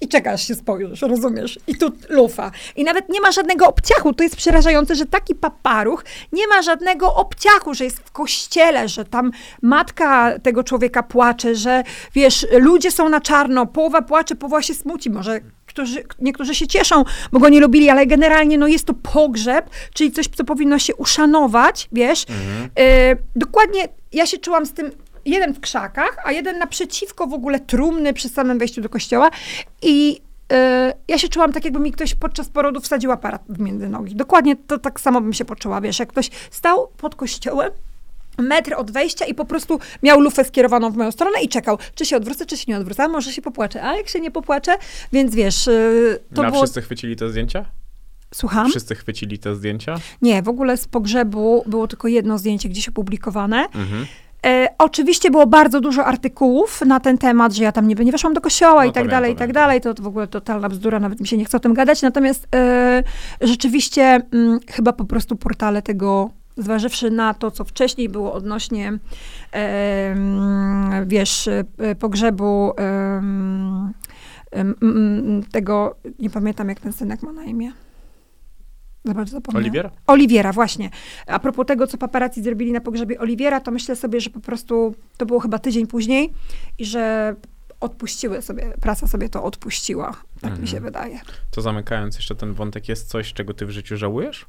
I 0.00 0.08
czekasz 0.08 0.46
się 0.46 0.54
spojrzysz, 0.54 1.02
rozumiesz? 1.02 1.58
I 1.66 1.76
tu 1.76 1.92
lufa. 2.08 2.50
I 2.76 2.84
nawet 2.84 3.08
nie 3.08 3.20
ma 3.20 3.32
żadnego 3.32 3.66
obciachu. 3.66 4.12
To 4.12 4.22
jest 4.22 4.36
przerażające, 4.36 4.94
że 4.94 5.06
taki 5.06 5.34
paparuch 5.34 6.04
nie 6.32 6.48
ma 6.48 6.62
żadnego 6.62 7.14
obciachu, 7.14 7.74
że 7.74 7.84
jest 7.84 7.98
w 7.98 8.12
kościele, 8.12 8.88
że 8.88 9.04
tam 9.04 9.30
matka 9.62 10.38
tego 10.38 10.64
człowieka 10.64 11.02
płacze, 11.02 11.54
że 11.54 11.82
wiesz, 12.14 12.46
ludzie 12.60 12.90
są 12.90 13.08
na 13.08 13.20
czarno, 13.20 13.66
połowa 13.66 14.02
płacze, 14.02 14.34
połowa 14.34 14.62
się 14.62 14.74
smuci. 14.74 15.10
Może 15.10 15.40
którzy, 15.66 16.04
niektórzy 16.20 16.54
się 16.54 16.66
cieszą, 16.66 17.04
bo 17.32 17.38
go 17.38 17.48
nie 17.48 17.60
lubili, 17.60 17.90
ale 17.90 18.06
generalnie 18.06 18.58
no, 18.58 18.66
jest 18.66 18.84
to 18.84 18.94
pogrzeb, 18.94 19.70
czyli 19.94 20.12
coś, 20.12 20.28
co 20.28 20.44
powinno 20.44 20.78
się 20.78 20.94
uszanować, 20.94 21.88
wiesz. 21.92 22.24
E, 22.78 23.16
dokładnie 23.36 23.88
ja 24.12 24.26
się 24.26 24.38
czułam 24.38 24.66
z 24.66 24.72
tym 24.72 24.90
jeden 25.24 25.54
w 25.54 25.60
krzakach, 25.60 26.16
a 26.24 26.32
jeden 26.32 26.58
naprzeciwko 26.58 27.26
w 27.26 27.32
ogóle 27.32 27.60
trumny 27.60 28.12
przy 28.12 28.28
samym 28.28 28.58
wejściu 28.58 28.80
do 28.80 28.88
kościoła 28.88 29.30
i 29.82 30.20
e, 30.52 30.92
ja 31.08 31.18
się 31.18 31.28
czułam 31.28 31.52
tak, 31.52 31.64
jakby 31.64 31.80
mi 31.80 31.92
ktoś 31.92 32.14
podczas 32.14 32.48
porodu 32.48 32.80
wsadził 32.80 33.12
aparat 33.12 33.42
między 33.58 33.88
nogi. 33.88 34.14
Dokładnie 34.14 34.56
to 34.56 34.78
tak 34.78 35.00
samo 35.00 35.20
bym 35.20 35.32
się 35.32 35.44
poczuła, 35.44 35.80
wiesz, 35.80 35.98
jak 35.98 36.08
ktoś 36.08 36.30
stał 36.50 36.88
pod 36.96 37.14
kościołem, 37.14 37.70
metr 38.38 38.74
od 38.74 38.90
wejścia 38.90 39.24
i 39.24 39.34
po 39.34 39.44
prostu 39.44 39.80
miał 40.02 40.20
lufę 40.20 40.44
skierowaną 40.44 40.90
w 40.90 40.96
moją 40.96 41.12
stronę 41.12 41.42
i 41.42 41.48
czekał, 41.48 41.78
czy 41.94 42.06
się 42.06 42.16
odwrócę, 42.16 42.46
czy 42.46 42.56
się 42.56 42.64
nie 42.68 42.76
odwrócę, 42.78 43.04
a 43.04 43.08
może 43.08 43.32
się 43.32 43.42
popłaczę, 43.42 43.82
a 43.82 43.96
jak 43.96 44.08
się 44.08 44.20
nie 44.20 44.30
popłaczę, 44.30 44.72
więc 45.12 45.34
wiesz, 45.34 45.68
e, 45.68 45.90
to 46.34 46.42
Na 46.42 46.50
było... 46.50 46.62
wszyscy 46.62 46.82
chwycili 46.82 47.16
te 47.16 47.30
zdjęcia? 47.30 47.64
Słucham? 48.34 48.70
Wszyscy 48.70 48.94
chwycili 48.94 49.38
te 49.38 49.54
zdjęcia? 49.56 49.94
Nie, 50.22 50.42
w 50.42 50.48
ogóle 50.48 50.76
z 50.76 50.88
pogrzebu 50.88 51.64
było 51.66 51.88
tylko 51.88 52.08
jedno 52.08 52.38
zdjęcie 52.38 52.68
gdzieś 52.68 52.88
opublikowane. 52.88 53.64
Mhm. 53.64 54.06
E, 54.44 54.68
oczywiście 54.78 55.30
było 55.30 55.46
bardzo 55.46 55.80
dużo 55.80 56.04
artykułów 56.04 56.80
na 56.80 57.00
ten 57.00 57.18
temat, 57.18 57.52
że 57.52 57.64
ja 57.64 57.72
tam 57.72 57.88
nie, 57.88 57.94
nie 57.94 58.12
weszłam 58.12 58.34
do 58.34 58.40
kościoła 58.40 58.84
No 58.84 58.90
i 58.90 58.92
tak 58.92 59.04
to 59.04 59.10
dalej, 59.10 59.32
i 59.32 59.36
tak 59.36 59.52
dalej. 59.52 59.80
To, 59.80 59.94
w 59.94 60.06
ogóle 60.06 60.26
totalna 60.26 60.68
bzdura, 60.68 61.00
nawet 61.00 61.20
mi 61.20 61.26
się 61.26 61.36
nie 61.36 61.44
chce 61.44 61.56
o 61.56 61.60
tym 61.60 61.74
gadać. 61.74 62.02
Natomiast 62.02 62.48
e, 62.54 63.02
rzeczywiście 63.40 64.20
mm, 64.32 64.58
chyba 64.70 64.92
po 64.92 65.04
prostu 65.04 65.36
portale 65.36 65.82
tego, 65.82 66.30
zważywszy 66.56 67.10
na 67.10 67.34
to, 67.34 67.50
co 67.50 67.64
wcześniej 67.64 68.08
było 68.08 68.32
odnośnie, 68.32 68.98
e, 69.54 70.14
wiesz, 71.06 71.48
e, 71.48 71.94
pogrzebu 71.94 72.72
em, 72.76 73.94
mm, 74.52 75.42
tego, 75.52 75.96
nie 76.18 76.30
pamiętam 76.30 76.68
jak 76.68 76.80
ten 76.80 76.92
synek 76.92 77.22
ma 77.22 77.32
na 77.32 77.44
imię. 77.44 77.72
Zobacz, 79.04 79.28
zapomniałam. 79.28 79.64
Oliwiera? 79.64 79.90
Oliwiera, 80.06 80.52
właśnie. 80.52 80.90
A 81.26 81.38
propos 81.38 81.66
tego, 81.66 81.86
co 81.86 81.98
paparazzi 81.98 82.42
zrobili 82.42 82.72
na 82.72 82.80
pogrzebie 82.80 83.18
Oliwiera, 83.20 83.60
to 83.60 83.70
myślę 83.70 83.96
sobie, 83.96 84.20
że 84.20 84.30
po 84.30 84.40
prostu 84.40 84.94
to 85.16 85.26
było 85.26 85.40
chyba 85.40 85.58
tydzień 85.58 85.86
później 85.86 86.32
i 86.78 86.84
że 86.84 87.34
odpuściły 87.80 88.42
sobie, 88.42 88.72
prasa 88.80 89.06
sobie 89.06 89.28
to 89.28 89.44
odpuściła. 89.44 90.16
Tak 90.40 90.58
mi 90.58 90.68
się 90.68 90.80
wydaje. 90.80 91.20
To 91.50 91.62
zamykając 91.62 92.16
jeszcze 92.16 92.34
ten 92.34 92.54
wątek, 92.54 92.88
jest 92.88 93.08
coś, 93.08 93.32
czego 93.32 93.54
ty 93.54 93.66
w 93.66 93.70
życiu 93.70 93.96
żałujesz? 93.96 94.46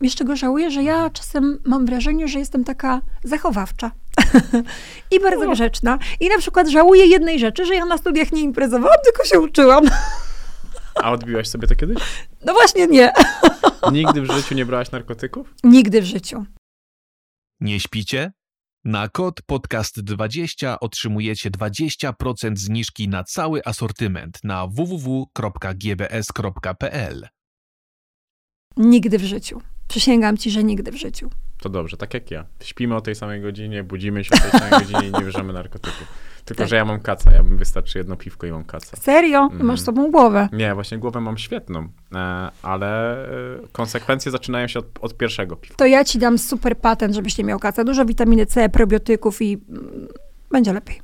Wiesz, 0.00 0.14
czego 0.14 0.36
żałuję? 0.36 0.70
Że 0.70 0.82
ja 0.82 1.10
czasem 1.10 1.58
mam 1.64 1.86
wrażenie, 1.86 2.28
że 2.28 2.38
jestem 2.38 2.64
taka 2.64 3.00
zachowawcza. 3.24 3.90
I 5.12 5.20
bardzo 5.20 5.50
grzeczna. 5.50 5.98
I 6.20 6.28
na 6.28 6.38
przykład 6.38 6.68
żałuję 6.68 7.06
jednej 7.06 7.38
rzeczy, 7.38 7.66
że 7.66 7.74
ja 7.74 7.84
na 7.84 7.98
studiach 7.98 8.32
nie 8.32 8.42
imprezowałam, 8.42 8.98
tylko 9.04 9.24
się 9.24 9.40
uczyłam. 9.40 9.84
A 10.94 11.12
odbiłaś 11.12 11.48
sobie 11.48 11.68
to 11.68 11.74
kiedyś? 11.76 11.98
No 12.44 12.52
właśnie 12.52 12.86
nie. 12.86 13.12
Nigdy 13.92 14.22
w 14.22 14.32
życiu 14.32 14.54
nie 14.54 14.66
brałaś 14.66 14.90
narkotyków? 14.90 15.54
Nigdy 15.64 16.02
w 16.02 16.04
życiu. 16.04 16.44
Nie 17.60 17.80
śpicie? 17.80 18.32
Na 18.84 19.08
kod 19.08 19.40
podcast20 19.50 20.76
otrzymujecie 20.80 21.50
20% 21.50 22.56
zniżki 22.56 23.08
na 23.08 23.24
cały 23.24 23.64
asortyment 23.64 24.38
na 24.44 24.66
www.gbs.pl. 24.66 26.08
Nigdy 28.76 29.18
w 29.18 29.24
życiu. 29.24 29.60
Przysięgam 29.88 30.36
ci, 30.36 30.50
że 30.50 30.64
nigdy 30.64 30.92
w 30.92 30.96
życiu. 30.96 31.30
To 31.60 31.68
dobrze, 31.68 31.96
tak 31.96 32.14
jak 32.14 32.30
ja. 32.30 32.46
Śpimy 32.62 32.96
o 32.96 33.00
tej 33.00 33.14
samej 33.14 33.40
godzinie, 33.40 33.84
budzimy 33.84 34.24
się 34.24 34.34
o 34.34 34.38
tej 34.38 34.50
samej 34.50 34.70
godzinie 34.70 35.08
i 35.08 35.12
nie 35.12 35.20
bierzemy 35.20 35.52
narkotyków. 35.52 36.33
Tylko, 36.44 36.62
Tak. 36.62 36.68
że 36.68 36.76
ja 36.76 36.84
mam 36.84 37.00
kaca, 37.00 37.32
ja 37.32 37.42
bym 37.42 37.56
wystarczy 37.56 37.98
jedno 37.98 38.16
piwko 38.16 38.46
i 38.46 38.52
mam 38.52 38.64
kaca. 38.64 38.96
Serio? 38.96 39.42
Mhm. 39.42 39.66
Masz 39.66 39.80
sobą 39.80 40.10
głowę. 40.10 40.48
Nie, 40.52 40.74
właśnie 40.74 40.98
głowę 40.98 41.20
mam 41.20 41.38
świetną, 41.38 41.88
e, 42.14 42.50
ale 42.62 43.22
e, 43.28 43.28
konsekwencje 43.72 44.32
zaczynają 44.32 44.66
się 44.66 44.78
od, 44.78 44.86
od 45.00 45.16
pierwszego 45.16 45.56
piwka. 45.56 45.76
To 45.76 45.86
ja 45.86 46.04
ci 46.04 46.18
dam 46.18 46.38
super 46.38 46.76
patent, 46.78 47.14
żebyś 47.14 47.38
nie 47.38 47.44
miał 47.44 47.58
kaca. 47.58 47.84
Dużo 47.84 48.04
witaminy 48.04 48.46
C, 48.46 48.68
probiotyków 48.68 49.42
i 49.42 49.52
mm, 49.68 50.08
będzie 50.50 50.72
lepiej. 50.72 51.00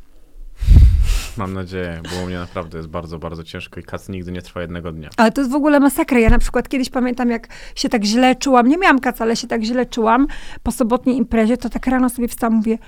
Mam 1.37 1.55
nadzieję, 1.55 2.01
bo 2.11 2.23
u 2.23 2.27
mnie 2.27 2.39
naprawdę 2.39 2.79
jest 2.79 2.89
bardzo, 2.89 3.19
bardzo 3.19 3.45
ciężko 3.45 3.81
i 3.81 3.83
kac 3.83 4.09
nigdy 4.09 4.33
nie 4.33 4.43
trwa 4.43 4.61
jednego 4.63 4.93
dnia. 4.93 5.09
Ale 5.17 5.33
to 5.33 5.41
jest 5.41 5.51
w 5.53 5.55
ogóle 5.55 5.81
masakra. 5.81 6.19
Ja 6.19 6.31
na 6.31 6.39
przykład 6.39 6.69
kiedyś 6.69 6.91
pamiętam, 6.91 7.31
jak 7.31 7.49
się 7.75 7.89
tak 7.89 8.05
źle 8.05 8.37
czułam, 8.37 8.69
nie 8.69 8.79
miałam 8.79 8.99
kaca, 8.99 9.25
ale 9.25 9.37
się 9.37 9.47
tak 9.47 9.63
źle 9.63 9.87
czułam 9.87 10.27
po 10.63 10.73
sobotniej 10.73 11.17
imprezie, 11.17 11.57
to 11.57 11.69
tak 11.69 11.87
rano 11.87 12.11
sobie 12.11 12.29
wstałam, 12.29 12.55
mówię, 12.55 12.79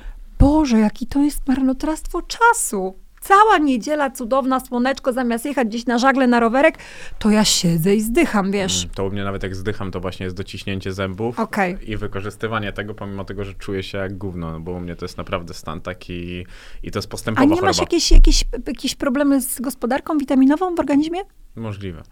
Boże, 0.43 0.79
jaki 0.79 1.07
to 1.07 1.23
jest 1.23 1.49
marnotrawstwo 1.49 2.23
czasu. 2.23 2.95
cała 3.21 3.59
niedziela 3.59 4.11
cudowna, 4.11 4.61
słoneczko, 4.61 5.13
zamiast 5.13 5.45
jechać 5.45 5.69
gdzieś 5.69 5.87
na 5.87 5.99
żagle, 5.99 6.27
na 6.27 6.41
rowerek, 6.41 6.79
to 7.19 7.31
ja 7.31 7.45
siedzę 7.45 7.95
i 7.95 8.01
zdycham, 8.01 8.53
wiesz. 8.53 8.89
To 8.95 9.07
u 9.07 9.11
mnie 9.11 9.25
nawet 9.25 9.43
jak 9.43 9.57
zdycham, 9.57 9.91
to 9.91 10.01
właśnie 10.01 10.25
jest 10.25 10.37
dociśnięcie 10.37 10.93
zębów 10.93 11.41
Okej. 11.41 11.91
i 11.91 11.97
wykorzystywanie 11.97 12.73
tego, 12.73 12.95
pomimo 12.95 13.25
tego, 13.25 13.45
że 13.45 13.55
czuję 13.55 13.83
się 13.83 13.99
jak 13.99 14.19
gówno, 14.19 14.53
no 14.53 14.61
bo 14.61 14.73
u 14.73 14.81
mnie 14.81 14.97
to 14.97 15.05
jest 15.05 15.17
naprawdę 15.17 15.55
stan 15.55 15.81
taki 15.81 16.47
i 16.83 16.91
to 16.91 16.99
jest 16.99 17.09
A 17.09 17.11
postępowa 17.11 17.45
nie 17.45 17.51
choroba. 17.51 17.67
masz 17.67 17.79
jakieś, 17.79 18.11
jakieś, 18.11 18.45
jakieś 18.67 18.95
problemy 18.95 19.41
z 19.41 19.61
gospodarką 19.61 20.19
witaminową 20.19 20.75
w 20.75 20.81
organizmie? 20.81 21.21
Możliwe. 21.57 22.03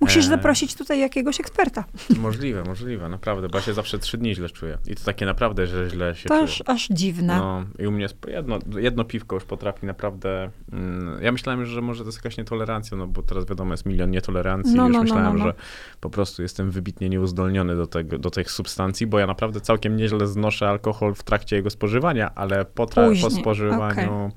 Musisz 0.00 0.24
E, 0.24 0.28
zaprosić 0.28 0.74
tutaj 0.74 1.00
jakiegoś 1.00 1.40
eksperta. 1.40 1.84
Możliwe, 2.18 2.62
możliwe, 2.64 3.08
naprawdę, 3.08 3.48
bo 3.48 3.58
ja 3.58 3.64
się 3.64 3.74
zawsze 3.74 3.98
trzy 3.98 4.18
dni 4.18 4.34
źle 4.34 4.48
czuję. 4.48 4.78
I 4.86 4.94
to 4.94 5.04
takie 5.04 5.26
naprawdę, 5.26 5.66
że 5.66 5.90
źle 5.90 6.14
się 6.14 6.28
To 6.28 6.34
czuję. 6.34 6.44
aż, 6.44 6.62
aż 6.66 6.88
dziwne. 6.88 7.36
No 7.36 7.64
i 7.78 7.86
u 7.86 7.90
mnie 7.92 8.06
jedno, 8.28 8.58
jedno 8.78 9.04
piwko 9.04 9.36
już 9.36 9.44
potrafi 9.44 9.86
naprawdę. 9.86 10.50
Mm, 10.72 11.22
ja 11.22 11.32
myślałem, 11.32 11.66
że 11.66 11.82
może 11.82 12.04
to 12.04 12.08
jest 12.08 12.18
jakaś 12.18 12.36
nietolerancja, 12.36 12.96
no 12.96 13.06
bo 13.06 13.22
teraz 13.22 13.46
wiadomo, 13.46 13.72
jest 13.72 13.86
milion 13.86 14.10
nietolerancji. 14.10 14.74
No, 14.74 14.84
i 14.84 14.86
już 14.86 14.92
no, 14.92 14.98
no, 14.98 15.02
myślałem, 15.04 15.38
no, 15.38 15.44
no. 15.44 15.50
że 15.50 15.54
po 16.00 16.10
prostu 16.10 16.42
jestem 16.42 16.70
wybitnie 16.70 17.08
nieuzdolniony 17.08 17.76
do, 17.76 17.86
tego, 17.86 18.18
do 18.18 18.30
tych 18.30 18.50
substancji, 18.50 19.06
bo 19.06 19.18
ja 19.18 19.26
naprawdę 19.26 19.60
całkiem 19.60 19.96
nieźle 19.96 20.26
znoszę 20.26 20.68
alkohol 20.68 21.14
w 21.14 21.22
trakcie 21.22 21.56
jego 21.56 21.70
spożywania, 21.70 22.34
ale 22.34 22.64
po, 22.64 22.86
po 22.86 23.30
spożywaniu. 23.30 24.30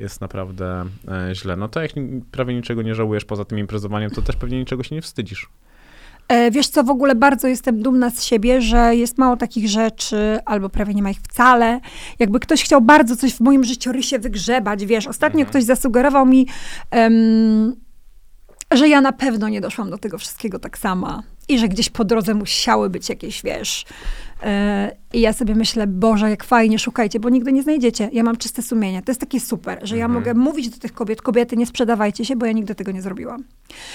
Jest 0.00 0.20
naprawdę 0.20 0.84
e, 1.08 1.34
źle. 1.34 1.56
No 1.56 1.68
to 1.68 1.82
jak 1.82 1.90
prawie 2.30 2.54
niczego 2.54 2.82
nie 2.82 2.94
żałujesz 2.94 3.24
poza 3.24 3.44
tym 3.44 3.58
imprezowaniem, 3.58 4.10
to 4.10 4.22
też 4.22 4.36
pewnie 4.36 4.58
niczego 4.58 4.82
się 4.82 4.94
nie 4.94 5.02
wstydzisz. 5.02 5.48
E, 6.28 6.50
Wiesz 6.50 6.68
co, 6.68 6.84
w 6.84 6.90
ogóle 6.90 7.14
bardzo 7.14 7.48
jestem 7.48 7.82
dumna 7.82 8.10
z 8.10 8.24
siebie, 8.24 8.60
że 8.60 8.96
jest 8.96 9.18
mało 9.18 9.36
takich 9.36 9.68
rzeczy, 9.68 10.38
albo 10.44 10.68
prawie 10.68 10.94
nie 10.94 11.02
ma 11.02 11.10
ich 11.10 11.18
wcale. 11.20 11.80
Jakby 12.18 12.40
ktoś 12.40 12.64
chciał 12.64 12.80
bardzo 12.80 13.16
coś 13.16 13.32
w 13.32 13.40
moim 13.40 13.64
życiorysie 13.64 14.18
wygrzebać, 14.18 14.86
wiesz. 14.86 15.06
Ostatnio 15.06 15.46
ktoś 15.46 15.64
zasugerował 15.64 16.26
mi, 16.26 16.46
em, 16.90 17.76
że 18.72 18.88
ja 18.88 19.00
na 19.00 19.12
pewno 19.12 19.48
nie 19.48 19.60
doszłam 19.60 19.90
do 19.90 19.98
tego 19.98 20.18
wszystkiego 20.18 20.58
tak 20.58 20.78
sama. 20.78 21.22
I 21.48 21.58
że 21.58 21.68
gdzieś 21.68 21.90
po 21.90 22.04
drodze 22.04 22.34
musiały 22.34 22.90
być 22.90 23.08
jakieś, 23.08 23.42
wiesz. 23.42 23.84
e, 24.42 24.90
I 25.12 25.20
ja 25.20 25.32
sobie 25.32 25.54
myślę, 25.54 25.86
Boże, 25.86 26.30
jak 26.30 26.44
fajnie, 26.44 26.78
szukajcie, 26.78 27.20
bo 27.20 27.28
nigdy 27.28 27.52
nie 27.52 27.62
znajdziecie. 27.62 28.10
Ja 28.12 28.22
mam 28.22 28.36
czyste 28.36 28.62
sumienie. 28.62 29.02
To 29.02 29.10
jest 29.10 29.20
takie 29.20 29.40
super, 29.40 29.78
że 29.82 29.96
ja 29.96 30.08
mogę 30.08 30.34
mówić 30.34 30.68
do 30.68 30.78
tych 30.78 30.92
kobiet, 30.92 31.22
kobiety, 31.22 31.56
nie 31.56 31.66
sprzedawajcie 31.66 32.24
się, 32.24 32.36
bo 32.36 32.46
ja 32.46 32.52
nigdy 32.52 32.74
tego 32.74 32.92
nie 32.92 33.02
zrobiłam. 33.02 33.44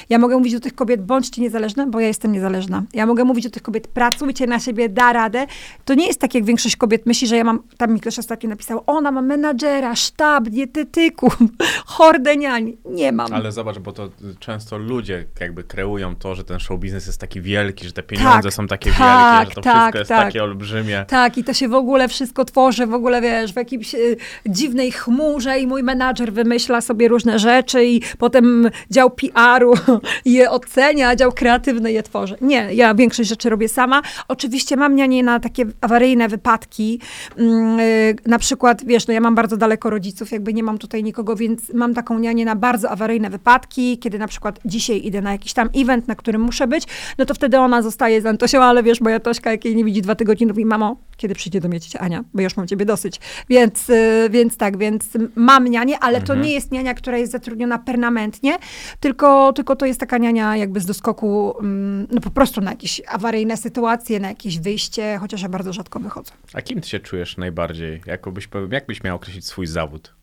Ja 0.09 0.19
mogę 0.19 0.37
mówić 0.37 0.53
do 0.53 0.59
tych 0.59 0.75
kobiet, 0.75 1.05
bądźcie 1.05 1.41
niezależne, 1.41 1.87
bo 1.87 1.99
ja 1.99 2.07
jestem 2.07 2.31
niezależna. 2.31 2.83
Ja 2.93 3.05
mogę 3.05 3.23
mówić 3.23 3.43
do 3.43 3.49
tych 3.49 3.61
kobiet, 3.61 3.87
pracujcie 3.87 4.47
na 4.47 4.59
siebie, 4.59 4.89
da 4.89 5.13
radę. 5.13 5.47
To 5.85 5.93
nie 5.93 6.07
jest 6.07 6.19
tak, 6.19 6.35
jak 6.35 6.45
większość 6.45 6.75
kobiet 6.75 7.05
myśli, 7.05 7.27
że 7.27 7.37
ja 7.37 7.43
mam, 7.43 7.59
tam 7.77 7.93
mi 7.93 7.99
ktoś 7.99 8.19
ostatnio 8.19 8.49
napisał, 8.49 8.83
ona 8.87 9.11
ma 9.11 9.21
menadżera, 9.21 9.95
sztab, 9.95 10.49
dietetyków, 10.49 11.37
hordę 11.85 12.37
niań. 12.37 12.73
Nie 12.85 13.11
mam. 13.11 13.33
Ale 13.33 13.51
zobacz, 13.51 13.79
bo 13.79 13.91
to 13.91 14.09
często 14.39 14.77
ludzie 14.77 15.25
jakby 15.39 15.63
kreują 15.63 16.15
to, 16.15 16.35
że 16.35 16.43
ten 16.43 16.59
show 16.59 16.79
biznes 16.79 17.07
jest 17.07 17.21
taki 17.21 17.41
wielki, 17.41 17.85
że 17.85 17.91
te 17.91 18.03
pieniądze 18.03 18.41
Tak, 18.41 18.53
są 18.53 18.67
takie 18.67 18.91
tak, 18.91 19.39
wielkie, 19.39 19.51
że 19.51 19.55
to 19.55 19.61
tak, 19.61 19.73
wszystko 19.73 19.97
jest 19.97 20.09
tak. 20.09 20.27
takie 20.27 20.43
olbrzymie. 20.43 21.04
Tak, 21.07 21.37
i 21.37 21.43
to 21.43 21.53
się 21.53 21.67
w 21.67 21.73
ogóle 21.73 22.07
wszystko 22.07 22.45
tworzy, 22.45 22.87
w 22.87 22.93
ogóle 22.93 23.21
wiesz, 23.21 23.53
w 23.53 23.55
jakimś 23.55 23.95
y, 23.95 24.17
dziwnej 24.45 24.91
chmurze 24.91 25.59
i 25.59 25.67
mój 25.67 25.83
menadżer 25.83 26.33
wymyśla 26.33 26.81
sobie 26.81 27.07
różne 27.07 27.39
rzeczy 27.39 27.85
i 27.85 28.01
potem 28.17 28.69
dział 28.91 29.09
PR-u 29.09 29.73
je 30.25 30.51
ocenia, 30.51 31.09
a 31.09 31.15
dział 31.15 31.31
kreatywny 31.31 31.91
je 31.91 32.03
tworzy. 32.03 32.35
Nie, 32.41 32.73
ja 32.73 32.95
większość 32.95 33.29
rzeczy 33.29 33.49
robię 33.49 33.69
sama. 33.69 34.01
Oczywiście 34.27 34.77
mam 34.77 34.95
nianie 34.95 35.23
na 35.23 35.39
takie 35.39 35.65
awaryjne 35.81 36.27
wypadki. 36.27 36.99
Mm, 37.37 37.79
y, 37.79 38.15
na 38.25 38.39
przykład, 38.39 38.85
wiesz, 38.85 39.07
no 39.07 39.13
ja 39.13 39.21
mam 39.21 39.35
bardzo 39.35 39.57
daleko 39.57 39.89
rodziców, 39.89 40.31
jakby 40.31 40.53
nie 40.53 40.63
mam 40.63 40.77
tutaj 40.77 41.03
nikogo, 41.03 41.35
więc 41.35 41.73
mam 41.73 41.93
taką 41.93 42.19
nianię 42.19 42.45
na 42.45 42.55
bardzo 42.55 42.89
awaryjne 42.89 43.29
wypadki, 43.29 43.97
kiedy 43.97 44.19
na 44.19 44.27
przykład 44.27 44.59
dzisiaj 44.65 45.05
idę 45.05 45.21
na 45.21 45.31
jakiś 45.31 45.53
tam 45.53 45.69
event, 45.75 46.07
na 46.07 46.15
którym 46.15 46.41
muszę 46.41 46.67
być, 46.67 46.83
no 47.17 47.25
to 47.25 47.33
wtedy 47.33 47.59
ona 47.59 47.81
zostaje 47.81 48.21
z 48.21 48.25
Antosią, 48.25 48.63
ale 48.63 48.83
wiesz, 48.83 49.01
moja 49.01 49.19
Tośka, 49.19 49.51
jak 49.51 49.65
jej 49.65 49.75
nie 49.75 49.83
widzi 49.83 50.01
dwa 50.01 50.15
tygodnie, 50.15 50.47
mówi, 50.47 50.65
mamo, 50.65 50.94
kiedy 51.17 51.35
przyjdzie 51.35 51.61
do 51.61 51.69
mnie 51.69 51.79
ciocia 51.79 51.99
Ania, 51.99 52.23
bo 52.33 52.41
już 52.41 52.57
mam 52.57 52.67
ciebie 52.67 52.85
dosyć. 52.85 53.19
Więc, 53.49 53.89
y, 53.89 54.27
więc 54.29 54.57
tak, 54.57 54.77
więc 54.77 55.09
mam 55.35 55.67
nianię, 55.67 55.99
ale 55.99 56.21
to 56.21 56.35
nie 56.35 56.51
jest 56.51 56.71
niania, 56.71 56.93
która 56.93 57.17
jest 57.17 57.31
zatrudniona 57.31 57.79
permanentnie, 57.79 58.57
tylko, 58.99 59.53
tylko 59.53 59.75
to 59.75 59.85
jest 59.85 59.99
taka 59.99 60.17
niania 60.17 60.57
jakby 60.57 60.79
z 60.79 60.85
doskoku, 60.85 61.55
mm, 61.59 62.07
no 62.11 62.21
po 62.21 62.29
prostu 62.29 62.61
na 62.61 62.71
jakieś 62.71 63.01
awaryjne 63.07 63.57
sytuacje, 63.57 64.19
na 64.19 64.27
jakieś 64.29 64.59
wyjście, 64.59 65.17
chociaż 65.17 65.41
ja 65.41 65.49
bardzo 65.49 65.73
rzadko 65.73 65.99
wychodzę. 65.99 66.31
A 66.53 66.61
kim 66.61 66.81
ty 66.81 66.89
się 66.89 66.99
czujesz 66.99 67.37
najbardziej? 67.37 68.01
Jakobyś, 68.05 68.49
jak 68.71 68.85
byś 68.85 69.03
miał 69.03 69.15
określić 69.15 69.45
swój 69.45 69.67
zawód? 69.67 70.13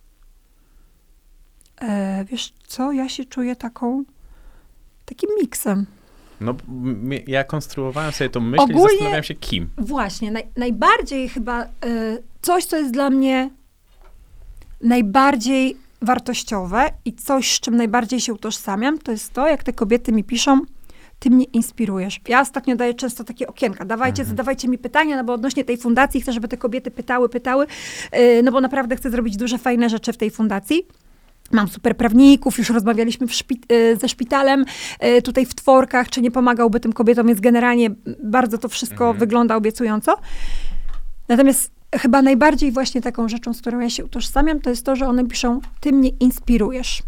E, 1.81 2.25
wiesz 2.25 2.53
co, 2.67 2.93
ja 2.93 3.09
się 3.09 3.25
czuję 3.25 3.57
taką, 3.57 4.05
takim 5.05 5.31
miksem. 5.41 5.87
No, 6.43 6.55
ja 7.27 7.45
konstruowałem 7.45 8.13
sobie 8.13 8.31
tą 8.31 8.41
myśl 8.41 8.63
i 8.63 8.65
Ogólnie- 8.65 8.89
zastanawiałem 8.89 9.25
się 9.25 9.35
kim. 9.35 9.69
Właśnie, 9.79 10.31
naj, 10.31 10.47
najbardziej 10.57 11.29
chyba 11.29 11.65
y, 11.65 11.69
coś, 12.43 12.65
co 12.65 12.77
jest 12.77 12.91
dla 12.91 13.11
mnie 13.11 13.51
najbardziej 14.81 15.77
wartościowe 16.03 16.85
i 17.05 17.13
coś, 17.13 17.53
z 17.57 17.61
czym 17.61 17.77
najbardziej 17.77 18.21
się 18.21 18.35
utożsamiam, 18.35 18.99
to 18.99 19.13
jest 19.13 19.33
to, 19.33 19.49
jak 19.49 19.63
te 19.63 19.73
kobiety 19.73 20.13
mi 20.13 20.25
piszą, 20.25 20.61
ty 21.19 21.31
mnie 21.31 21.45
inspirujesz. 21.45 22.21
Ja 22.29 22.41
ostatnio 22.41 22.77
daję 22.77 22.95
często 22.95 23.25
takie 23.25 23.47
okienka, 23.47 23.85
dawajcie, 23.85 24.25
zadawajcie 24.25 24.69
mi 24.69 24.79
pytania, 24.79 25.17
no 25.17 25.25
bo 25.25 25.33
odnośnie 25.33 25.65
tej 25.65 25.77
fundacji 25.77 26.21
chcę, 26.21 26.33
żeby 26.33 26.49
te 26.49 26.57
kobiety 26.57 26.91
pytały, 26.91 27.29
pytały, 27.29 27.67
y, 28.19 28.43
no 28.45 28.53
bo 28.53 28.61
naprawdę 28.61 28.97
chcę 28.97 29.11
zrobić 29.11 29.37
duże, 29.37 29.59
fajne 29.59 29.89
rzeczy 29.89 30.13
w 30.13 30.17
tej 30.17 30.31
fundacji. 30.31 30.87
Mam 31.53 31.69
super 31.69 31.97
prawników, 31.97 32.59
już 32.59 32.71
rozmawialiśmy 32.71 33.27
y, 33.73 33.97
ze 33.97 34.09
szpitalem 34.09 34.65
y, 35.05 35.23
tutaj 35.23 35.47
w 35.47 35.55
Tworkach, 35.55 36.11
czy 36.11 36.23
nie 36.23 36.31
pomagałby 36.31 36.81
tym 36.81 36.93
kobietom, 36.93 37.27
więc 37.27 37.41
generalnie 37.41 37.91
bardzo 38.25 38.59
to 38.59 38.69
wszystko 38.69 39.15
wygląda 39.15 39.57
obiecująco. 39.57 40.17
Natomiast 41.29 41.71
chyba 41.95 42.23
najbardziej 42.23 42.73
właśnie 42.73 43.01
taką 43.01 43.29
rzeczą, 43.29 43.55
z 43.55 43.61
którą 43.61 43.81
ja 43.81 43.91
się 43.91 44.05
utożsamiam, 44.05 44.61
to 44.61 44.71
jest 44.71 44.87
to, 44.87 44.97
że 44.97 45.07
one 45.07 45.27
piszą, 45.27 45.61
ty 45.81 45.93
mnie 45.93 46.09
inspirujesz. 46.09 47.03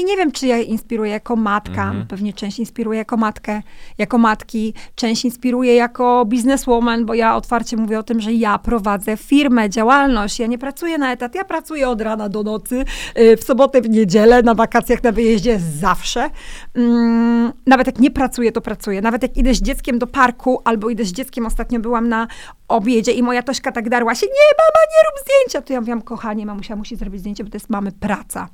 I 0.00 0.04
nie 0.04 0.16
wiem, 0.16 0.32
czy 0.32 0.46
ja 0.46 0.58
inspiruję 0.58 1.10
jako 1.10 1.36
matka, 1.36 1.92
pewnie 2.08 2.32
część 2.32 2.58
inspiruje 2.58 2.98
jako 2.98 3.16
matkę, 3.16 3.62
jako 3.98 4.18
matki, 4.18 4.74
część 4.94 5.24
inspiruje 5.24 5.74
jako 5.74 6.24
bizneswoman, 6.24 7.06
bo 7.06 7.14
ja 7.14 7.36
otwarcie 7.36 7.76
mówię 7.76 7.98
o 7.98 8.02
tym, 8.02 8.20
że 8.20 8.32
ja 8.32 8.58
prowadzę 8.58 9.16
firmę, 9.16 9.70
działalność, 9.70 10.38
ja 10.38 10.46
nie 10.46 10.58
pracuję 10.58 10.98
na 10.98 11.12
etat, 11.12 11.34
ja 11.34 11.44
pracuję 11.44 11.88
od 11.88 12.00
rana 12.00 12.28
do 12.28 12.42
nocy, 12.42 12.84
y, 13.18 13.36
w 13.36 13.44
sobotę, 13.44 13.80
w 13.80 13.90
niedzielę, 13.90 14.42
na 14.42 14.54
wakacjach, 14.54 15.02
na 15.02 15.12
wyjeździe, 15.12 15.60
zawsze. 15.80 16.30
Mm, 16.74 17.52
Nawet 17.66 17.86
jak 17.86 17.98
nie 17.98 18.10
pracuję, 18.10 18.52
to 18.52 18.60
pracuję. 18.60 19.00
Nawet 19.00 19.22
jak 19.22 19.36
idę 19.36 19.54
z 19.54 19.62
dzieckiem 19.62 19.98
do 19.98 20.06
parku, 20.06 20.62
albo 20.64 20.90
idę 20.90 21.04
z 21.04 21.12
dzieckiem, 21.12 21.46
ostatnio 21.46 21.80
byłam 21.80 22.08
na 22.08 22.26
obiedzie 22.70 23.12
i 23.12 23.22
moja 23.22 23.42
Tośka 23.42 23.72
tak 23.72 23.88
darła 23.88 24.14
się, 24.14 24.26
nie 24.26 24.32
mama, 24.58 24.86
nie 24.90 25.10
rób 25.10 25.24
zdjęcia. 25.24 25.66
To 25.66 25.72
ja 25.72 25.80
mówiłam, 25.80 26.02
kochanie, 26.02 26.46
mamusia 26.46 26.76
musi 26.76 26.96
zrobić 26.96 27.20
zdjęcie, 27.20 27.44
bo 27.44 27.50
to 27.50 27.56
jest 27.56 27.70
mamy 27.70 27.92
praca. 27.92 28.48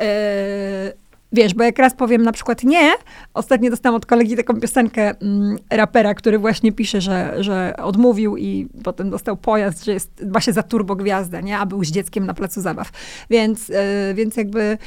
Yy, 0.00 0.06
Wiesz, 1.32 1.54
bo 1.54 1.64
jak 1.64 1.78
raz 1.78 1.94
powiem 1.94 2.22
na 2.22 2.32
przykład 2.32 2.64
nie, 2.64 2.92
ostatnio 3.34 3.70
dostałam 3.70 3.96
od 3.96 4.06
kolegi 4.06 4.36
taką 4.36 4.60
piosenkę 4.60 5.14
mm, 5.20 5.56
rapera, 5.70 6.14
który 6.14 6.38
właśnie 6.38 6.72
pisze, 6.72 7.00
że, 7.00 7.34
że 7.38 7.74
odmówił 7.82 8.36
i 8.36 8.68
potem 8.84 9.10
dostał 9.10 9.36
pojazd, 9.36 9.84
że 9.84 9.92
jest 9.92 10.10
właśnie 10.30 10.52
za 10.52 10.62
turbo 10.62 10.96
gwiazdę, 10.96 11.42
nie? 11.42 11.58
A 11.58 11.66
był 11.66 11.84
z 11.84 11.90
dzieckiem 11.90 12.26
na 12.26 12.34
placu 12.34 12.60
zabaw. 12.60 12.90
Więc, 13.30 13.68
yy, 13.68 13.76
więc 14.14 14.36
jakby 14.36 14.78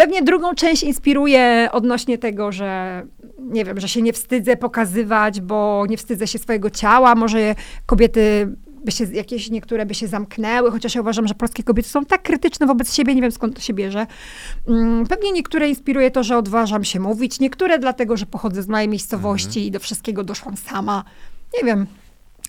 pewnie 0.00 0.22
drugą 0.22 0.54
część 0.54 0.82
inspiruje 0.82 1.68
odnośnie 1.72 2.18
tego, 2.18 2.52
że 2.52 3.02
nie 3.38 3.64
wiem, 3.64 3.80
że 3.80 3.88
się 3.88 4.02
nie 4.02 4.12
wstydzę 4.12 4.56
pokazywać, 4.56 5.40
bo 5.40 5.84
nie 5.88 5.96
wstydzę 5.96 6.26
się 6.26 6.38
swojego 6.38 6.70
ciała. 6.70 7.14
Może 7.14 7.54
kobiety 7.86 8.56
by 8.84 8.92
się, 8.92 9.04
jakieś 9.04 9.50
niektóre 9.50 9.86
by 9.86 9.94
się 9.94 10.08
zamknęły, 10.08 10.70
chociaż 10.70 10.94
ja 10.94 11.00
uważam, 11.00 11.26
że 11.28 11.34
polskie 11.34 11.62
kobiety 11.62 11.88
są 11.88 12.04
tak 12.04 12.22
krytyczne 12.22 12.66
wobec 12.66 12.94
siebie, 12.94 13.14
nie 13.14 13.22
wiem 13.22 13.32
skąd 13.32 13.54
to 13.54 13.60
się 13.60 13.74
bierze. 13.74 14.06
Mm, 14.68 15.06
Pewnie 15.06 15.32
niektóre 15.32 15.68
inspiruje 15.68 16.10
to, 16.10 16.22
że 16.22 16.36
odważam 16.36 16.84
się 16.84 17.00
mówić, 17.00 17.40
niektóre 17.40 17.78
dlatego, 17.78 18.16
że 18.16 18.26
pochodzę 18.26 18.62
z 18.62 18.68
małej 18.68 18.88
miejscowości 18.88 19.66
i 19.66 19.70
do 19.70 19.80
wszystkiego 19.80 20.24
doszłam 20.24 20.56
sama. 20.56 21.04
Nie 21.58 21.66
wiem. 21.66 21.86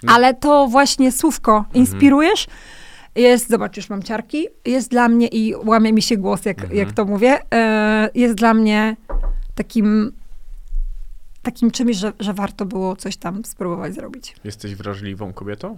Ale 0.08 0.34
to 0.34 0.68
właśnie 0.68 1.12
słówko 1.12 1.66
inspirujesz. 1.74 2.48
Jest, 3.16 3.50
zobacz, 3.50 3.78
już 3.78 3.90
mam 3.90 4.04
ciarki, 4.04 4.48
jest 4.66 4.90
dla 4.90 5.08
mnie 5.08 5.28
i 5.28 5.56
łamie 5.56 5.94
mi 5.94 6.02
się 6.02 6.18
głos, 6.18 6.46
jak, 6.46 6.74
jak 6.74 6.92
to 6.92 7.06
mówię, 7.06 7.40
e, 7.54 8.10
jest 8.16 8.36
dla 8.36 8.54
mnie 8.54 8.96
takim, 9.56 10.12
takim 11.42 11.72
czymś, 11.72 11.98
że, 11.98 12.14
że 12.20 12.34
warto 12.34 12.66
było 12.66 12.96
coś 12.96 13.18
tam 13.18 13.46
spróbować 13.46 13.94
zrobić. 13.94 14.36
Jesteś 14.44 14.76
wrażliwą 14.76 15.34
kobietą? 15.34 15.78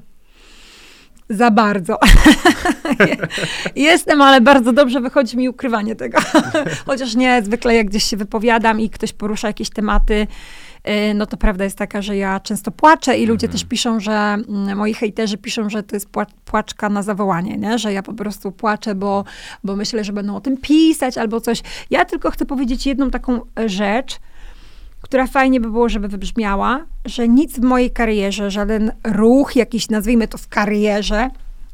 Za 1.29 1.51
bardzo. 1.51 1.99
Jestem, 3.75 4.21
ale 4.21 4.41
bardzo 4.41 4.73
dobrze 4.73 5.01
wychodzi 5.01 5.37
mi 5.37 5.49
ukrywanie 5.49 5.95
tego. 5.95 6.19
Chociaż 6.85 7.15
nie, 7.15 7.41
zwykle 7.43 7.75
jak 7.75 7.89
gdzieś 7.89 8.03
się 8.03 8.17
wypowiadam 8.17 8.79
i 8.79 8.89
ktoś 8.89 9.13
porusza 9.13 9.47
jakieś 9.47 9.69
tematy, 9.69 10.27
no 11.15 11.25
to 11.25 11.37
prawda 11.37 11.63
jest 11.63 11.77
taka, 11.77 12.01
że 12.01 12.17
ja 12.17 12.39
często 12.39 12.71
płaczę 12.71 13.17
i 13.17 13.25
ludzie 13.25 13.47
Mhm. 13.47 13.51
też 13.51 13.65
piszą, 13.65 13.99
że 13.99 14.11
mm, 14.11 14.77
moi 14.77 14.93
hejterzy 14.93 15.37
piszą, 15.37 15.69
że 15.69 15.83
to 15.83 15.95
jest 15.95 16.09
pła- 16.09 16.25
płaczka 16.45 16.89
na 16.89 17.03
zawołanie, 17.03 17.57
nie? 17.57 17.77
że 17.79 17.93
ja 17.93 18.03
po 18.03 18.13
prostu 18.13 18.51
płaczę, 18.51 18.95
bo, 18.95 19.23
bo 19.63 19.75
myślę, 19.75 20.03
że 20.03 20.13
będą 20.13 20.35
o 20.35 20.41
tym 20.41 20.57
pisać 20.57 21.17
albo 21.17 21.41
coś. 21.41 21.61
Ja 21.89 22.05
tylko 22.05 22.31
chcę 22.31 22.45
powiedzieć 22.45 22.85
jedną 22.85 23.09
taką 23.11 23.41
e, 23.59 23.69
rzecz, 23.69 24.19
która 25.01 25.27
fajnie 25.27 25.59
by 25.61 25.71
było, 25.71 25.89
żeby 25.89 26.07
wybrzmiała, 26.07 26.85
że 27.05 27.27
nic 27.27 27.59
w 27.59 27.63
mojej 27.63 27.91
karierze, 27.91 28.51
żaden 28.51 28.91
ruch 29.03 29.55
jakiś, 29.55 29.89
nazwijmy 29.89 30.27
to 30.27 30.37
w 30.37 30.47
karierze, 30.47 31.29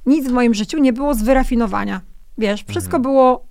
nic 0.06 0.28
w 0.28 0.32
moim 0.32 0.54
życiu 0.54 0.78
nie 0.80 0.94
było 0.94 1.14
z 1.14 1.22
wyrafinowania. 1.24 2.02
Wiesz, 2.38 2.64
wszystko 2.68 3.00
było 3.00 3.46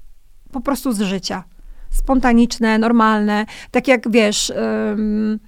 po 0.52 0.60
prostu 0.60 0.92
z 0.92 1.00
życia. 1.00 1.44
Spontaniczne, 1.90 2.78
normalne. 2.78 3.46
Tak 3.70 3.88
jak, 3.88 4.10
wiesz, 4.10 4.50
ym, 4.50 5.38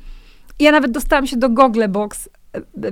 ja 0.61 0.73
nawet 0.73 0.91
dostałam 0.91 1.27
się 1.27 1.37
do 1.37 1.49
Google 1.49 1.85
Box, 1.89 2.29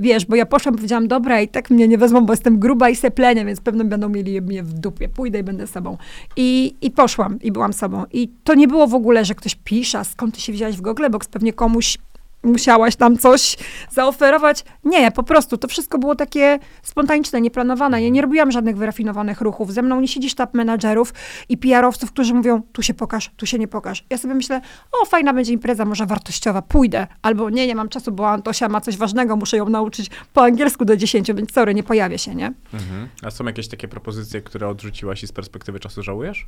wiesz, 0.01 0.27
bo 0.27 0.37
ja 0.37 0.47
poszłam, 0.47 0.75
powiedziałam, 0.75 1.09
dobra, 1.09 1.41
i 1.41 1.49
tak 1.49 1.71
mnie 1.71 1.89
nie 1.89 1.99
wezmą, 1.99 2.21
bo 2.21 2.33
jestem 2.33 2.59
gruba 2.59 2.89
i 2.89 2.97
seplenia, 2.97 3.45
więc 3.45 3.61
pewno 3.61 3.85
będą 3.85 4.09
mieli 4.09 4.41
mnie 4.41 4.63
w 4.63 4.73
dupie. 4.73 5.09
Pójdę 5.09 5.39
i 5.39 5.43
będę 5.43 5.67
sobą. 5.67 5.97
I, 6.37 6.75
I 6.81 6.91
poszłam 6.91 7.39
i 7.43 7.53
byłam 7.53 7.73
sobą. 7.73 8.05
I 8.13 8.29
to 8.45 8.55
nie 8.55 8.69
było 8.69 8.87
w 8.87 8.95
ogóle, 8.95 9.25
że 9.25 9.35
ktoś 9.35 9.55
pisza, 9.55 10.05
skąd 10.05 10.35
ty 10.35 10.41
się 10.41 10.53
wzięłaś 10.53 10.77
w 10.77 10.81
Google 10.81 11.07
Box, 11.11 11.29
pewnie 11.29 11.53
komuś 11.53 11.99
musiałaś 12.43 12.97
tam 12.97 13.19
coś 13.19 13.57
zaoferować. 13.91 14.65
Nie, 14.85 15.11
po 15.11 15.23
prostu 15.23 15.59
to 15.59 15.69
wszystko 15.69 15.99
było 15.99 16.15
takie 16.15 16.59
spontaniczne, 16.83 17.41
nieplanowane. 17.41 18.03
Ja 18.03 18.09
nie 18.09 18.23
robiłam 18.23 18.53
żadnych 18.53 18.77
wyrafinowanych 18.77 19.41
ruchów. 19.41 19.73
Ze 19.73 19.83
mną 19.83 20.01
nie 20.01 20.09
siedzi 20.09 20.31
sztab 20.31 20.55
menadżerów 20.55 21.15
i 21.49 21.59
PR-owców, 21.59 22.13
którzy 22.13 22.35
mówią, 22.35 22.63
tu 22.73 22.83
się 22.83 22.95
pokaż, 22.95 23.31
tu 23.37 23.47
się 23.47 23.59
nie 23.59 23.69
pokaż. 23.69 24.05
Ja 24.11 24.19
sobie 24.19 24.35
myślę, 24.35 24.61
o, 24.93 25.07
fajna 25.07 25.33
będzie 25.33 25.53
impreza, 25.53 25.85
może 25.85 26.07
wartościowa, 26.07 26.63
pójdę. 26.63 27.07
Albo 27.23 27.51
nie, 27.51 27.67
nie 27.67 27.75
mam 27.75 27.89
czasu, 27.89 28.13
bo 28.13 28.31
Antosia 28.31 28.69
ma 28.69 28.81
coś 28.81 28.97
ważnego, 28.97 29.37
muszę 29.37 29.57
ją 29.57 29.69
nauczyć 29.69 30.11
po 30.33 30.43
angielsku 30.43 30.85
do 30.85 30.97
10, 30.97 31.33
więc 31.33 31.53
sorry, 31.53 31.75
nie 31.75 31.83
pojawię 31.83 32.19
się, 32.19 32.35
nie? 32.35 32.53
Mhm. 32.75 33.09
A 33.23 33.31
są 33.31 33.45
jakieś 33.45 33.69
takie 33.69 33.89
propozycje, 33.89 34.43
które 34.43 34.69
odrzuciłaś 34.69 35.23
i 35.23 35.27
z 35.27 35.33
perspektywy 35.33 35.81
czasu 35.81 36.03
żałujesz? 36.03 36.47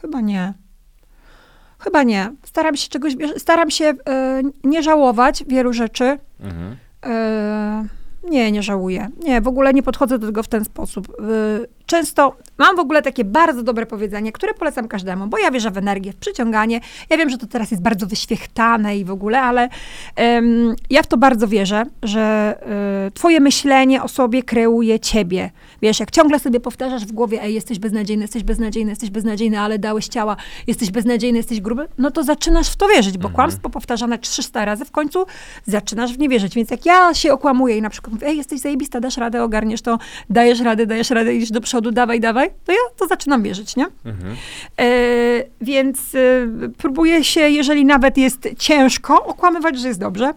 Chyba 0.00 0.20
nie. 0.20 0.54
Chyba 1.80 2.02
nie. 2.02 2.32
Staram 2.44 2.76
się 2.76 2.88
czegoś, 2.88 3.16
staram 3.36 3.70
się 3.70 3.84
e, 3.84 4.42
nie 4.64 4.82
żałować 4.82 5.44
wielu 5.46 5.72
rzeczy. 5.72 6.18
Mhm. 6.40 6.76
E, 7.06 7.84
nie, 8.30 8.52
nie 8.52 8.62
żałuję. 8.62 9.08
Nie, 9.24 9.40
w 9.40 9.48
ogóle 9.48 9.72
nie 9.72 9.82
podchodzę 9.82 10.18
do 10.18 10.26
tego 10.26 10.42
w 10.42 10.48
ten 10.48 10.64
sposób. 10.64 11.08
E, 11.08 11.14
często 11.86 12.36
mam 12.58 12.76
w 12.76 12.78
ogóle 12.78 13.02
takie 13.02 13.24
bardzo 13.24 13.62
dobre 13.62 13.86
powiedzenie, 13.86 14.32
które 14.32 14.54
polecam 14.54 14.88
każdemu, 14.88 15.26
bo 15.26 15.38
ja 15.38 15.50
wierzę 15.50 15.70
w 15.70 15.78
energię, 15.78 16.12
w 16.12 16.16
przyciąganie. 16.16 16.80
Ja 17.10 17.16
wiem, 17.16 17.30
że 17.30 17.38
to 17.38 17.46
teraz 17.46 17.70
jest 17.70 17.82
bardzo 17.82 18.06
wyświechtane 18.06 18.96
i 18.96 19.04
w 19.04 19.10
ogóle, 19.10 19.42
ale 19.42 19.68
ja 20.90 21.02
w 21.02 21.06
to 21.06 21.16
bardzo 21.16 21.48
wierzę, 21.48 21.82
że 22.02 22.20
e, 23.06 23.10
twoje 23.10 23.40
myślenie 23.40 24.02
o 24.02 24.08
sobie 24.08 24.42
kreuje 24.42 25.00
ciebie. 25.00 25.50
Wiesz, 25.82 26.00
jak 26.00 26.10
ciągle 26.10 26.38
sobie 26.38 26.60
powtarzasz 26.60 27.04
w 27.04 27.12
głowie, 27.12 27.42
ej, 27.42 27.54
jesteś 27.54 27.78
beznadziejny, 27.78 28.24
jesteś 28.24 28.42
beznadziejny, 28.42 28.90
jesteś 28.90 29.10
beznadziejny, 29.10 29.60
ale 29.60 29.78
dałeś 29.78 30.08
ciała, 30.08 30.36
jesteś 30.66 30.90
beznadziejny, 30.90 31.38
jesteś 31.38 31.60
gruby, 31.60 31.88
no 31.98 32.10
to 32.10 32.24
zaczynasz 32.24 32.68
w 32.68 32.76
to 32.76 32.88
wierzyć, 32.88 33.18
bo 33.18 33.28
kłamstwo 33.28 33.70
powtarzane 33.70 34.18
300 34.18 34.64
razy, 34.64 34.84
w 34.84 34.90
końcu 34.90 35.26
zaczynasz 35.66 36.12
w 36.12 36.18
nie 36.18 36.28
wierzyć. 36.28 36.54
Więc 36.54 36.70
jak 36.70 36.86
ja 36.86 37.14
się 37.14 37.32
okłamuję 37.32 37.76
i 37.76 37.82
na 37.82 37.90
przykład 37.90 38.12
mówię, 38.14 38.26
ej, 38.26 38.36
jesteś 38.36 38.60
zajebista, 38.60 39.00
dasz 39.00 39.16
radę, 39.16 39.42
ogarniesz 39.42 39.82
to, 39.82 39.98
dajesz 40.30 40.60
radę, 40.60 40.86
dajesz 40.86 41.10
radę, 41.10 41.34
idziesz 41.34 41.50
do 41.50 41.60
przodu, 41.60 41.90
dawaj, 41.90 42.20
dawaj, 42.20 42.50
to 42.64 42.72
ja 42.72 42.78
to 42.96 43.06
zaczynam 43.06 43.42
wierzyć, 43.42 43.76
nie? 43.76 43.86
Mhm. 44.04 44.36
E, 44.80 44.86
więc 45.60 46.14
e, 46.14 46.18
próbuję 46.78 47.24
się, 47.24 47.40
jeżeli 47.40 47.84
nawet 47.84 48.16
jest 48.16 48.48
ciężko, 48.58 49.26
okłamywać, 49.26 49.78
że 49.78 49.88
jest 49.88 50.00
dobrze. 50.00 50.34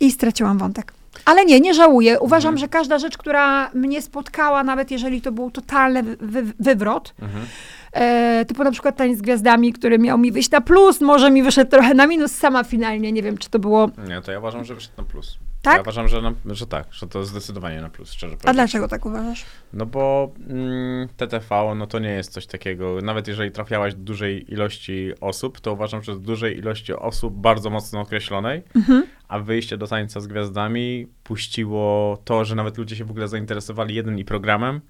I 0.00 0.12
straciłam 0.12 0.58
wątek. 0.58 0.99
Ale 1.24 1.44
nie, 1.44 1.60
nie 1.60 1.74
żałuję. 1.74 2.20
Uważam, 2.20 2.58
że 2.58 2.68
każda 2.68 2.98
rzecz, 2.98 3.18
która 3.18 3.70
mnie 3.74 4.02
spotkała, 4.02 4.64
nawet 4.64 4.90
jeżeli 4.90 5.20
to 5.22 5.32
był 5.32 5.50
totalny 5.50 6.02
wy, 6.02 6.16
wy, 6.20 6.52
wywrot, 6.58 7.14
Mhm. 7.22 7.44
e, 7.92 8.44
typu 8.44 8.64
na 8.64 8.70
przykład 8.70 8.96
tańc 8.96 9.18
z 9.18 9.22
gwiazdami, 9.22 9.72
który 9.72 9.98
miał 9.98 10.18
mi 10.18 10.32
wyjść 10.32 10.50
na 10.50 10.60
plus, 10.60 11.00
może 11.00 11.30
mi 11.30 11.42
wyszedł 11.42 11.70
trochę 11.70 11.94
na 11.94 12.06
minus 12.06 12.32
sama 12.32 12.64
finalnie. 12.64 13.12
Nie 13.12 13.22
wiem, 13.22 13.38
czy 13.38 13.50
to 13.50 13.58
było... 13.58 13.90
Nie, 14.08 14.20
to 14.22 14.32
ja 14.32 14.38
uważam, 14.38 14.64
że 14.64 14.74
wyszedł 14.74 14.94
na 14.98 15.04
plus. 15.04 15.38
Tak? 15.62 15.74
Ja 15.74 15.80
uważam, 15.80 16.08
że, 16.08 16.22
na, 16.22 16.32
że 16.46 16.66
tak, 16.66 16.86
że 16.90 17.06
to 17.06 17.24
zdecydowanie 17.24 17.80
na 17.80 17.90
plus, 17.90 18.12
szczerze 18.12 18.36
A 18.44 18.52
dlaczego 18.52 18.88
tak 18.88 19.06
uważasz? 19.06 19.44
No 19.72 19.86
bo 19.86 20.32
mm, 20.48 21.08
TTV, 21.16 21.74
no 21.76 21.86
to 21.86 21.98
nie 21.98 22.08
jest 22.08 22.32
coś 22.32 22.46
takiego, 22.46 22.98
nawet 23.02 23.28
jeżeli 23.28 23.50
trafiałaś 23.50 23.94
do 23.94 24.00
dużej 24.00 24.52
ilości 24.52 25.12
osób, 25.20 25.60
to 25.60 25.72
uważam, 25.72 26.02
że 26.02 26.14
z 26.14 26.20
dużej 26.20 26.58
ilości 26.58 26.92
osób 26.92 27.34
bardzo 27.34 27.70
mocno 27.70 28.00
określonej, 28.00 28.62
Mhm. 28.74 29.06
a 29.28 29.38
wyjście 29.38 29.76
do 29.78 29.86
tańca 29.86 30.20
z 30.20 30.26
gwiazdami 30.26 31.06
puściło 31.24 32.18
to, 32.24 32.44
że 32.44 32.54
nawet 32.54 32.78
ludzie 32.78 32.96
się 32.96 33.04
w 33.04 33.10
ogóle 33.10 33.28
zainteresowali 33.28 33.94
jeden 33.94 34.18
i 34.18 34.24
programem, 34.24 34.80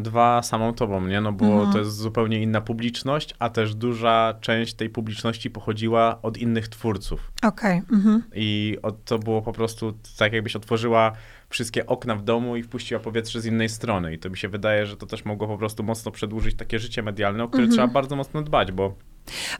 dwa 0.00 0.42
samą 0.42 0.74
tobą, 0.74 1.06
nie? 1.06 1.20
No 1.20 1.32
bo 1.32 1.46
Mhm. 1.46 1.72
to 1.72 1.78
jest 1.78 1.96
zupełnie 1.96 2.42
inna 2.42 2.60
publiczność, 2.60 3.34
a 3.38 3.50
też 3.50 3.74
duża 3.74 4.34
część 4.40 4.74
tej 4.74 4.90
publiczności 4.90 5.50
pochodziła 5.50 6.18
od 6.22 6.36
innych 6.38 6.68
twórców. 6.68 7.32
Okej. 7.42 7.82
mhm. 7.92 8.22
I 8.34 8.76
od, 8.82 9.04
to 9.04 9.18
było 9.18 9.42
po 9.42 9.52
prostu 9.52 9.94
tak, 10.18 10.32
jakbyś 10.32 10.56
otworzyła 10.56 11.12
wszystkie 11.50 11.86
okna 11.86 12.16
w 12.16 12.22
domu 12.22 12.56
i 12.56 12.62
wpuściła 12.62 13.00
powietrze 13.00 13.40
z 13.40 13.46
innej 13.46 13.68
strony. 13.68 14.14
I 14.14 14.18
to 14.18 14.30
mi 14.30 14.36
się 14.36 14.48
wydaje, 14.48 14.86
że 14.86 14.96
to 14.96 15.06
też 15.06 15.24
mogło 15.24 15.46
po 15.48 15.58
prostu 15.58 15.82
mocno 15.82 16.10
przedłużyć 16.10 16.54
takie 16.56 16.78
życie 16.78 17.02
medialne, 17.02 17.44
o 17.44 17.48
które 17.48 17.62
Mhm. 17.64 17.76
trzeba 17.76 17.92
bardzo 17.94 18.16
mocno 18.16 18.42
dbać, 18.42 18.72
bo 18.72 18.94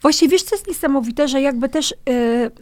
Właściwie 0.02 0.32
wiesz, 0.32 0.42
co 0.42 0.54
jest 0.54 0.68
niesamowite, 0.68 1.28
że 1.28 1.40
jakby 1.40 1.68
też 1.68 1.92
y, 1.92 1.96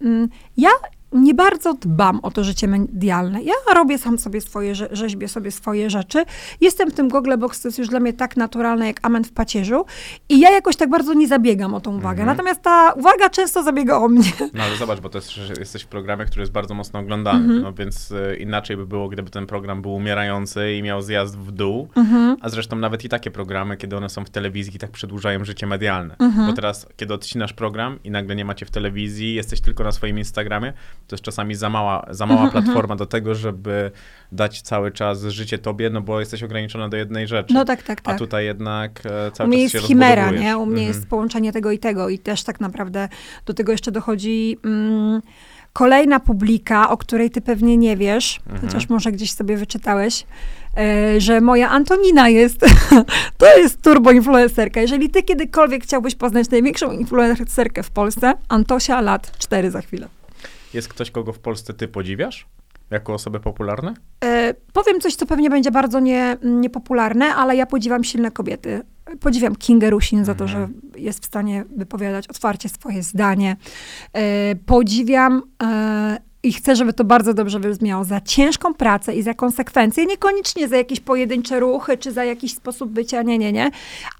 mm, 0.03 0.29
ja 0.57 0.71
nie 1.13 1.35
bardzo 1.35 1.75
dbam 1.75 2.21
o 2.23 2.31
to 2.31 2.45
życie 2.45 2.69
medialne. 2.69 3.43
Ja 3.43 3.53
robię 3.75 3.99
sam 3.99 4.19
sobie 4.19 4.41
swoje, 4.41 4.73
rze- 4.75 4.89
rzeźbię 4.93 5.29
sobie 5.29 5.51
swoje 5.51 5.91
rzeczy. 5.91 6.25
Jestem 6.61 6.91
w 6.91 6.95
tym 6.95 7.09
Google 7.09 7.37
Box, 7.39 7.61
to 7.63 7.69
jest 7.69 7.79
już 7.79 7.89
dla 7.89 8.01
mnie 8.01 8.13
tak 8.13 8.37
naturalne 8.37 8.87
jak 8.87 8.97
amen 9.03 9.25
w 9.25 9.33
pacierzu. 9.33 9.85
I 10.29 10.41
ja 10.41 10.51
jakoś 10.51 10.77
tak 10.77 10.91
bardzo 10.91 11.15
nie 11.15 11.29
zabiegam 11.29 11.75
o 11.75 11.81
tą 11.81 11.91
uwagę. 11.97 12.21
Mhm. 12.23 12.27
Natomiast 12.37 12.63
ta 12.63 12.93
uwaga 12.93 13.31
często 13.31 13.63
zabiega 13.63 13.97
o 13.99 14.09
mnie. 14.09 14.33
no 14.55 14.63
ale 14.65 14.77
zobacz, 14.77 15.01
bo 15.01 15.09
to 15.09 15.19
jest, 15.19 15.31
że 15.31 15.55
jesteś 15.59 15.83
w 15.83 15.87
programie, 15.87 16.25
który 16.25 16.41
jest 16.43 16.53
bardzo 16.53 16.75
mocno 16.75 17.01
oglądany, 17.01 17.39
Mhm. 17.45 17.63
no 17.63 17.73
więc 17.73 18.11
y, 18.11 18.37
inaczej 18.41 18.77
by 18.77 18.87
było, 18.87 19.09
gdyby 19.09 19.31
ten 19.31 19.47
program 19.47 19.83
był 19.83 19.95
umierający 19.95 20.73
i 20.75 20.83
miał 20.83 21.03
zjazd 21.03 21.39
w 21.39 21.53
dół, 21.53 21.89
Mhm. 21.97 22.37
a 22.41 22.49
zresztą 22.49 22.77
nawet 22.77 23.05
i 23.05 23.09
takie 23.09 23.31
programy, 23.31 23.77
kiedy 23.77 23.97
one 23.97 24.09
są 24.09 24.25
w 24.25 24.31
telewizji, 24.31 24.79
tak 24.79 24.91
przedłużają 24.91 25.45
życie 25.45 25.67
medialne. 25.67 26.17
Bo 26.47 26.53
teraz, 26.53 26.87
kiedy 26.97 27.15
odcinasz 27.15 27.53
program 27.53 27.99
i 28.05 28.11
nagle 28.11 28.37
nie 28.37 28.45
macie 28.45 28.67
w 28.67 28.71
telewizji, 28.71 29.35
jesteś 29.35 29.61
tylko 29.61 29.85
na 29.85 29.93
swoim 29.93 30.19
Instagramie, 30.19 30.73
to 31.07 31.17
jest 31.17 31.25
czasami 31.25 31.55
za 31.55 31.71
mała, 31.71 32.07
za 32.11 32.27
mała 32.27 32.45
Mhm, 32.45 32.65
platforma 32.65 32.97
do 32.97 33.07
tego, 33.07 33.35
żeby 33.35 33.91
dać 34.33 34.63
cały 34.63 34.93
czas 34.93 35.23
życie 35.23 35.59
tobie, 35.59 35.91
no 35.91 36.01
bo 36.01 36.21
jesteś 36.21 36.43
ograniczona 36.43 36.89
do 36.89 36.97
jednej 36.97 37.27
rzeczy. 37.27 37.55
No 37.55 37.65
tak, 37.65 37.83
tak, 37.83 37.99
A 38.01 38.03
tak. 38.03 38.19
tutaj 38.19 38.45
jednak 38.45 39.03
e, 39.07 39.29
U 39.29 39.31
cały 39.31 39.49
mnie 39.49 39.65
czas 39.65 39.75
jest 39.75 39.87
chimera, 39.87 40.31
nie? 40.31 40.59
U 40.59 40.67
mnie 40.67 40.83
Mhm. 40.83 40.97
jest 40.97 41.09
połączenie 41.09 41.53
tego 41.53 41.71
i 41.73 41.79
tego 41.79 42.09
i 42.09 42.19
też 42.19 42.43
tak 42.45 42.61
naprawdę 42.61 43.09
do 43.47 43.55
tego 43.55 43.73
jeszcze 43.73 43.93
dochodzi 43.93 44.59
mm, 44.65 45.23
kolejna 45.73 46.21
publika, 46.21 46.91
o 46.91 46.97
której 46.97 47.31
ty 47.31 47.41
pewnie 47.41 47.77
nie 47.77 47.97
wiesz, 47.97 48.41
Mhm. 48.47 48.67
chociaż 48.67 48.89
może 48.89 49.13
gdzieś 49.13 49.33
sobie 49.33 49.57
wyczytałeś, 49.57 50.25
e, 50.77 51.21
że 51.21 51.41
moja 51.41 51.71
Antonina 51.71 52.29
jest, 52.29 52.61
to 53.39 53.59
jest 53.59 53.83
turboinfluencerka. 53.83 54.81
Jeżeli 54.81 55.11
ty 55.11 55.23
kiedykolwiek 55.23 55.83
chciałbyś 55.83 56.15
poznać 56.15 56.51
największą 56.51 56.93
influencerkę 56.93 57.83
w 57.83 57.91
Polsce, 57.91 58.33
Antosia 58.49 59.01
lat 59.01 59.39
4 59.39 59.71
za 59.71 59.81
chwilę. 59.81 60.09
Jest 60.77 60.89
ktoś, 60.89 61.11
kogo 61.11 61.33
w 61.33 61.39
Polsce 61.39 61.75
ty 61.75 61.89
podziwiasz? 61.89 62.47
Jako 62.91 63.15
osoby 63.15 63.41
popularne? 63.41 63.95
E, 64.25 64.55
powiem 64.73 65.01
coś, 65.01 65.15
co 65.15 65.27
pewnie 65.27 65.51
będzie 65.51 65.71
bardzo 65.71 66.01
nie, 66.01 66.37
niepopularne, 66.43 67.35
ale 67.35 67.57
ja 67.57 67.67
podziwiam 67.67 68.05
silne 68.05 68.31
kobiety. 68.31 68.83
Podziwiam 69.21 69.57
Kingę 69.57 69.91
Rusin 69.91 70.25
za 70.25 70.35
to, 70.35 70.49
że 70.49 70.69
jest 70.97 71.23
w 71.23 71.27
stanie 71.27 71.65
wypowiadać 71.77 72.29
otwarcie 72.29 72.69
swoje 72.69 73.03
zdanie. 73.03 73.57
E, 74.13 74.55
podziwiam 74.57 75.43
e, 75.63 76.19
i 76.43 76.53
chcę, 76.53 76.77
żeby 76.77 76.93
to 76.93 77.05
bardzo 77.05 77.35
dobrze 77.35 77.61
wybrzmiało, 77.61 78.05
za 78.05 78.21
ciężką 78.21 78.75
pracę 78.75 79.15
i 79.15 79.23
za 79.23 79.35
konsekwencje, 79.35 80.07
niekoniecznie 80.07 80.69
za 80.69 80.77
jakieś 80.77 81.01
pojedyncze 81.01 81.61
ruchy, 81.61 81.99
czy 81.99 82.13
za 82.13 82.25
jakiś 82.25 82.55
sposób 82.55 82.91
bycia, 82.91 83.23
nie, 83.23 83.39
nie, 83.39 83.53
nie, 83.53 83.71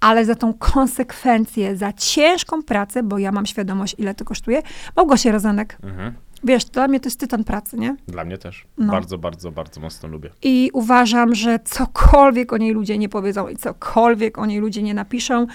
ale 0.01 0.25
za 0.25 0.35
tą 0.35 0.53
konsekwencję, 0.53 1.75
za 1.77 1.93
ciężką 1.93 2.63
pracę, 2.63 3.03
bo 3.03 3.17
ja 3.17 3.31
mam 3.31 3.45
świadomość, 3.45 3.95
ile 3.97 4.15
to 4.15 4.25
kosztuje. 4.25 4.61
Małgosia 4.95 5.31
Rozanek, 5.31 5.77
Mhm. 5.83 6.13
Wiesz, 6.43 6.65
dla 6.65 6.87
mnie 6.87 6.99
to 6.99 7.07
jest 7.07 7.19
tytan 7.19 7.43
pracy, 7.43 7.77
nie? 7.77 7.95
Dla 8.07 8.25
mnie 8.25 8.37
też. 8.37 8.65
No. 8.77 8.91
Bardzo, 8.91 9.17
bardzo, 9.17 9.51
bardzo 9.51 9.81
mocno 9.81 10.09
lubię. 10.09 10.29
I 10.43 10.69
uważam, 10.73 11.35
że 11.35 11.59
cokolwiek 11.59 12.53
o 12.53 12.57
niej 12.57 12.73
ludzie 12.73 12.97
nie 12.97 13.09
powiedzą 13.09 13.47
i 13.47 13.55
cokolwiek 13.55 14.37
o 14.37 14.45
niej 14.45 14.59
ludzie 14.59 14.83
nie 14.83 14.93
napiszą, 14.93 15.47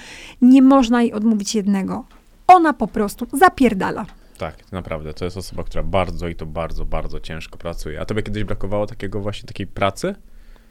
nie 0.43 0.63
można 0.63 1.03
jej 1.03 1.13
odmówić 1.13 1.55
jednego. 1.55 2.05
Ona 2.47 2.73
po 2.73 2.87
prostu 2.87 3.27
zapierdala. 3.33 4.07
Tak, 4.39 4.73
naprawdę. 4.73 5.15
To 5.15 5.25
jest 5.25 5.37
osoba, 5.37 5.65
która 5.65 5.83
bardzo 5.83 6.29
i 6.29 6.35
to 6.35 6.47
bardzo, 6.47 6.85
bardzo 6.85 7.21
ciężko 7.21 7.59
pracuje. 7.59 8.01
A 8.01 8.05
tobie 8.05 8.23
kiedyś 8.23 8.45
brakowało 8.45 8.87
takiego 8.87 9.21
właśnie 9.21 9.47
takiej 9.47 9.67
pracy? 9.67 10.15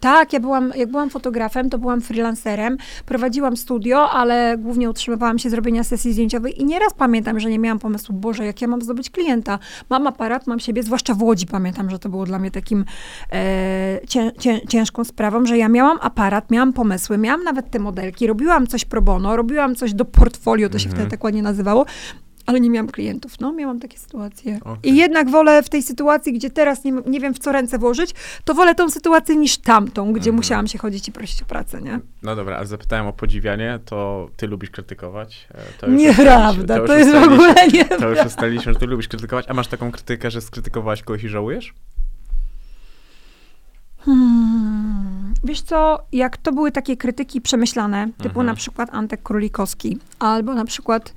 Tak, 0.02 0.34
ja 0.34 0.40
byłam, 0.40 0.74
jak 0.76 0.90
byłam 0.92 1.10
fotografem, 1.10 1.70
to 1.70 1.78
byłam 1.78 2.02
freelancerem, 2.02 2.78
prowadziłam 3.06 3.58
studio, 3.58 4.10
ale 4.12 4.58
głównie 4.58 4.90
utrzymywałam 4.90 5.40
się 5.40 5.50
z 5.50 5.54
robienia 5.54 5.84
sesji 5.84 6.14
zdjęciowej 6.14 6.62
i 6.62 6.66
nieraz 6.66 6.94
pamiętam, 6.94 7.40
że 7.40 7.50
nie 7.50 7.60
miałam 7.60 7.80
pomysłu, 7.80 8.16
Boże, 8.16 8.46
jak 8.46 8.62
ja 8.62 8.68
mam 8.68 8.82
zdobyć 8.82 9.10
klienta. 9.10 9.60
Mam 9.90 10.08
aparat, 10.08 10.48
mam 10.48 10.60
siebie, 10.60 10.84
zwłaszcza 10.84 11.14
w 11.14 11.24
Łodzi 11.24 11.46
pamiętam, 11.48 11.90
że 11.90 12.00
to 12.00 12.10
było 12.10 12.26
dla 12.26 12.40
mnie 12.40 12.52
takim 12.52 12.86
e, 13.32 14.00
cię, 14.08 14.32
cię, 14.40 14.68
ciężką 14.68 15.04
sprawą, 15.04 15.46
że 15.46 15.58
ja 15.58 15.70
miałam 15.70 15.98
aparat, 16.02 16.52
miałam 16.52 16.74
pomysły, 16.74 17.18
miałam 17.18 17.44
nawet 17.44 17.70
te 17.72 17.80
modelki, 17.80 18.28
robiłam 18.28 18.68
coś 18.68 18.86
pro 18.86 19.02
bono, 19.02 19.36
robiłam 19.36 19.76
coś 19.76 19.94
do 19.94 20.06
portfolio, 20.06 20.70
to 20.70 20.80
się 20.80 20.86
Mhm. 20.90 20.96
wtedy 20.96 21.12
tak 21.12 21.24
ładnie 21.24 21.42
nazywało, 21.42 21.86
ale 22.46 22.60
nie 22.60 22.70
miałam 22.70 22.88
klientów. 22.88 23.40
No, 23.40 23.54
miałam 23.54 23.80
takie 23.80 23.98
sytuacje. 23.98 24.60
Okej. 24.66 24.92
I 24.92 24.96
jednak 24.96 25.30
wolę 25.30 25.64
w 25.64 25.70
tej 25.70 25.84
sytuacji, 25.84 26.34
gdzie 26.34 26.50
teraz 26.50 26.84
nie, 26.84 26.92
nie 27.06 27.20
wiem, 27.20 27.34
w 27.34 27.40
co 27.40 27.52
ręce 27.52 27.78
włożyć, 27.78 28.14
to 28.46 28.54
wolę 28.54 28.76
tą 28.76 28.90
sytuację 28.90 29.36
niż 29.36 29.58
tamtą, 29.58 30.06
gdzie 30.14 30.20
Mhm. 30.30 30.36
musiałam 30.36 30.68
się 30.68 30.78
chodzić 30.78 31.08
i 31.08 31.12
prosić 31.12 31.42
o 31.42 31.46
pracę, 31.46 31.82
nie? 31.82 32.00
No 32.24 32.36
dobra, 32.36 32.58
ale 32.58 32.68
zapytałem 32.68 33.08
o 33.08 33.14
podziwianie, 33.14 33.80
to 33.86 34.30
ty 34.38 34.48
lubisz 34.48 34.70
krytykować? 34.70 35.48
E, 35.54 35.58
To 35.80 35.88
Nieprawda, 35.88 36.76
to, 36.76 36.98
już 36.98 37.08
jest 37.08 37.20
w 37.20 37.24
ogóle 37.24 37.56
nie. 37.74 37.86
To 37.86 38.10
już 38.10 38.26
ustaliliśmy, 38.26 38.74
że 38.74 38.80
ty 38.80 38.86
lubisz 38.88 39.08
krytykować, 39.08 39.46
a 39.50 39.54
masz 39.54 39.68
taką 39.68 39.92
krytykę, 39.92 40.32
że 40.32 40.42
skrytykowałaś 40.42 41.04
kogoś 41.04 41.24
i 41.24 41.30
żałujesz? 41.30 41.74
Hmm. 44.06 45.34
Wiesz 45.44 45.62
co, 45.62 46.00
jak 46.12 46.38
to 46.38 46.52
były 46.52 46.72
takie 46.72 46.98
krytyki 46.98 47.42
przemyślane, 47.42 48.08
typu 48.18 48.28
Mhm. 48.30 48.46
na 48.46 48.56
przykład 48.56 48.90
Antek 48.94 49.24
Królikowski, 49.24 49.98
albo 50.20 50.54
na 50.54 50.66
przykład 50.66 51.14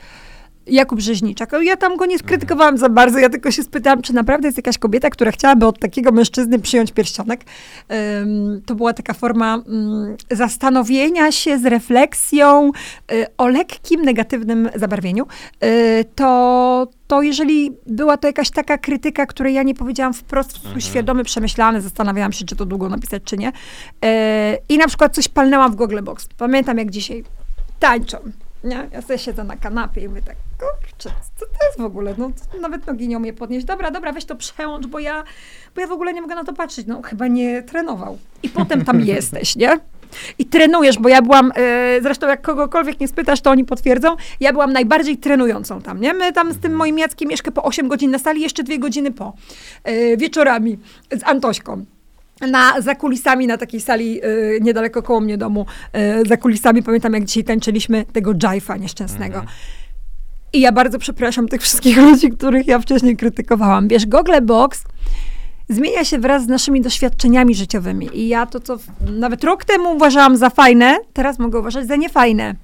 Jakub 0.66 1.00
Rzeźniczak. 1.00 1.52
Ja 1.62 1.76
tam 1.76 1.96
go 1.96 2.06
nie 2.06 2.18
skrytykowałam 2.18 2.78
za 2.78 2.88
bardzo, 2.88 3.18
ja 3.18 3.28
tylko 3.28 3.50
się 3.50 3.62
spytałam, 3.62 4.02
czy 4.02 4.14
naprawdę 4.14 4.48
jest 4.48 4.56
jakaś 4.56 4.78
kobieta, 4.78 5.10
która 5.10 5.30
chciałaby 5.30 5.66
od 5.66 5.78
takiego 5.78 6.12
mężczyzny 6.12 6.58
przyjąć 6.58 6.92
pierścionek. 6.92 7.40
Ym, 8.20 8.62
to 8.66 8.74
była 8.74 8.92
taka 8.92 9.14
forma 9.14 9.54
mm, 9.54 10.16
zastanowienia 10.30 11.32
się 11.32 11.58
z 11.58 11.64
refleksją 11.66 12.70
y, 13.12 13.26
o 13.38 13.48
lekkim, 13.48 14.02
negatywnym 14.02 14.70
zabarwieniu. 14.74 15.26
Y, 15.64 16.04
to, 16.14 16.88
to 17.06 17.22
jeżeli 17.22 17.72
była 17.86 18.16
to 18.16 18.26
jakaś 18.26 18.50
taka 18.50 18.78
krytyka, 18.78 19.26
której 19.26 19.54
ja 19.54 19.62
nie 19.62 19.74
powiedziałam 19.74 20.14
wprost 20.14 20.52
w 20.52 20.56
sposób 20.56 20.82
świadomy, 20.82 21.24
przemyślany, 21.24 21.80
zastanawiałam 21.80 22.32
się, 22.32 22.44
czy 22.44 22.56
to 22.56 22.64
długo 22.64 22.88
napisać, 22.88 23.22
czy 23.24 23.36
nie. 23.36 23.48
Y, 23.48 23.52
I 24.68 24.78
na 24.78 24.86
przykład 24.88 25.14
coś 25.14 25.28
palnęłam 25.28 25.72
w 25.72 25.74
Google 25.74 26.00
Box. 26.02 26.28
Pamiętam 26.38 26.78
jak 26.78 26.90
dzisiaj 26.90 27.24
tańczą. 27.78 28.18
Nie? 28.64 28.88
Ja 28.92 29.02
sobie 29.02 29.18
siedzę 29.18 29.44
na 29.44 29.56
kanapie 29.56 30.00
i 30.00 30.08
mówię 30.08 30.22
tak, 30.22 30.36
kurczę, 30.58 31.10
co 31.36 31.46
to 31.46 31.66
jest 31.66 31.78
w 31.78 31.84
ogóle? 31.84 32.14
No, 32.18 32.30
nawet 32.60 32.86
nogi 32.86 33.08
nie 33.08 33.16
umie 33.16 33.32
podnieść. 33.32 33.66
Dobra, 33.66 33.90
dobra, 33.90 34.12
weź 34.12 34.24
to 34.24 34.36
przełącz, 34.36 34.86
bo 34.86 34.98
ja, 34.98 35.24
bo 35.74 35.80
ja 35.80 35.86
w 35.86 35.92
ogóle 35.92 36.12
nie 36.12 36.22
mogę 36.22 36.34
na 36.34 36.44
to 36.44 36.52
patrzeć. 36.52 36.86
No, 36.86 37.02
chyba 37.02 37.26
nie 37.26 37.62
trenował. 37.62 38.18
I 38.42 38.48
potem 38.48 38.84
tam 38.84 39.00
jesteś, 39.14 39.56
nie? 39.56 39.78
I 40.38 40.46
trenujesz, 40.46 40.98
bo 40.98 41.08
ja 41.08 41.22
byłam, 41.22 41.52
e, 41.56 42.02
zresztą 42.02 42.28
jak 42.28 42.42
kogokolwiek 42.42 43.00
nie 43.00 43.08
spytasz, 43.08 43.40
to 43.40 43.50
oni 43.50 43.64
potwierdzą, 43.64 44.16
ja 44.40 44.52
byłam 44.52 44.72
najbardziej 44.72 45.16
trenującą 45.16 45.82
tam, 45.82 46.00
nie? 46.00 46.14
My 46.14 46.32
tam 46.32 46.52
z 46.52 46.58
tym 46.58 46.76
moim 46.76 46.98
Jackiem 46.98 47.28
Mieszkę 47.28 47.50
po 47.50 47.62
8 47.62 47.88
godzin 47.88 48.10
na 48.10 48.18
sali, 48.18 48.40
jeszcze 48.40 48.62
dwie 48.62 48.78
godziny 48.78 49.12
po, 49.12 49.32
e, 49.84 50.16
wieczorami 50.16 50.78
z 51.10 51.24
Antośką 51.24 51.84
na, 52.40 52.80
za 52.80 52.94
kulisami 52.94 53.46
na 53.46 53.58
takiej 53.58 53.80
sali 53.80 54.24
y, 54.24 54.58
niedaleko 54.62 55.02
koło 55.02 55.20
mnie 55.20 55.38
domu, 55.38 55.66
y, 56.22 56.28
za 56.28 56.36
kulisami 56.36 56.82
pamiętam 56.82 57.14
jak 57.14 57.24
dzisiaj 57.24 57.44
tańczyliśmy 57.44 58.04
tego 58.12 58.32
jive'a 58.32 58.80
nieszczęsnego. 58.80 59.44
I 60.54 60.60
ja 60.60 60.72
bardzo 60.72 60.98
przepraszam 60.98 61.48
tych 61.48 61.62
wszystkich 61.62 61.96
ludzi, 61.96 62.30
których 62.30 62.66
ja 62.66 62.78
wcześniej 62.78 63.16
krytykowałam. 63.16 63.88
Wiesz, 63.88 64.06
Google 64.06 64.42
Box 64.42 64.84
zmienia 65.74 66.04
się 66.04 66.18
wraz 66.18 66.42
z 66.44 66.46
naszymi 66.46 66.80
doświadczeniami 66.80 67.54
życiowymi. 67.54 68.08
I 68.12 68.28
ja 68.28 68.46
to, 68.46 68.60
co 68.60 68.76
nawet 69.00 69.44
rok 69.44 69.64
temu 69.64 69.96
uważałam 69.96 70.36
za 70.36 70.50
fajne, 70.50 70.98
teraz 71.12 71.38
mogę 71.38 71.58
uważać 71.58 71.86
za 71.86 71.96
niefajne. 71.96 72.54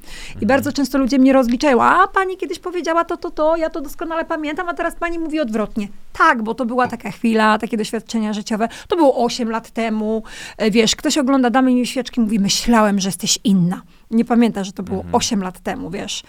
I 0.40 0.46
bardzo 0.46 0.72
często 0.72 0.98
ludzie 0.98 1.18
mnie 1.18 1.32
rozliczają, 1.32 1.82
a 1.82 2.08
pani 2.08 2.36
kiedyś 2.36 2.58
powiedziała 2.58 3.04
to, 3.04 3.16
to, 3.16 3.30
to, 3.30 3.56
ja 3.56 3.70
to 3.70 3.80
doskonale 3.80 4.24
pamiętam, 4.24 4.68
a 4.68 4.74
teraz 4.74 4.94
pani 4.94 5.18
mówi 5.18 5.40
odwrotnie. 5.40 5.88
Tak, 6.12 6.42
bo 6.42 6.54
to 6.54 6.66
była 6.66 6.88
taka 6.88 7.10
chwila, 7.10 7.58
takie 7.58 7.76
doświadczenia 7.76 8.32
życiowe. 8.32 8.68
To 8.88 8.96
było 8.96 9.24
8 9.24 9.50
lat 9.50 9.70
temu. 9.70 10.22
E, 10.56 10.70
Wiesz, 10.70 10.96
ktoś 10.96 11.18
ogląda 11.18 11.50
Damy 11.50 11.74
mi 11.74 11.86
świeczki, 11.86 12.20
mówi, 12.20 12.38
myślałem, 12.38 13.00
że 13.00 13.08
jesteś 13.08 13.38
inna. 13.44 13.82
Nie 14.10 14.24
pamięta, 14.24 14.64
że 14.64 14.72
to 14.72 14.82
było 14.82 15.04
8 15.12 15.42
lat 15.42 15.60
temu, 15.60 15.90
wiesz. 15.90 16.22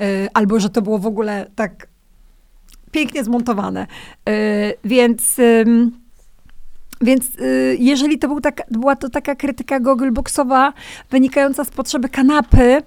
E, 0.00 0.28
Albo, 0.34 0.60
że 0.60 0.70
to 0.70 0.82
było 0.82 0.98
w 0.98 1.06
ogóle 1.06 1.50
tak 1.54 1.88
pięknie 2.90 3.24
zmontowane. 3.24 3.86
E, 4.28 4.72
Więc... 4.84 5.40
więc 7.00 7.24
y, 7.40 7.76
jeżeli 7.80 8.18
to 8.18 8.28
był 8.28 8.40
tak, 8.40 8.62
była 8.70 8.96
to 8.96 9.08
taka 9.08 9.34
krytyka 9.34 9.80
Googleboxowa 9.80 10.72
wynikająca 11.10 11.64
z 11.64 11.70
potrzeby 11.70 12.08
kanapy 12.08 12.82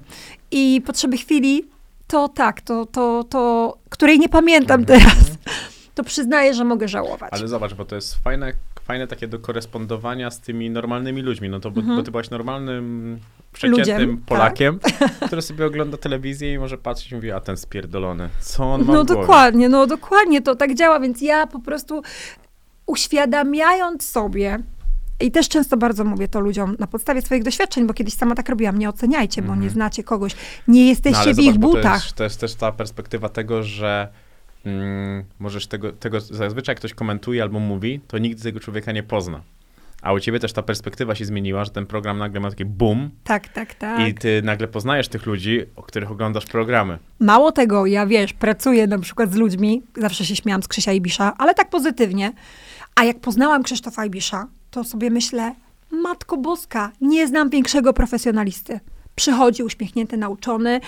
i 0.52 0.82
potrzeby 0.86 1.18
chwili, 1.18 1.66
to 2.08 2.30
tak, 2.30 2.62
to, 2.62 2.86
to, 2.86 3.24
to 3.30 3.78
której 3.90 4.20
nie 4.20 4.30
pamiętam 4.30 4.86
teraz, 4.86 5.38
to 5.96 6.04
przyznaję, 6.04 6.54
że 6.54 6.64
mogę 6.64 6.88
żałować. 6.88 7.34
Ale 7.34 7.48
zobacz, 7.48 7.74
bo 7.74 7.86
to 7.86 7.96
jest 7.96 8.16
fajne, 8.24 8.54
fajne 8.84 9.08
takie 9.08 9.28
do 9.28 9.40
korespondowania 9.40 10.32
z 10.32 10.40
tymi 10.40 10.70
normalnymi 10.70 11.22
ludźmi. 11.22 11.50
No 11.50 11.60
to, 11.60 11.72
bo, 11.72 11.82
bo 11.82 12.04
ty 12.04 12.12
byłaś 12.12 12.30
normalnym, 12.30 13.20
przeciętnym 13.54 13.82
Mhm. 13.82 14.02
Ludziem, 14.02 14.18
tak. 14.18 14.26
Polakiem, 14.26 14.80
który 15.28 15.42
sobie 15.42 15.66
ogląda 15.66 15.98
telewizję 15.98 16.54
i 16.54 16.60
może 16.60 16.78
patrzeć 16.78 17.12
i 17.12 17.16
mówi, 17.16 17.32
a 17.32 17.40
ten 17.40 17.58
spierdolony, 17.58 18.30
co 18.40 18.64
on 18.64 18.86
ma 18.86 18.94
No 18.94 19.04
dokładnie, 19.04 19.70
no 19.70 19.88
dokładnie 19.88 20.42
to 20.42 20.56
tak 20.56 20.76
działa, 20.76 21.00
więc 21.00 21.22
ja 21.22 21.48
po 21.48 21.60
prostu 21.60 22.02
uświadamiając 22.90 24.10
sobie, 24.10 24.60
i 25.20 25.32
też 25.32 25.50
często 25.50 25.78
bardzo 25.78 26.04
mówię 26.04 26.28
to 26.28 26.40
ludziom 26.40 26.76
na 26.80 26.88
podstawie 26.88 27.22
swoich 27.22 27.44
doświadczeń, 27.44 27.88
bo 27.88 27.94
kiedyś 27.94 28.14
sama 28.14 28.36
tak 28.36 28.50
robiłam, 28.50 28.78
nie 28.78 28.90
oceniajcie, 28.90 29.42
bo 29.42 29.56
nie 29.56 29.70
znacie 29.70 30.04
kogoś, 30.04 30.36
nie 30.68 30.88
jesteście 30.88 31.30
Mhm. 31.30 31.36
No, 31.36 31.44
w 31.44 31.46
ich 31.46 31.54
zobacz, 31.54 31.62
bo 31.62 31.68
butach. 31.68 32.02
To 32.02 32.04
jest, 32.04 32.16
to 32.16 32.24
jest 32.24 32.40
też 32.40 32.56
ta 32.56 32.72
perspektywa 32.72 33.30
tego, 33.30 33.64
że 33.64 34.08
mm, 34.66 35.24
możesz 35.40 35.68
tego, 35.68 35.92
tego, 35.92 36.22
zazwyczaj 36.22 36.74
jak 36.74 36.80
ktoś 36.80 36.94
komentuje 36.94 37.44
albo 37.44 37.60
mówi, 37.60 38.02
to 38.08 38.18
nigdy 38.18 38.44
tego 38.44 38.60
człowieka 38.60 38.92
nie 38.92 39.04
pozna. 39.04 39.42
A 40.02 40.14
u 40.14 40.20
ciebie 40.20 40.40
też 40.40 40.54
ta 40.54 40.64
perspektywa 40.64 41.16
się 41.16 41.26
zmieniła, 41.26 41.66
że 41.66 41.72
ten 41.72 41.86
program 41.86 42.18
nagle 42.18 42.40
ma 42.40 42.50
taki 42.50 42.66
boom 42.66 43.10
Tak, 43.24 43.48
tak, 43.48 43.74
tak. 43.74 44.08
i 44.08 44.14
ty 44.14 44.42
nagle 44.44 44.68
poznajesz 44.68 45.08
tych 45.08 45.26
ludzi, 45.26 45.62
o 45.76 45.84
których 45.84 46.12
oglądasz 46.12 46.46
programy. 46.46 46.98
Mało 47.20 47.52
tego, 47.52 47.86
ja 47.86 48.06
wiesz, 48.06 48.34
pracuję 48.34 48.88
na 48.88 49.00
przykład 49.00 49.32
z 49.32 49.36
ludźmi, 49.36 49.84
zawsze 49.98 50.26
się 50.26 50.36
śmiałam 50.36 50.64
z 50.64 50.68
Krzysia 50.68 50.92
Ibisza, 50.94 51.34
ale 51.38 51.54
tak 51.54 51.70
pozytywnie. 51.70 52.32
A 53.00 53.04
jak 53.04 53.20
poznałam 53.20 53.64
Krzysztofa 53.64 54.06
Ibisza, 54.06 54.48
to 54.72 54.84
sobie 54.84 55.10
myślę, 55.10 55.56
Matko 55.92 56.38
Boska, 56.38 56.92
nie 57.02 57.28
znam 57.28 57.50
większego 57.50 57.94
profesjonalisty. 57.94 58.80
Przychodzi 59.16 59.64
uśmiechnięty, 59.64 60.18
nauczony, 60.18 60.82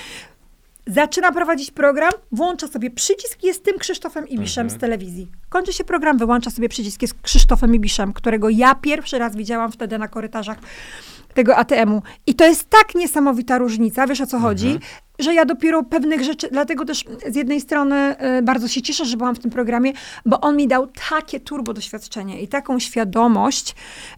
zaczyna 0.88 1.31
prowadzić 1.31 1.71
program, 1.71 2.11
włącza 2.31 2.67
sobie 2.67 2.91
przycisk, 2.91 3.43
jest 3.43 3.63
tym 3.63 3.79
Krzysztofem 3.79 4.27
Ibiszem 4.27 4.69
z 4.69 4.77
telewizji. 4.77 5.27
Kończy 5.49 5.73
się 5.73 5.83
program, 5.83 6.17
wyłącza 6.17 6.51
sobie 6.51 6.69
przycisk, 6.69 7.01
jest 7.01 7.21
Krzysztofem 7.21 7.75
Ibiszem, 7.75 8.13
którego 8.13 8.49
ja 8.49 8.75
pierwszy 8.75 9.19
raz 9.19 9.35
widziałam 9.35 9.71
wtedy 9.71 9.97
na 9.97 10.07
korytarzach 10.07 10.57
tego 11.33 11.57
ATM-u. 11.57 12.01
I 12.27 12.35
to 12.35 12.45
jest 12.45 12.69
tak 12.69 12.95
niesamowita 12.95 13.57
różnica, 13.57 14.07
wiesz 14.07 14.21
o 14.21 14.27
co 14.27 14.39
chodzi, 14.39 14.79
że 15.22 15.34
ja 15.34 15.45
dopiero 15.45 15.84
pewnych 15.84 16.23
rzeczy, 16.23 16.48
dlatego 16.52 16.85
też 16.85 17.06
z 17.27 17.35
jednej 17.35 17.61
strony 17.61 18.15
y, 18.39 18.41
bardzo 18.41 18.68
się 18.68 18.81
cieszę, 18.81 19.06
że 19.06 19.18
byłam 19.18 19.35
w 19.35 19.39
tym 19.39 19.52
programie, 19.52 19.93
bo 20.26 20.41
on 20.41 20.57
mi 20.57 20.68
dał 20.68 20.88
takie 21.10 21.39
turbo 21.39 21.73
doświadczenie 21.73 22.41
i 22.41 22.48
taką 22.48 22.80
świadomość 22.80 23.76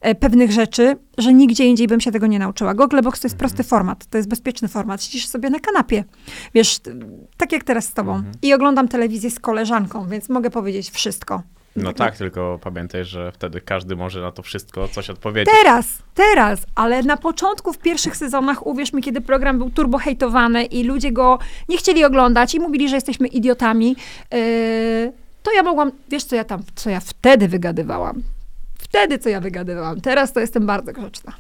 y, 0.07 0.15
pewnych 0.15 0.51
rzeczy, 0.51 0.95
że 1.17 1.34
nigdzie 1.34 1.65
indziej 1.65 1.88
bym 1.88 2.01
się 2.01 2.11
tego 2.11 2.27
nie 2.27 2.39
nauczyła. 2.39 2.73
Google 2.73 3.01
Box 3.03 3.19
to 3.19 3.27
jest 3.27 3.38
prosty 3.38 3.63
format, 3.63 4.05
to 4.05 4.17
jest 4.17 4.30
bezpieczny 4.30 4.67
format. 4.67 5.03
Siedzisz 5.03 5.27
sobie 5.27 5.49
na 5.49 5.59
kanapie, 5.59 6.03
wiesz, 6.53 6.80
tak 7.38 7.51
jak 7.51 7.63
teraz 7.63 7.85
z 7.85 7.93
tobą. 7.93 8.23
I 8.41 8.53
oglądam 8.53 8.88
telewizję 8.88 9.31
z 9.31 9.39
koleżanką, 9.39 10.07
więc 10.07 10.30
mogę 10.30 10.49
powiedzieć 10.49 10.89
wszystko. 10.89 11.43
No 11.75 11.93
tak, 11.93 12.17
tylko 12.17 12.59
pamiętaj, 12.63 13.05
że 13.05 13.31
wtedy 13.31 13.61
każdy 13.61 13.95
może 13.95 14.21
na 14.21 14.31
to 14.31 14.43
wszystko 14.43 14.87
coś 14.87 15.09
odpowiedzieć. 15.09 15.53
Teraz, 15.63 15.85
teraz, 16.13 16.65
ale 16.75 17.03
na 17.03 17.17
początku, 17.17 17.73
w 17.73 17.77
pierwszych 17.77 18.17
sezonach, 18.17 18.67
uwierz 18.67 18.93
mi, 18.93 19.01
kiedy 19.01 19.21
program 19.21 19.57
był 19.57 19.69
turbo 19.69 19.97
hejtowany 19.97 20.63
i 20.63 20.83
ludzie 20.83 21.11
go 21.11 21.39
nie 21.69 21.77
chcieli 21.77 22.05
oglądać 22.05 22.55
i 22.55 22.59
mówili, 22.59 22.89
że 22.89 22.95
jesteśmy 22.95 23.27
idiotami, 23.27 23.95
yy, 24.31 25.13
to 25.43 25.51
ja 25.51 25.63
mogłam, 25.63 25.91
wiesz 26.09 26.23
co 26.23 26.35
ja 26.35 26.43
tam, 26.43 26.63
co 26.75 26.89
ja 26.89 26.99
wtedy 26.99 27.47
wygadywałam. 27.47 28.23
Wtedy, 28.79 29.19
co 29.19 29.29
ja 29.29 29.41
wygadywałam. 29.41 30.01
Teraz 30.01 30.33
to 30.33 30.39
jestem 30.39 30.65
bardzo 30.65 30.93
grzeczna. 30.93 31.33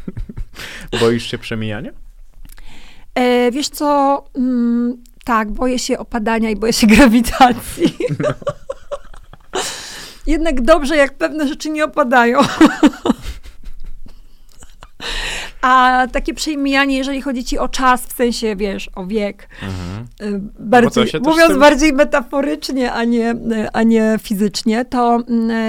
Boisz 1.00 1.30
się 1.30 1.38
przemijania? 1.38 1.90
E, 3.14 3.50
wiesz 3.50 3.68
co, 3.68 4.24
mm, 4.36 4.96
tak, 5.24 5.50
boję 5.50 5.78
się 5.78 5.98
opadania 5.98 6.50
i 6.50 6.56
boję 6.56 6.72
się 6.72 6.86
grawitacji. 6.96 7.96
Jednak 10.26 10.60
dobrze, 10.60 10.96
jak 10.96 11.14
pewne 11.14 11.48
rzeczy 11.48 11.70
nie 11.70 11.84
opadają. 11.84 12.40
A 15.62 16.06
takie 16.12 16.34
przejmijanie, 16.34 16.96
jeżeli 16.98 17.20
chodzi 17.22 17.44
ci 17.44 17.58
o 17.58 17.68
czas, 17.68 18.02
w 18.06 18.12
sensie, 18.12 18.56
wiesz, 18.56 18.90
o 18.94 19.06
wiek, 19.06 19.48
Mhm. 19.62 20.34
y, 20.34 20.40
bardziej, 20.60 21.06
się 21.06 21.18
też 21.20 21.28
mówiąc 21.28 21.50
tym- 21.50 21.60
bardziej 21.60 21.92
metaforycznie, 21.92 22.92
a 22.92 23.04
nie, 23.04 23.34
a 23.72 23.82
nie 23.82 24.16
fizycznie, 24.22 24.84
to, 24.84 25.18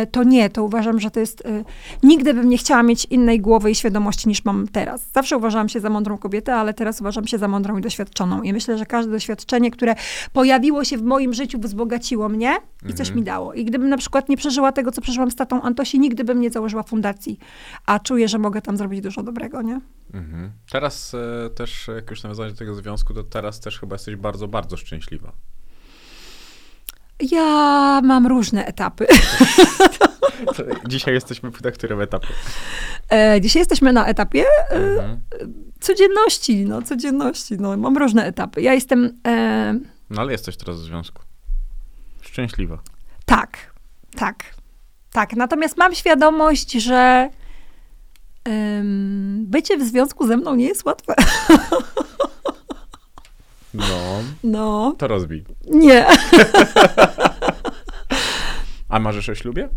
y, 0.03 0.07
to 0.11 0.23
nie, 0.23 0.49
to 0.49 0.63
uważam, 0.63 0.99
że 0.99 1.11
to 1.11 1.19
jest... 1.19 1.41
y, 1.45 1.65
Nigdy 2.03 2.33
bym 2.33 2.49
nie 2.49 2.57
chciała 2.57 2.83
mieć 2.83 3.05
innej 3.05 3.39
głowy 3.39 3.71
i 3.71 3.75
świadomości 3.75 4.29
niż 4.29 4.45
mam 4.45 4.67
teraz. 4.67 5.01
Zawsze 5.13 5.37
uważałam 5.37 5.69
się 5.69 5.79
za 5.79 5.89
mądrą 5.89 6.17
kobietę, 6.17 6.55
ale 6.55 6.73
teraz 6.73 7.01
uważam 7.01 7.27
się 7.27 7.37
za 7.37 7.47
mądrą 7.47 7.77
i 7.77 7.81
doświadczoną. 7.81 8.41
I 8.41 8.53
myślę, 8.53 8.77
że 8.77 8.85
każde 8.85 9.11
doświadczenie, 9.11 9.71
które 9.71 9.95
pojawiło 10.33 10.83
się 10.83 10.97
w 10.97 11.03
moim 11.03 11.33
życiu, 11.33 11.59
wzbogaciło 11.59 12.29
mnie 12.29 12.55
i 12.89 12.93
coś 12.93 13.11
mi 13.11 13.23
dało. 13.23 13.53
I 13.53 13.65
gdybym 13.65 13.89
na 13.89 13.97
przykład 13.97 14.29
nie 14.29 14.37
przeżyła 14.37 14.71
tego, 14.71 14.91
co 14.91 15.01
przeżyłam 15.01 15.31
z 15.31 15.35
tatą 15.35 15.61
Antosi, 15.61 15.99
nigdy 15.99 16.23
bym 16.23 16.41
nie 16.41 16.49
założyła 16.49 16.83
fundacji. 16.83 17.39
A 17.85 17.99
czuję, 17.99 18.27
że 18.27 18.37
mogę 18.37 18.61
tam 18.61 18.77
zrobić 18.77 19.01
dużo 19.01 19.23
dobrego, 19.23 19.61
nie? 19.61 19.80
Mhm. 20.13 20.51
Teraz 20.71 21.13
e, 21.13 21.49
też, 21.49 21.87
jak 21.95 22.09
już 22.09 22.23
nawiązałeś 22.23 22.51
do 22.53 22.57
tego 22.59 22.75
związku, 22.75 23.13
to 23.13 23.23
teraz 23.23 23.59
też 23.59 23.79
chyba 23.79 23.95
jesteś 23.95 24.15
bardzo, 24.15 24.47
bardzo 24.47 24.77
szczęśliwa. 24.77 25.31
Ja 27.31 28.01
mam 28.03 28.27
różne 28.27 28.65
etapy. 28.65 29.07
Dzisiaj 30.87 31.13
jesteśmy 31.13 31.51
na 31.63 31.71
którym 31.71 32.01
etapie? 32.01 32.27
E, 33.11 33.41
dzisiaj 33.41 33.59
jesteśmy 33.61 33.93
na 33.93 34.05
etapie 34.07 34.45
e, 34.69 34.75
Mhm. 34.75 35.19
codzienności, 35.79 36.65
no 36.65 36.81
codzienności, 36.81 37.57
no 37.59 37.77
mam 37.77 37.97
różne 37.97 38.25
etapy. 38.25 38.61
Ja 38.61 38.73
jestem, 38.73 39.19
e, 39.27 39.79
No 40.09 40.21
ale 40.21 40.31
jesteś 40.31 40.57
teraz 40.57 40.77
w 40.77 40.83
związku. 40.83 41.21
Szczęśliwa. 42.21 42.79
tak, 43.25 43.57
tak, 44.15 44.43
tak. 45.11 45.33
Natomiast 45.35 45.77
mam 45.77 45.95
świadomość, 45.95 46.71
że 46.71 47.29
bycie 49.39 49.77
w 49.77 49.83
związku 49.83 50.27
ze 50.27 50.37
mną 50.37 50.55
nie 50.55 50.65
jest 50.67 50.85
łatwe. 50.85 51.13
No, 53.73 53.85
No, 54.43 54.95
to 54.97 55.07
rozbij. 55.07 55.45
nie. 55.71 56.05
A 58.89 58.99
marzysz 58.99 59.29
o 59.29 59.35
ślubie? 59.35 59.69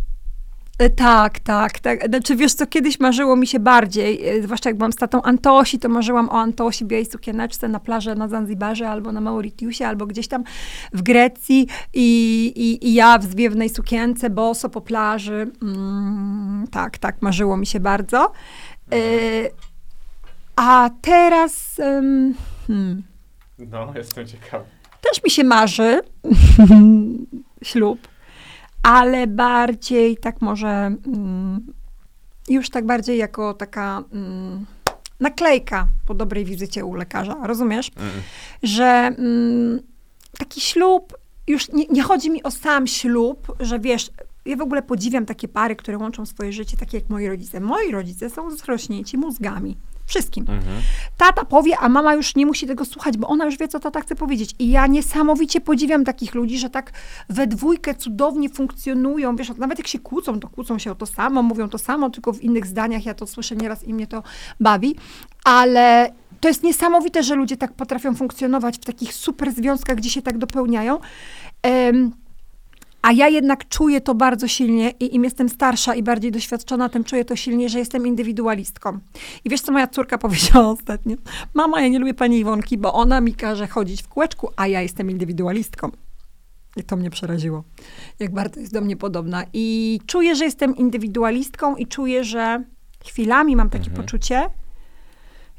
E, 0.79 0.91
Tak, 0.91 1.39
tak, 1.41 1.79
tak. 1.79 2.07
Znaczy, 2.09 2.37
wiesz 2.37 2.55
co, 2.55 2.67
kiedyś 2.67 3.01
marzyło 3.01 3.37
mi 3.37 3.47
się 3.47 3.61
bardziej, 3.61 4.29
e, 4.29 4.43
zwłaszcza 4.43 4.69
jak 4.71 4.77
byłam 4.77 4.93
z 4.93 4.97
tatą 4.97 5.23
Antosi, 5.23 5.79
to 5.79 5.89
marzyłam 5.89 6.29
o 6.29 6.33
Antosi 6.33 6.85
białej 6.85 7.07
sukieneczce 7.07 7.69
na 7.69 7.81
plaży 7.81 8.15
na 8.15 8.29
Zanzibarze 8.29 8.89
albo 8.89 9.13
na 9.13 9.21
Mauritiusie, 9.21 9.87
albo 9.87 10.07
gdzieś 10.07 10.29
tam 10.29 10.45
w 10.93 11.03
Grecji 11.03 11.67
i, 11.95 12.07
i, 12.57 12.89
i 12.89 12.95
ja 12.95 13.19
w 13.19 13.25
zwiewnej 13.25 13.69
sukience, 13.69 14.31
boso 14.31 14.69
po 14.69 14.81
plaży. 14.81 15.51
Mm, 15.63 16.67
tak, 16.71 16.99
tak, 16.99 17.23
marzyło 17.23 17.57
mi 17.57 17.67
się 17.67 17.81
bardzo. 17.81 18.33
E, 18.93 18.97
a 20.57 20.91
teraz... 21.01 21.77
hmm, 22.67 23.03
No, 23.59 23.93
jestem 23.97 24.27
ciekawy. 24.27 24.65
też 25.01 25.25
mi 25.25 25.31
się 25.31 25.45
marzy 25.45 26.01
ślub, 27.63 28.09
ale 28.85 29.27
bardziej 29.27 30.17
tak 30.17 30.41
może 30.41 30.69
mm, 30.69 31.73
już 32.49 32.71
tak 32.71 32.87
bardziej 32.87 33.19
jako 33.19 33.55
taka 33.55 34.05
mm, 34.13 34.67
naklejka 35.21 35.87
po 36.07 36.15
dobrej 36.15 36.45
wizycie 36.45 36.85
u 36.85 36.95
lekarza, 36.95 37.37
rozumiesz? 37.43 37.91
Mm. 37.97 38.11
Że 38.63 39.17
taki 40.39 40.61
ślub, 40.61 41.17
już 41.47 41.73
nie, 41.73 41.87
nie 41.87 42.03
chodzi 42.03 42.31
mi 42.31 42.43
o 42.43 42.51
sam 42.51 42.87
ślub, 42.87 43.57
że 43.61 43.79
wiesz, 43.79 44.11
ja 44.47 44.57
w 44.57 44.61
ogóle 44.61 44.83
podziwiam 44.83 45.27
takie 45.27 45.49
pary, 45.49 45.77
które 45.77 45.99
łączą 45.99 46.27
swoje 46.27 46.53
życie, 46.53 46.77
takie 46.77 46.99
jak 46.99 47.11
moi 47.11 47.29
rodzice. 47.29 47.61
Moi 47.61 47.91
rodzice 47.91 48.31
są 48.31 48.51
zrośnięci 48.51 49.19
mózgami. 49.19 49.77
Wszystkim. 50.07 50.45
Mhm. 50.49 50.83
Tata 51.17 51.45
powie, 51.45 51.79
a 51.79 51.89
mama 51.89 52.15
już 52.15 52.37
nie 52.37 52.47
musi 52.47 52.67
tego 52.67 52.85
słuchać, 52.85 53.17
bo 53.17 53.29
ona 53.29 53.45
już 53.45 53.59
wie, 53.59 53.69
co 53.69 53.81
tata 53.81 54.01
chce 54.01 54.15
powiedzieć. 54.15 54.55
I 54.59 54.71
ja 54.71 54.87
niesamowicie 54.87 55.61
podziwiam 55.61 56.05
takich 56.05 56.35
ludzi, 56.35 56.59
że 56.59 56.71
tak 56.71 56.93
we 57.29 57.47
dwójkę 57.47 57.95
cudownie 57.95 58.49
funkcjonują. 58.49 59.37
Wiesz, 59.37 59.57
nawet 59.59 59.79
jak 59.79 59.89
się 59.89 59.99
kłócą, 59.99 60.41
to 60.41 60.49
kłócą 60.49 60.79
się 60.79 60.93
o 60.93 60.95
to 60.95 61.07
samo, 61.07 61.43
mówią 61.43 61.69
to 61.69 61.79
samo, 61.79 62.11
tylko 62.11 62.33
w 62.33 62.43
innych 62.43 62.67
zdaniach. 62.67 63.07
Ja 63.07 63.15
to 63.15 63.27
słyszę 63.27 63.57
nieraz 63.57 63.85
i 63.85 63.95
mnie 63.95 64.07
to 64.07 64.23
bawi. 64.61 64.97
Ale 65.45 66.13
to 66.41 66.49
jest 66.49 66.63
niesamowite, 66.63 67.23
że 67.23 67.35
ludzie 67.35 67.57
tak 67.57 67.73
potrafią 67.73 68.15
funkcjonować 68.15 68.77
w 68.77 68.85
takich 68.85 69.15
super 69.15 69.53
związkach, 69.53 69.97
gdzie 69.97 70.11
się 70.11 70.23
tak 70.23 70.39
dopełniają. 70.39 70.99
Em, 71.63 72.13
a 73.05 73.13
ja 73.13 73.29
jednak 73.29 73.69
czuję 73.69 74.01
to 74.01 74.15
bardzo 74.15 74.49
silnie 74.49 74.91
i 74.91 75.15
im 75.15 75.25
jestem 75.25 75.49
starsza 75.49 75.95
i 75.95 76.03
bardziej 76.03 76.33
doświadczona, 76.33 76.89
tym 76.89 77.05
czuję 77.05 77.25
to 77.25 77.37
silniej, 77.37 77.69
że 77.69 77.79
jestem 77.79 78.07
indywidualistką. 78.07 78.99
I 79.45 79.51
wiesz, 79.51 79.61
co 79.61 79.73
moja 79.73 79.87
córka 79.87 80.19
powiedziała 80.29 80.69
ostatnio? 80.69 81.17
Mama, 81.55 81.81
ja 81.81 81.89
nie 81.89 81.99
lubię 81.99 82.15
pani 82.15 82.39
Iwonki, 82.39 82.79
bo 82.79 82.93
ona 82.93 83.21
mi 83.21 83.35
każe 83.35 83.67
chodzić 83.67 84.03
w 84.03 84.09
kółeczku, 84.09 84.49
a 84.57 84.67
ja 84.67 84.83
jestem 84.83 85.11
indywidualistką. 85.11 85.91
I 86.77 86.85
to 86.85 86.97
mnie 86.97 87.11
przeraziło, 87.11 87.65
jak 88.19 88.33
bardzo 88.35 88.61
jest 88.61 88.73
do 88.73 88.81
mnie 88.81 88.97
podobna. 88.97 89.45
I 89.53 90.01
czuję, 90.07 90.37
że 90.37 90.45
jestem 90.45 90.77
indywidualistką 90.77 91.77
i 91.77 91.87
czuję, 91.87 92.25
że 92.25 92.65
chwilami 93.05 93.57
mam 93.57 93.71
takie 93.71 93.91
poczucie, 93.91 94.51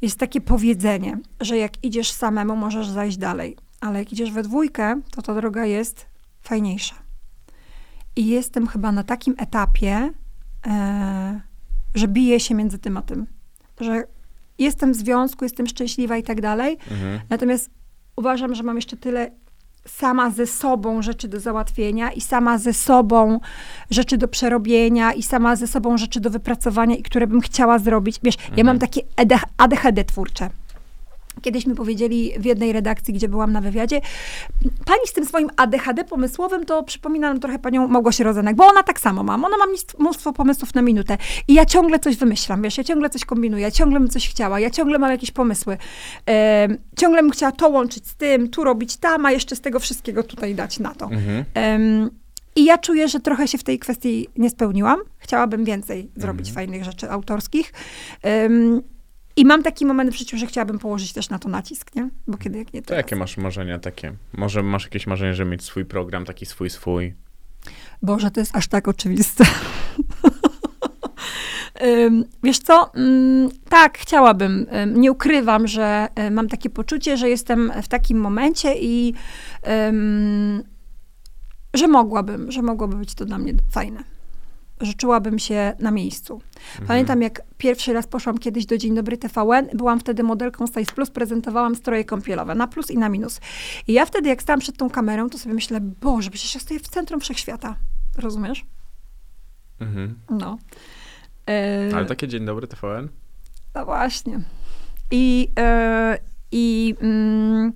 jest 0.02 0.20
takie 0.20 0.42
powiedzenie, 0.42 1.18
że 1.42 1.58
jak 1.58 1.84
idziesz 1.84 2.12
samemu, 2.12 2.56
możesz 2.56 2.88
zajść 2.88 3.18
dalej, 3.18 3.58
ale 3.82 4.00
jak 4.00 4.14
idziesz 4.14 4.32
we 4.32 4.44
dwójkę, 4.44 5.02
to 5.12 5.22
ta 5.22 5.36
droga 5.36 5.66
jest 5.66 6.06
fajniejsza. 6.42 7.05
I 8.16 8.28
jestem 8.28 8.68
chyba 8.68 8.92
na 8.92 9.04
takim 9.04 9.36
etapie, 9.38 10.10
e, 10.68 11.42
że 11.96 12.08
biję 12.08 12.40
się 12.40 12.56
między 12.56 12.80
tym 12.80 12.98
a 12.98 13.02
tym. 13.02 13.28
Że 13.80 14.04
jestem 14.60 14.94
w 14.94 14.96
związku, 14.96 15.46
jestem 15.46 15.68
szczęśliwa 15.68 16.18
i 16.18 16.24
tak 16.24 16.42
dalej. 16.42 16.78
Mhm. 16.92 17.20
Natomiast 17.30 17.70
uważam, 18.16 18.56
że 18.56 18.64
mam 18.64 18.76
jeszcze 18.76 18.98
tyle 18.98 19.32
sama 19.88 20.30
ze 20.30 20.48
sobą 20.48 21.02
rzeczy 21.02 21.28
do 21.28 21.40
załatwienia 21.40 22.12
i 22.12 22.22
sama 22.22 22.58
ze 22.58 22.74
sobą 22.74 23.40
rzeczy 23.90 24.18
do 24.18 24.28
przerobienia 24.28 25.14
i 25.14 25.24
sama 25.24 25.56
ze 25.56 25.68
sobą 25.68 25.98
rzeczy 25.98 26.20
do 26.20 26.30
wypracowania 26.30 26.96
i 26.96 27.04
które 27.04 27.28
bym 27.28 27.42
chciała 27.42 27.80
zrobić. 27.80 28.20
Wiesz, 28.24 28.36
ja 28.58 28.64
mam 28.64 28.80
takie 28.80 29.02
ED 29.18 29.34
ADHD 29.58 30.04
twórcze. 30.04 30.50
Kiedyś 31.42 31.66
mi 31.66 31.76
powiedzieli 31.76 32.32
w 32.40 32.46
jednej 32.46 32.74
redakcji, 32.74 33.14
gdzie 33.14 33.30
byłam 33.30 33.52
na 33.52 33.62
wywiadzie, 33.62 34.02
pani 34.86 35.02
z 35.06 35.14
tym 35.14 35.26
swoim 35.26 35.50
ADHD 35.58 36.04
pomysłowym 36.04 36.66
to 36.66 36.84
przypomina 36.84 37.30
nam 37.30 37.40
trochę 37.40 37.60
panią 37.60 37.88
Małgosię 37.88 38.24
Rozenek, 38.24 38.56
bo 38.56 38.66
ona 38.68 38.84
tak 38.84 39.00
samo 39.00 39.24
ma. 39.24 39.36
Ona 39.36 39.58
ma 39.58 39.66
mnóstwo- 40.00 40.34
pomysłów 40.34 40.76
na 40.76 40.82
minutę 40.82 41.18
i 41.48 41.54
ja 41.54 41.66
ciągle 41.66 42.00
coś 42.00 42.16
wymyślam, 42.16 42.62
wiesz, 42.62 42.78
ja 42.78 42.84
ciągle 42.84 43.10
coś 43.10 43.26
kombinuję, 43.26 43.64
ja 43.64 43.72
ciągle 43.72 44.00
bym 44.00 44.10
coś 44.10 44.30
chciała, 44.30 44.60
ja 44.60 44.70
ciągle 44.70 45.00
mam 45.00 45.12
jakieś 45.12 45.32
pomysły. 45.32 45.78
Em, 46.26 46.78
ciągle 46.98 47.22
bym 47.22 47.32
chciała 47.32 47.52
to 47.52 47.70
łączyć 47.70 48.08
z 48.08 48.16
tym, 48.16 48.50
tu 48.50 48.64
robić 48.64 48.98
tam, 48.98 49.26
a 49.26 49.32
jeszcze 49.32 49.56
z 49.56 49.62
tego 49.62 49.80
wszystkiego 49.80 50.24
tutaj 50.24 50.56
dać 50.56 50.80
na 50.80 50.94
to. 50.96 51.06
Mhm. 51.06 51.46
Em, 51.54 52.10
I 52.56 52.66
ja 52.66 52.78
czuję, 52.78 53.08
że 53.08 53.20
trochę 53.20 53.48
się 53.48 53.58
w 53.58 53.64
tej 53.64 53.80
kwestii 53.80 54.28
nie 54.38 54.50
spełniłam. 54.50 55.00
Chciałabym 55.18 55.66
więcej 55.66 56.12
zrobić 56.16 56.52
fajnych 56.52 56.84
rzeczy 56.84 57.12
autorskich. 57.12 57.74
I 59.38 59.46
mam 59.46 59.64
taki 59.64 59.86
moment 59.86 60.12
w 60.12 60.18
życiu, 60.18 60.38
że 60.38 60.46
chciałabym 60.48 60.80
położyć 60.80 61.14
też 61.14 61.30
na 61.30 61.40
to 61.40 61.50
nacisk, 61.50 61.96
nie? 61.96 62.10
Bo 62.28 62.38
kiedy 62.38 62.58
jak 62.58 62.74
nie 62.74 62.82
To 62.82 62.88
to. 62.88 62.94
jakie 62.94 63.16
masz 63.16 63.38
marzenia 63.38 63.80
takie? 63.80 64.14
Może 64.34 64.64
masz 64.64 64.84
jakieś 64.84 65.08
marzenie, 65.08 65.34
żeby 65.34 65.52
mieć 65.52 65.64
swój 65.64 65.86
program, 65.86 66.26
taki 66.26 66.46
swój, 66.46 66.70
swój? 66.70 67.14
Boże, 68.02 68.32
to 68.32 68.40
jest 68.40 68.56
aż 68.56 68.68
tak 68.68 68.88
oczywiste. 68.88 69.44
Wiesz 72.44 72.60
co? 72.60 72.92
Ym, 72.98 73.50
Tak, 73.70 73.98
chciałabym. 73.98 74.66
Ym, 74.84 75.02
Nie 75.02 75.12
ukrywam, 75.12 75.68
że 75.68 76.08
y, 76.28 76.32
mam 76.32 76.48
takie 76.48 76.70
poczucie, 76.70 77.18
że 77.18 77.30
jestem 77.30 77.72
w 77.84 77.88
takim 77.88 78.18
momencie 78.20 78.76
i 78.82 79.14
że 81.74 81.88
mogłabym, 81.88 82.52
że 82.52 82.62
mogłoby 82.62 82.96
być 82.98 83.16
to 83.16 83.26
dla 83.26 83.38
mnie 83.38 83.54
fajne. 83.72 84.04
Że 84.82 84.94
czułabym 84.94 85.40
się 85.40 85.74
na 85.80 85.92
miejscu. 85.92 86.42
Pamiętam, 86.88 87.22
jak 87.22 87.42
pierwszy 87.58 87.94
raz 87.94 88.08
poszłam 88.08 88.38
kiedyś 88.38 88.66
do 88.66 88.78
Dzień 88.78 88.96
Dobry 88.96 89.18
TVN, 89.18 89.68
byłam 89.74 90.00
wtedy 90.00 90.24
modelką 90.24 90.68
Size 90.68 90.92
Plus, 90.96 91.10
prezentowałam 91.10 91.76
stroje 91.76 92.06
kąpielowe, 92.06 92.56
na 92.56 92.68
plus 92.68 92.92
i 92.92 92.98
na 92.98 93.10
minus. 93.10 93.40
I 93.88 93.94
ja 93.94 94.06
wtedy, 94.06 94.30
jak 94.30 94.42
stałam 94.42 94.60
przed 94.60 94.78
tą 94.78 94.90
kamerą, 94.90 95.30
to 95.30 95.38
sobie 95.38 95.56
myślę, 95.56 95.80
Boże, 95.82 96.30
przecież 96.30 96.56
ja 96.56 96.62
stoję 96.62 96.80
w 96.80 96.88
centrum 96.88 97.20
wszechświata. 97.20 97.76
Rozumiesz? 98.18 98.66
Mhm. 99.80 100.20
No. 100.30 100.58
E, 101.50 101.90
Ale 101.96 102.06
takie 102.06 102.28
dzień 102.28 102.46
dobry 102.46 102.68
TVN? 102.68 103.10
No 103.76 103.86
właśnie. 103.86 104.40
I, 105.12 105.52
e, 105.60 106.18
i, 106.52 106.96
mm, 107.02 107.74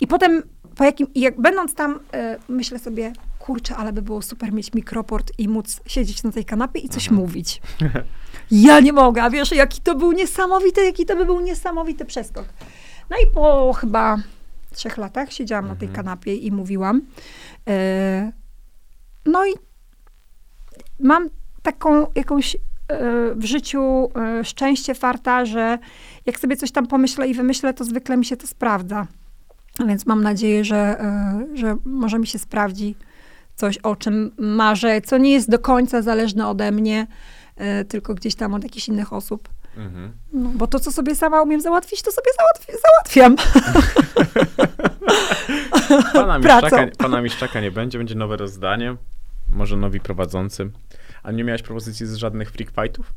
i 0.00 0.06
potem, 0.06 0.42
po 0.76 0.84
jakim, 0.84 1.06
jak 1.14 1.40
będąc 1.40 1.74
tam, 1.74 2.00
e, 2.12 2.38
myślę 2.48 2.78
sobie, 2.78 3.12
kurczę, 3.44 3.76
ale 3.76 3.92
by 3.92 4.02
było 4.02 4.22
super 4.22 4.52
mieć 4.52 4.74
mikroport 4.74 5.32
i 5.38 5.48
móc 5.48 5.80
siedzieć 5.86 6.22
na 6.22 6.32
tej 6.32 6.44
kanapie 6.44 6.80
i 6.80 6.88
coś 6.88 7.10
mówić. 7.10 7.60
Ja 8.50 8.80
nie 8.80 8.92
mogę, 8.92 9.22
a 9.22 9.30
wiesz, 9.30 9.52
jaki 9.52 9.80
to 9.80 9.94
był 9.94 10.12
niesamowity, 10.12 10.84
jaki 10.84 11.06
to 11.06 11.16
by 11.16 11.26
był 11.26 11.40
niesamowity 11.40 12.04
przeskok. 12.04 12.44
No 13.10 13.16
i 13.16 13.34
po 13.34 13.72
chyba 13.72 14.16
trzech 14.72 14.96
latach 14.96 15.32
siedziałam 15.32 15.68
na 15.68 15.76
tej 15.76 15.88
kanapie 15.88 16.34
i 16.34 16.52
mówiłam. 16.52 17.02
E, 17.68 18.32
no 19.26 19.46
i 19.46 19.52
mam 21.00 21.28
taką 21.62 22.06
jakąś 22.14 22.56
w 23.36 23.44
życiu 23.44 24.10
y, 24.40 24.44
szczęście, 24.44 24.94
farta, 24.94 25.44
że 25.44 25.78
jak 26.26 26.40
sobie 26.40 26.56
coś 26.56 26.72
tam 26.72 26.86
pomyślę 26.86 27.28
i 27.28 27.34
wymyślę, 27.34 27.74
to 27.74 27.84
zwykle 27.84 28.16
mi 28.16 28.24
się 28.24 28.36
to 28.36 28.46
sprawdza. 28.46 29.06
Więc 29.86 30.06
mam 30.06 30.22
nadzieję, 30.22 30.64
że, 30.64 31.04
y, 31.52 31.56
że 31.56 31.76
może 31.84 32.18
mi 32.18 32.26
się 32.26 32.38
sprawdzi 32.38 32.96
coś, 33.54 33.78
o 33.78 33.96
czym 33.96 34.30
marzę, 34.38 35.00
co 35.00 35.18
nie 35.18 35.32
jest 35.32 35.50
do 35.50 35.58
końca 35.58 36.02
zależne 36.02 36.48
ode 36.48 36.72
mnie, 36.72 37.06
y, 37.80 37.84
tylko 37.84 38.14
gdzieś 38.14 38.34
tam 38.34 38.54
od 38.54 38.62
jakichś 38.62 38.88
innych 38.88 39.12
osób. 39.12 39.48
Mhm. 39.76 40.12
No, 40.32 40.50
bo 40.54 40.66
to, 40.66 40.80
co 40.80 40.92
sobie 40.92 41.14
sama 41.14 41.42
umiem 41.42 41.60
załatwić, 41.60 42.02
to 42.02 42.12
sobie 42.12 42.30
załatwi- 42.30 42.80
załatwiam. 42.82 43.36
Pana. 46.12 46.38
Miszczaka, 46.38 46.86
pana 46.98 47.22
Miszczaka 47.22 47.60
nie 47.60 47.70
będzie, 47.70 47.98
będzie 47.98 48.14
nowe 48.14 48.36
rozdanie. 48.36 48.96
Może 49.48 49.76
nowi 49.76 50.00
prowadzący. 50.00 50.70
A 51.22 51.32
nie 51.32 51.44
miałeś 51.44 51.62
propozycji 51.62 52.06
z 52.06 52.14
żadnych 52.14 52.50
freak 52.50 52.70
fightów? 52.70 53.12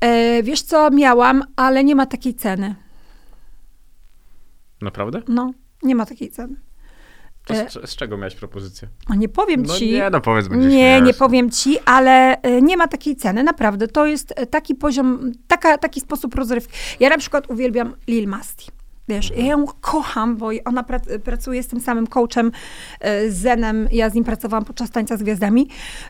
E, 0.00 0.42
wiesz 0.42 0.62
co, 0.62 0.90
miałam, 0.90 1.42
ale 1.56 1.84
nie 1.84 1.94
ma 1.94 2.06
takiej 2.06 2.34
ceny. 2.34 2.74
Naprawdę? 4.80 5.22
No, 5.28 5.52
nie 5.82 5.94
ma 5.94 6.06
takiej 6.06 6.30
ceny. 6.30 6.56
To 7.46 7.54
E, 7.54 7.70
z, 7.70 7.90
z 7.90 7.96
czego 7.96 8.16
miałeś 8.16 8.34
propozycję? 8.34 8.88
A 9.06 9.14
nie 9.14 9.28
powiem 9.28 9.62
No 9.62 9.74
ci. 9.74 9.90
nie, 9.92 10.10
no 10.10 10.20
powiedz, 10.20 10.48
będzie 10.48 10.68
Nie, 10.68 10.74
śmieszne. 10.74 11.06
nie 11.06 11.14
powiem 11.14 11.50
ci, 11.50 11.78
ale 11.84 12.42
e, 12.42 12.62
nie 12.62 12.76
ma 12.76 12.88
takiej 12.88 13.16
ceny, 13.16 13.42
naprawdę. 13.42 13.88
To 13.88 14.06
jest 14.06 14.32
e, 14.36 14.46
taki 14.46 14.74
poziom, 14.74 15.32
taka, 15.48 15.78
taki 15.78 16.00
sposób 16.00 16.34
rozrywki. 16.34 16.72
Ja 17.00 17.08
na 17.08 17.18
przykład 17.18 17.50
uwielbiam 17.50 17.94
Lil 18.08 18.28
Masti. 18.28 18.68
Wiesz, 19.08 19.30
ja 19.36 19.44
ją 19.44 19.64
kocham, 19.80 20.36
bo 20.36 20.50
ona 20.64 20.82
prac- 20.82 21.18
pracuje 21.18 21.62
z 21.62 21.66
tym 21.68 21.80
samym 21.80 22.06
coachem, 22.06 22.52
e, 23.00 23.30
z 23.30 23.36
Zenem. 23.36 23.88
Ja 23.92 24.10
z 24.10 24.14
nim 24.14 24.24
pracowałam 24.24 24.64
podczas 24.64 24.90
tańca 24.90 25.16
z 25.16 25.22
gwiazdami. 25.22 25.68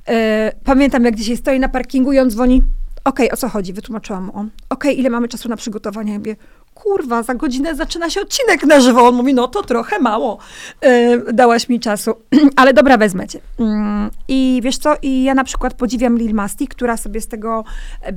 E, 0.08 0.52
Pamiętam, 0.64 1.04
jak 1.04 1.14
dzisiaj 1.16 1.36
stoi 1.36 1.60
na 1.60 1.68
parkingu 1.68 2.12
i 2.12 2.18
on 2.18 2.30
dzwoni. 2.30 2.62
Okej, 3.04 3.30
o 3.32 3.36
co 3.36 3.48
chodzi? 3.48 3.72
Wytłumaczyłam 3.72 4.24
mu. 4.24 4.46
Okej, 4.68 5.00
ile 5.00 5.10
mamy 5.10 5.28
czasu 5.28 5.48
na 5.48 5.56
przygotowanie? 5.56 6.12
Ja 6.12 6.18
mówię, 6.18 6.36
kurwa, 6.84 7.22
za 7.22 7.34
godzinę 7.34 7.74
zaczyna 7.74 8.10
się 8.10 8.20
odcinek 8.20 8.62
na 8.62 8.80
żywo. 8.80 9.08
On 9.08 9.14
mówi, 9.14 9.34
no 9.34 9.48
to 9.48 9.62
trochę 9.62 9.98
mało. 9.98 10.38
E, 10.80 11.18
dałaś 11.32 11.68
mi 11.68 11.80
czasu. 11.80 12.14
Ale 12.56 12.74
dobra, 12.74 12.96
wezmę 12.96 13.28
cię. 13.28 13.40
Mm, 13.58 14.10
I 14.28 14.60
wiesz 14.64 14.78
co? 14.78 14.94
I 15.02 15.22
ja 15.24 15.34
na 15.34 15.44
przykład 15.44 15.74
podziwiam 15.74 16.18
Lil 16.18 16.34
Masti, 16.34 16.68
która 16.68 16.96
sobie 16.96 17.20
z 17.20 17.28
tego, 17.28 17.64
e, 18.02 18.12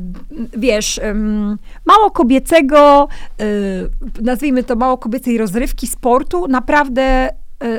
wiesz, 0.57 0.99
mało 1.85 2.11
kobiecego, 2.11 3.07
e, 3.39 3.45
nazwijmy 4.22 4.64
to 4.64 4.76
mało 4.76 4.98
kobiecej 4.98 5.38
rozrywki, 5.38 5.88
sportu, 5.88 6.48
naprawdę 6.48 7.30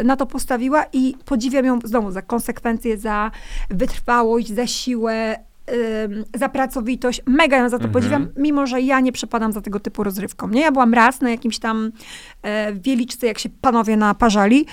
na 0.05 0.17
to 0.17 0.27
postawiła 0.27 0.85
i 0.93 1.15
podziwiam 1.25 1.65
ją 1.65 1.79
znowu 1.85 2.11
za 2.11 2.23
konsekwencje, 2.23 2.99
za 2.99 3.31
wytrwałość, 3.71 4.49
za 4.49 4.67
siłę, 4.67 5.37
za 6.35 6.49
pracowitość. 6.49 7.23
Mega 7.27 7.57
ją 7.57 7.69
za 7.69 7.79
to 7.79 7.85
Mhm. 7.85 7.93
podziwiam, 7.93 8.29
mimo 8.37 8.67
że 8.67 8.81
ja 8.81 9.01
nie 9.01 9.13
przepadam 9.13 9.53
za 9.53 9.61
tego 9.61 9.81
typu 9.81 10.05
rozrywką. 10.05 10.49
Nie? 10.49 10.61
Ja 10.61 10.73
byłam 10.73 10.95
raz 10.95 11.21
na 11.21 11.31
jakimś 11.31 11.59
tam 11.59 11.93
e, 12.43 12.73
wieliczce, 12.73 13.27
jak 13.27 13.39
się 13.39 13.49
panowie 13.61 13.97
naparzali 13.97 14.67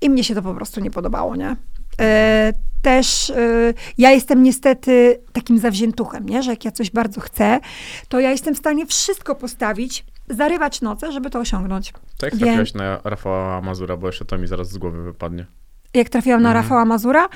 i 0.00 0.10
mnie 0.10 0.24
się 0.24 0.34
to 0.34 0.42
po 0.42 0.54
prostu 0.54 0.80
nie 0.80 0.90
podobało, 0.90 1.36
nie? 1.36 1.56
E, 2.00 2.52
też 2.82 3.30
e, 3.30 3.74
ja 3.98 4.10
jestem 4.10 4.42
niestety 4.42 5.20
takim 5.32 5.58
zawziętuchem, 5.58 6.28
nie? 6.28 6.42
że 6.42 6.50
jak 6.50 6.64
ja 6.64 6.70
coś 6.70 6.90
bardzo 6.90 7.20
chcę, 7.20 7.60
to 8.08 8.20
ja 8.20 8.30
jestem 8.30 8.54
w 8.54 8.58
stanie 8.58 8.86
wszystko 8.86 9.34
postawić, 9.34 10.04
zarywać 10.28 10.80
noce, 10.80 11.12
żeby 11.12 11.30
to 11.30 11.38
osiągnąć. 11.38 11.92
To 12.18 12.26
jak 12.26 12.36
trafiłaś 12.36 12.74
na 12.74 13.00
Rafała 13.04 13.60
Mazura, 13.60 13.96
bo 13.96 14.06
jeszcze 14.06 14.24
to 14.24 14.38
mi 14.38 14.46
zaraz 14.46 14.70
z 14.70 14.78
głowy 14.78 15.02
wypadnie. 15.02 15.46
Jak 15.94 16.08
trafiłam 16.08 16.42
na 16.42 16.48
Mhm. 16.48 16.64
Rafała 16.64 16.84
Mazura, 16.84 17.28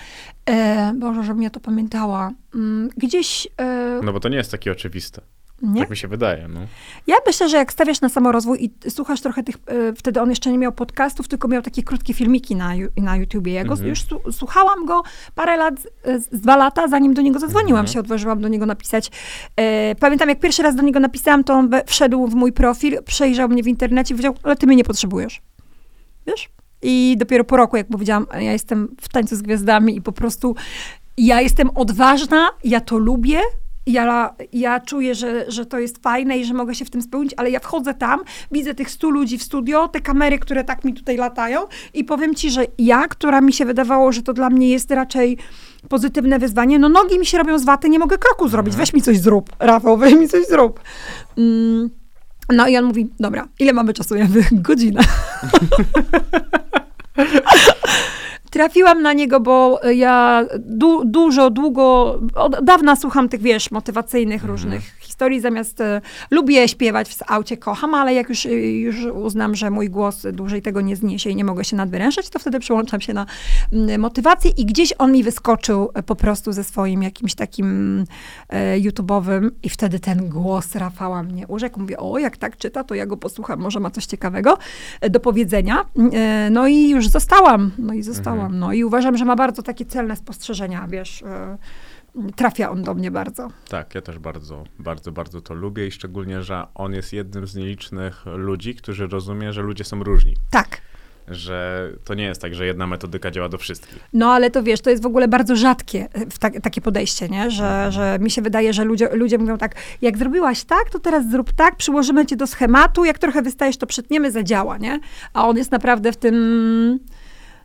e, 0.51 0.93
Boże, 0.97 1.23
żebym 1.23 1.43
ja 1.43 1.51
to 1.51 1.61
pamiętała, 1.61 2.31
mm, 2.55 2.89
gdzieś, 2.97 3.49
e, 3.61 4.01
No 4.03 4.13
bo 4.13 4.21
to 4.21 4.29
nie 4.29 4.37
jest 4.37 4.51
takie 4.51 4.73
oczywiste. 4.73 5.21
nie? 5.63 5.81
Tak 5.81 5.91
mi 5.91 5.97
się 5.97 6.09
wydaje, 6.09 6.49
no. 6.49 6.61
Ja 7.07 7.17
myślę, 7.27 7.49
że 7.49 7.57
jak 7.57 7.73
stawiasz 7.73 8.01
na 8.01 8.09
samorozwój 8.09 8.65
i 8.85 8.91
słuchasz 8.91 9.21
trochę 9.21 9.43
tych, 9.43 9.55
e, 9.67 9.93
wtedy 9.93 10.21
on 10.21 10.31
jeszcze 10.31 10.51
nie 10.53 10.59
miał 10.59 10.73
podcastów, 10.73 11.29
tylko 11.29 11.49
miał 11.49 11.63
takie 11.63 11.83
krótkie 11.83 12.15
filmiki 12.15 12.57
na, 12.57 12.71
na 12.97 13.17
YouTubie. 13.17 13.53
Ja 13.53 13.65
go 13.65 13.71
Mhm. 13.73 13.89
już 13.89 14.03
su- 14.03 14.33
słuchałam 14.33 14.87
go 14.87 15.03
parę 15.35 15.57
lat, 15.57 15.75
e, 16.05 16.19
z, 16.21 16.25
z 16.33 16.41
dwa 16.41 16.57
lata, 16.57 16.89
zanim 16.89 17.15
do 17.15 17.23
niego 17.23 17.39
zadzwoniłam, 17.39 17.81
Mhm. 17.81 17.93
się 17.95 18.01
odważyłam 18.01 18.41
do 18.41 18.49
niego 18.49 18.67
napisać. 18.67 19.11
E, 19.57 19.95
pamiętam, 19.95 20.29
jak 20.29 20.41
pierwszy 20.41 20.63
raz 20.63 20.75
do 20.75 20.83
niego 20.83 21.01
napisałam, 21.01 21.45
to 21.45 21.55
on 21.55 21.71
wszedł 21.87 22.27
w 22.27 22.35
mój 22.35 22.53
profil, 22.53 22.99
przejrzał 23.05 23.49
mnie 23.49 23.63
w 23.63 23.67
internecie 23.69 24.15
i 24.15 24.17
powiedział, 24.17 24.35
ale 24.43 24.57
ty 24.57 24.67
mnie 24.67 24.77
nie 24.77 24.85
potrzebujesz. 24.85 25.43
Wiesz? 26.27 26.49
I 26.83 27.17
dopiero 27.19 27.45
po 27.45 27.57
roku, 27.57 27.77
jak 27.77 27.89
powiedziałam, 27.89 28.27
ja 28.33 28.53
jestem 28.53 28.89
w 29.01 29.09
tańcu 29.09 29.37
z 29.37 29.43
gwiazdami 29.43 29.97
i 29.97 30.03
po 30.03 30.13
prostu 30.13 30.55
ja 31.17 31.41
jestem 31.41 31.71
odważna, 31.75 32.49
ja 32.65 32.81
to 32.81 32.99
lubię, 32.99 33.41
ja, 33.89 34.35
ja 34.53 34.81
czuję, 34.81 35.15
że, 35.15 35.51
że 35.51 35.67
to 35.67 35.79
jest 35.79 36.03
fajne 36.03 36.39
i 36.39 36.45
że 36.45 36.55
mogę 36.55 36.75
się 36.75 36.85
w 36.85 36.91
tym 36.91 37.03
spełnić, 37.03 37.35
ale 37.37 37.51
ja 37.51 37.61
wchodzę 37.61 37.95
tam, 37.95 38.21
widzę 38.53 38.75
tych 38.75 38.91
stu 38.91 39.11
ludzi 39.11 39.39
w 39.39 39.43
studio, 39.43 39.89
te 39.89 40.01
kamery, 40.01 40.39
które 40.39 40.65
tak 40.65 40.85
mi 40.85 40.95
tutaj 40.95 41.17
latają 41.17 41.61
i 41.95 42.05
powiem 42.05 42.35
ci, 42.35 42.51
że 42.51 42.67
ja, 42.79 43.09
która 43.09 43.41
mi 43.41 43.53
się 43.53 43.65
wydawało, 43.65 44.13
że 44.13 44.23
to 44.23 44.33
dla 44.33 44.51
mnie 44.51 44.69
jest 44.69 44.91
raczej 44.91 45.39
pozytywne 45.89 46.39
wyzwanie, 46.39 46.79
no 46.79 46.89
nogi 46.89 47.19
mi 47.19 47.27
się 47.27 47.39
robią 47.39 47.59
z 47.59 47.65
waty, 47.65 47.89
nie 47.89 47.99
mogę 47.99 48.19
kroku 48.19 48.49
zrobić, 48.49 48.77
weź 48.77 48.93
mi 48.93 49.03
coś 49.03 49.19
zrób, 49.19 49.51
Rafał, 49.59 49.97
weź 49.97 50.15
mi 50.15 50.29
coś 50.29 50.47
zrób. 50.47 50.81
Mm. 51.39 51.98
No 52.53 52.69
i 52.69 52.77
on 52.77 52.85
mówi, 52.85 53.09
dobra, 53.21 53.49
ile 53.59 53.73
mamy 53.73 53.95
czasu? 53.95 54.17
Ja 54.17 54.25
mówię, 54.25 54.43
godzinę. 54.53 55.01
Trafiłam 58.51 59.03
na 59.03 59.13
niego, 59.13 59.41
bo 59.41 59.81
ja 59.95 60.45
du, 60.59 61.05
dużo, 61.05 61.51
długo, 61.51 62.19
od 62.35 62.65
dawna 62.65 62.97
słucham 62.97 63.29
tych, 63.29 63.41
wiesz, 63.41 63.71
motywacyjnych 63.71 64.45
różnych 64.45 64.98
historii, 65.19 65.41
zamiast 65.41 65.81
e, 65.81 66.01
lubię 66.31 66.69
śpiewać 66.69 67.15
w 67.15 67.23
aucie, 67.27 67.57
kocham, 67.57 67.95
ale 67.95 68.15
jak 68.15 68.29
już, 68.29 68.47
e, 68.47 68.51
już 68.51 69.05
uznam, 69.05 69.55
że 69.55 69.71
mój 69.71 69.91
głos 69.91 70.27
dłużej 70.33 70.63
tego 70.63 70.81
nie 70.81 70.97
zniesie 70.97 71.31
i 71.31 71.37
nie 71.37 71.45
mogę 71.45 71.65
się 71.65 71.77
nadwyrężać, 71.77 72.29
to 72.29 72.39
wtedy 72.39 72.61
przyłączam 72.61 73.01
się 73.01 73.15
na 73.15 73.27
motywację 73.99 74.51
i 74.51 74.67
gdzieś 74.67 74.93
on 74.99 75.13
mi 75.13 75.23
wyskoczył 75.23 75.91
e, 75.95 76.03
po 76.03 76.17
prostu 76.17 76.53
ze 76.53 76.65
swoim 76.65 77.03
jakimś 77.03 77.35
takim 77.35 78.05
YouTube'owym 78.81 79.51
i 79.63 79.69
wtedy 79.69 80.01
ten 80.01 80.29
głos 80.29 80.75
Rafała 80.75 81.23
mnie 81.23 81.47
urzekł. 81.47 81.81
Mówię, 81.81 81.99
o, 81.99 82.19
jak 82.19 82.37
tak 82.37 82.57
czyta, 82.57 82.85
to 82.85 82.95
ja 82.95 83.07
go 83.07 83.17
posłucham, 83.17 83.61
może 83.61 83.81
ma 83.81 83.91
coś 83.91 84.07
ciekawego 84.07 84.59
do 85.11 85.21
powiedzenia. 85.21 85.85
No 86.51 86.67
i 86.67 86.89
już 86.89 87.09
zostałam, 87.09 87.71
no 87.79 87.95
i 87.95 88.03
zostałam. 88.03 88.59
No 88.59 88.73
i 88.73 88.85
uważam, 88.85 89.17
że 89.17 89.25
ma 89.25 89.37
bardzo 89.37 89.63
takie 89.63 89.85
celne 89.85 90.17
spostrzeżenia, 90.17 90.87
wiesz, 90.89 91.25
trafia 92.37 92.71
on 92.71 92.83
do 92.83 92.95
mnie 92.95 93.11
bardzo. 93.11 93.49
Tak, 93.69 93.95
ja 93.95 94.01
też 94.01 94.19
bardzo, 94.19 94.65
bardzo, 94.79 95.13
bardzo 95.13 95.41
to 95.41 95.55
lubię 95.55 95.87
i 95.87 95.91
szczególnie, 95.91 96.43
że 96.43 96.67
on 96.75 96.93
jest 96.93 97.13
jednym 97.13 97.47
z 97.47 97.55
nielicznych 97.55 98.27
ludzi, 98.27 98.75
którzy 98.75 99.07
rozumie, 99.07 99.53
że 99.53 99.63
ludzie 99.63 99.85
są 99.85 100.03
różni. 100.03 100.35
Tak. 100.51 100.81
Że 101.29 101.91
to 102.05 102.15
nie 102.15 102.25
jest 102.25 102.43
tak, 102.43 102.55
że 102.55 102.67
jedna 102.67 102.87
metodyka 102.87 103.31
działa 103.31 103.49
do 103.49 103.59
wszystkich. 103.59 103.99
No 104.13 104.33
ale 104.33 104.51
to 104.51 104.63
wiesz, 104.63 104.81
to 104.81 104.91
jest 104.91 105.03
w 105.03 105.07
ogóle 105.07 105.29
bardzo 105.29 105.57
rzadkie 105.57 106.09
e, 106.13 106.31
w 106.31 106.39
tak, 106.39 106.61
takie 106.63 106.81
podejście, 106.81 107.29
nie? 107.29 107.51
Że, 107.51 107.87
że 107.93 108.19
mi 108.21 108.31
się 108.31 108.43
wydaje, 108.43 108.73
że 108.73 108.85
ludzie, 108.85 109.09
ludzie 109.13 109.39
mówią 109.39 109.59
tak, 109.59 109.75
jak 110.03 110.19
zrobiłaś 110.19 110.65
tak, 110.65 110.91
to 110.91 110.99
teraz 110.99 111.31
zrób 111.31 111.53
tak, 111.53 111.77
przyłożymy 111.77 112.27
cię 112.27 112.37
do 112.37 112.47
schematu, 112.47 113.05
jak 113.05 113.19
trochę 113.19 113.43
wystajesz, 113.43 113.77
to 113.77 113.87
przytniemy, 113.87 114.33
zadziała, 114.33 114.79
nie? 114.79 115.01
A 115.33 115.49
on 115.49 115.57
jest 115.57 115.71
naprawdę 115.71 116.13
w 116.13 116.17
tym... 116.17 116.99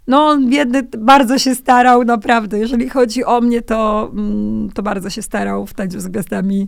No, 0.08 0.28
on 0.28 0.50
biedny 0.50 0.84
bardzo 0.98 1.40
się 1.40 1.56
starał, 1.56 2.04
naprawdę. 2.04 2.60
Jeżeli 2.60 2.90
chodzi 2.90 3.26
o 3.26 3.42
mnie, 3.42 3.62
to, 3.62 4.12
mm, 4.14 4.70
to 4.74 4.84
bardzo 4.84 5.10
się 5.10 5.22
starał 5.22 5.66
w 5.66 5.74
tańcu 5.74 6.00
z 6.00 6.08
gwiazdami. 6.08 6.68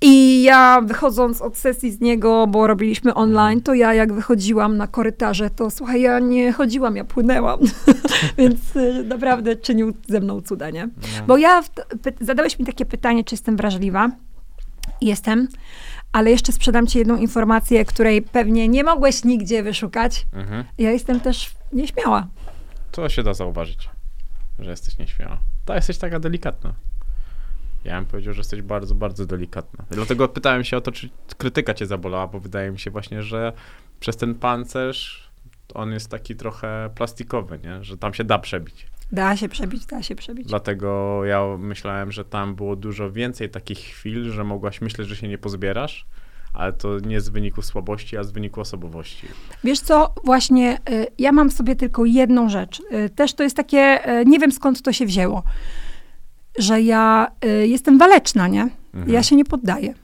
I 0.00 0.42
ja 0.42 0.80
wychodząc 0.84 1.42
od 1.42 1.56
sesji 1.56 1.90
z 1.90 2.00
niego, 2.00 2.46
bo 2.46 2.66
robiliśmy 2.66 3.14
online, 3.14 3.60
to 3.60 3.74
ja 3.74 3.94
jak 3.94 4.12
wychodziłam 4.12 4.76
na 4.76 4.86
korytarze, 4.86 5.50
to 5.50 5.70
słuchaj, 5.70 6.00
ja 6.00 6.18
nie 6.18 6.52
chodziłam, 6.52 6.96
ja 6.96 7.04
płynęłam. 7.04 7.60
Więc 8.38 8.76
y, 8.76 9.04
naprawdę 9.04 9.56
czynił 9.56 9.94
ze 10.08 10.20
mną 10.20 10.40
cuda, 10.40 10.70
nie? 10.70 10.88
Bo 11.26 11.36
ja, 11.36 11.62
zadałeś 12.20 12.58
mi 12.58 12.66
takie 12.66 12.86
pytanie, 12.86 13.24
czy 13.24 13.34
jestem 13.34 13.56
wrażliwa. 13.56 14.10
Jestem, 15.00 15.48
ale 16.12 16.30
jeszcze 16.30 16.52
sprzedam 16.52 16.86
ci 16.86 16.98
jedną 16.98 17.16
informację, 17.16 17.84
której 17.84 18.22
pewnie 18.22 18.68
nie 18.68 18.84
mogłeś 18.84 19.24
nigdzie 19.24 19.62
wyszukać. 19.62 20.26
Mhm. 20.32 20.64
Ja 20.78 20.90
jestem 20.90 21.20
też 21.20 21.50
nieśmiała. 21.72 22.26
To 22.94 23.08
się 23.08 23.22
da 23.22 23.34
zauważyć, 23.34 23.88
że 24.58 24.70
jesteś 24.70 24.98
nieśmiała. 24.98 25.38
Ta 25.64 25.74
jesteś 25.74 25.98
taka 25.98 26.20
delikatna. 26.20 26.74
Ja 27.84 27.96
bym 28.00 28.06
powiedział, 28.06 28.34
że 28.34 28.40
jesteś 28.40 28.62
bardzo, 28.62 28.94
bardzo 28.94 29.26
delikatna. 29.26 29.84
Dlatego 29.90 30.28
pytałem 30.28 30.64
się 30.64 30.76
o 30.76 30.80
to, 30.80 30.92
czy 30.92 31.08
krytyka 31.38 31.74
cię 31.74 31.86
zabolała, 31.86 32.26
bo 32.26 32.40
wydaje 32.40 32.70
mi 32.70 32.78
się 32.78 32.90
właśnie, 32.90 33.22
że 33.22 33.52
przez 34.00 34.16
ten 34.16 34.34
pancerz 34.34 35.30
on 35.74 35.92
jest 35.92 36.10
taki 36.10 36.36
trochę 36.36 36.90
plastikowy, 36.94 37.58
nie? 37.64 37.84
że 37.84 37.98
tam 37.98 38.14
się 38.14 38.24
da 38.24 38.38
przebić. 38.38 38.86
Da 39.12 39.36
się 39.36 39.48
przebić, 39.48 39.86
da 39.86 40.02
się 40.02 40.14
przebić. 40.14 40.46
Dlatego 40.46 41.20
ja 41.24 41.56
myślałem, 41.58 42.12
że 42.12 42.24
tam 42.24 42.54
było 42.54 42.76
dużo 42.76 43.10
więcej 43.10 43.50
takich 43.50 43.78
chwil, 43.78 44.30
że 44.30 44.44
mogłaś 44.44 44.80
myśleć, 44.80 45.08
że 45.08 45.16
się 45.16 45.28
nie 45.28 45.38
pozbierasz, 45.38 46.06
ale 46.54 46.72
to 46.72 46.98
nie 46.98 47.20
z 47.20 47.28
wyniku 47.28 47.62
słabości, 47.62 48.16
a 48.16 48.24
z 48.24 48.32
wyniku 48.32 48.60
osobowości. 48.60 49.26
Wiesz 49.64 49.80
co, 49.80 50.14
właśnie 50.24 50.78
y, 50.90 51.06
ja 51.18 51.32
mam 51.32 51.50
sobie 51.50 51.76
tylko 51.76 52.04
jedną 52.04 52.48
rzecz. 52.48 52.80
Y, 52.80 53.10
też 53.10 53.34
to 53.34 53.42
jest 53.42 53.56
takie, 53.56 54.10
y, 54.20 54.24
nie 54.24 54.38
wiem 54.38 54.52
skąd 54.52 54.82
to 54.82 54.92
się 54.92 55.06
wzięło. 55.06 55.42
że 56.58 56.80
ja 56.82 57.30
jestem 57.64 57.98
waleczna, 57.98 58.48
nie? 58.48 58.68
Mhm. 58.94 59.12
Ja 59.12 59.22
się 59.22 59.36
nie 59.36 59.44
poddaję. 59.44 59.94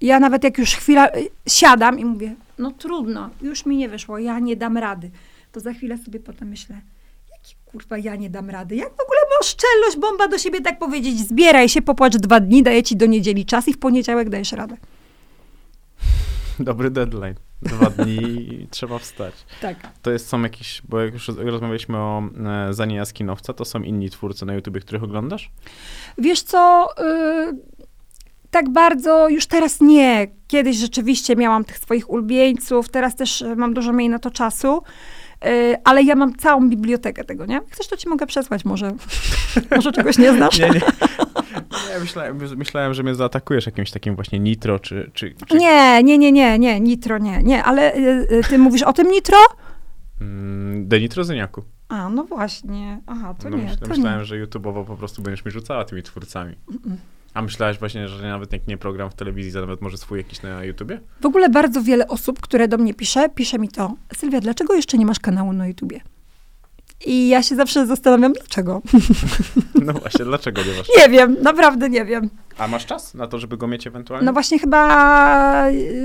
Ja 0.00 0.20
nawet 0.20 0.44
jak 0.44 0.58
już 0.58 0.74
chwila 0.74 1.08
siadam 1.48 1.98
i 1.98 2.04
mówię, 2.04 2.34
no 2.58 2.70
trudno, 2.70 3.30
już 3.42 3.66
mi 3.66 3.76
nie 3.76 3.88
wyszło, 3.88 4.18
ja 4.18 4.38
nie 4.38 4.56
dam 4.56 4.78
rady. 4.78 5.10
To 5.52 5.60
za 5.60 5.72
chwilę 5.72 5.98
sobie 5.98 6.20
potem 6.20 6.48
myślę, 6.48 6.80
jaki 7.32 7.54
kurwa 7.64 7.98
ja 7.98 8.16
nie 8.16 8.30
dam 8.30 8.50
rady? 8.50 8.76
Jak 8.76 8.88
w 8.88 9.00
ogóle 9.00 9.20
masz 9.38 9.48
szczelność, 9.48 9.96
bomba 9.98 10.28
do 10.28 10.38
siebie 10.38 10.60
tak 10.60 10.78
powiedzieć? 10.78 11.18
Zbieraj 11.18 11.68
się, 11.68 11.82
popłacz 11.82 12.16
dwa 12.16 12.40
dni, 12.40 12.62
daję 12.62 12.82
ci 12.82 12.96
do 12.96 13.06
niedzieli 13.06 13.46
czas 13.46 13.68
i 13.68 13.72
w 13.72 13.78
poniedziałek 13.78 14.30
dajesz 14.30 14.52
radę. 14.52 14.76
Dobry 16.70 16.90
deadline. 16.90 17.34
Dwa 17.62 17.90
dni 17.90 18.18
i 18.54 18.68
trzeba 18.70 18.98
wstać. 18.98 19.34
Tak. 19.60 19.76
To 20.02 20.10
jest, 20.10 20.28
są 20.28 20.42
jakieś, 20.42 20.82
bo 20.88 21.00
jak 21.00 21.12
już 21.12 21.28
rozmawialiśmy 21.28 21.96
o 21.96 22.22
e, 22.68 22.74
Zanie 22.74 22.96
Jaskinowca, 22.96 23.52
to 23.52 23.64
są 23.64 23.82
inni 23.82 24.10
twórcy 24.10 24.46
na 24.46 24.54
YouTubie, 24.54 24.80
których 24.80 25.02
oglądasz? 25.02 25.50
Wiesz 26.18 26.42
co, 26.42 26.88
y, 26.98 27.58
tak 28.50 28.68
bardzo 28.68 29.28
już 29.28 29.46
teraz 29.46 29.80
nie. 29.80 30.26
Kiedyś 30.48 30.76
rzeczywiście 30.76 31.36
miałam 31.36 31.64
tych 31.64 31.78
swoich 31.78 32.10
ulubieńców, 32.10 32.88
teraz 32.88 33.16
też 33.16 33.42
y, 33.42 33.56
mam 33.56 33.74
dużo 33.74 33.92
mniej 33.92 34.08
na 34.08 34.18
to 34.18 34.30
czasu. 34.30 34.82
Y, 35.46 35.76
ale 35.84 36.02
ja 36.02 36.14
mam 36.14 36.36
całą 36.36 36.68
bibliotekę 36.68 37.24
tego, 37.24 37.46
nie? 37.46 37.60
Chcesz, 37.70 37.88
to 37.88 37.96
ci 37.96 38.08
mogę 38.08 38.26
przesłać 38.26 38.64
może. 38.64 38.92
może 39.76 39.92
czegoś 39.92 40.18
nie 40.18 40.32
znasz? 40.32 40.58
Nie, 40.58 40.70
nie. 40.70 40.80
Nie 41.70 42.00
myślałem, 42.00 42.38
myślałem, 42.56 42.94
że 42.94 43.02
mnie 43.02 43.14
zaatakujesz 43.14 43.66
jakimś 43.66 43.90
takim 43.90 44.14
właśnie 44.14 44.38
nitro, 44.38 44.78
czy... 44.78 45.10
czy, 45.14 45.34
czy... 45.46 45.56
Nie, 45.56 46.02
nie, 46.02 46.18
nie, 46.18 46.32
nie, 46.32 46.58
nie, 46.58 46.80
nitro 46.80 47.18
nie, 47.18 47.42
nie, 47.42 47.64
ale 47.64 47.94
y, 47.96 48.28
y, 48.32 48.42
ty 48.48 48.58
mówisz 48.58 48.82
o 48.82 48.92
tym 48.92 49.10
nitro? 49.10 49.38
Mm, 50.20 50.88
De 50.88 51.00
Nitrozyniaku. 51.00 51.64
A, 51.88 52.08
no 52.08 52.24
właśnie. 52.24 53.00
Aha, 53.06 53.34
to 53.34 53.50
no, 53.50 53.56
nie, 53.56 53.62
myśl, 53.62 53.76
to 53.78 53.88
myślałem, 53.88 54.18
nie. 54.18 54.24
że 54.24 54.46
YouTube'owo 54.46 54.84
po 54.84 54.96
prostu 54.96 55.22
będziesz 55.22 55.44
mi 55.44 55.50
rzucała 55.50 55.84
tymi 55.84 56.02
twórcami. 56.02 56.54
A 57.34 57.42
myślałaś 57.42 57.78
właśnie, 57.78 58.08
że 58.08 58.28
nawet 58.28 58.52
jak 58.52 58.66
nie 58.66 58.78
program 58.78 59.10
w 59.10 59.14
telewizji, 59.14 59.52
to 59.52 59.60
nawet 59.60 59.80
może 59.80 59.96
swój 59.96 60.18
jakiś 60.18 60.42
na 60.42 60.64
YouTubie? 60.64 61.00
W 61.20 61.26
ogóle 61.26 61.48
bardzo 61.48 61.82
wiele 61.82 62.08
osób, 62.08 62.40
które 62.40 62.68
do 62.68 62.78
mnie 62.78 62.94
pisze, 62.94 63.28
pisze 63.28 63.58
mi 63.58 63.68
to, 63.68 63.94
Sylwia, 64.16 64.40
dlaczego 64.40 64.74
jeszcze 64.74 64.98
nie 64.98 65.06
masz 65.06 65.20
kanału 65.20 65.52
na 65.52 65.66
YouTubie? 65.66 66.00
I 67.06 67.28
ja 67.28 67.42
się 67.42 67.56
zawsze 67.56 67.86
zastanawiam, 67.86 68.32
dlaczego. 68.32 68.82
No 69.84 69.92
właśnie, 69.92 70.24
dlaczego 70.24 70.62
nie 70.62 70.78
masz? 70.78 70.86
Nie 70.98 71.08
wiem, 71.08 71.36
naprawdę 71.42 71.90
nie 71.90 72.04
wiem. 72.04 72.30
A 72.58 72.68
masz 72.68 72.86
czas 72.86 73.14
na 73.14 73.26
to, 73.26 73.38
żeby 73.38 73.56
go 73.56 73.66
mieć 73.66 73.86
ewentualnie? 73.86 74.26
No 74.26 74.32
właśnie 74.32 74.58
chyba, 74.58 75.64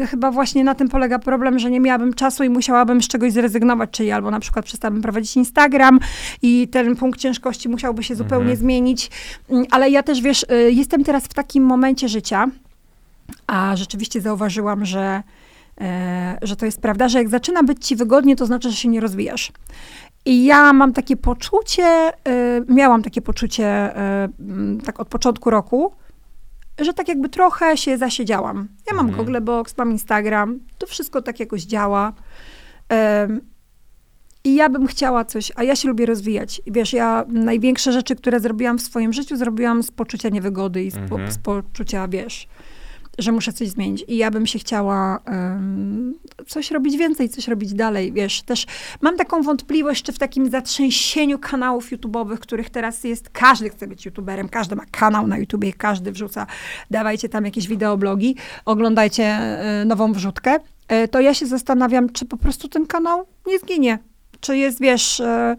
chyba 0.10 0.32
właśnie 0.32 0.64
na 0.64 0.76
tym 0.76 0.90
polega 0.90 1.20
problem, 1.20 1.60
że 1.60 1.72
nie 1.72 1.80
miałabym 1.80 2.14
czasu 2.14 2.44
i 2.44 2.50
musiałabym 2.50 3.02
z 3.04 3.08
czegoś 3.08 3.32
zrezygnować, 3.34 3.90
czyli 3.92 4.12
albo 4.12 4.32
na 4.32 4.40
przykład 4.40 4.66
przestałabym 4.66 5.02
prowadzić 5.02 5.36
Instagram 5.38 6.00
i 6.42 6.68
ten 6.68 6.96
punkt 6.96 7.20
ciężkości 7.20 7.70
musiałby 7.70 8.04
się 8.04 8.16
zupełnie 8.16 8.42
Mhm. 8.52 8.60
zmienić. 8.60 9.10
Mm, 9.50 9.66
Ale 9.72 9.90
ja 9.90 10.04
też, 10.04 10.22
wiesz, 10.22 10.44
y, 10.52 10.72
jestem 10.72 11.04
teraz 11.04 11.24
w 11.24 11.34
takim 11.34 11.64
momencie 11.64 12.10
życia, 12.10 12.48
a 13.48 13.76
rzeczywiście 13.76 14.22
zauważyłam, 14.22 14.86
że, 14.86 15.24
e, 15.82 16.38
że 16.42 16.56
to 16.56 16.66
jest 16.66 16.82
prawda, 16.82 17.10
że 17.10 17.18
jak 17.18 17.30
zaczyna 17.30 17.64
być 17.64 17.86
ci 17.88 17.96
wygodnie, 17.96 18.36
to 18.36 18.46
znaczy, 18.46 18.70
że 18.72 18.76
się 18.78 18.88
nie 18.90 19.00
rozwijasz. 19.00 19.52
I 20.26 20.46
ja 20.46 20.74
mam 20.74 20.94
takie 20.94 21.18
poczucie, 21.18 22.10
y, 22.28 22.66
miałam 22.70 23.04
takie 23.04 23.22
poczucie 23.22 23.92
y, 23.92 24.30
mm, 24.40 24.82
tak 24.82 25.00
od 25.00 25.08
początku 25.08 25.50
roku, 25.50 25.94
że 26.80 26.94
tak 26.94 27.08
jakby 27.08 27.30
trochę 27.30 27.78
się 27.78 27.98
zasiedziałam. 27.98 28.68
Ja 28.88 28.94
mam 28.96 29.06
Mhm. 29.10 29.26
Google 29.26 29.42
Box, 29.42 29.78
mam 29.78 29.92
Instagram, 29.92 30.60
to 30.78 30.88
wszystko 30.88 31.22
tak 31.22 31.40
jakoś 31.40 31.64
działa. 31.64 32.14
I 34.44 34.56
ja 34.56 34.70
bym 34.70 34.88
chciała 34.88 35.26
coś, 35.26 35.52
a 35.56 35.64
ja 35.64 35.76
się 35.76 35.88
lubię 35.88 36.06
rozwijać. 36.06 36.62
I 36.66 36.72
Wiesz, 36.72 36.94
ja 36.94 37.26
największe 37.28 37.92
rzeczy, 37.92 38.16
które 38.16 38.40
zrobiłam 38.40 38.78
w 38.78 38.82
swoim 38.82 39.14
życiu, 39.14 39.38
zrobiłam 39.38 39.84
z 39.84 39.92
poczucia 39.92 40.30
niewygody 40.30 40.84
i 40.84 40.92
z, 40.92 40.96
po, 40.96 41.02
Mhm. 41.16 41.32
z 41.32 41.38
poczucia, 41.38 42.08
wiesz, 42.08 42.48
że 43.20 43.32
muszę 43.32 43.54
coś 43.54 43.68
zmienić. 43.68 44.06
I 44.08 44.18
ja 44.18 44.32
bym 44.32 44.48
się 44.48 44.60
chciała 44.60 45.20
em, 45.26 46.14
coś 46.48 46.72
robić 46.72 46.98
więcej, 46.98 47.30
coś 47.30 47.48
robić 47.48 47.74
dalej, 47.74 48.14
wiesz. 48.14 48.42
Też 48.42 48.66
mam 49.02 49.18
taką 49.18 49.42
wątpliwość, 49.42 50.04
czy 50.04 50.12
w 50.12 50.20
takim 50.20 50.50
zatrzęsieniu 50.50 51.40
kanałów 51.40 51.92
YouTube'owych, 51.92 52.38
których 52.38 52.70
teraz 52.70 53.04
jest, 53.04 53.30
każdy 53.30 53.70
chce 53.70 53.88
być 53.88 54.06
YouTuberem, 54.06 54.50
każdy 54.50 54.76
ma 54.76 54.84
kanał 54.92 55.28
na 55.28 55.38
YouTubie, 55.38 55.74
każdy 55.74 56.12
wrzuca, 56.12 56.48
dawajcie 56.92 57.30
tam 57.30 57.46
jakieś 57.46 57.68
wideoblogi, 57.68 58.36
oglądajcie 58.66 59.24
e, 59.24 59.86
nową 59.86 60.14
wrzutkę, 60.14 60.60
e, 60.88 61.08
to 61.08 61.22
ja 61.22 61.34
się 61.34 61.46
zastanawiam, 61.46 62.10
czy 62.10 62.26
po 62.26 62.38
prostu 62.38 62.68
ten 62.68 62.86
kanał 62.88 63.26
nie 63.48 63.60
zginie. 63.60 64.00
Czy 64.40 64.58
jest, 64.58 64.82
wiesz, 64.82 65.20
e, 65.20 65.56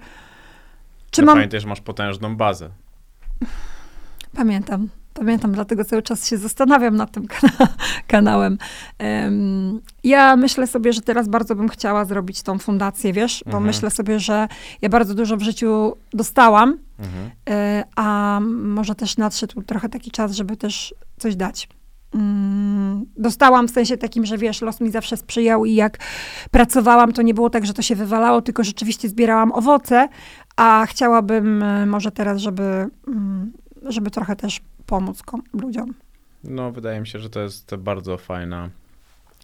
czy 1.11 1.23
no 1.23 1.27
mam... 1.27 1.37
Pamiętaj, 1.37 1.61
że 1.61 1.69
masz 1.69 1.81
potężną 1.81 2.37
bazę. 2.37 2.70
Pamiętam, 4.35 4.89
pamiętam, 5.17 5.53
dlatego 5.53 5.85
cały 5.85 6.03
czas 6.03 6.29
się 6.29 6.37
zastanawiam 6.39 6.97
nad 6.97 7.11
tym 7.13 7.27
kana- 7.27 7.69
kanałem. 8.07 8.59
Em, 8.99 9.81
ja 10.05 10.37
myślę 10.37 10.67
sobie, 10.67 10.93
że 10.93 11.01
teraz 11.01 11.29
bardzo 11.29 11.55
bym 11.55 11.69
chciała 11.69 12.05
zrobić 12.05 12.43
tą 12.43 12.59
fundację, 12.59 13.13
wiesz, 13.13 13.43
bo 13.45 13.51
Mhm. 13.51 13.65
myślę 13.65 13.91
sobie, 13.91 14.21
że 14.21 14.49
ja 14.83 14.89
bardzo 14.89 15.15
dużo 15.15 15.37
w 15.37 15.43
życiu 15.43 15.97
dostałam, 16.13 16.79
Mhm. 16.99 17.31
e, 17.51 17.85
a 17.97 18.39
może 18.63 18.95
też 18.95 19.17
nadszedł 19.17 19.63
trochę 19.63 19.89
taki 19.89 20.11
czas, 20.11 20.33
żeby 20.33 20.57
też 20.57 20.95
coś 21.19 21.37
dać. 21.37 21.69
Mm, 22.15 23.07
Dostałam 23.17 23.69
w 23.69 23.71
sensie 23.71 23.97
takim, 23.97 24.27
że 24.27 24.39
wiesz, 24.39 24.63
los 24.63 24.81
mi 24.81 24.91
zawsze 24.91 25.17
sprzyjał 25.17 25.65
i 25.65 25.75
jak 25.75 25.99
pracowałam, 26.51 27.13
to 27.13 27.23
nie 27.23 27.35
było 27.35 27.51
tak, 27.51 27.67
że 27.67 27.75
to 27.75 27.83
się 27.83 27.95
wywalało, 27.97 28.43
tylko 28.43 28.65
rzeczywiście 28.65 29.09
zbierałam 29.09 29.53
owoce, 29.53 30.09
a 30.57 30.87
chciałabym 30.89 31.63
e, 31.63 31.87
może 31.87 32.11
teraz, 32.13 32.39
żeby, 32.41 32.87
mm, 33.09 33.53
żeby 33.83 34.11
trochę 34.11 34.37
też 34.37 34.61
pomóc 34.87 35.23
ludziom. 35.53 35.95
No, 36.45 36.73
wydaje 36.73 37.01
mi 37.01 37.07
się, 37.07 37.19
że 37.19 37.31
to 37.31 37.41
jest 37.41 37.75
bardzo 37.77 38.19
fajna 38.19 38.71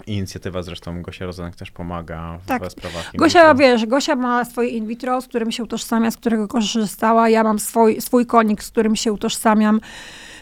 inicjatywa. 0.06 0.62
Zresztą 0.62 1.02
Gosia 1.02 1.26
Rozenek 1.26 1.56
też 1.56 1.70
pomaga 1.70 2.38
w 2.38 2.46
Tak. 2.46 2.72
sprawach. 2.72 3.14
in 3.14 3.18
Gosia, 3.18 3.54
wiesz, 3.54 3.86
Gosia 3.86 4.16
ma 4.16 4.44
swoje 4.44 4.68
in 4.68 4.86
vitro, 4.86 5.20
z 5.20 5.28
którym 5.28 5.52
się 5.52 5.62
utożsamia, 5.62 6.10
z 6.10 6.16
którego 6.16 6.48
korzystała. 6.48 7.28
Ja 7.28 7.42
mam 7.44 7.58
swój, 7.58 8.00
swój 8.00 8.26
konik, 8.26 8.64
z 8.64 8.70
którym 8.70 8.96
się 8.96 9.12
utożsamiam. 9.12 9.80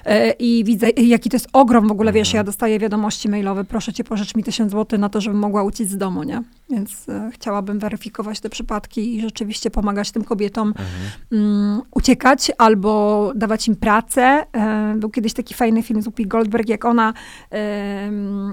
E, 0.04 0.30
I 0.30 0.64
widzę, 0.64 0.90
jaki 0.90 1.30
to 1.30 1.36
jest 1.36 1.48
ogrom 1.52 1.88
w 1.88 1.92
ogóle, 1.92 2.12
wiesz, 2.12 2.28
Mhm. 2.28 2.36
ja 2.40 2.44
dostaję 2.44 2.78
wiadomości 2.78 3.28
mailowe, 3.28 3.64
proszę 3.64 3.92
cię, 3.92 4.04
pożycz 4.04 4.34
mi 4.34 4.44
1000 4.44 4.72
zł 4.72 4.98
na 4.98 5.08
to, 5.08 5.20
żebym 5.20 5.38
mogła 5.38 5.62
uciec 5.62 5.88
z 5.88 5.96
domu, 5.96 6.22
nie? 6.22 6.42
Więc 6.70 7.08
e, 7.08 7.30
chciałabym 7.34 7.78
weryfikować 7.78 8.40
te 8.40 8.50
przypadki 8.50 9.16
i 9.16 9.20
rzeczywiście 9.20 9.70
pomagać 9.70 10.10
tym 10.10 10.24
kobietom 10.24 10.68
Mhm. 10.68 10.86
mm, 11.32 11.80
uciekać 11.94 12.52
albo 12.58 13.32
dawać 13.34 13.68
im 13.68 13.76
pracę. 13.76 14.44
E, 14.52 14.94
był 14.96 15.10
kiedyś 15.10 15.32
taki 15.32 15.54
fajny 15.54 15.82
film 15.82 16.02
z 16.02 16.06
Upi 16.06 16.26
Goldberg, 16.26 16.68
jak 16.68 16.84
ona 16.84 17.12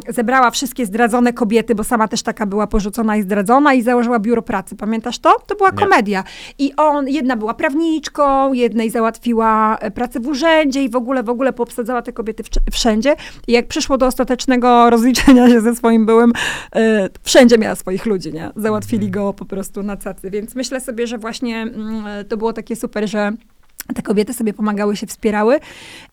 zebrała 0.09 0.51
wszystkie 0.51 0.85
zdradzone 0.85 1.33
kobiety, 1.33 1.75
bo 1.75 1.83
sama 1.83 2.07
też 2.07 2.23
taka 2.23 2.45
była 2.45 2.67
porzucona 2.67 3.17
i 3.17 3.21
zdradzona 3.21 3.73
i 3.73 3.81
założyła 3.81 4.19
biuro 4.19 4.41
pracy. 4.41 4.75
Pamiętasz 4.75 5.19
to? 5.19 5.35
To 5.47 5.55
była 5.55 5.69
Nie. 5.69 5.77
komedia. 5.77 6.23
I 6.59 6.73
on, 6.77 7.07
jedna 7.07 7.35
była 7.37 7.53
prawniczką, 7.53 8.53
jednej 8.53 8.89
załatwiła 8.89 9.77
e, 9.77 9.91
pracę 9.91 10.19
w 10.19 10.27
urzędzie 10.27 10.83
i 10.83 10.89
w 10.89 10.95
ogóle, 10.95 11.23
w 11.23 11.29
ogóle 11.29 11.53
poobsadzała 11.53 12.01
te 12.01 12.13
kobiety 12.13 12.43
wszędzie. 12.71 13.15
I 13.47 13.51
jak 13.51 13.67
przyszło 13.67 13.97
do 13.97 14.05
ostatecznego 14.05 14.89
rozliczenia 14.89 15.49
się 15.49 15.61
ze 15.61 15.75
swoim 15.75 16.05
byłym, 16.05 16.33
wszędzie 17.23 17.57
miała 17.57 17.75
swoich 17.75 18.05
ludzi, 18.07 18.33
nie? 18.33 18.51
Załatwili 18.55 19.11
go 19.11 19.33
po 19.33 19.45
prostu 19.45 19.83
na 19.83 19.97
cacy. 19.97 20.29
Więc 20.31 20.55
myślę 20.55 20.81
sobie, 20.81 21.07
że 21.07 21.17
właśnie 21.17 21.61
mm, 21.61 22.25
to 22.25 22.37
było 22.37 22.53
takie 22.53 22.75
super, 22.75 23.09
że 23.09 23.33
te 23.95 24.01
kobiety 24.01 24.33
sobie 24.33 24.53
pomagały, 24.53 24.95
się 24.95 25.07
wspierały 25.07 25.59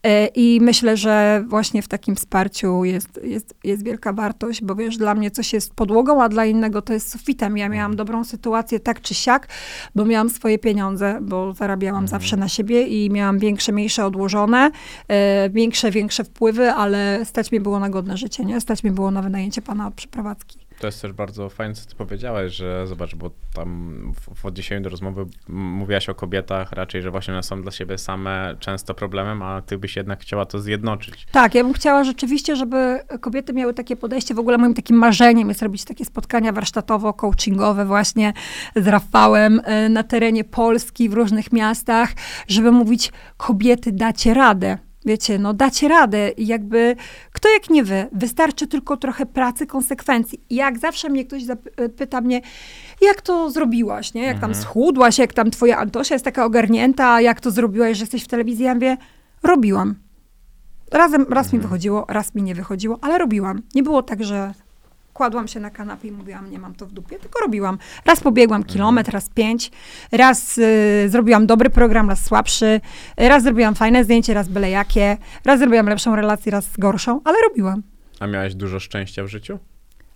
e, 0.03 0.27
i 0.27 0.61
myślę, 0.63 0.97
że 0.97 1.45
właśnie 1.49 1.83
w 1.83 1.89
takim 1.89 2.17
wsparciu 2.17 2.85
jest, 2.85 3.21
jest, 3.25 3.55
jest 3.65 3.85
wielka 3.85 4.13
wartość, 4.13 4.65
bo 4.65 4.75
wiesz, 4.75 4.97
dla 4.97 5.15
mnie 5.15 5.31
coś 5.31 5.53
jest 5.53 5.75
podłogą, 5.75 6.23
a 6.23 6.29
dla 6.29 6.45
innego 6.45 6.83
to 6.83 6.93
jest 6.93 7.13
sufitem. 7.13 7.57
Ja 7.57 7.69
miałam 7.69 7.97
dobrą 7.97 8.25
sytuację 8.25 8.81
tak 8.81 9.01
czy 9.01 9.15
siak, 9.15 9.49
bo 9.95 10.05
miałam 10.05 10.31
swoje 10.31 10.59
pieniądze, 10.59 11.19
bo 11.23 11.53
zarabiałam 11.53 12.09
zawsze 12.09 12.37
na 12.37 12.49
siebie 12.49 12.87
i 12.87 13.11
miałam 13.11 13.39
większe, 13.39 13.73
mniejsze 13.73 14.07
odłożone, 14.07 14.71
e, 15.09 15.51
większe, 15.51 15.91
większe 15.91 16.25
wpływy, 16.25 16.71
ale 16.71 17.25
stać 17.25 17.53
mi 17.53 17.61
było 17.61 17.81
na 17.81 17.91
godne 17.91 18.17
życie, 18.17 18.45
nie? 18.45 18.61
Stać 18.61 18.85
mi 18.85 18.91
było 18.91 19.11
na 19.11 19.23
wynajęcie 19.23 19.63
pana 19.63 19.91
przeprowadzki. 19.91 20.64
To 20.81 20.87
jest 20.87 21.03
też 21.03 21.13
bardzo 21.13 21.49
fajne, 21.49 21.75
co 21.75 21.87
ty 21.87 21.95
powiedziałeś, 21.95 22.55
że 22.55 22.87
zobacz, 22.87 23.15
bo 23.15 23.31
tam 23.55 24.13
w, 24.35 24.45
odniesieniu 24.45 24.83
do 24.83 24.91
rozmowy 24.91 25.27
mówiłaś 25.49 26.09
o 26.09 26.15
kobietach 26.15 26.73
raczej, 26.73 27.03
że 27.03 27.11
właśnie 27.11 27.35
one 27.35 27.43
są 27.43 27.63
dla 27.63 27.71
siebie 27.71 27.99
same 27.99 28.57
często 28.61 28.95
problemem, 28.95 29.43
a 29.43 29.63
ty 29.63 29.79
byś 29.79 29.97
jednak 29.97 30.21
chciała 30.21 30.47
to 30.47 30.59
zjednoczyć. 30.59 31.27
Tak, 31.33 31.55
ja 31.55 31.65
bym 31.65 31.73
chciała 31.73 32.05
rzeczywiście, 32.05 32.57
żeby 32.57 33.01
kobiety 33.21 33.53
miały 33.53 33.75
takie 33.75 33.97
podejście. 33.97 34.35
W 34.35 34.39
ogóle 34.39 34.59
moim 34.59 34.75
takim 34.75 34.97
marzeniem 34.97 35.49
jest 35.49 35.63
robić 35.63 35.85
takie 35.85 36.05
spotkania 36.05 36.53
warsztatowo-coachingowe 36.53 37.87
właśnie 37.87 38.33
z 38.77 38.89
Rafałem 38.89 39.61
y, 39.61 39.89
na 39.89 40.03
terenie 40.03 40.45
Polski, 40.45 41.09
w 41.09 41.13
różnych 41.13 41.53
miastach, 41.53 42.13
żeby 42.49 42.73
mówić, 42.73 43.13
kobiety 43.37 43.93
dacie 43.93 44.35
radę. 44.35 44.79
Wiecie, 45.07 45.39
no 45.39 45.55
dacie 45.55 45.89
radę 45.89 46.31
i 46.31 46.47
jakby, 46.47 46.97
kto 47.33 47.49
jak 47.53 47.71
nie 47.71 47.85
wy, 47.85 48.07
wystarczy 48.13 48.67
tylko 48.67 48.97
trochę 48.97 49.27
pracy, 49.27 49.67
konsekwencji. 49.67 50.41
I 50.51 50.55
jak 50.55 50.79
zawsze 50.79 51.09
mnie 51.09 51.25
ktoś 51.25 51.43
zapy- 51.45 51.89
pyta 51.97 52.21
mnie, 52.21 52.41
jak 53.01 53.23
to 53.23 53.51
zrobiłaś, 53.51 54.15
nie? 54.15 54.23
Jak 54.23 54.39
tam 54.41 54.55
schudłaś, 54.55 55.19
jak 55.19 55.33
tam 55.35 55.51
twoja 55.51 55.79
Antosia 55.79 56.15
jest 56.15 56.25
taka 56.25 56.45
ogarnięta, 56.45 57.21
jak 57.21 57.41
to 57.41 57.51
zrobiłaś, 57.51 57.97
że 57.97 58.03
jesteś 58.03 58.25
w 58.25 58.29
telewizji? 58.29 58.65
Ja 58.65 58.75
mówię, 58.75 58.97
robiłam. 59.43 59.95
Razem, 60.93 61.27
raz 61.31 61.47
mi 61.53 61.57
Mhm. 61.57 61.63
wychodziło, 61.63 62.07
raz 62.09 62.35
mi 62.35 62.43
nie 62.43 62.55
wychodziło, 62.55 62.99
ale 63.03 63.19
robiłam. 63.19 63.63
Nie 63.75 63.83
było 63.83 64.03
tak, 64.03 64.25
że 64.25 64.55
kładłam 65.15 65.49
się 65.49 65.61
na 65.61 65.71
kanapie 65.71 66.09
i 66.09 66.13
mówiłam, 66.13 66.51
nie 66.51 66.59
mam 66.59 66.75
to 66.75 66.87
w 66.87 66.93
dupie, 66.93 67.19
tylko 67.19 67.41
robiłam. 67.41 67.79
Raz 68.05 68.21
pobiegłam 68.21 68.61
Mhm. 68.61 68.73
kilometr, 68.75 69.13
raz 69.13 69.29
pięć, 69.29 69.71
raz 70.13 70.59
y, 70.59 71.07
zrobiłam 71.09 71.47
dobry 71.47 71.71
program, 71.71 72.09
raz 72.11 72.25
słabszy, 72.25 72.81
raz 73.17 73.43
zrobiłam 73.43 73.75
fajne 73.75 74.05
zdjęcie, 74.05 74.35
raz 74.35 74.49
byle 74.49 74.71
jakie, 74.71 75.17
raz 75.45 75.59
zrobiłam 75.59 75.87
lepszą 75.87 76.17
relację, 76.17 76.53
raz 76.53 76.67
gorszą, 76.79 77.21
ale 77.25 77.37
robiłam. 77.49 77.83
A 78.21 78.27
miałeś 78.27 78.55
dużo 78.55 78.81
szczęścia 78.81 79.25
w 79.25 79.29
życiu? 79.29 79.59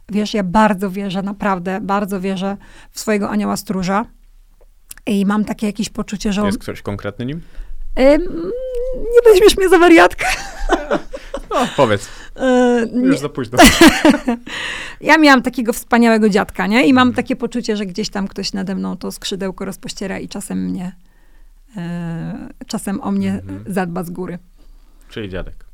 Wiesz, 0.08 0.34
ja 0.34 0.42
bardzo 0.42 0.90
wierzę, 0.90 1.22
naprawdę, 1.22 1.80
bardzo 1.82 2.20
wierzę 2.20 2.56
w 2.90 3.00
swojego 3.00 3.30
anioła 3.30 3.56
stróża. 3.56 4.04
I 5.06 5.26
mam 5.26 5.44
takie 5.44 5.66
jakieś 5.66 5.88
poczucie, 5.88 6.32
że 6.32 6.40
on... 6.40 6.46
Jest 6.46 6.58
ktoś 6.58 6.82
konkretny 6.82 7.26
nim? 7.26 7.40
Ym, 8.00 8.22
nie 8.96 9.32
weźmiesz 9.32 9.56
mnie 9.56 9.68
za 9.68 9.78
wariatkę. 9.78 10.26
No, 11.50 11.68
powiedz. 11.76 12.08
Yy, 12.40 13.02
Już 13.02 13.18
za 13.18 13.28
późno. 13.28 13.58
ja 15.00 15.18
miałam 15.18 15.42
takiego 15.42 15.72
wspaniałego 15.72 16.28
dziadka, 16.28 16.66
nie? 16.66 16.86
I 16.86 16.92
mam 16.92 17.12
takie 17.12 17.36
poczucie, 17.36 17.76
że 17.76 17.86
gdzieś 17.86 18.08
tam 18.10 18.28
ktoś 18.28 18.52
nade 18.52 18.74
mną 18.74 18.96
to 18.96 19.12
skrzydełko 19.12 19.64
rozpościera 19.64 20.18
i 20.18 20.28
czasem 20.28 20.64
mnie, 20.64 20.92
yy, 21.76 21.82
czasem 22.66 23.00
o 23.00 23.10
mnie 23.10 23.32
Mhm. 23.32 23.64
zadba 23.66 24.04
z 24.04 24.10
góry. 24.10 24.38
Czyli 25.08 25.28
dziadek. 25.28 25.64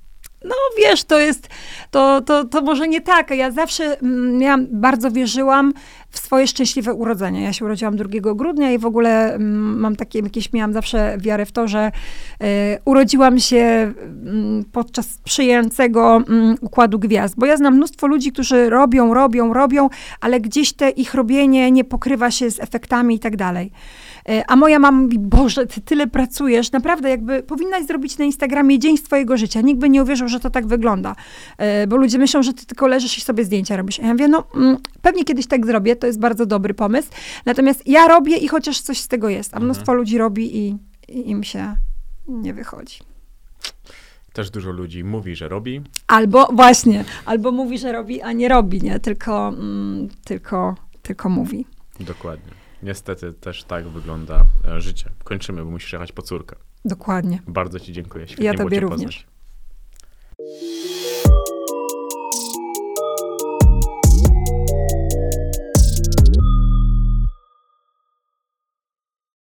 No 0.45 0.55
wiesz, 0.79 1.05
to 1.05 1.19
jest, 1.19 1.49
to, 1.91 2.21
to, 2.21 2.45
to 2.45 2.63
może 2.63 2.89
nie 2.89 3.01
tak. 3.01 3.31
Ja 3.31 3.51
zawsze 3.51 4.01
mm, 4.01 4.39
miałam, 4.39 4.67
bardzo 4.71 5.11
wierzyłam 5.11 5.73
w 6.11 6.19
swoje 6.19 6.47
szczęśliwe 6.47 6.95
urodzenie. 6.95 7.43
Ja 7.43 7.53
się 7.53 7.65
urodziłam 7.65 7.97
2 7.97 8.35
grudnia 8.35 8.73
i 8.73 8.79
w 8.79 8.87
ogóle 8.87 9.35
mm, 9.35 9.81
mam 9.81 9.97
takie, 9.97 10.19
jakieś 10.19 10.53
miałam 10.53 10.73
zawsze 10.73 11.17
wiarę 11.19 11.47
w 11.47 11.53
to, 11.53 11.69
że 11.69 11.93
e, 12.41 12.79
urodziłam 12.85 13.39
się 13.39 13.57
mm, 13.57 14.65
podczas 14.73 15.11
sprzyjającego 15.11 16.17
mm, 16.17 16.57
układu 16.61 16.99
gwiazd. 16.99 17.35
Bo 17.39 17.47
ja 17.47 17.57
znam 17.57 17.75
mnóstwo 17.75 18.07
ludzi, 18.07 18.33
którzy 18.33 18.71
robią, 18.71 19.15
robią, 19.15 19.53
robią, 19.53 19.89
ale 20.21 20.41
gdzieś 20.41 20.73
te 20.73 20.91
ich 20.91 21.15
robienie 21.15 21.71
nie 21.71 21.85
pokrywa 21.85 22.31
się 22.31 22.51
z 22.51 22.61
efektami 22.61 23.15
i 23.15 23.19
tak 23.19 23.37
dalej. 23.37 23.71
E, 24.29 24.45
A 24.51 24.57
moja 24.57 24.79
mama 24.79 24.99
mówi, 24.99 25.19
Boże, 25.19 25.67
ty 25.67 25.81
tyle 25.81 26.07
pracujesz, 26.07 26.73
naprawdę 26.73 27.11
jakby 27.11 27.43
powinnaś 27.43 27.87
zrobić 27.87 28.19
na 28.19 28.25
Instagramie 28.25 28.79
dzień 28.79 28.97
z 28.97 29.03
twojego 29.03 29.37
życia. 29.37 29.61
Nikt 29.61 29.81
by 29.81 29.89
nie 29.91 30.03
uwierzył, 30.03 30.29
że 30.29 30.41
to 30.41 30.51
tak 30.51 30.67
wygląda. 30.67 31.17
E, 31.59 31.87
Bo 31.87 31.97
ludzie 31.97 32.19
myślą, 32.19 32.43
że 32.43 32.53
ty 32.53 32.67
tylko 32.67 32.87
leżysz 32.87 33.19
i 33.19 33.21
sobie 33.21 33.45
zdjęcia 33.45 33.77
robisz. 33.77 34.01
A 34.01 34.03
ja 34.07 34.13
mówię, 34.13 34.29
no 34.29 34.45
mm, 34.55 34.77
pewnie 35.03 35.25
kiedyś 35.25 35.47
tak 35.47 35.67
zrobię, 35.67 35.97
to 35.97 36.07
jest 36.07 36.21
bardzo 36.21 36.47
dobry 36.47 36.75
pomysł. 36.75 37.09
Natomiast 37.47 37.87
ja 37.87 38.09
robię 38.09 38.37
i 38.37 38.49
chociaż 38.49 38.81
coś 38.81 38.99
z 39.01 39.09
tego 39.09 39.29
jest. 39.29 39.55
A 39.55 39.61
mnóstwo 39.61 39.95
ludzi 39.95 40.19
robi 40.19 40.57
i, 40.59 40.77
i 41.09 41.31
im 41.31 41.45
się 41.45 41.77
nie 42.29 42.55
wychodzi. 42.55 42.99
Też 44.33 44.51
dużo 44.51 44.71
ludzi 44.71 45.05
mówi, 45.05 45.37
że 45.37 45.49
robi. 45.49 45.81
Albo 46.07 46.49
właśnie, 46.53 47.05
albo 47.25 47.53
mówi, 47.53 47.79
że 47.79 47.93
robi, 47.93 48.23
a 48.23 48.33
nie 48.33 48.49
robi, 48.49 48.83
nie? 48.83 49.01
Tylko, 49.01 49.49
mm, 49.49 50.09
tylko, 50.25 50.75
tylko 51.03 51.29
mówi. 51.29 51.67
Dokładnie. 52.01 52.64
Niestety 52.85 53.33
też 53.33 53.65
tak 53.65 53.89
wygląda 53.89 54.45
e, 54.69 54.81
życie. 54.81 55.11
Kończymy, 55.25 55.65
bo 55.65 55.71
musisz 55.71 55.93
jechać 55.93 56.13
po 56.13 56.23
córkę. 56.23 56.57
Dokładnie. 56.85 57.43
Bardzo 57.49 57.81
ci 57.81 57.93
dziękuję. 57.93 58.29
Świetnie 58.29 58.47
ja 58.47 58.55
tobie 58.55 58.81
również. 58.81 59.27
Poznać. 59.27 59.35